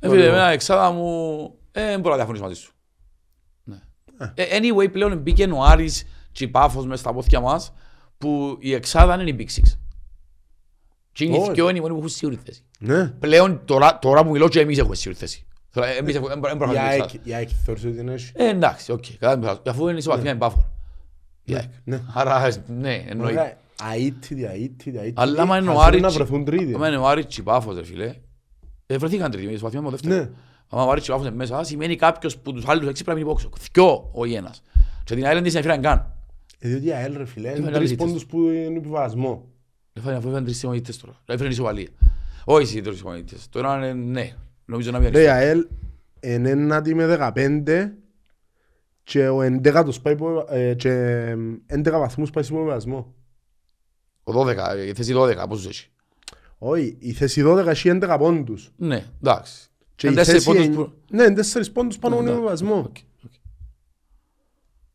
φίλε, 0.00 0.26
εμένα 0.26 0.48
εξάδα 0.48 0.90
μου, 0.90 1.40
ε, 1.72 1.84
δεν 1.84 1.96
μπορώ 2.00 2.10
να 2.10 2.16
διαφωνήσω 2.16 2.44
μαζί 2.44 2.60
σου. 2.60 2.72
Ναι. 3.64 3.76
Ε, 4.34 4.44
Anyway, 4.58 4.92
πλέον 4.92 5.18
μπήκε 5.18 5.44
ο 5.44 5.62
Άρης 5.64 6.04
και 6.32 6.44
η 6.44 6.48
Πάφος 6.48 6.86
μες 6.86 7.00
στα 7.00 7.12
πόθηκια 7.12 7.40
μας 7.40 7.72
που 8.18 8.56
η 8.60 8.72
εξάδα 8.74 9.14
είναι 9.22 9.30
η 9.30 9.36
Big 9.38 9.60
Six. 9.60 9.76
Και 11.12 11.24
είναι 11.24 11.36
οι 11.36 11.40
Όχι. 11.40 11.52
δυο 11.52 11.68
είναι 11.68 11.78
οι 11.78 11.80
μόνοι 11.80 11.92
που 11.92 11.98
έχουν 11.98 12.08
σίγουρη 12.08 12.38
θέση. 12.44 12.64
Ναι. 12.78 13.06
Πλέον 13.08 13.60
τώρα, 13.64 13.98
τώρα 13.98 14.24
που 14.24 14.30
μιλώ 14.30 14.48
και 14.48 14.60
εμείς 14.60 14.78
έχουμε 14.78 14.94
σίγουρη 14.94 15.20
θέση. 15.20 15.46
Τώρα, 15.74 15.86
Εμείς 15.86 16.14
έχουμε- 16.14 16.28
δεν 16.28 16.38
μπορούμε 16.38 16.66
να 16.66 16.72
Η 16.72 16.74
φάμε 16.76 16.88
ΑΕΚ, 16.88 17.02
εξάδα. 17.02 17.22
η 17.24 17.34
ΑΕΚ 17.34 17.48
θεωρούσε 17.64 17.86
ότι 17.86 17.96
την 17.96 18.08
έχει. 18.08 18.30
Ε, 18.34 18.48
εντάξει, 18.48 18.92
οκ. 18.92 19.04
Κατά 19.18 19.32
την 19.32 19.40
πειράζει. 19.40 19.60
Αφού 19.68 19.88
είναι 19.88 19.98
ισοβαθμία 19.98 20.32
η 20.32 20.36
Πάφο. 20.36 20.70
Η 21.44 21.54
ΑΕΚ. 21.54 21.68
ναι. 21.84 22.00
Άρα, 22.14 22.48
ναι, 22.66 23.04
εννοείται. 23.08 23.40
Ωραία, 23.40 23.56
Αίτητη, 23.94 24.44
αίτητη, 24.44 24.90
αίτητη. 24.98 25.12
Αλλά 25.16 25.42
άμα 25.42 25.58
είναι 25.58 25.70
ο 25.70 25.78
Ας 25.80 25.86
Άρης... 25.86 26.00
να 26.00 26.08
βρεθούν 26.10 26.44
τρίτη. 26.44 26.74
Άμα 26.74 26.88
είναι 26.88 26.96
ο 26.96 27.08
Άρης 27.08 27.24
και 27.26 27.40
η 27.40 27.42
Πάφος, 27.42 27.76
ρε 27.76 27.84
φίλε. 27.84 28.14
Ε, 28.86 28.98
βρεθήκαν 28.98 29.30
τρίτη, 29.30 29.46
με 29.46 29.52
ισοβαθμία 29.52 29.80
με 29.82 29.90
το 29.90 29.96
δεύτερο. 29.96 30.14
Ναι. 30.22 30.30
Άμα 30.68 30.84
ο 30.84 30.90
Άρης 30.90 31.04
και 31.04 31.10
η 31.10 31.14
Πάφος 31.14 31.26
είναι 31.28 31.36
μέσα, 31.36 31.64
σημαίνει 31.64 31.96
κάποιος 31.96 32.38
που 32.38 32.52
τους 32.52 32.68
άλλους 32.68 32.88
έξι 32.88 33.04
πρέπει 33.04 33.20
να 33.20 33.26
μείνει 33.26 33.38
υπόξω. 33.40 33.68
Δυο, 33.72 34.08
όχι 34.12 34.32
ένας. 34.32 34.62
Και 35.04 35.14
την 35.14 35.26
άλλη 35.26 35.34
δεν 35.40 35.42
την 35.50 35.56
έφεραν 35.58 35.80
καν. 35.80 36.12
Ε, 36.58 36.68
διότι 36.68 36.86
η 36.86 36.92
ΑΕΛ 36.92 37.16
ρε 37.16 37.24
φίλε, 37.24 37.48
είναι 37.48 37.58
μεγάλη 37.58 37.76
τρεις 37.76 37.88
ζήτηση. 37.88 38.06
πόντους 38.08 38.26
που 38.26 38.38
είναι 38.48 38.76
επιβασμό. 38.78 39.44
Έφεραν 39.92 40.16
αφού 40.18 40.26
έφεραν 40.26 40.44
τρεις 40.44 40.58
συμμονητές 40.58 40.98
τώρα. 40.98 41.16
Έφεραν 41.26 41.50
ισοβαλία. 41.52 41.88
Όχι 42.44 42.62
εσύ 42.62 42.80
τρεις 42.80 42.98
συμμονητές. 42.98 43.48
Τώρα 43.50 43.76
είναι 43.76 43.92
ναι. 43.92 44.32
Νομίζω 44.64 44.90
να 44.90 44.98
μην 44.98 45.10
Ρε, 45.12 45.18
η 45.18 45.22
είναι. 45.22 45.30
ΑΕΛ 45.32 45.66
είναι 46.20 46.50
ένατη 46.50 46.94
με 46.94 47.06
15 47.34 47.90
και 49.02 49.28
ο 49.28 49.40
11ος 49.42 50.00
πάει 50.02 50.12
υπό- 50.14 50.46
ε, 50.48 50.74
και 50.74 50.90
11 51.66 51.98
βαθμούς 51.98 52.30
πάει 52.30 52.44
σε 52.44 52.52
υποβιβασμό. 52.52 53.14
Ο 54.24 54.32
12, 54.32 54.76
η 54.86 54.92
θέση 54.94 55.12
12, 55.16 55.46
πόσους 55.48 55.66
έχει. 55.66 55.88
Όχι, 56.58 56.96
η 57.00 57.12
θέση 57.12 57.42
12 57.44 57.66
έχει 57.66 57.88
11 57.88 58.16
πόντους. 58.18 58.72
Ναι, 58.76 59.04
εντάξει. 59.22 59.68
Και 59.94 60.06
Είναι 60.06 60.16
η 60.16 60.18
τέσσερις 60.18 60.44
θέση... 60.44 60.56
πόντους 60.56 60.76
εν- 60.76 60.84
που- 60.84 60.92
Ναι, 61.10 61.22
είναι 61.22 61.34
τέσσερις 61.34 61.72
πόντους 61.72 61.98
πάνω 61.98 62.14
από 62.14 62.24
τον 62.24 62.32
Εντάξει, 62.34 62.64
υποβιβασμό. 62.64 62.90
OK, 62.90 62.96
OK. 63.24 63.32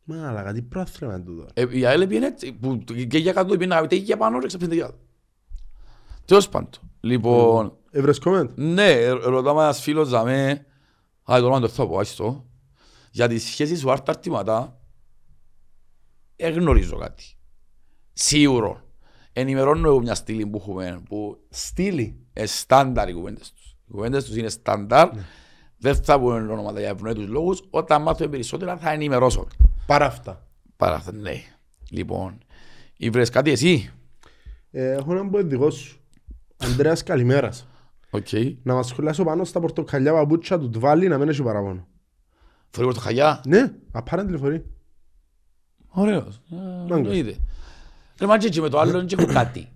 Μα, 0.04 0.28
αλλά 0.28 0.52
τι 0.52 0.62
πρόθυμα 0.62 1.14
είναι 1.14 1.24
τούτο. 1.24 1.46
Ε, 1.54 1.66
η 1.70 1.86
ΑΕΛ 1.86 2.06
πήγαινε 2.06 2.26
έτσι, 2.26 2.52
που 2.52 2.78
και 3.08 3.18
για 3.18 3.32
κάτω 3.32 3.52
πήγαινε 3.56 3.74
αγαπητέ 3.74 3.96
και 3.96 4.02
για 4.02 4.16
πάνω 4.16 4.38
ρε 4.38 4.46
ξαπίνεται 4.46 4.74
για 4.76 4.84
κάτω. 4.84 4.98
Τέλος 6.24 6.48
πάντων. 6.48 6.70
Λοιπόν, 7.00 7.76
Έβρες 7.90 8.18
comment. 8.18 8.50
ναι, 8.54 8.90
ε, 8.90 9.08
ρωτάμε 9.08 9.62
ένας 9.62 9.80
φίλος 9.80 10.08
για 10.08 10.22
με, 10.22 10.66
α, 11.32 11.38
το 11.38 11.44
όνομα 11.44 11.60
το 11.60 11.68
θα 11.68 11.86
πω, 11.86 11.98
άστο, 11.98 12.46
για 13.10 13.28
τις 13.28 13.42
σχέσεις 13.44 13.80
σου 13.80 13.90
άρτα 13.90 14.12
αρτήματα, 14.12 14.80
δεν 16.36 16.52
γνωρίζω 16.52 16.96
κάτι. 16.96 17.24
Σίγουρο. 18.12 18.80
Ενημερώνω 19.32 19.88
εγώ 19.88 20.00
μια 20.00 20.14
στήλη 20.14 20.46
που 20.46 20.56
έχουμε, 20.56 21.02
που 21.08 21.38
Στήλη; 21.48 22.26
είναι 22.32 22.46
στάνταρ 22.46 23.08
οι 23.08 23.12
κουβέντες 23.12 23.52
τους. 23.52 23.76
Οι 23.86 23.90
κουβέντες 23.90 24.24
τους 24.24 24.36
είναι 24.36 24.48
στάνταρ, 24.48 25.10
δεν 25.76 25.94
θα 25.94 26.20
πούμε 26.20 26.34
ονόματα 26.34 26.80
για 26.80 26.88
ευνοήτους 26.88 27.26
λόγους, 27.26 27.62
όταν 27.70 28.02
μάθουμε 28.02 28.28
περισσότερα 28.28 28.76
θα 28.76 28.90
ενημερώσω. 28.90 29.46
Παρά 29.86 30.06
αυτά. 30.06 30.46
Παρά 30.76 30.94
αυτά, 30.94 31.12
ναι. 31.12 31.42
Λοιπόν, 31.90 32.38
ήβρες 32.96 33.30
κάτι 33.30 33.50
εσύ; 33.50 33.90
Ε, 34.70 34.90
έχω 34.92 35.12
έναν 35.12 35.30
πω 35.30 35.42
δικός 35.42 35.74
σου. 35.74 36.00
Ανδρέας 36.56 37.02
καλημέρας. 37.02 37.69
Οκ. 38.10 38.28
Να 38.62 38.74
μας 38.74 38.86
σχολιάσω 38.86 39.24
πάνω 39.24 39.44
στα 39.44 39.60
πορτοκαλιά 39.60 40.12
παπούτσια 40.12 40.58
του 40.58 40.70
Τβάλι 40.70 41.08
να 41.08 41.18
μην 41.18 41.28
έχει 41.28 41.42
παραπάνω. 41.42 41.86
Φορεί 42.70 42.94
το 42.94 43.00
χαγιά. 43.00 43.42
Ναι, 43.46 43.72
apparently 43.92 44.36
φορεί. 44.38 44.64
Ωραίος. 45.88 46.40
Ε, 46.50 46.56
Μάγκας. 46.56 46.98
εννοείται. 46.98 47.38
Ρε 48.20 48.26
μα 48.26 48.38
και 48.38 48.60
με 48.60 48.68
το 48.68 48.78
άλλο 48.78 48.90
δεν 48.90 49.06
έχω 49.18 49.32
κάτι. 49.32 49.68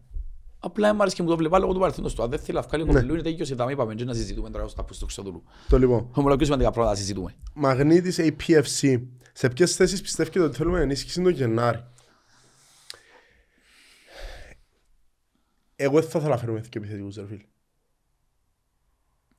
Απλά 0.58 0.94
μου 0.94 1.00
άρεσε 1.00 1.16
και 1.16 1.22
μου 1.22 1.28
το 1.28 1.36
βλέπα 1.36 1.58
λόγω 1.58 1.72
του 1.72 1.78
παρελθόντος 1.78 2.14
του. 2.14 2.22
Αν 2.22 2.30
δεν 2.30 2.38
θέλει 2.38 2.58
να 2.58 2.62
βγάλει 2.62 2.84
κοπελού, 2.84 3.12
είναι 3.12 3.22
τέλειος, 3.22 3.54
τα 3.54 3.70
είπαμε 3.70 3.94
και 3.94 4.04
να 4.04 4.14
συζητούμε 4.14 4.50
τώρα 4.50 4.68
στα 4.68 4.84
που 4.84 4.92
στο 4.92 5.06
ξεδούλου. 5.06 5.42
Το 5.68 5.78
λοιπόν. 5.78 5.98
Έχουμε 5.98 6.22
πολλά 6.22 6.36
πιο 6.36 6.44
σημαντικά 6.44 6.70
πράγματα 6.70 6.94
να 6.94 7.00
συζητούμε. 7.00 7.34
Μαγνήτης 7.54 8.20
APFC. 8.20 9.02
Σε 9.32 9.48
ποιες 9.48 9.76
θέσεις 9.76 10.00
πιστεύετε 10.00 10.40
ότι 10.40 10.56
θέλουμε 10.56 10.80
ενίσχυση 10.80 11.22
το 11.22 11.28
Γενάρη; 11.28 11.84
Εγώ 15.76 16.00
δεν 16.00 16.08
θα 16.10 16.18
ήθελα 16.18 16.34
να 16.34 16.40
φέρουμε 16.40 16.60
και 16.60 16.78
επιθετικούς 16.78 17.16
ρε 17.16 17.26
φίλε. 17.26 17.44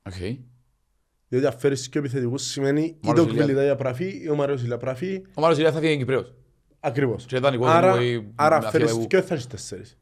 Οκ. 0.06 0.38
Διότι 1.28 1.46
αν 1.46 1.58
φέρεις 1.58 1.88
και 1.88 1.98
επιθετικούς 1.98 2.42
σημαίνει 2.42 2.82
είτε 2.82 2.98
Μάρος 3.02 3.24
ο 3.24 3.28
Ηλία. 3.28 3.42
Κβιλιτάγια 3.42 3.76
πραφεί 3.76 4.20
ή 4.22 4.28
ο 4.28 4.34
Μαρέος 4.34 4.62
Ηλία 4.62 4.76
πραφεί. 4.76 5.22
Ο 5.34 5.40
Μάρος 5.40 5.56
Ηλίας 5.56 5.74
θα 5.74 5.80
φύγει 5.80 5.96
Κυπρέος. 5.96 6.34
Ακριβώς. 6.80 7.24
Και 7.24 7.38
δανεικός, 7.38 7.68
Άρα, 7.68 7.90
μπορεί 7.90 8.32
άρα 8.34 8.60
να 8.60 8.70
φέρεις 8.70 8.92
φύγει 8.92 9.06
και 9.06 9.20
θα 9.20 9.34
έχεις 9.34 9.46
τέσσερις. 9.46 9.98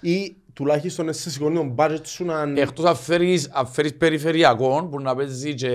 Ή 0.00 0.36
τουλάχιστον 0.52 1.08
εσύ 1.08 1.30
σηκώνει 1.30 1.54
τον 1.54 1.74
budget 1.78 2.00
σου 2.06 2.24
να... 2.24 2.42
Εκτός 2.42 2.84
αν 2.84 2.96
φέρεις, 2.96 3.48
αν 3.48 3.66
φέρεις 3.66 3.96
περιφερειακόν 3.96 4.90
που 4.90 5.00
να 5.00 5.14
παίζει 5.14 5.54
και 5.54 5.70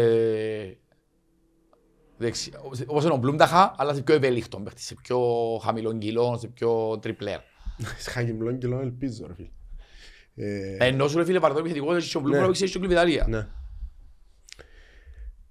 δεξιά. 2.17 2.59
Όπως 2.85 3.03
είναι 3.03 3.13
ο 3.13 3.17
Μπλούμταχα, 3.17 3.73
αλλά 3.77 3.93
σε 3.93 4.01
πιο 4.01 4.15
ευέλικτο 4.15 4.57
παίχτη, 4.57 4.81
σε 4.81 4.95
πιο 5.03 5.19
χαμηλών 5.63 5.99
κιλών, 5.99 6.39
σε 6.39 6.47
πιο 6.47 6.99
τριπλέρ. 7.01 7.39
Χαγιμπλόν 8.13 8.57
και 8.57 8.67
λόγω 8.67 8.81
ελπίζω 8.81 9.27
ρε 9.27 9.33
φίλε. 9.33 9.49
Ε, 10.43 10.75
Ενώ 10.79 11.07
σου 11.07 11.17
ρε 11.17 11.25
φίλε 11.25 11.39
παραδόν 11.39 11.61
επιθετικό, 11.65 11.95
έχεις 11.95 12.11
τον 12.11 12.21
Μπλούμ 12.21 12.33
Ναι. 12.35 12.39
να 12.41 12.45
παίξεις 12.47 12.65
και 12.65 12.71
τον 12.71 12.81
Κλειβιταρία. 12.81 13.25
Ναι. 13.29 13.37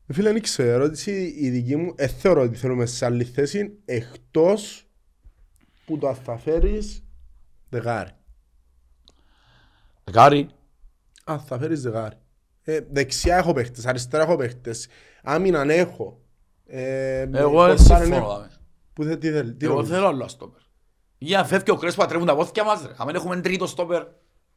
Ε, 0.06 0.12
Φίλε, 0.12 0.32
δεν 0.32 0.42
ξέρω, 0.42 0.68
η 0.68 0.72
ερώτηση 0.72 1.34
η 1.38 1.48
δική 1.50 1.76
μου, 1.76 1.92
ε, 1.96 2.06
θεωρώ 2.06 2.42
ότι 2.42 2.56
θέλουμε 2.56 2.86
σε 2.86 3.04
άλλη 3.04 3.24
θέση, 3.24 3.78
εκτός 3.84 4.86
που 5.84 5.98
το 5.98 6.08
αν 6.08 6.14
θα 6.14 6.36
φέρεις 6.36 7.04
δεκάρι. 7.68 8.10
Δεκάρι. 10.04 10.48
Αν 11.24 11.40
θα 11.40 11.58
φέρεις 11.58 11.82
δεκάρι. 11.82 12.16
Ε, 12.62 12.80
δεξιά 12.90 13.36
έχω 13.36 13.52
παίχτες, 13.52 13.86
αριστερά 13.86 14.22
έχω 14.22 14.36
παίχτες, 14.36 14.88
άμυναν 15.22 15.70
έχω. 15.70 16.20
Ε, 16.66 17.20
Εγώ 17.32 17.66
δεν 17.66 17.76
κοστάρεν 17.76 18.04
συμφωνώ. 18.06 18.24
έχω. 18.26 18.34
δάμε. 18.34 18.50
Που 18.92 19.04
θε, 19.04 19.16
τι 19.16 19.30
θέλει, 19.30 19.54
τι 19.54 19.64
Εγώ 19.64 19.74
νομίζεις; 19.74 19.94
θέλω 19.94 20.06
άλλο 20.06 20.28
στόπερ. 20.28 20.60
Για 21.18 21.38
να 21.38 21.44
φεύγει 21.44 21.70
ο 21.70 21.76
Κρέσπο 21.76 22.02
να 22.02 22.08
τρέχουν 22.08 22.26
τα 22.26 22.34
πόθηκια 22.36 22.64
μας 22.64 22.82
ρε. 22.86 22.92
Αν 22.96 23.06
δεν 23.06 23.14
έχουμε 23.14 23.40
τρίτο 23.40 23.66
στόπερ, 23.66 24.02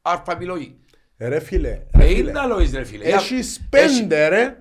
άρφα 0.03 0.31
επιλογή. 0.31 0.75
Ε, 1.17 1.27
Ρε 1.27 1.39
φίλε, 1.39 1.69
ρε 1.69 2.03
Ε, 2.03 2.07
φίλε. 2.07 2.19
είναι 2.19 2.31
να 2.31 2.45
λόγεις 2.45 2.73
ρε 2.73 2.83
φίλε. 2.83 3.03
Για- 3.05 3.15
Έχεις 3.15 3.67
πέντε 3.69 4.27
ρε. 4.27 4.57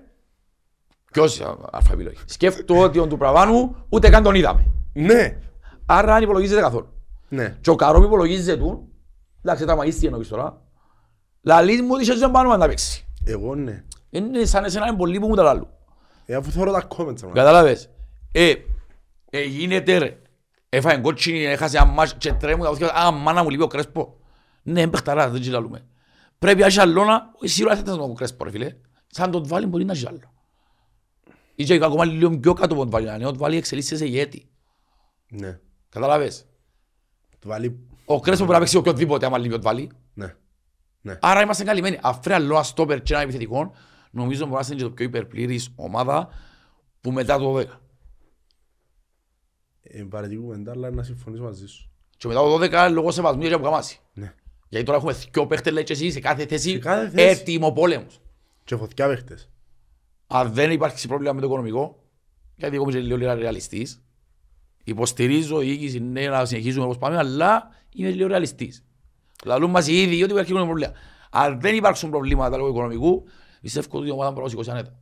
Ποιος 1.11 1.37
είναι 1.39 1.55
άρφα 1.71 1.93
επιλογή. 1.93 2.17
Σκέφτομαι 2.25 2.79
ότι 2.79 2.99
ο 2.99 3.07
του 3.07 3.17
Πραβάνου 3.17 3.85
ούτε 3.89 4.09
καν 4.09 4.23
τον 4.23 4.35
είδαμε. 4.35 4.65
Ναι, 4.93 5.37
Άρα 5.85 6.13
αν 6.15 6.23
υπολογίζεται 6.23 6.61
καθόλου. 6.61 6.87
ναι. 7.29 7.57
Και 7.61 7.69
ο 7.69 7.75
Καρόμι 7.75 8.05
υπολογίζεται 8.05 8.57
του. 8.57 8.87
Εντάξει, 9.41 9.65
τα 9.65 9.75
μαγίστηκε 9.75 10.07
εννοείς 10.07 10.27
τώρα. 10.27 10.61
Λαλείς 11.41 11.81
μου 11.81 11.89
ότι 11.91 12.13
δεν 12.17 12.31
πάνω 12.31 12.57
να 12.57 12.67
παίξει. 12.67 13.05
Εγώ 13.25 13.55
ναι. 13.55 13.83
Είναι 14.09 14.45
σαν 14.45 14.63
εσένα 14.63 14.87
είναι 14.87 14.97
πολύ 14.97 15.19
που 15.19 15.27
μου 15.27 15.35
τα 15.35 15.43
λάλλου. 15.43 15.67
Ε, 16.25 16.35
αφού 16.35 16.51
θέλω 16.51 16.71
τα 16.71 16.87
comments. 16.97 17.21
ρε, 17.21 17.27
Κατάλαβες. 17.33 17.89
Ε, 18.31 18.53
ε, 19.29 19.41
γίνεται 19.43 19.97
ρε. 19.97 20.17
Έφαγε 20.69 21.01
κότσινη, 21.01 21.43
έχασε 21.43 21.77
ένα 21.77 21.85
μάτς 21.85 22.15
και 22.17 22.33
τρέμουν 22.33 22.63
τα 22.63 22.69
πόθηκια. 22.69 22.93
Α, 22.93 23.11
μάνα 23.11 23.43
μου 23.43 23.49
λείπει 23.49 23.63
ο 23.63 23.67
Κρέσπο. 23.67 24.17
Ναι, 24.63 24.81
είναι 24.81 24.89
παιχταράς, 24.89 25.31
δεν 25.31 25.41
τσιλαλούμε. 25.41 25.85
Πρέπει 26.39 26.59
να 26.59 26.65
έχει 26.65 26.79
άλλονα, 26.79 27.31
όχι 27.35 27.47
σίγουρα 27.47 27.75
θα 27.75 27.81
ήταν 27.81 27.99
ο 27.99 28.13
Κρέσπο 28.13 28.43
ρε 28.43 28.49
φίλε. 28.49 28.75
Σαν 29.07 29.31
τον 29.31 29.47
βάλει 29.47 29.65
μπορεί 29.65 29.85
να 29.85 29.91
έχει 29.91 30.07
άλλο. 30.07 30.33
Ή 31.55 31.63
και 31.63 31.73
ακόμα 31.73 32.05
λίγο 32.05 32.39
πιο 32.39 32.53
κάτω 32.53 32.73
από 32.73 32.81
τον 32.81 32.89
βάλει. 32.89 33.09
Αν 33.09 33.21
τον 33.21 33.37
βάλει 33.37 33.57
εξελίσσεται 33.57 33.95
σε 33.95 34.05
ηγέτη. 34.05 34.49
Ναι. 35.29 35.59
Κατάλαβες. 35.89 36.45
Του 37.39 37.47
βάλει... 37.47 37.87
Ο 38.05 38.19
Κρέσπος 38.19 38.37
πρέπει 38.37 38.51
να 38.51 38.59
παίξει 38.59 38.77
οποιοδήποτε 38.77 39.25
άμα 39.25 39.37
λείπει 39.37 39.53
ο 39.53 39.61
βάλει. 39.61 39.91
Ναι. 40.13 40.35
Ναι. 41.01 41.17
Άρα 41.21 41.41
είμαστε 41.41 41.63
καλυμμένοι. 41.63 41.99
Αφρέα 42.01 42.39
λόγα 42.39 42.63
στόπερ 42.63 43.01
και 43.01 43.13
ένα 43.13 43.21
επιθετικό, 43.21 43.71
νομίζω 44.11 44.45
μπορεί 44.45 44.61
να 44.61 44.67
είναι 44.67 44.75
και 44.75 44.83
το 44.83 44.91
πιο 44.91 45.05
υπερπλήρης 45.05 45.69
ομάδα 45.75 46.29
που 47.01 47.11
μετά 47.11 47.37
το 47.37 47.57
12. 47.57 47.65
Ε, 49.81 50.03
παρετική 50.03 50.41
κουβέντα, 50.41 50.71
αλλά 50.71 50.91
να 50.91 51.03
συμφωνήσω 51.03 51.43
μαζί 51.43 51.67
σου. 51.67 51.91
Και 52.17 52.27
μετά 52.27 52.39
το 52.39 52.59
12 52.61 52.89
λόγω 52.91 53.11
σεβασμού 53.11 53.43
για 53.43 53.57
που 53.57 53.63
καμάσει. 53.63 53.99
Ναι. 54.13 54.33
Γιατί 54.73 54.85
τώρα 54.85 54.97
έχουμε 54.97 55.13
δυο 55.31 55.47
παίχτες 55.47 55.73
λέει 55.73 55.83
και 55.83 55.93
εσύ 55.93 56.11
σε 56.11 56.19
κάθε 56.19 56.45
θέση, 56.45 56.69
Σε 56.69 56.77
κάθε 56.77 57.09
θέση. 57.09 57.41
έτοιμο 57.41 57.71
πόλεμος. 57.71 58.21
Και 58.63 58.75
φωτιά 58.75 59.07
παίχτες. 59.07 59.49
Αν 60.27 60.53
δεν 60.53 60.71
υπάρχει 60.71 61.07
πρόβλημα 61.07 61.33
με 61.33 61.39
το 61.39 61.45
οικονομικό, 61.45 62.03
γιατί 62.55 62.75
εγώ 62.75 62.83
είμαι 62.83 62.91
και 62.93 62.99
λίγο 62.99 63.17
λίγο 63.17 63.33
ρεαλιστής, 63.33 64.01
υποστηρίζω 64.83 65.61
η 65.61 65.67
οίκηση 65.71 65.99
ναι, 65.99 66.27
να 66.27 66.45
συνεχίσουμε 66.45 66.83
όπως 66.83 66.97
πάμε, 66.97 67.17
αλλά 67.17 67.69
είμαι 67.95 68.09
λίγο 68.09 68.27
ρεαλιστής. 68.27 68.83
Λαλούν 69.45 69.69
μας 69.69 69.87
οι 69.87 70.01
ίδιοι 70.01 70.23
ότι 70.23 70.31
υπάρχει 70.31 70.51
οικονομικό 70.51 70.77
πρόβλημα. 70.79 71.01
Αν 71.31 71.59
δεν 71.61 71.75
υπάρξουν 71.75 72.09
προβλήματα 72.09 72.57
λόγω 72.57 72.69
οικονομικού, 72.69 73.23
πιστεύω 73.61 73.97
ότι 73.97 74.07
η 74.07 74.11
ομάδα 74.11 74.31
μπορεί 74.31 74.43
να 74.43 74.49
σηκώσει 74.49 74.69
ανέτα. 74.69 74.99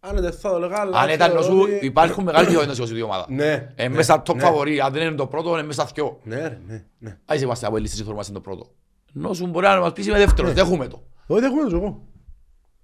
Αν 0.00 0.20
δεν 0.20 0.32
θα 0.32 0.50
το 0.50 0.58
λέγα, 0.58 0.80
αλλά... 0.80 0.98
Αν 0.98 1.08
ήταν 1.08 1.30
θεωρώ 1.30 1.48
νοσού, 1.54 1.60
ότι- 1.60 1.86
υπάρχουν 1.86 2.24
μεγάλη 2.24 2.46
πιθανότητα 2.46 2.70
να 2.80 2.86
σηκώσει 2.86 3.00
η 3.00 3.02
ομάδα. 3.02 3.26
Ναι. 3.28 3.72
Ε, 3.74 3.88
ναι, 3.88 3.94
μέσα 3.94 4.22
top 4.26 4.34
ναι. 4.34 4.40
φαβορή, 4.42 4.80
αν 4.80 4.92
δεν 4.92 5.06
είναι 5.06 5.16
το 5.16 5.26
πρώτο, 5.26 5.52
είναι 5.52 5.62
μέσα 5.66 5.84
δυο. 5.94 6.18
Ναι, 6.24 6.36
ρε, 6.48 6.60
ναι, 6.66 6.84
ναι. 6.98 7.18
Ας 7.24 7.40
είμαστε 7.40 7.66
από 7.66 7.76
ελίστες 7.76 7.98
και 7.98 8.04
θέλουμε 8.04 8.22
να 8.22 8.28
είμαστε 8.28 8.50
το 8.50 8.56
πρώτο. 8.56 8.74
Νόσου 9.12 9.46
μπορεί 9.46 9.66
να 9.66 9.80
μας 9.80 9.92
πεις 9.92 10.06
είμαι 10.06 10.18
δεύτερος, 10.18 10.52
δέχομαι 10.52 10.88
το. 10.88 11.02
Όχι, 11.26 11.40
δεν 11.40 11.50
έχουμε 11.52 11.76
εγώ. 11.76 12.06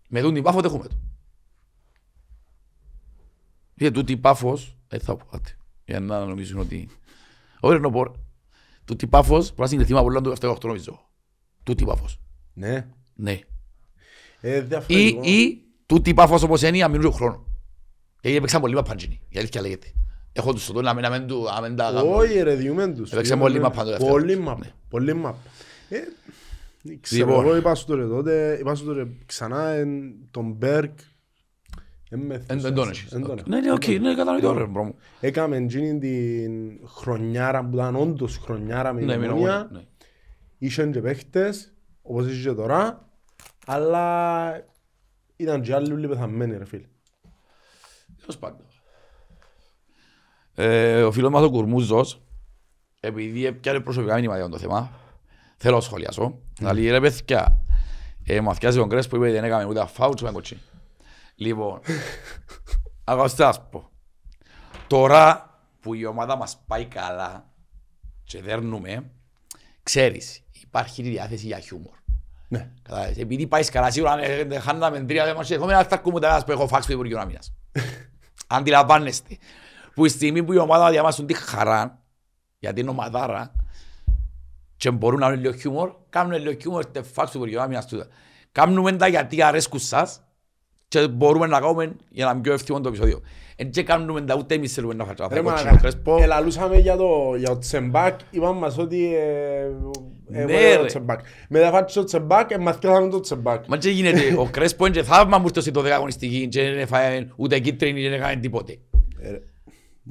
Με 0.08 0.20
τούτη 0.20 0.42
πάφο 0.42 0.60
δέχομαι 0.60 0.88
το. 0.88 0.96
Γιατί 3.74 3.94
τούτη 3.94 4.16
πάφος, 4.16 4.76
δεν 4.88 5.00
θα 5.00 5.16
πω 5.16 5.24
κάτι, 5.30 5.56
για 5.84 6.00
να 6.00 6.24
νομίζουν 6.24 6.58
ότι... 6.60 6.88
Όχι 7.60 7.72
ρε 7.74 7.80
να 7.80 7.90
πω, 7.90 8.02
ρε. 8.04 8.10
τούτη 8.84 9.06
πάφος 9.06 9.48
μπορεί 9.48 9.60
να 9.60 9.66
συγκριθεί 9.66 9.92
με 9.92 9.98
Απολλώνα 9.98 10.34
του 10.34 10.46
7-8 10.46 10.64
νομίζω. 10.64 11.08
Τούτη 11.62 11.84
πάφος, 11.84 12.18
Ναι. 12.52 12.86
ναι. 13.14 13.38
Ε, 14.40 14.56
Ή, 14.56 14.60
διαφορετικό. 14.60 15.20
ή 15.24 15.63
τούτη 15.86 16.14
πάφος 16.14 16.42
όπως 16.42 16.62
είναι, 16.62 16.78
να 16.78 16.88
μείνουν 16.88 17.12
χρόνο. 17.12 17.46
Γιατί 18.20 18.36
έπαιξαν 18.36 18.60
πολύ 18.60 18.74
μαπαντζίνι, 18.74 19.20
η 19.28 19.38
αλήθεια 19.38 19.60
λέγεται. 19.60 19.86
Έχω 20.32 20.52
τους 20.52 20.62
σωτών 20.62 20.84
να 20.84 20.94
μην- 20.94 21.02
να 21.02 21.10
μην 21.10 21.26
του- 21.26 21.46
να 21.54 21.60
μην 21.60 21.76
τα 21.76 21.84
κάνω. 21.84 22.14
Όχι 22.16 22.38
ρε, 22.42 22.54
διούμεν 22.54 22.94
τους. 22.94 23.12
Έπαιξε 23.12 23.36
πολύ 23.36 23.60
μαπ 23.60 23.74
πάντως 23.74 23.90
δεύτερο. 23.90 24.10
Πολύ 24.12 24.38
μαπ. 24.38 24.58
Πολύ 24.88 25.14
μαπ. 25.14 25.34
Ε, 25.88 25.98
δεν 26.82 26.98
ξέρω, 27.00 27.26
Λοιπόν. 27.28 27.44
εγώ 27.44 27.56
είπα 27.56 27.74
σου 27.74 27.86
τώρα 27.86 28.06
τότε, 28.08 28.56
είπα 28.60 28.74
σου 28.74 28.84
τώρα 28.84 29.08
ξανά 29.26 29.68
εν, 29.68 30.14
τον 30.30 30.52
Μπέρκ. 30.52 30.98
εν 32.10 32.18
με 32.20 32.34
Εν 32.34 32.40
θύσσε. 32.48 32.66
εν 32.68 32.74
τον 32.74 32.88
έχεις. 32.88 33.12
Εν 33.12 33.22
τον 33.22 33.40
Ναι, 33.46 33.60
ναι, 33.60 33.72
οκ, 33.72 33.86
ναι, 33.86 34.14
κατανοητό 34.14 34.52
ρε 34.52 34.64
μπρο 34.66 34.84
μου. 34.84 34.94
Έκαμε 35.20 35.56
εκείνη 35.56 35.98
την 35.98 36.80
χρονιάρα 36.88 37.64
που 37.64 37.74
ήταν 37.74 37.96
όντως 37.96 38.36
χρονιάρα 38.38 38.92
με 38.92 39.00
Ναι, 39.00 39.12
την 39.12 39.20
μην 39.20 39.30
ομόνια. 39.30 39.54
αγώνει, 39.54 39.72
ναι. 39.72 39.80
Είχαν 40.58 40.92
και 40.92 41.00
παίχτες, 41.00 41.72
όπως 42.02 42.26
είχε 42.26 42.48
και 42.48 42.54
τώρα, 42.54 43.08
αλλά 43.66 44.50
ήταν 45.36 45.62
και 45.62 45.74
άλλοι 45.74 45.92
όλοι 45.92 46.08
πεθαμένοι 46.08 46.56
ρε 46.56 46.64
φίλε. 46.64 46.86
Τέλος 48.20 48.38
πάντων. 48.38 48.66
Ε, 50.54 51.02
ο 51.02 51.12
φίλος 51.12 51.30
μας 51.30 51.42
ο 51.42 51.50
Κουρμούζος, 51.50 52.22
επειδή 53.00 53.46
έπιανε 53.46 53.80
προσωπικά 53.80 54.14
μήνυμα 54.14 54.36
για 54.36 54.48
το 54.48 54.58
θέμα, 54.58 54.90
θέλω 55.56 55.74
να 55.74 55.80
σχολιάσω. 55.80 56.38
Να 56.60 56.72
λέει 56.72 56.90
ρε 56.90 57.00
παιδιά, 57.00 57.60
ε, 58.24 58.40
μου 58.40 58.50
αθιάζει 58.50 58.78
τον 58.78 58.88
Κρέσπο, 58.88 59.16
είπε 59.16 59.30
δεν 59.30 59.44
έκαμε 59.44 59.64
ούτε 59.64 59.80
αφάουτς 59.80 60.22
με 60.22 60.30
κοτσί. 60.32 60.60
Λοιπόν, 61.34 61.80
ακούστε 63.04 63.44
ας 63.44 63.68
πω. 63.68 63.90
Τώρα 64.86 65.50
που 65.80 65.94
η 65.94 66.04
ομάδα 66.04 66.36
μας 66.36 66.62
πάει 66.66 66.86
καλά 66.86 67.52
και 68.24 68.42
δέρνουμε, 68.42 69.10
ξέρεις, 69.82 70.42
υπάρχει 70.50 71.02
η 71.02 71.10
διάθεση 71.10 71.46
για 71.46 71.58
χιούμορ. 71.58 71.96
Ναι. 72.48 72.70
Κατάλαβες. 72.82 73.16
Επειδή 73.16 73.46
πάει 73.46 73.64
καλά, 73.64 73.90
σίγουρα 73.90 74.12
αν 74.12 74.18
ε, 74.18 74.24
ε, 74.24 74.58
χάναμε 74.58 75.00
τρία 75.00 75.24
δεν 75.24 75.34
μας 75.34 75.50
έχουμε 75.50 75.72
να 75.72 75.84
θα 75.84 75.94
ακούμε 75.94 76.20
τα 76.20 76.42
που 76.46 76.52
έχω 76.52 76.66
φάξει 76.66 76.84
στο 76.84 76.92
Υπουργείο 76.92 77.20
Άμυνας. 77.20 77.52
Αντιλαμβάνεστε. 78.46 79.38
Που 79.94 80.04
η 80.04 80.08
στιγμή 80.08 80.42
που 80.42 80.52
η 80.52 80.58
ομάδα 80.58 80.90
διαμάσουν 80.90 81.26
τη 81.26 81.34
χαρά, 81.34 82.02
γιατί 82.58 82.80
είναι 82.80 82.90
ομαδάρα, 82.90 83.52
και 84.76 84.90
μπορούν 84.90 85.20
να 85.20 85.26
έχουν 85.26 85.40
λίγο 85.40 85.54
χιούμορ, 85.54 85.94
κάνουν 86.08 86.40
λίγο 86.40 86.60
χιούμορ 86.60 86.86
τε 86.86 87.02
φάξ 87.02 87.28
στο 87.28 87.38
Υπουργείο 87.38 87.62
Άμυνας 87.62 87.86
τούτα. 87.86 88.06
Κάνουμε 88.52 88.92
τα 88.92 89.06
γιατί 89.06 89.42
αρέσκουν 89.42 89.80
σας 89.80 90.22
και 90.88 91.08
μπορούμε 91.08 91.46
να 91.46 91.60
κάνουμε 91.60 91.96
για 92.10 92.24
να 92.26 92.32
μην 92.34 92.42
πιο 92.42 92.52
ευθύμον 92.52 92.82
το 92.82 92.88
επεισόδιο. 92.88 93.20
Εν 93.56 93.70
και 93.70 93.82
κάνουμε 93.82 94.20
τα 94.20 94.34
ούτε 94.36 94.54
εμείς 94.54 94.72
θέλουμε 94.72 94.94
να 94.94 95.04
φάτσουμε. 95.04 95.28
Ρε 95.28 95.34
Θα 95.34 95.42
μαλάκα, 95.42 95.62
κότσινο 95.62 95.80
κρέσπο. 95.80 96.16
ελαλούσαμε 96.22 96.76
για 96.78 96.96
το, 96.96 97.34
για 97.36 97.48
το 97.48 97.58
Τσεμπάκ, 97.58 98.20
είπαμε 98.30 98.58
μας 98.60 98.78
ότι 98.78 99.14
ε, 99.14 100.40
ε, 100.40 100.44
Ναι, 100.44 100.52
ε, 100.52 100.70
ρε. 100.74 100.76
το 100.78 100.84
Τσεμπάκ. 100.86 101.20
Μετά 101.48 101.70
φάτσε 101.70 101.98
το 101.98 102.04
Τσεμπάκ, 102.04 102.50
ε, 102.50 102.58
μαθηκάσαμε 102.58 103.08
το 103.08 103.20
Τσεμπάκ. 103.20 103.66
Μα 103.66 103.76
και 103.76 103.90
γίνεται, 103.90 104.34
ο 104.38 104.48
Κρέσπο 104.50 104.86
είναι 104.86 104.94
και 104.94 105.02
θαύμα 105.02 105.38
μου 105.38 105.48
στο 105.48 105.70
το 105.70 105.80
αγωνιστική 105.80 106.48
και 106.48 106.62
δεν 106.62 106.78
έφαγε 106.78 107.28
ούτε 107.36 107.58
κίτρινη 107.58 108.00
και 108.02 108.08
δεν 108.08 108.20
έκανε 108.20 108.40
τίποτε. 108.40 108.78
Ε, 109.18 109.30
ρε, 109.30 109.40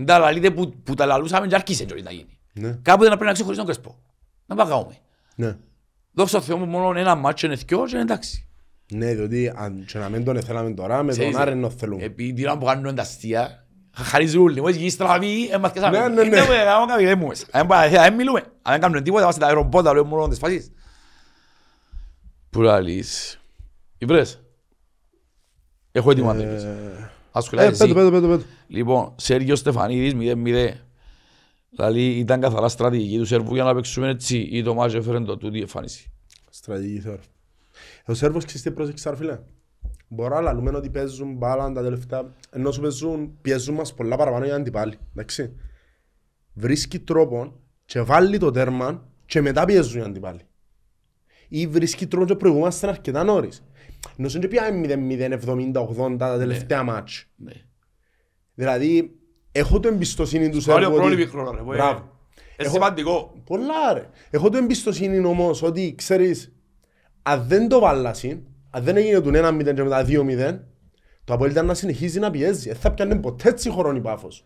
Τα 0.05 0.17
λαλείτε 0.19 0.51
που, 0.51 0.73
που 0.83 0.93
τα 0.93 1.05
λαλούσαμε 1.05 1.47
και 1.47 1.55
άρχισε 1.55 1.85
και 1.85 2.01
να 2.03 2.11
γίνει. 2.11 2.37
Ναι, 2.53 2.79
Κάποτε 2.81 3.03
να 3.09 3.15
πρέπει 3.15 3.25
να 3.25 3.31
ξεχωρίσει 3.31 3.61
τον 3.63 3.69
Κρέσπο. 3.71 3.95
Να 4.45 4.55
παγάουμε. 4.55 4.97
ναι. 5.35 5.57
Δόξα 6.15 6.37
τω 6.37 6.43
Θεώ 6.43 6.57
μου 6.57 6.65
μόνο 6.65 6.99
ένα 6.99 7.15
μάτσο 7.15 7.45
είναι 7.47 7.55
θκυο 7.55 7.83
και 7.85 7.89
είναι 7.93 8.01
εντάξει. 8.01 8.47
Ναι, 8.91 9.13
διότι 9.13 9.53
αν 9.55 9.85
και 9.85 9.97
να 9.97 10.09
μην 10.09 10.23
τον 10.23 10.41
θέλαμε 10.41 10.71
τώρα, 10.73 11.03
με 11.03 11.09
τον 11.09 11.19
Ξέρεις, 11.19 11.35
Άρεν 11.35 11.59
να 11.59 11.69
θέλουμε. 11.69 12.03
Επειδή 12.03 12.33
την 12.33 12.45
ώρα 12.45 12.57
που 12.57 12.65
κάνουν 12.65 12.95
τα 12.95 13.01
αστεία, 13.01 13.63
Χαρίζει 13.95 14.37
ούλοι, 14.37 14.61
μόλις 14.61 14.77
γίνει 14.77 14.89
στραβή, 14.89 15.49
ε, 15.51 15.57
μας 15.57 15.71
κέσαμε. 15.71 15.99
Ναι, 15.99 16.07
ναι, 16.07 16.13
ναι. 16.13 16.21
Είναι 16.21 16.45
που 16.45 16.51
έκαμε 16.51 16.85
κάποιοι, 16.87 17.05
δεν 17.05 17.17
μου 17.19 17.27
μες. 17.27 17.45
Αν 17.51 17.67
πάει, 17.67 17.89
δεν 17.89 18.13
μιλούμε. 18.13 18.39
Αν 18.61 18.71
δεν 18.71 18.81
κάνουμε 18.81 19.01
τίποτα, 19.01 19.21
είμαστε 19.23 19.41
τα 19.41 19.47
αεροπότα, 19.47 19.93
λέμε 19.93 20.07
μόνο 20.07 20.27
τις 20.27 20.37
φάσεις. 20.37 20.71
Πού 22.49 22.61
λαλείς. 22.61 23.39
Ήβρες. 23.97 24.41
Έχω 25.91 26.11
έτοιμα 26.11 26.35
τρίπες. 26.35 26.63
Ας 27.31 27.43
Ε, 27.43 27.45
σχολιάσεις 27.45 27.77
πέτω, 27.77 27.83
εσύ. 27.83 27.93
πέτω, 27.93 28.11
πέτω, 28.11 28.27
πέτω. 28.27 28.43
Λοιπόν, 28.67 29.13
Σέργιος 29.17 29.59
Στεφανίδης 29.59 30.13
0-0. 30.13 30.73
Δηλαδή 31.69 32.01
ήταν 32.09 32.41
καθαρά 32.41 32.67
στρατηγική 32.67 33.17
του 33.17 33.25
Σέρβου 33.25 33.53
για 33.53 33.63
να 33.63 33.73
παίξουμε 33.73 34.09
έτσι 34.09 34.37
ή 34.37 34.63
το 34.63 34.73
μάτς 34.73 34.93
έφερε 34.93 35.19
το 35.19 35.37
τούτη 35.37 35.59
εμφάνιση. 35.59 36.11
Στρατηγική 36.49 36.99
θεωρώ. 36.99 37.21
Ο 38.05 38.13
Σέρβος 38.13 38.45
ξέρεις 38.45 38.61
τι 38.61 38.71
πρόσεξε 38.71 39.09
ρε 39.09 39.15
φίλε; 39.15 39.39
Μπορώ 40.07 40.35
να 40.35 40.41
λαλούμε 40.41 40.71
ότι 40.77 40.89
παίζουν 40.89 41.33
μπάλα 41.35 41.71
τα 41.71 41.81
τελευταία, 41.83 42.33
ενώ 42.51 42.71
σου 42.71 42.81
παίζουν, 42.81 43.37
πιέζουν 43.41 43.75
μας 43.75 43.93
πολλά 43.93 44.15
παραπάνω 44.15 44.45
για 44.45 44.55
αντιπάλοι. 44.55 44.97
Εντάξει. 45.11 45.55
Βρίσκει 46.53 46.99
τρόπο 46.99 47.59
και 47.85 48.01
βάλει 48.01 48.37
το 48.37 48.51
τέρμα 48.51 49.07
και 49.25 49.41
μετά 49.41 49.65
πιέζουν 49.65 50.01
οι 50.01 50.03
αντιπάλοι. 50.03 50.39
Ή 51.47 51.67
βρίσκει 51.67 52.07
τρόπο 52.07 52.25
και 52.25 52.35
προηγούμαστε 52.35 52.87
αρκετά 52.87 53.23
νωρίς. 53.23 53.63
Ενώ 54.17 54.29
σου 54.29 54.39
δεν 54.39 54.49
πιάμε 54.49 54.87
0-0, 54.87 55.39
70-80 56.13 56.15
τα 56.17 56.37
τελευταία 56.37 56.83
μάτς. 56.83 57.25
Ναι. 57.35 57.51
Δηλαδή, 58.53 59.15
έχω 59.51 59.79
το 59.79 59.87
εμπιστοσύνη 59.87 60.49
του 60.49 60.61
Βάλει 60.61 60.79
ο 60.85 60.87
Σέρβου 60.87 60.95
πρόληπη 61.01 61.21
ότι... 61.21 61.31
χρόνο 61.31 61.51
ρε. 61.51 61.57
που 61.57 61.63
Μπράβο. 61.65 61.91
είναι- 61.91 62.01
Είναι 62.37 62.67
Έχω- 62.67 62.73
σημαντικό. 62.73 63.41
Πολλά 63.45 63.93
ρε. 63.93 64.09
Έχω 64.29 64.49
το 64.49 64.57
εμπιστοσύνη 64.57 65.25
όμως 65.25 65.61
ότι 65.61 65.95
ξέρεις, 65.97 66.55
αν 67.23 67.47
δεν 67.47 67.67
το 67.67 67.79
βάλασαι, 67.79 68.41
αν 68.69 68.83
δεν 68.83 68.97
έγινε 68.97 69.21
του 69.21 69.29
1-0 69.33 69.73
και 69.75 69.83
μετά 69.83 70.05
2-0, 70.07 70.59
το 71.23 71.33
Αποέλ 71.33 71.51
ήταν 71.51 71.65
να 71.65 71.73
συνεχίζει 71.73 72.19
να 72.19 72.31
πιέζει. 72.31 72.67
Δεν 72.67 72.77
θα 72.77 72.91
πιάνε 72.93 73.15
ποτέ 73.15 73.49
έτσι 73.49 73.71
χρόνο 73.71 73.97
η 73.97 74.01
Πάφος. 74.01 74.45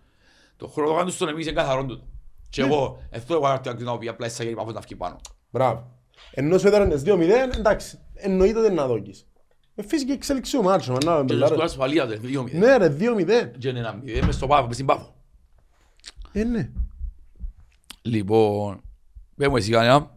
Το 0.58 0.68
χρόνο 0.68 0.90
το 0.90 0.96
κάνουν 0.96 1.12
στον 1.12 1.28
εμείς 1.28 1.46
είναι 1.46 1.56
καθαρό 1.56 1.86
του. 1.86 2.04
Και 2.50 2.62
εγώ, 2.62 3.00
αυτό 3.16 3.34
εγώ 3.34 3.48
να 3.48 3.60
την 3.60 3.98
πει 4.00 4.08
απλά 4.08 4.26
εσά 4.26 4.44
για 4.44 4.52
η 4.52 4.56
Πάφος 4.56 4.74
να 4.74 4.80
βγει 4.80 4.96
πάνω. 4.96 5.16
Μπράβο. 5.50 5.92
Ενώ 6.32 6.58
σου 6.58 6.68
έδρανες 6.68 7.04
2-0, 7.06 7.58
εντάξει, 7.58 8.00
εννοείται 8.14 8.60
δεν 8.62 8.74
να 8.74 8.88
δώκεις. 8.88 9.28
Ε, 9.76 9.84
φυσική 9.84 10.12
εξέλιξη 10.12 10.58
ο 10.58 10.62
μάτσο, 10.62 10.92
μα 10.92 10.98
να 11.04 11.18
Και 11.18 11.24
μπελάρε. 11.24 11.40
το 11.40 11.54
σκορ 11.54 11.64
ασφαλείας 11.64 12.08
το 12.08 12.20
2-0. 12.24 12.52
Ναι 12.52 12.78
ρε, 12.78 12.90
2-0. 12.90 13.52
Και 13.58 13.70
είναι 13.70 13.80
ένα 13.80 14.02
0 14.06 14.22
μες 14.26 14.36
στο 14.36 14.48
Πάφο, 14.48 14.66
μες 14.66 14.74
στην 14.76 14.86
Πάφο. 14.88 15.16
Ε, 16.32 16.44
ναι. 16.44 16.70
Λοιπόν, 18.02 18.82
πες 19.36 19.48
μου 19.48 19.56
εσύ 19.58 19.72
κανένα. 19.72 20.16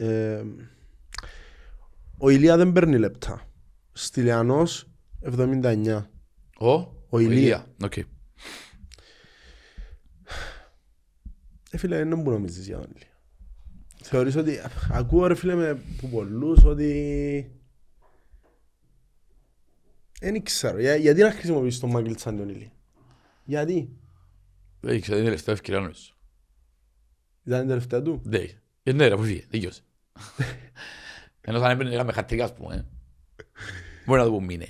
Ε, 0.00 0.44
ο 2.18 2.28
Ηλία 2.28 2.56
δεν 2.56 2.72
παίρνει 2.72 2.98
λεπτά. 2.98 3.48
Στυλιανός 3.92 4.90
79. 5.22 6.02
Ο, 6.58 6.70
Ο 7.08 7.18
Ηλία. 7.18 7.66
Οκ. 7.84 7.96
Ε, 11.70 11.76
φίλε, 11.76 11.96
δεν 12.04 12.18
μου 12.18 12.30
νομίζεις 12.30 12.66
για 12.66 12.78
τον 12.78 12.90
Ηλία. 12.94 13.08
Θεωρείς 14.02 14.36
ότι, 14.36 14.58
ακούω 14.90 15.26
ρε 15.26 15.34
φίλε 15.34 15.54
με 15.54 15.82
που 16.00 16.08
πολλούς 16.08 16.64
ότι... 16.64 17.50
Δεν 20.20 20.42
ξέρω, 20.42 20.80
για, 20.80 20.96
γιατί 20.96 21.22
να 21.22 21.30
χρησιμοποιήσεις 21.32 21.80
τον 21.80 21.90
Μάγκλ 21.90 22.12
σαν 22.16 22.36
τον 22.36 22.48
Ηλία; 22.48 22.72
Γιατί, 23.44 23.96
Δεν 24.80 24.96
ήξερα, 24.96 25.16
είναι 25.16 25.24
τελευταία 25.26 25.54
ευκαιρία 25.54 25.80
νομίζω. 25.80 26.12
ήταν 27.44 27.64
η 27.64 27.68
τελευταία 27.68 28.02
του; 28.02 28.20
Ναι, 28.24 28.44
Ε, 28.82 28.92
ναι 28.92 29.08
ρε, 29.08 29.16
που 29.16 29.22
φύγε, 29.22 29.44
δίκιος. 29.50 29.82
Ενώ 31.40 31.58
θα 31.60 31.70
έπαιρνε 31.70 31.92
είχαμε 31.94 32.12
χατρικά, 32.12 32.44
ας 32.44 32.54
πούμε. 32.54 32.74
ε. 32.74 32.84
Μπορεί 34.06 34.20
να 34.20 34.26
το 34.26 34.32
πούμε, 34.32 34.52
είναι. 34.52 34.66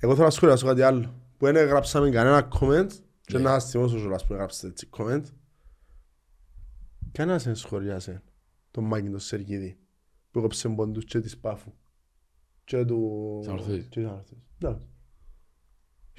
Εγώ 0.00 0.12
θέλω 0.12 0.24
να 0.24 0.30
σχολιάσω 0.30 0.66
κάτι 0.66 0.82
άλλο. 0.82 1.14
Που 1.36 1.46
δεν 1.52 1.66
γράψαμε 1.66 2.10
κανένα 2.10 2.48
comment 2.60 2.86
και 3.20 3.38
να 3.38 3.58
σας 3.60 3.70
θυμώσω 3.70 3.96
κιόλας 3.96 4.26
που 4.26 4.32
γράψετε 4.34 4.66
έτσι 4.66 4.88
comment. 4.98 5.22
Κανένας 7.12 7.44
δεν 7.44 7.54
σχολιάσε 7.56 8.22
τον 8.70 8.84
Μάκη 8.84 9.08
τον 9.10 9.18
Σεργίδη 9.20 9.78
που 10.30 10.38
έκοψε 10.38 10.68
πόντους 10.68 11.04
και 11.04 11.20
της 11.20 11.36
Πάφου 11.38 11.72
και 12.64 12.84
του... 12.84 13.36
Της 13.40 13.48
Ανορθώσης. 13.48 13.84
και 13.88 14.00
της 14.00 14.08
Ανορθώσης. 14.08 14.38
Ναι. 14.58 14.76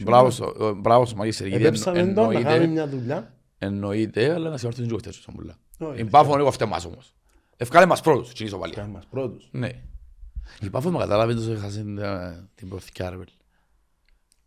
Μπράβο 0.04 0.30
στο- 0.30 0.56
ο- 0.66 0.74
Μπράβο 0.74 1.06
στο 1.06 1.16
Μάκη 1.16 1.32
Σεργίδη. 1.32 1.64
Επέψαμε 1.66 1.98
τον 2.00 2.08
να 2.08 2.14
κάνουμε 2.14 2.36
Εννοείται, 2.40 2.68
μια 2.68 2.88
δουλειά. 2.88 3.36
εννοείται, 3.58 4.34
αλλά 4.34 4.50
να 4.50 4.58
συγχωρήσουν 4.58 4.88
και 4.88 4.94
ο 4.94 4.98
χτες, 4.98 5.16
σαν 5.16 5.36
πολλά. 5.36 5.58
Όχι, 5.78 6.02
Η 6.02 6.06
Πάφο 6.06 6.32
είναι 6.32 6.42
εγώ 6.42 6.52
φταίει 6.52 6.68
μας 6.68 6.86
όμως. 6.86 7.16
Ευκάλε 7.58 7.86
μας 7.86 8.02
πρώτους, 8.02 8.30
στην 8.30 8.46
ισοπαλία. 8.46 8.76
Κάνε 8.76 8.92
μας 8.92 9.06
πρώτους. 9.06 9.50
Ναι. 9.52 9.70
Η 10.62 10.70
Πάφο 10.70 10.92
με 10.92 10.98
κατάλαβε 10.98 11.34
τόσο 11.34 11.52
έχασε 11.52 11.80
ε, 11.80 12.48
την 12.56 12.70
προθηκιά 12.70 13.10
ρε. 13.10 13.16
παιδί. 13.18 13.32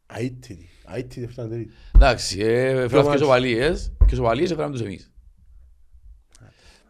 Αίτητη. 0.07 0.69
Αίτητη 0.87 1.23
έφτανε 1.23 1.49
τρίτη. 1.55 1.73
Εντάξει, 1.95 2.41
ε, 2.41 2.73
φέραμε 2.73 2.89
και 2.89 2.97
μάτς. 2.97 3.15
ισοπαλίες 3.15 3.93
και 3.99 4.15
ισοπαλίες 4.15 4.51
έφεραμε 4.51 4.73
τους 4.73 4.83
εμείς. 4.83 5.11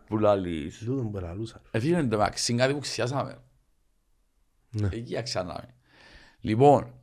Που 0.07 0.19
λαλείς. 0.19 0.79
Τούτον 0.79 1.11
που 1.11 1.19
λαλούσα. 1.19 1.63
Έφυγε 1.71 1.97
εντωμεταξύ 1.97 2.55
κάτι 2.55 2.73
που 2.73 2.79
ξιάσαμε. 2.79 3.39
Ναι. 4.71 4.89
Εκεί 4.93 5.17
αξιάναμε. 5.17 5.75
Λοιπόν, 6.41 6.95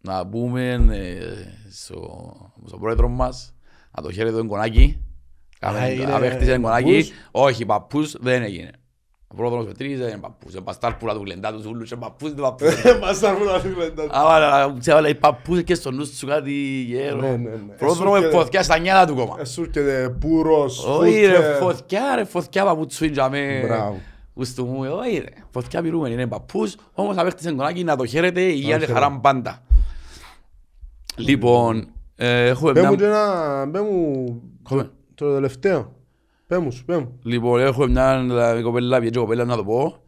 να 0.00 0.26
πούμε 0.26 0.72
ε, 0.72 1.70
στο, 1.70 2.52
στον 2.66 2.80
πρόεδρο 2.80 3.08
μας, 3.08 3.54
να 3.96 4.02
το 4.02 4.12
χαίρετε 4.12 4.36
τον 4.36 4.46
Κονάκη. 4.46 5.04
Α, 5.60 5.88
είναι 5.90 6.14
Απέκτησε 6.14 6.52
τον 6.52 6.62
Κονάκη. 6.62 6.84
παππούς. 6.90 7.10
Όχι, 7.30 7.66
παππούς 7.66 8.16
δεν 8.20 8.42
έγινε. 8.42 8.70
Ο 9.32 9.34
πρόεδρος 9.36 9.64
Πετρής 9.66 9.98
δεν 9.98 10.08
είναι 10.08 10.18
παππούς. 10.18 10.52
Είναι 10.52 10.62
παστάρπουλα 10.62 11.14
του 11.14 11.22
γλεντά 11.24 11.52
τους 11.52 11.64
ούλους, 11.66 11.90
είναι 11.90 12.00
παππούς, 12.00 12.30
είναι 12.30 12.40
παππούς. 12.40 12.74
Μας 13.00 13.18
τα 13.20 13.34
πουλά 13.34 13.60
την 13.60 13.74
κλέντα. 13.74 14.06
Αλλά 14.10 14.74
τσέβαλε 14.78 15.08
οι 15.08 15.14
παππούς 15.14 15.62
και 15.62 15.74
στο 15.74 15.90
νου 15.90 16.04
σου 16.06 16.26
κάτι 16.26 16.52
γέρο. 16.88 17.20
Ναι, 17.20 17.28
ναι, 17.28 17.36
ναι. 17.36 17.56
Πρόεδρο 17.78 18.10
με 18.10 18.16
Εσούρκεται- 18.18 18.36
φωτιά 18.42 18.62
στα 18.62 18.78
νιάτα 18.78 19.06
του 19.06 19.14
κόμμα. 19.14 19.36
Εσούρκεται 19.40 20.16
πούρος, 20.20 20.84
Όχι 20.86 21.26
ρε, 21.26 21.34
φούτκε. 21.34 21.54
φωτιά 21.60 22.02
ρε, 22.16 22.24
φωτιά 22.24 22.64
παπούτσου 22.64 23.04
είναι 23.04 23.12
τζαμέ. 23.12 23.62
Μπράβο. 23.66 24.00
Ουστού 24.34 24.64
μου, 24.66 24.80
όχι 24.98 25.18
ρε, 25.18 25.28
φωτιά 25.50 25.82
πυρούμενη 25.82 26.14
είναι 26.14 26.26
παππούς, 26.26 26.76
όμως 26.92 27.16
απέκτησε 27.16 27.52
κονάκι 27.52 27.84
να 27.84 27.96
το 27.96 28.06
χαίρετε, 28.06 28.40
υγεία 28.40 28.62
και 28.62 28.70
χαίρετε. 28.72 28.92
χαρά 28.92 29.18
πάντα. 29.20 29.62
Λοιπόν, 31.16 31.88
ε, 32.16 32.46
έχουμε 32.46 32.72
Πέ 32.72 32.82
μου 32.82 32.94
και 32.96 33.06
μια... 33.06 33.08
ένα... 33.62 33.68
Πέ 33.70 33.80
μου... 33.80 34.42
Έχουμε. 35.24 35.28
Το 35.28 35.34
τελευταίο. 35.40 35.94
Πέ 36.46 36.58
μου 36.58 36.70
σου, 36.72 36.84
πέ 36.84 36.98
μου. 36.98 37.18
Λοιπόν, 37.22 37.60
έχουμε 37.60 37.86
μια 37.86 38.18
δηλαδή, 38.20 38.62
κοπέλα, 38.62 39.00
πιέτζε 39.00 39.18
κοπέλα 39.20 39.44
να 39.44 39.56
το 39.56 39.64
πω. 39.64 40.02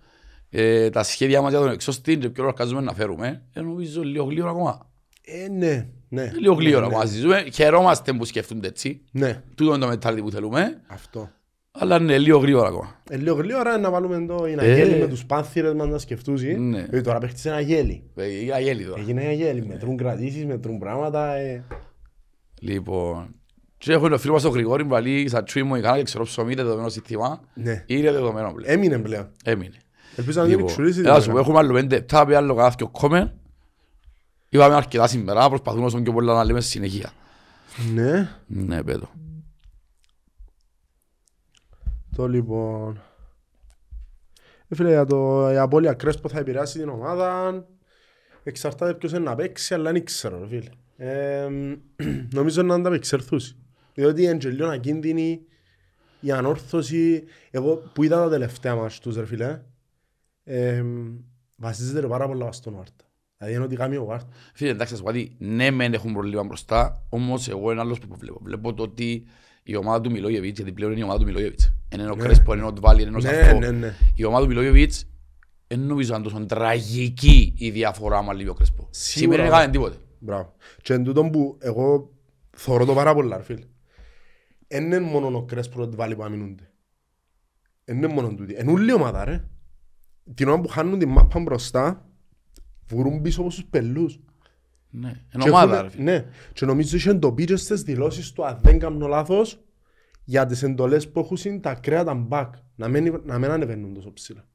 Ε, 0.50 0.90
τα 0.90 1.02
σχέδια 1.02 1.40
μας 1.42 1.50
για 1.50 1.60
τον 1.60 1.70
εξώστη 1.70 2.16
και 2.18 2.28
ποιο 2.30 2.44
ορκάζουμε 2.44 2.80
να 2.80 2.92
φέρουμε. 2.94 3.42
Ε, 3.52 3.60
νομίζω 3.60 4.02
λίγο 4.02 4.24
γλύωρα 4.24 4.50
ακόμα. 4.50 4.90
Ε, 5.24 5.48
ναι, 5.48 5.88
ναι. 6.08 6.22
Ε, 6.22 6.32
Λίγο 6.38 6.54
γλύωρα 6.54 6.80
Ναι, 6.80 6.86
ακόμα 6.86 7.06
συζητούμε. 7.06 7.44
Χαιρόμαστε 7.52 8.12
που 8.12 8.24
σκέφτονται 8.24 8.68
έτσι. 8.68 9.00
Ναι, 9.12 9.42
Τούτο 9.54 9.74
είναι 9.74 9.86
το 9.86 9.92
mentality 10.08 10.20
που 10.22 10.30
θέλουμε. 10.30 10.80
αυτό. 10.86 11.30
Αλλά 11.74 11.96
είναι 11.96 12.18
λίγο 12.18 12.38
γλύωρα 12.38 12.68
ακόμα. 12.68 13.00
Ε, 13.10 13.16
λίγο 13.16 13.34
γλύωρα 13.34 13.78
να 13.78 13.90
βάλουμε 13.90 14.26
το 14.26 14.46
η 14.46 14.52
Ε. 14.52 14.60
Αγέλη 14.60 14.96
με 15.00 15.08
τους 15.08 15.24
πάνθυρες 15.26 15.72
μας 15.74 15.88
να 15.88 15.98
σκεφτούσει. 15.98 16.54
Ναι. 16.58 16.86
Ε, 16.90 17.00
τώρα 17.00 17.18
παίχτησε 17.18 17.48
ένα 17.48 17.60
γέλι. 17.60 18.02
Ε, 18.14 18.40
Είναι 18.40 18.52
αγέλη 18.52 18.84
τώρα. 18.84 19.00
Έγινε 19.00 19.22
ένα 19.22 19.32
γέλι. 19.32 19.66
Μετρούν 19.66 19.96
κρατήσεις, 19.96 20.46
μετρούν 20.46 20.78
πράγματα. 20.78 21.32
ε. 21.34 21.64
Λοιπόν, 22.60 23.34
και 23.82 23.92
έχω 23.92 24.06
ένα 24.06 24.18
φίλο 24.18 24.32
μας 24.32 24.42
τον 24.42 24.52
Γρηγόρη 24.52 24.84
που 24.84 24.94
λέει 24.94 25.28
σαν 25.28 25.44
τσουί 25.44 25.62
μου 25.62 25.74
ικανά 25.74 25.96
και 25.96 26.02
ξέρω 26.02 26.24
ψωμί 26.24 26.54
δεδομένο 26.54 26.88
σύστημα. 26.88 27.40
Ναι. 27.54 27.84
Είναι 27.86 28.12
δεδομένο 28.12 28.52
πλέον. 28.52 28.72
Έμεινε 28.72 28.98
πλέον. 28.98 29.30
Έμεινε. 29.44 29.76
Ελπίζω 30.16 30.40
να 30.40 30.46
μην 30.46 30.54
Λοιπόν, 30.56 30.70
εξουρίσει. 30.70 31.00
έλα 31.00 31.20
σου 31.20 31.30
πω, 31.30 31.38
έχουμε 31.38 31.58
άλλο 31.58 31.72
πέντε 31.72 31.94
λεπτά, 31.94 32.26
πει 32.26 32.34
άλλο 32.34 32.54
κάθε 32.54 32.88
κόμμε. 32.90 33.34
Είπαμε 34.48 34.74
αρκετά 34.74 35.06
σήμερα, 35.06 35.48
προσπαθούμε 35.48 35.84
όσο 35.84 36.02
πιο 36.02 36.12
πολλά 36.12 36.34
να 36.34 36.44
λέμε 36.44 36.60
στη 36.60 36.70
συνεχεία. 36.70 37.12
Ναι. 37.94 38.28
Ναι, 38.46 38.82
πέτω. 38.82 39.10
Το 42.16 42.28
λοιπόν... 42.28 43.00
Ε, 44.68 44.74
φίλε, 44.74 44.88
για 44.88 45.04
το 45.04 45.50
η 45.52 45.56
απώλεια 45.56 45.92
Κρέσπο 45.92 46.28
θα 46.28 46.38
επηρεάσει 46.38 46.78
την 46.78 46.88
ομάδα. 46.88 47.54
Εξαρτάται 48.42 48.94
ποιος 48.94 49.12
είναι 49.12 49.20
να 49.20 49.34
παίξει, 49.34 49.74
αλλά 49.74 49.92
δεν 49.92 50.04
ξέρω, 50.04 50.38
ρε 50.38 50.46
φίλε. 50.46 50.70
Ε, 50.96 51.48
νομίζω 52.38 52.62
να 52.62 52.74
ανταπεξερθούσει. 52.74 53.56
Διότι 53.94 54.22
είναι 54.22 54.36
και 54.36 54.48
λίγο 54.48 54.66
ακίνδυνη 54.68 55.40
η 56.20 56.30
ανόρθωση. 56.32 57.24
Εγώ 57.50 57.74
που 57.94 58.02
είδα 58.02 58.16
τα 58.22 58.28
τελευταία 58.30 58.74
μας 58.74 58.98
τους, 58.98 59.16
ρε 59.16 59.26
φίλε, 59.26 59.60
ε, 60.44 60.84
βασίζεται 61.56 62.06
πάρα 62.06 62.26
πολλά 62.26 62.52
στον 62.52 62.74
Βάρτα. 62.74 63.04
Δηλαδή 63.36 63.54
είναι 63.56 63.64
ότι 63.64 63.76
κάνει 63.76 63.96
ο 63.96 64.04
Βάρτα. 64.04 64.28
Φίλε, 64.54 64.70
εντάξει, 64.70 64.92
θα 64.92 64.98
σου 64.98 65.04
πω 65.04 65.10
κάτι, 65.10 65.36
ναι 65.38 65.70
μεν 65.70 65.92
έχουν 65.94 66.12
προβλήμα 66.12 66.42
μπροστά, 66.42 67.06
όμως 67.08 67.48
εγώ 67.48 67.70
ένα 67.70 67.80
άλλος 67.80 67.98
που 67.98 68.16
βλέπω. 68.18 68.40
Βλέπω 68.42 68.74
το 68.74 68.82
ότι 68.82 69.24
η 69.62 69.76
ομάδα 69.76 70.00
του 70.00 70.10
Μιλόγεβιτς, 70.10 70.56
γιατί 70.58 70.72
πλέον 70.72 70.90
είναι 70.90 71.00
η 71.00 71.02
ομάδα 71.02 71.18
του 71.18 71.24
Μιλόγεβιτς. 71.24 71.72
Είναι 71.94 72.10
ο 72.10 72.14
Κρέσπο, 72.16 72.54
είναι 72.54 72.64
ο 72.64 72.72
Ντβάλι, 72.72 73.02
είναι 73.02 73.16
ο 73.16 73.20
Ναι, 73.20 73.28
Σαφό. 73.28 73.58
ναι, 73.58 73.70
ναι. 73.70 73.94
Η 74.14 74.24
ομάδα 74.24 74.42
του 74.42 74.48
Μιλόγεβιτς, 74.48 75.04
δεν 75.66 75.80
νομίζω 75.80 76.14
αν 76.14 76.22
τόσο 76.22 76.46
τραγική 76.46 77.54
η 77.56 77.70
διαφορά 77.70 78.22
με 78.24 78.34
λίγο 78.34 78.50
ο 78.50 78.54
Κρέσπο. 78.54 78.88
Σίγουρα. 78.90 79.36
Σήμερα 79.36 79.42
δεν 79.42 79.52
έκανε 79.60 79.72
τίποτε. 79.72 79.96
Μπράβο. 80.18 80.54
Και 80.82 80.92
εν 80.92 81.04
τούτον 81.04 81.30
που 81.30 81.56
εγώ 81.60 82.10
θωρώ 82.56 82.84
το 82.84 82.94
πάρα 82.94 83.14
πολλά, 83.14 83.36
ρε 83.36 83.42
φίλε. 83.42 83.64
Εν 84.74 84.84
είναι 84.84 85.00
μόνο 85.00 85.36
ο 85.36 85.44
Κρέσπρο 85.44 85.82
ότι 85.82 85.96
βάλει 85.96 86.16
που 86.16 86.22
αμυνούνται. 86.24 86.70
Εν 87.84 87.96
είναι 87.96 88.06
μόνο 88.06 88.34
τούτοι. 88.34 88.54
Εν 88.56 88.68
ούλη 88.68 88.92
ομάδα, 88.92 89.24
ρε. 89.24 89.44
Την 90.34 90.48
ώρα 90.48 90.60
που 90.60 90.68
χάνουν 90.68 90.98
την 90.98 91.08
μάπα 91.08 91.40
μπροστά, 91.40 92.08
βουρούν 92.86 93.20
πίσω 93.20 93.40
από 93.40 93.48
τους 93.50 93.64
πελούς. 93.64 94.20
Ναι, 94.90 95.08
είναι 95.08 95.44
Και 95.44 95.48
ομάδα 95.50 95.74
έχουν- 95.74 95.84
ρε 95.86 95.90
φίλε. 95.90 96.02
Ναι, 96.02 96.24
και 96.52 96.66
νομίζω 96.66 96.96
είχε 96.96 97.10
εντοπίσει 97.10 97.56
στις 97.56 97.82
δηλώσεις 97.82 98.32
του, 98.32 98.46
αν 98.46 98.58
δεν 98.62 98.78
κάνω 98.78 99.06
λάθος, 99.06 99.64
για 100.24 100.46
τις 100.46 100.62
εντολές 100.62 101.10
που 101.10 101.20
έχουν 101.20 101.36
είναι 101.44 101.58
τα 101.60 101.70
ακραία 101.70 102.04
τα 102.04 102.26
back, 102.30 102.50
να 102.76 102.88
μην, 102.88 103.20
να 103.24 103.38
μην 103.38 103.50
ανεβαίνουν 103.50 103.94
τόσο 103.94 104.12
ψηλά. 104.12 104.46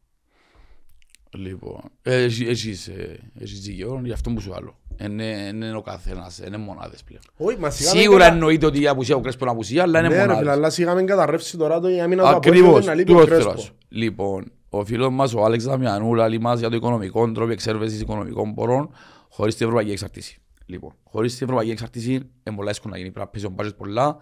Λοιπόν, 1.36 1.82
ε, 2.02 2.24
εσύ- 2.24 2.48
έχεις 2.48 2.88
ε, 2.88 3.32
έχεις 3.40 3.62
δίκιο, 3.62 4.02
γι' 4.04 4.12
αυτό 4.12 4.34
που 4.34 4.42
σου 4.42 4.54
άλλο. 4.54 4.80
Είναι 5.04 5.24
είναι 5.54 5.76
ο 5.76 5.82
καθένας, 5.82 6.38
είναι 6.38 6.58
μονάδες 6.58 7.04
πλέον. 7.04 7.22
Όχι, 7.38 7.58
μα 7.60 7.70
σιγά 7.70 7.92
μην 7.92 8.02
Σίγουρα 8.02 8.20
κατα- 8.24 8.34
εννοείται 8.34 8.66
ότι 8.66 8.82
η 8.82 8.88
απουσία 8.88 9.16
ο 9.16 9.20
Κρέσπο 9.20 9.44
είναι 9.44 9.54
απουσία, 9.54 9.82
αλλά 9.84 10.00
είναι 10.00 10.08
Ναι 10.08 10.14
ρε 10.16 10.22
φίλε, 10.22 10.32
μονάδες. 10.34 10.54
αλλά 10.54 10.70
σιγά 10.70 10.94
μην 10.94 11.06
καταρρεύσει 11.06 11.58
τώρα 11.58 11.80
το 11.80 11.90
η 11.90 12.02
άμυνα 12.02 12.22
του 12.22 12.28
Απόλλωνα 12.28 12.58
Ακριβώς, 12.60 12.86
να 12.86 12.94
λείπει 12.94 13.12
ο 13.12 13.14
τούτος 13.14 13.30
θέλω 13.30 13.44
να 13.44 13.52
Κρέσπο. 13.52 13.62
σου. 13.68 13.76
Λοιπόν, 13.90 14.52
ο 14.70 14.86
φίλος 14.86 15.10
μας 15.12 15.34
ο 15.34 15.44
Άλεξ 15.44 15.64
Δαμιανού 15.64 16.14
λέει 16.16 16.38
μας 16.40 16.60
για 16.60 16.70
το 16.70 16.76
οικονομικό 16.76 17.32
τρόπο 17.32 17.52
εξέρβεσης 17.52 18.02
οικονομικών 18.02 18.54
πορών 18.54 18.90
χωρίς 19.30 19.56
την 19.56 19.66
ευρωπαϊκή 19.66 19.92
εξαρτήση. 19.92 20.42
Λοιπόν, 20.66 20.94
χωρίς 21.04 21.36
την 21.36 21.44
ευρωπαϊκή 21.46 21.72
εξαρτήση 21.72 22.12
είναι 22.12 22.56
πολλά 22.56 22.70
εύκολο 22.70 22.94
να 22.94 23.00
γίνει 23.00 23.12
πρέπει 23.12 23.26
να 23.26 23.32
πέσει 23.32 23.46
ο 23.46 23.50
μπάτζετ 23.50 23.76
πολλά 23.76 24.14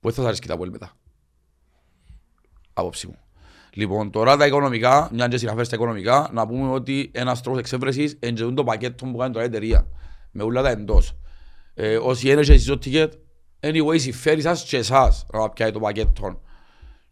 που 0.00 0.08
δεν 0.08 0.12
θα 0.12 0.16
σας 0.20 0.24
αρέσει 0.24 0.42
τα 0.46 0.56
πόλη 0.56 0.70
μετά. 0.70 0.92
Άποψη 2.72 3.06
μου. 3.06 3.16
Λοιπόν, 3.74 4.10
τώρα 4.10 4.36
τα 4.36 4.46
οικονομικά, 4.46 5.08
μια 5.12 5.28
και 5.28 5.36
συναφέρει 5.36 5.64
στα 5.66 5.76
οικονομικά, 5.76 6.30
να 6.32 6.46
πούμε 6.46 6.72
ότι 6.72 7.10
ένας 7.14 7.42
τρόπος 7.42 7.60
εξέβρεσης 7.60 8.18
είναι 8.20 8.52
το 8.52 8.64
πακέτο 8.64 9.06
που 9.06 9.16
κάνει 9.16 9.32
τώρα 9.32 9.44
η 9.44 9.48
εταιρεία. 9.48 9.86
Με 10.30 10.42
όλα 10.42 10.62
τα 10.62 10.70
εντός. 10.70 11.16
Ε, 11.74 11.96
όσοι 11.96 12.30
είναι 12.30 12.42
και 12.42 12.52
εσείς 12.52 12.66
το 12.66 12.78
ticket, 12.84 13.08
anyway, 13.60 14.00
συμφέρει 14.00 14.40
σας 14.40 14.64
και 14.64 14.76
εσάς 14.76 15.26
να 15.32 15.50
πιάει 15.50 15.70
το 15.70 15.80
πακέτο. 15.80 16.40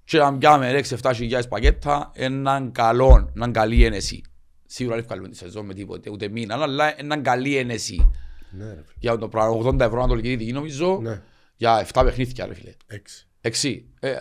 Και 0.05 0.19
να 0.19 0.39
πιάμε 0.39 0.81
6-7 1.03 1.12
χιλιάδες 1.15 1.49
πακέτα, 1.49 2.11
έναν 2.15 2.73
καλό, 2.73 3.31
έναν 3.37 3.53
καλή 3.53 3.85
ένεση. 3.85 4.23
Σίγουρα 4.66 4.97
δεν 4.97 5.05
βγάλουμε 5.05 5.28
τη 5.28 5.37
σεζόν 5.37 5.66
με 5.66 5.74
τίποτε, 5.74 6.11
ούτε 6.11 6.28
μήνα, 6.28 6.62
αλλά 6.62 7.01
έναν 7.01 7.23
καλή 7.23 7.57
ένεση. 7.57 8.11
Ναι 8.51 8.65
ρε 8.65 8.70
φίλε, 8.70 8.82
Για 8.99 9.19
το 9.19 9.28
πράγμα, 9.28 9.70
80 9.70 9.81
ευρώ 9.81 9.99
Ανατολική 9.99 10.28
Δυτική 10.28 10.53
νομίζω, 10.53 10.99
ναι, 11.03 11.23
για 11.57 11.87
7 11.93 12.03
παιχνίδια 12.05 12.47
ρε 12.47 12.55
φίλε. 12.55 12.73
έξι. 12.87 13.27
Εξή. 13.41 13.87
Ε, 14.01 14.16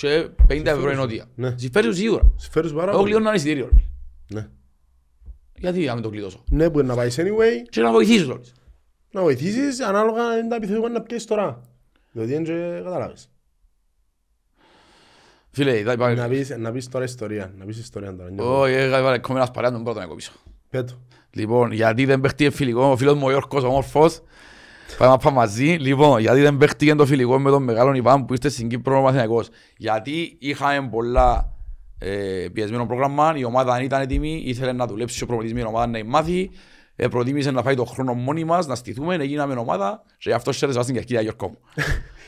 και 0.00 0.28
50 0.48 0.64
ευρώ 0.66 0.90
η 0.90 0.94
νότια. 0.94 1.24
Ναι. 1.34 1.54
Συμφέρει 1.58 1.86
σου 1.86 1.94
σίγουρα. 1.94 2.32
Συμφέρεις 2.36 2.72
πάρα 2.72 2.90
Εγώ 2.90 2.98
πολύ. 3.00 3.12
κλείνω 3.12 3.26
ένα 3.28 3.36
εισιτήριο. 3.36 3.64
ρε 3.64 3.70
φίλε. 3.76 4.40
Ναι. 4.40 4.48
Γιατί 5.58 5.84
να 5.84 5.94
μην 5.94 6.02
το 6.02 6.10
κλειδώσω. 6.10 6.44
Ναι, 6.50 6.70
μπορεί 6.70 6.86
να 6.86 6.94
πάεις 6.94 7.18
anyway, 7.20 7.66
Και 7.70 7.80
να 7.80 7.92
βοηθήσω 7.92 8.32
όλες. 8.32 8.52
να 9.10 9.22
βοηθήσεις 9.22 9.80
ανάλογα 9.80 10.22
αν 10.24 10.38
είναι 10.38 10.48
τα 10.48 10.56
επιθετικά 10.56 10.88
να 10.88 11.00
πιέσεις 11.02 11.26
τώρα. 11.26 11.60
Διότι 12.12 12.32
δεν 12.32 12.44
και 12.44 12.80
καταλάβεις. 12.84 13.30
Φίλε, 15.50 15.76
θα 15.76 15.82
Να 15.84 15.92
υπάρχει... 15.92 16.28
πεις, 16.28 16.56
να 16.58 16.72
πεις 16.72 16.88
τώρα 16.88 17.04
ιστορία, 17.04 17.52
να 17.58 17.64
πεις 17.64 17.78
ιστορία 17.78 18.16
τώρα. 18.16 18.30
νιώθω. 18.30 18.60
Όχι, 18.60 18.72
είχα 18.74 19.02
βάλει 19.02 19.18
κόμμενας 19.18 19.50
παρέα 19.50 19.70
τον 19.72 19.84
πρώτο 19.84 19.98
να 19.98 20.06
κόψω. 20.06 20.32
Πέτω. 20.70 20.92
Λοιπόν, 21.30 21.72
γιατί 21.72 22.04
δεν 22.04 22.20
παίχτηκε 22.20 22.50
φιλικό, 22.50 22.82
ο 22.84 22.96
φίλος 22.96 23.14
μου 23.14 23.26
ο 23.26 23.30
Γιώργος 23.30 23.62
ο 23.64 23.70
Μόρφος, 23.70 24.20
πάμε 24.98 25.10
να 25.10 25.18
πάμε 25.18 25.36
μαζί. 25.36 25.64
Λοιπόν, 25.64 26.20
γιατί 26.20 26.40
δεν 26.40 26.56
παίχτηκε 26.56 26.94
το 26.94 27.06
φιλικό 27.06 27.38
με 27.38 27.50
τον 27.50 27.62
μεγάλο 27.62 27.94
Ιβάν 27.94 28.24
που 28.24 28.32
είστε 28.32 28.48
στην 28.48 28.68
Κύπρο 28.68 28.98
ο 28.98 29.02
Μαθηναϊκός. 29.02 29.48
Γιατί 29.76 30.36
είχαμε 30.38 30.88
πολλά 30.88 31.52
ε, 31.98 32.46
πιεσμένο 32.52 32.86
πρόγραμμα, 32.86 33.34
η 33.36 33.44
ομάδα 33.44 33.74
δεν 33.74 33.84
ήταν 33.84 34.00
έτοιμη, 34.00 34.42
ήθελε 34.44 34.72
να 34.72 34.86
δουλέψει 34.86 35.22
ο 35.22 35.26
προπονητής 35.26 35.54
με 35.54 35.60
την 35.60 35.68
ομάδα 35.68 35.86
να 35.86 36.04
μάθει, 36.04 36.50
ε, 36.96 37.08
προτίμησε 37.08 37.50
να 37.50 37.62
φάει 37.62 37.74
το 37.74 37.84
χρόνο 37.84 38.14
μόνοι 38.14 38.44
μας, 38.44 38.66
να 38.66 38.74
στηθούμε, 38.74 39.16
να 39.16 39.24
γίναμε 39.24 39.54
ομάδα 39.54 40.02
και 40.18 40.28
γι' 40.28 40.32
αυτός 40.32 40.56
χαίρεσαι 40.56 40.82
στην 40.82 40.94
Κερκίδα 40.94 41.20
Γιώργο 41.20 41.48
μου. 41.48 41.58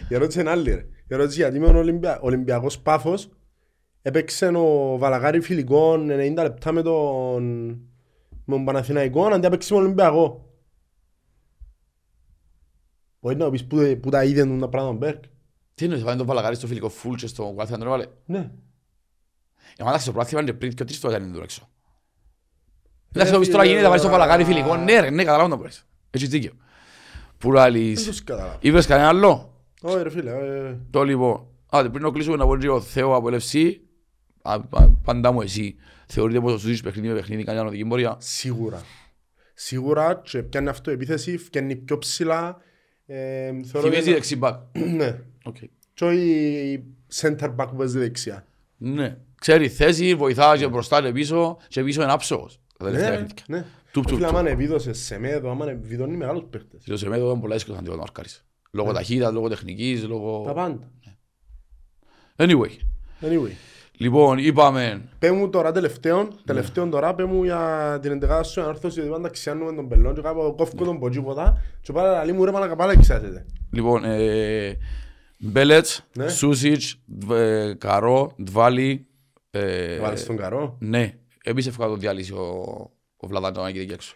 Η 0.08 0.14
ερώτηση 0.14 0.40
είναι 0.40 0.50
άλλη 0.50 0.70
ρε. 0.70 0.80
Η 0.80 1.14
ερώτηση 1.14 1.40
γιατί 1.40 1.58
με 1.58 1.66
τον 1.66 1.76
Ολυμπια... 1.76 2.18
Ολυμπιακός 2.20 2.78
Πάφος 2.78 3.28
έπαιξε 4.02 4.46
ο 4.46 4.96
Βαλαγάρη 4.98 5.40
φιλικό 5.40 5.94
90 5.94 5.98
λεπτά 6.36 6.72
με 6.72 6.82
τον, 6.82 7.68
με 8.44 8.54
τον 8.54 8.64
Παναθηναϊκό 8.64 9.26
αντί 9.26 9.40
να 9.40 9.50
παίξει 9.50 9.72
με 9.72 9.78
τον 9.78 9.86
Ολυμπιακό. 9.86 10.49
Μπορεί 13.20 13.36
να 13.36 13.50
πεις 13.50 13.66
που, 13.66 13.98
που 14.02 14.10
τα 14.10 14.24
είδε 14.24 14.44
τα 14.46 14.68
πράγματα 14.68 14.88
ο 14.88 14.92
Μπέρκ. 14.92 15.22
Τι 15.74 15.84
εννοείς, 15.84 16.02
βάλει 16.02 16.18
τον 16.18 16.26
Παλαγάρι 16.26 16.54
στο 16.54 16.66
φιλικό 16.66 16.88
φουλ 16.88 17.14
και 17.14 17.26
στο 17.26 17.54
κάθε 17.58 17.74
αντρό 17.74 17.90
βάλε. 17.90 18.06
Ναι. 18.24 18.50
Η 19.78 19.82
ομάδα 19.82 19.98
στο 19.98 20.12
πράθυμα 20.12 20.40
είναι 20.40 20.52
πριν 20.52 20.74
και 20.74 20.84
τρεις 20.84 20.98
φορές 20.98 21.16
είναι 21.24 21.38
έξω. 21.42 21.68
Εντάξει, 23.12 23.32
το 23.32 23.38
πεις 23.38 23.50
τώρα 23.50 23.64
γίνεται, 23.64 23.88
βάλεις 23.88 24.02
το 24.02 24.08
Παλαγάρι 24.08 24.44
φιλικό, 24.44 24.76
ναι 24.76 25.00
ρε, 25.00 25.10
ναι, 25.10 25.24
καταλάβω 25.24 25.50
το 25.50 25.56
μπορείς. 25.56 25.86
Έχεις 26.10 26.28
δίκιο. 26.28 26.52
Που 27.38 27.46
Δεν 27.50 27.60
λαλείς, 27.60 28.04
τους 28.06 28.24
καταλάβω. 28.24 28.56
είπες 28.60 28.86
κανένα 28.86 29.08
άλλο. 29.08 29.54
Όχι 29.82 30.02
ρε 30.02 30.10
φίλε. 30.10 30.30
ε, 30.30 30.76
Το 30.90 31.02
λοιπόν, 31.02 31.46
άντε 31.70 31.88
πριν 31.88 32.02
να 32.02 32.10
κλείσουμε 32.10 32.36
να 32.36 32.46
πω 32.46 32.56
και 32.56 32.68
ο 32.68 32.80
Θεό 32.80 33.14
από 33.14 33.28
LFC, 33.30 33.74
α, 34.42 34.52
α, 34.52 34.88
πάντα 35.04 35.32
μου 35.32 35.40
εσύ, 35.40 35.76
θεωρείτε 36.06 36.40
πως 36.40 36.52
ο 36.52 36.58
Σούζης 36.58 36.80
παιχνίδι 36.82 37.08
με 37.08 37.14
παιχνίδι 37.14 37.44
κάνει 37.44 37.58
ανοδική 37.58 37.84
πορεία. 37.84 38.16
Σίγουρα. 38.20 38.82
Σίγουρα 39.54 40.20
και 40.24 40.42
πιάνει 40.42 40.68
αντεπίθεση, 40.68 41.36
φτιάνει 41.38 41.76
πιο 41.76 41.98
ψηλά. 41.98 42.56
Ε, 43.12 43.50
θεωρώ 43.64 43.88
Θυμίζει 43.88 44.00
ότι- 44.02 44.12
δεξί 44.12 44.36
μπακ. 44.36 44.60
Ναι. 44.96 45.18
Οκ. 45.44 45.56
Και 45.94 46.04
όχι 46.04 46.82
center 47.14 47.54
back 47.56 47.66
που 47.70 47.76
παίζει 47.76 47.98
δεξιά. 47.98 48.46
Ναι. 48.76 49.16
Ξέρει 49.40 49.68
θέση, 49.68 50.14
βοηθά 50.14 50.56
και 50.56 50.68
μπροστά 50.68 51.02
και 51.02 51.12
πίσω 51.12 51.56
και 51.68 51.82
πίσω 51.82 52.02
είναι 52.02 52.12
άψογος. 52.12 52.60
Τα 52.78 52.84
τελευταία 52.84 53.10
Ναι, 53.10 53.16
παιχνίδια. 53.16 53.44
ναι. 53.48 53.64
Top, 53.92 54.04
top, 54.06 54.14
Φίλε, 54.16 54.26
top. 54.26 54.36
άμα 54.36 54.48
επίδωσε 54.50 54.92
σε 54.92 55.18
μέδο, 55.18 55.50
άμα 55.50 55.70
επιδώνει 55.70 56.16
μεγάλους 56.16 56.44
παίχτες. 56.50 56.82
Και 56.84 56.90
το 56.90 56.96
Σεμέδο 56.96 57.26
ήταν 57.28 57.40
πολλά 57.40 57.54
δύσκολο 57.54 57.76
να 57.76 57.82
το 57.82 57.96
μαρκάρεις. 57.96 58.44
Λόγω 58.70 58.92
ταχύτητας, 58.92 59.32
λόγω 59.32 59.48
τεχνικής, 59.48 60.00
Τα 60.00 60.06
λόγω... 60.06 60.52
πάντα. 60.54 60.90
Anyway. 62.36 62.70
Anyway. 63.20 63.52
Λοιπόν, 64.00 64.38
είπαμε... 64.38 65.08
Πέ 65.18 65.30
μου 65.32 65.50
τώρα 65.50 65.72
τελευταίον, 65.72 66.24
Ναι. 66.26 66.34
τελευταίον 66.46 66.90
τώρα, 66.90 67.14
πέ 67.14 67.24
μου 67.24 67.44
για 67.44 67.98
την 68.02 68.10
εντεκάδα 68.12 68.42
σου 68.42 68.60
ανόρθωση, 68.60 69.00
ότι 69.00 69.08
πάντα 69.08 69.28
ξιάνουμε 69.28 69.72
τον 69.72 69.88
πελόν 69.88 70.14
και 70.14 70.20
κάπου 70.20 70.54
κόφκω 70.56 70.84
τον 70.84 70.98
ποτζίποτα 70.98 71.60
και 71.80 71.92
πάρα 71.92 72.10
λαλί 72.10 72.32
μου 72.32 72.44
ρε 72.44 72.50
πανακαπάλα 72.50 72.96
ξιάσετε. 72.98 73.46
Λοιπόν, 73.72 74.04
ε, 74.04 74.76
Μπέλετς, 75.38 76.06
Ναι. 76.16 76.28
Σούσιτς, 76.28 76.96
Δβ- 77.06 77.32
ε, 77.32 77.74
Καρό, 77.78 78.32
Ντβάλι. 78.42 79.06
ε, 79.50 79.98
Βάλεις 79.98 80.26
τον 80.26 80.36
καρό; 80.36 80.76
Ναι, 80.78 81.14
επίσης 81.44 81.70
εύκολα 81.70 81.88
το 81.88 81.96
διαλύσει 81.96 82.32
ο, 82.32 82.40
ο 83.16 83.26
Βλαδάντο 83.26 83.62
να 83.62 83.68
εκεί 83.68 83.78
έξω. 83.92 84.14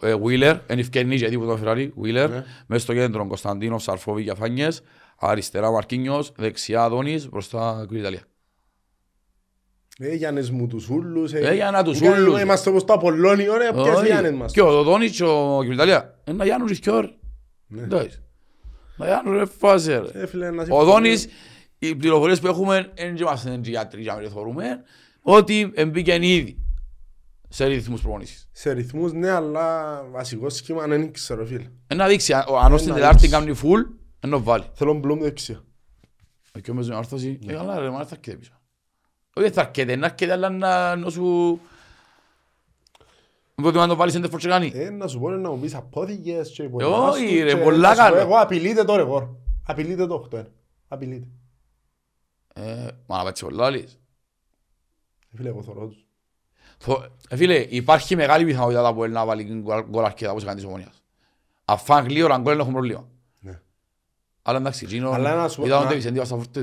Ε, 0.00 0.14
Wheeler, 0.24 0.58
εν 0.66 0.78
ευκαιρνή 0.78 1.14
γιατί 1.16 1.38
που 1.38 1.46
τον 1.46 1.58
Φεράρι, 1.58 1.92
Wheeler, 2.02 2.28
Ναι. 2.30 2.44
μέσα 2.66 2.82
στο 2.82 2.92
κέντρο 2.94 3.26
Κωνσταντίνο, 3.26 3.78
Σαρφόβι 3.78 4.24
και 4.24 4.30
Αφάνιες, 4.30 4.82
αριστερά 5.18 5.70
Μαρκίνιος, 5.70 6.32
δεξιά 6.36 6.82
Αδόνης, 6.82 7.28
μπροστά 7.28 7.86
Κρή 7.88 8.00
Ιταλία. 9.98 10.12
Ε, 10.12 10.16
Γιάννης 10.16 10.50
μου 10.50 10.66
τους 10.66 10.88
ούλους. 10.88 11.32
Ε, 11.32 11.54
Γιάννα 11.54 11.82
τους 11.84 11.98
Γιάννη, 11.98 12.20
ούλους. 12.28 12.40
Είμαστε 12.40 12.70
όπως 12.70 12.84
το 12.84 12.92
Απολλώνιο, 12.92 13.56
ρε, 13.56 13.72
ποιες 13.72 13.96
Όχι. 13.96 14.06
Γιάννης 14.06 14.32
μας. 14.32 14.52
Και 14.52 14.62
ο 14.62 14.82
Δόνης 14.82 15.16
και 15.16 15.24
ο 15.24 15.58
Κρή 15.64 15.74
Ιταλία. 15.74 16.18
Ένα 16.24 16.44
Γιάννους 16.44 16.68
ρισκιό, 16.68 17.00
ρε. 17.00 17.08
Ναι. 17.66 17.82
Εντάξει. 17.82 18.22
Ένα 18.98 19.06
Γιάννους 19.06 19.38
ρε 19.38 19.44
φάσε, 19.58 19.98
ρε. 20.12 20.20
Ε, 20.22 20.26
φίλε, 20.26 20.50
να 20.50 20.62
Ο 20.62 20.64
συμφωνώ. 20.64 20.84
Δόνης, 20.84 21.28
οι 21.78 21.94
πληροφορίες 21.94 22.40
που 22.40 22.46
έχουμε, 22.46 22.92
δεν 22.96 23.16
είμαστε 23.16 23.60
γιατροί 23.62 24.02
για 24.02 24.14
να 24.14 24.20
μην 24.20 24.30
θεωρούμε, 24.30 24.82
ότι 25.22 25.72
εμπήκαν 25.74 26.22
ήδη 26.22 26.58
σε 27.48 27.64
ρυθμούς 27.66 28.00
προπονήσεις. 28.00 28.48
Σε 28.52 28.72
ρυθμούς, 28.72 29.12
ναι, 29.12 29.30
αλλά 29.30 30.02
βασικό 30.10 30.48
σχήμα 30.50 30.86
δεν 30.86 31.12
ξέρω, 31.12 31.44
φίλε. 31.46 31.66
Ένα 31.86 32.06
δείξει, 32.06 32.32
αν- 32.32 32.44
αν 32.64 32.72
ως 32.72 32.80
την 32.80 32.90
Ένα 32.90 32.98
Τετάρτη 32.98 33.20
δείξει. 33.20 33.34
κάνει 33.36 33.52
φουλ, 33.52 33.80
ενώ 34.20 34.42
βάλει. 34.42 34.64
Θέλω 34.74 34.94
μπλουμ 34.94 35.20
δεξιά. 35.20 35.64
Και 36.62 36.70
όμως 36.70 36.88
με 36.88 36.96
άρθωση, 36.96 37.38
ε, 37.46 37.52
καλά 37.52 37.78
ρε, 37.78 37.90
μα 37.90 38.04
θα 38.04 38.08
αρκετέ 38.14 38.36
πίσω. 38.36 38.52
Όχι 39.34 39.50
θα 39.50 39.60
αρκετέ, 39.60 39.96
να 39.96 40.06
αρκετέ, 40.06 40.32
αλλά 40.32 40.48
να 40.50 40.96
να 40.96 41.10
σου... 41.10 41.60
Οπότε 43.54 43.78
να 43.78 43.88
το 43.88 43.96
βάλεις 43.96 44.14
έντερ 44.14 44.30
φορτσέ 44.30 44.48
κάνει. 44.48 44.72
Ε, 44.74 44.90
να 44.90 45.06
σου 45.08 45.18
πω 45.20 45.30
να 45.30 45.50
μου 45.50 45.58
πεις 45.58 45.74
απόδικες 45.74 46.50
και 46.50 46.68
όχι, 46.82 47.42
ρε, 47.42 47.54
και- 47.54 47.62
πολλά 47.62 47.88
να 47.88 47.94
σου 47.94 48.00
πω, 48.00 48.08
καλό. 48.08 48.16
Εγώ 48.16 48.34
απειλείται 48.40 48.84
το 48.84 48.96
ρεκόρ. 48.96 49.26
Απειλείται 49.66 50.06
το 50.06 50.28
8 50.34 50.42
Απειλείται. 50.88 51.26
Ε, 52.54 52.86
Μα 53.06 53.16
να 53.16 53.22
πάει 53.22 53.32
πολλά 53.40 53.64
άλλης. 53.66 53.92
Ε, 55.32 55.36
Φίλε, 55.36 55.48
εγώ 55.48 55.62
θωρώ 55.62 55.86
τους. 55.86 56.04
Θω- 56.78 57.04
ε, 57.28 57.36
Φίλε, 57.36 57.54
υπάρχει 57.68 58.16
μεγάλη 58.16 58.44
πιθανότητα 58.44 58.82
τα 58.82 58.94
που 58.94 59.04
να 59.06 59.24
βάλει 59.26 59.42
γκολ- 59.62 59.86
γκολ 59.88 60.04
αρκετά 60.04 60.30
όπως 60.30 60.42
έκανε 60.42 60.56
της 60.56 60.64
ομόνιας. 60.66 61.02
Αφάν 61.64 62.04
γλύωρα 62.06 62.38
γκολ 62.38 62.58
έχουν 62.58 62.72
πρόβλημα. 62.72 63.08
Ναι. 63.40 63.60
Αλλά 64.42 64.58
εντάξει, 64.58 64.84
εκείνο 64.84 65.10
Αλλά 65.10 65.34
να 65.34 65.48
σου 65.48 65.56
πω- 65.60 65.66
ήταν 65.66 65.78
ο 65.78 65.82
να- 65.82 65.88
Ντέβις, 65.88 66.04
εντύπωση 66.04 66.26
στα 66.26 66.36
φορτή 66.36 66.60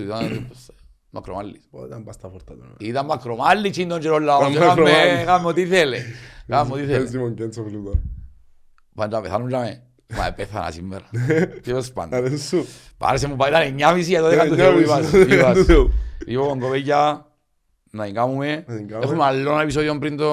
του, 1.12 1.32
ήταν 1.32 1.34
μακρομάλλης. 1.34 1.68
Όταν 1.72 2.04
πας 2.04 2.16
στα 2.16 2.30
φορτά 2.30 2.54
του. 2.54 2.76
Ήταν 2.80 3.06
μακρομάλλης 3.06 3.66
εκείνον 3.70 4.00
καιρό 4.00 4.20
λαός, 4.20 4.42
Ήταν 4.42 4.54
έκαμε 4.54 4.68
μακρομάλλης. 4.68 5.22
έκαμε 5.22 5.48
ό,τι 5.48 5.66
θέλε. 5.66 5.98
Έκαμε 6.48 6.74
ό,τι 6.74 6.84
θέλε. 6.86 6.98
Πες 7.00 7.10
Δημον 7.12 7.36
Κέντσο, 7.36 7.64
φίλε, 7.64 7.78
τώρα. 7.78 8.02
Πάντα 8.96 9.16
να 9.18 9.22
πεθάνουν 9.24 9.48
τζάμε. 9.48 9.84
Μα 10.18 10.32
πέθανα 10.34 10.72
σήμερα. 10.72 11.10
Ποιος 11.62 11.92
πάντα. 11.92 12.18
Αρέσει 12.18 12.48
σου. 12.48 12.66
Πάρεσε 12.98 13.28
μου 13.28 13.36
πάει 13.36 13.50
ήταν 13.50 13.96
9.30 13.96 14.14
εδώ 14.16 14.28
Ε, 14.28 14.36
δεν 14.36 14.50
του 14.50 14.56
Θεού 14.56 14.78
νιώθεις. 14.78 14.86
είπας. 14.86 15.10
Του 15.28 15.34
είπας. 15.34 15.58
Θεού. 15.66 15.92
Λοιπόν, 16.28 16.60
κοπέκια, 16.60 17.26
να 17.92 18.06
την 18.06 18.14
κάνουμε. 18.14 18.64
Να 18.68 18.76
την 18.76 18.88
κάνουμε. 18.88 19.06
Έχουμε 19.06 19.24
άλλο 19.24 19.52
ένα 19.52 19.62
επεισόδιο 19.62 20.00
πριν 20.00 20.18
το... 20.18 20.30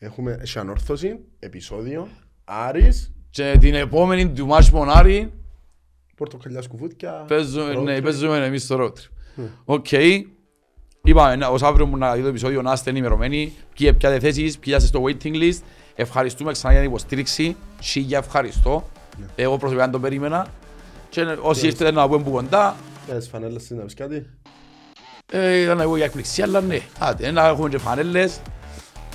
Έχουμε 0.00 0.38
σε 0.42 0.58
ανόρθωση, 0.60 1.18
επεισόδιο, 1.38 2.08
Άρης, 2.44 3.12
Και 3.30 3.56
την 3.60 3.74
επόμενη 3.74 4.28
του 4.32 4.46
Μάρς 4.46 4.70
Μονάρη 4.70 5.32
πορτοκαλιά 6.18 6.62
σκουφούτια. 6.62 7.24
παίζουμε, 7.28 7.72
road 7.76 7.82
ναι, 7.82 7.96
trip. 7.98 8.02
παίζουμε 8.02 8.44
εμείς 8.44 8.62
στο 8.62 8.76
road 8.80 8.86
trip. 9.40 9.42
Οκ. 9.64 9.86
Είπαμε, 11.02 11.36
να- 11.36 11.48
ως 11.48 11.62
αύριο 11.62 11.86
μου 11.86 11.96
να 11.96 12.14
δει 12.14 12.22
το 12.22 12.28
επεισόδιο 12.28 12.62
να 12.62 12.72
είστε 12.72 12.90
ενημερωμένοι. 12.90 13.52
Ποιοι 13.74 13.92
πιάτε 13.92 14.18
θέσεις, 14.18 14.58
ποιοι 14.58 14.74
είστε 14.76 14.88
στο 14.88 15.02
waiting 15.06 15.34
list. 15.34 15.58
Ευχαριστούμε 15.94 16.52
ξανά 16.52 16.72
για 16.72 16.82
την 16.82 16.90
υποστήριξη. 16.90 17.56
Σίγια 17.80 18.18
ευχαριστώ. 18.18 18.88
Ναι. 19.18 19.26
Εγώ 19.36 19.56
προσωπικά 19.56 19.82
δεν 19.84 19.92
το 19.92 20.00
περίμενα. 20.00 20.46
Και 21.08 21.20
όσοι 21.40 21.66
ήρθατε 21.66 21.90
να 21.90 22.08
πούμε 22.08 22.22
που 22.22 22.30
κοντά, 22.30 22.76
Έχεις 23.12 23.28
φανέλες 23.28 23.62
στην 23.62 23.76
να 23.76 23.84
πεις 23.84 23.94
κάτι. 23.94 24.26
ε, 25.32 25.60
ήταν 25.62 25.80
εγώ 25.80 25.96
για 25.96 26.04
εκπληξία, 26.04 26.44
αλλά 26.44 26.60
ναι. 26.60 26.80
Άντε, 26.98 27.30
να 27.30 27.46
έχουμε 27.46 27.68
και 27.68 27.78
φανέλες. 27.78 28.40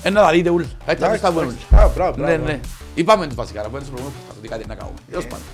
Ε, 0.04 0.10
να 0.10 0.22
τα 0.22 0.32
δείτε 0.32 0.50
ούλ. 0.50 0.64
Κάτι 0.86 1.00
θα 1.00 1.06
Εντάξει, 1.06 1.22
τα 1.22 1.32
πούμε. 1.32 1.42
εντάξει. 1.44 1.66
Α, 1.76 1.92
μπράβο, 1.96 2.18
Ναι, 2.22 2.28
μπράβο. 2.28 2.46
ναι. 2.46 2.60
Είπαμε 2.96 3.26
τους 3.26 3.36
βασικά, 3.36 3.62
να 3.62 3.68
πούμε 3.68 3.80
τους 3.80 3.90
προηγούμενους 3.90 4.22
podcast, 4.24 4.36
ότι 4.38 4.48
κάτι 4.48 4.68
να 4.68 4.76
κάνουμε. 4.76 4.98
Τέλος 5.10 5.24
πάντων. 5.28 5.46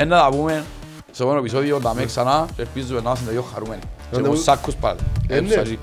Ε, 0.00 0.04
να 0.04 0.18
τα 0.20 0.28
πούμε 0.30 0.64
στο 1.12 1.22
επόμενο 1.22 1.40
επεισόδιο, 1.40 1.78
τα 1.80 1.94
με 1.94 2.04
ξανά 2.04 2.46
και 2.56 2.62
ελπίζουμε 2.62 3.00
να 3.00 3.10
είμαστε 3.10 3.30
πιο 3.30 3.42
χαρούμενοι. 3.52 3.80
Και 3.80 3.88
εγώ 4.12 4.16
Ραντεβού- 4.16 4.42
σάκους 4.42 4.74
πάλι. 4.74 4.98
Ε, 5.28 5.36
Ε, 5.36 5.40
ναι. 5.40 5.46
τους 5.46 5.56
αρέσει. 5.56 5.78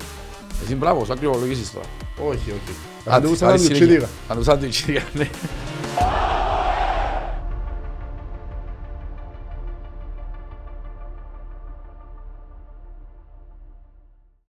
Εσύ 0.64 0.74
μπράβο, 0.74 1.04
σου 1.04 1.12
ακριβολογήσεις 1.12 1.72
τώρα. 1.72 1.86
Όχι, 2.30 2.50
όχι. 2.50 2.76
Άντε, 3.04 3.16
Αντί 3.16 3.26
που 3.28 3.34
σαν 3.36 3.48
καλή 3.48 3.60
να 3.60 3.64
συνέχεια. 3.64 3.86
λουτσίδικα. 3.86 4.08
Αν 4.28 4.36
τους 4.36 4.48
άντρες, 4.48 4.84
ναι. 5.12 5.28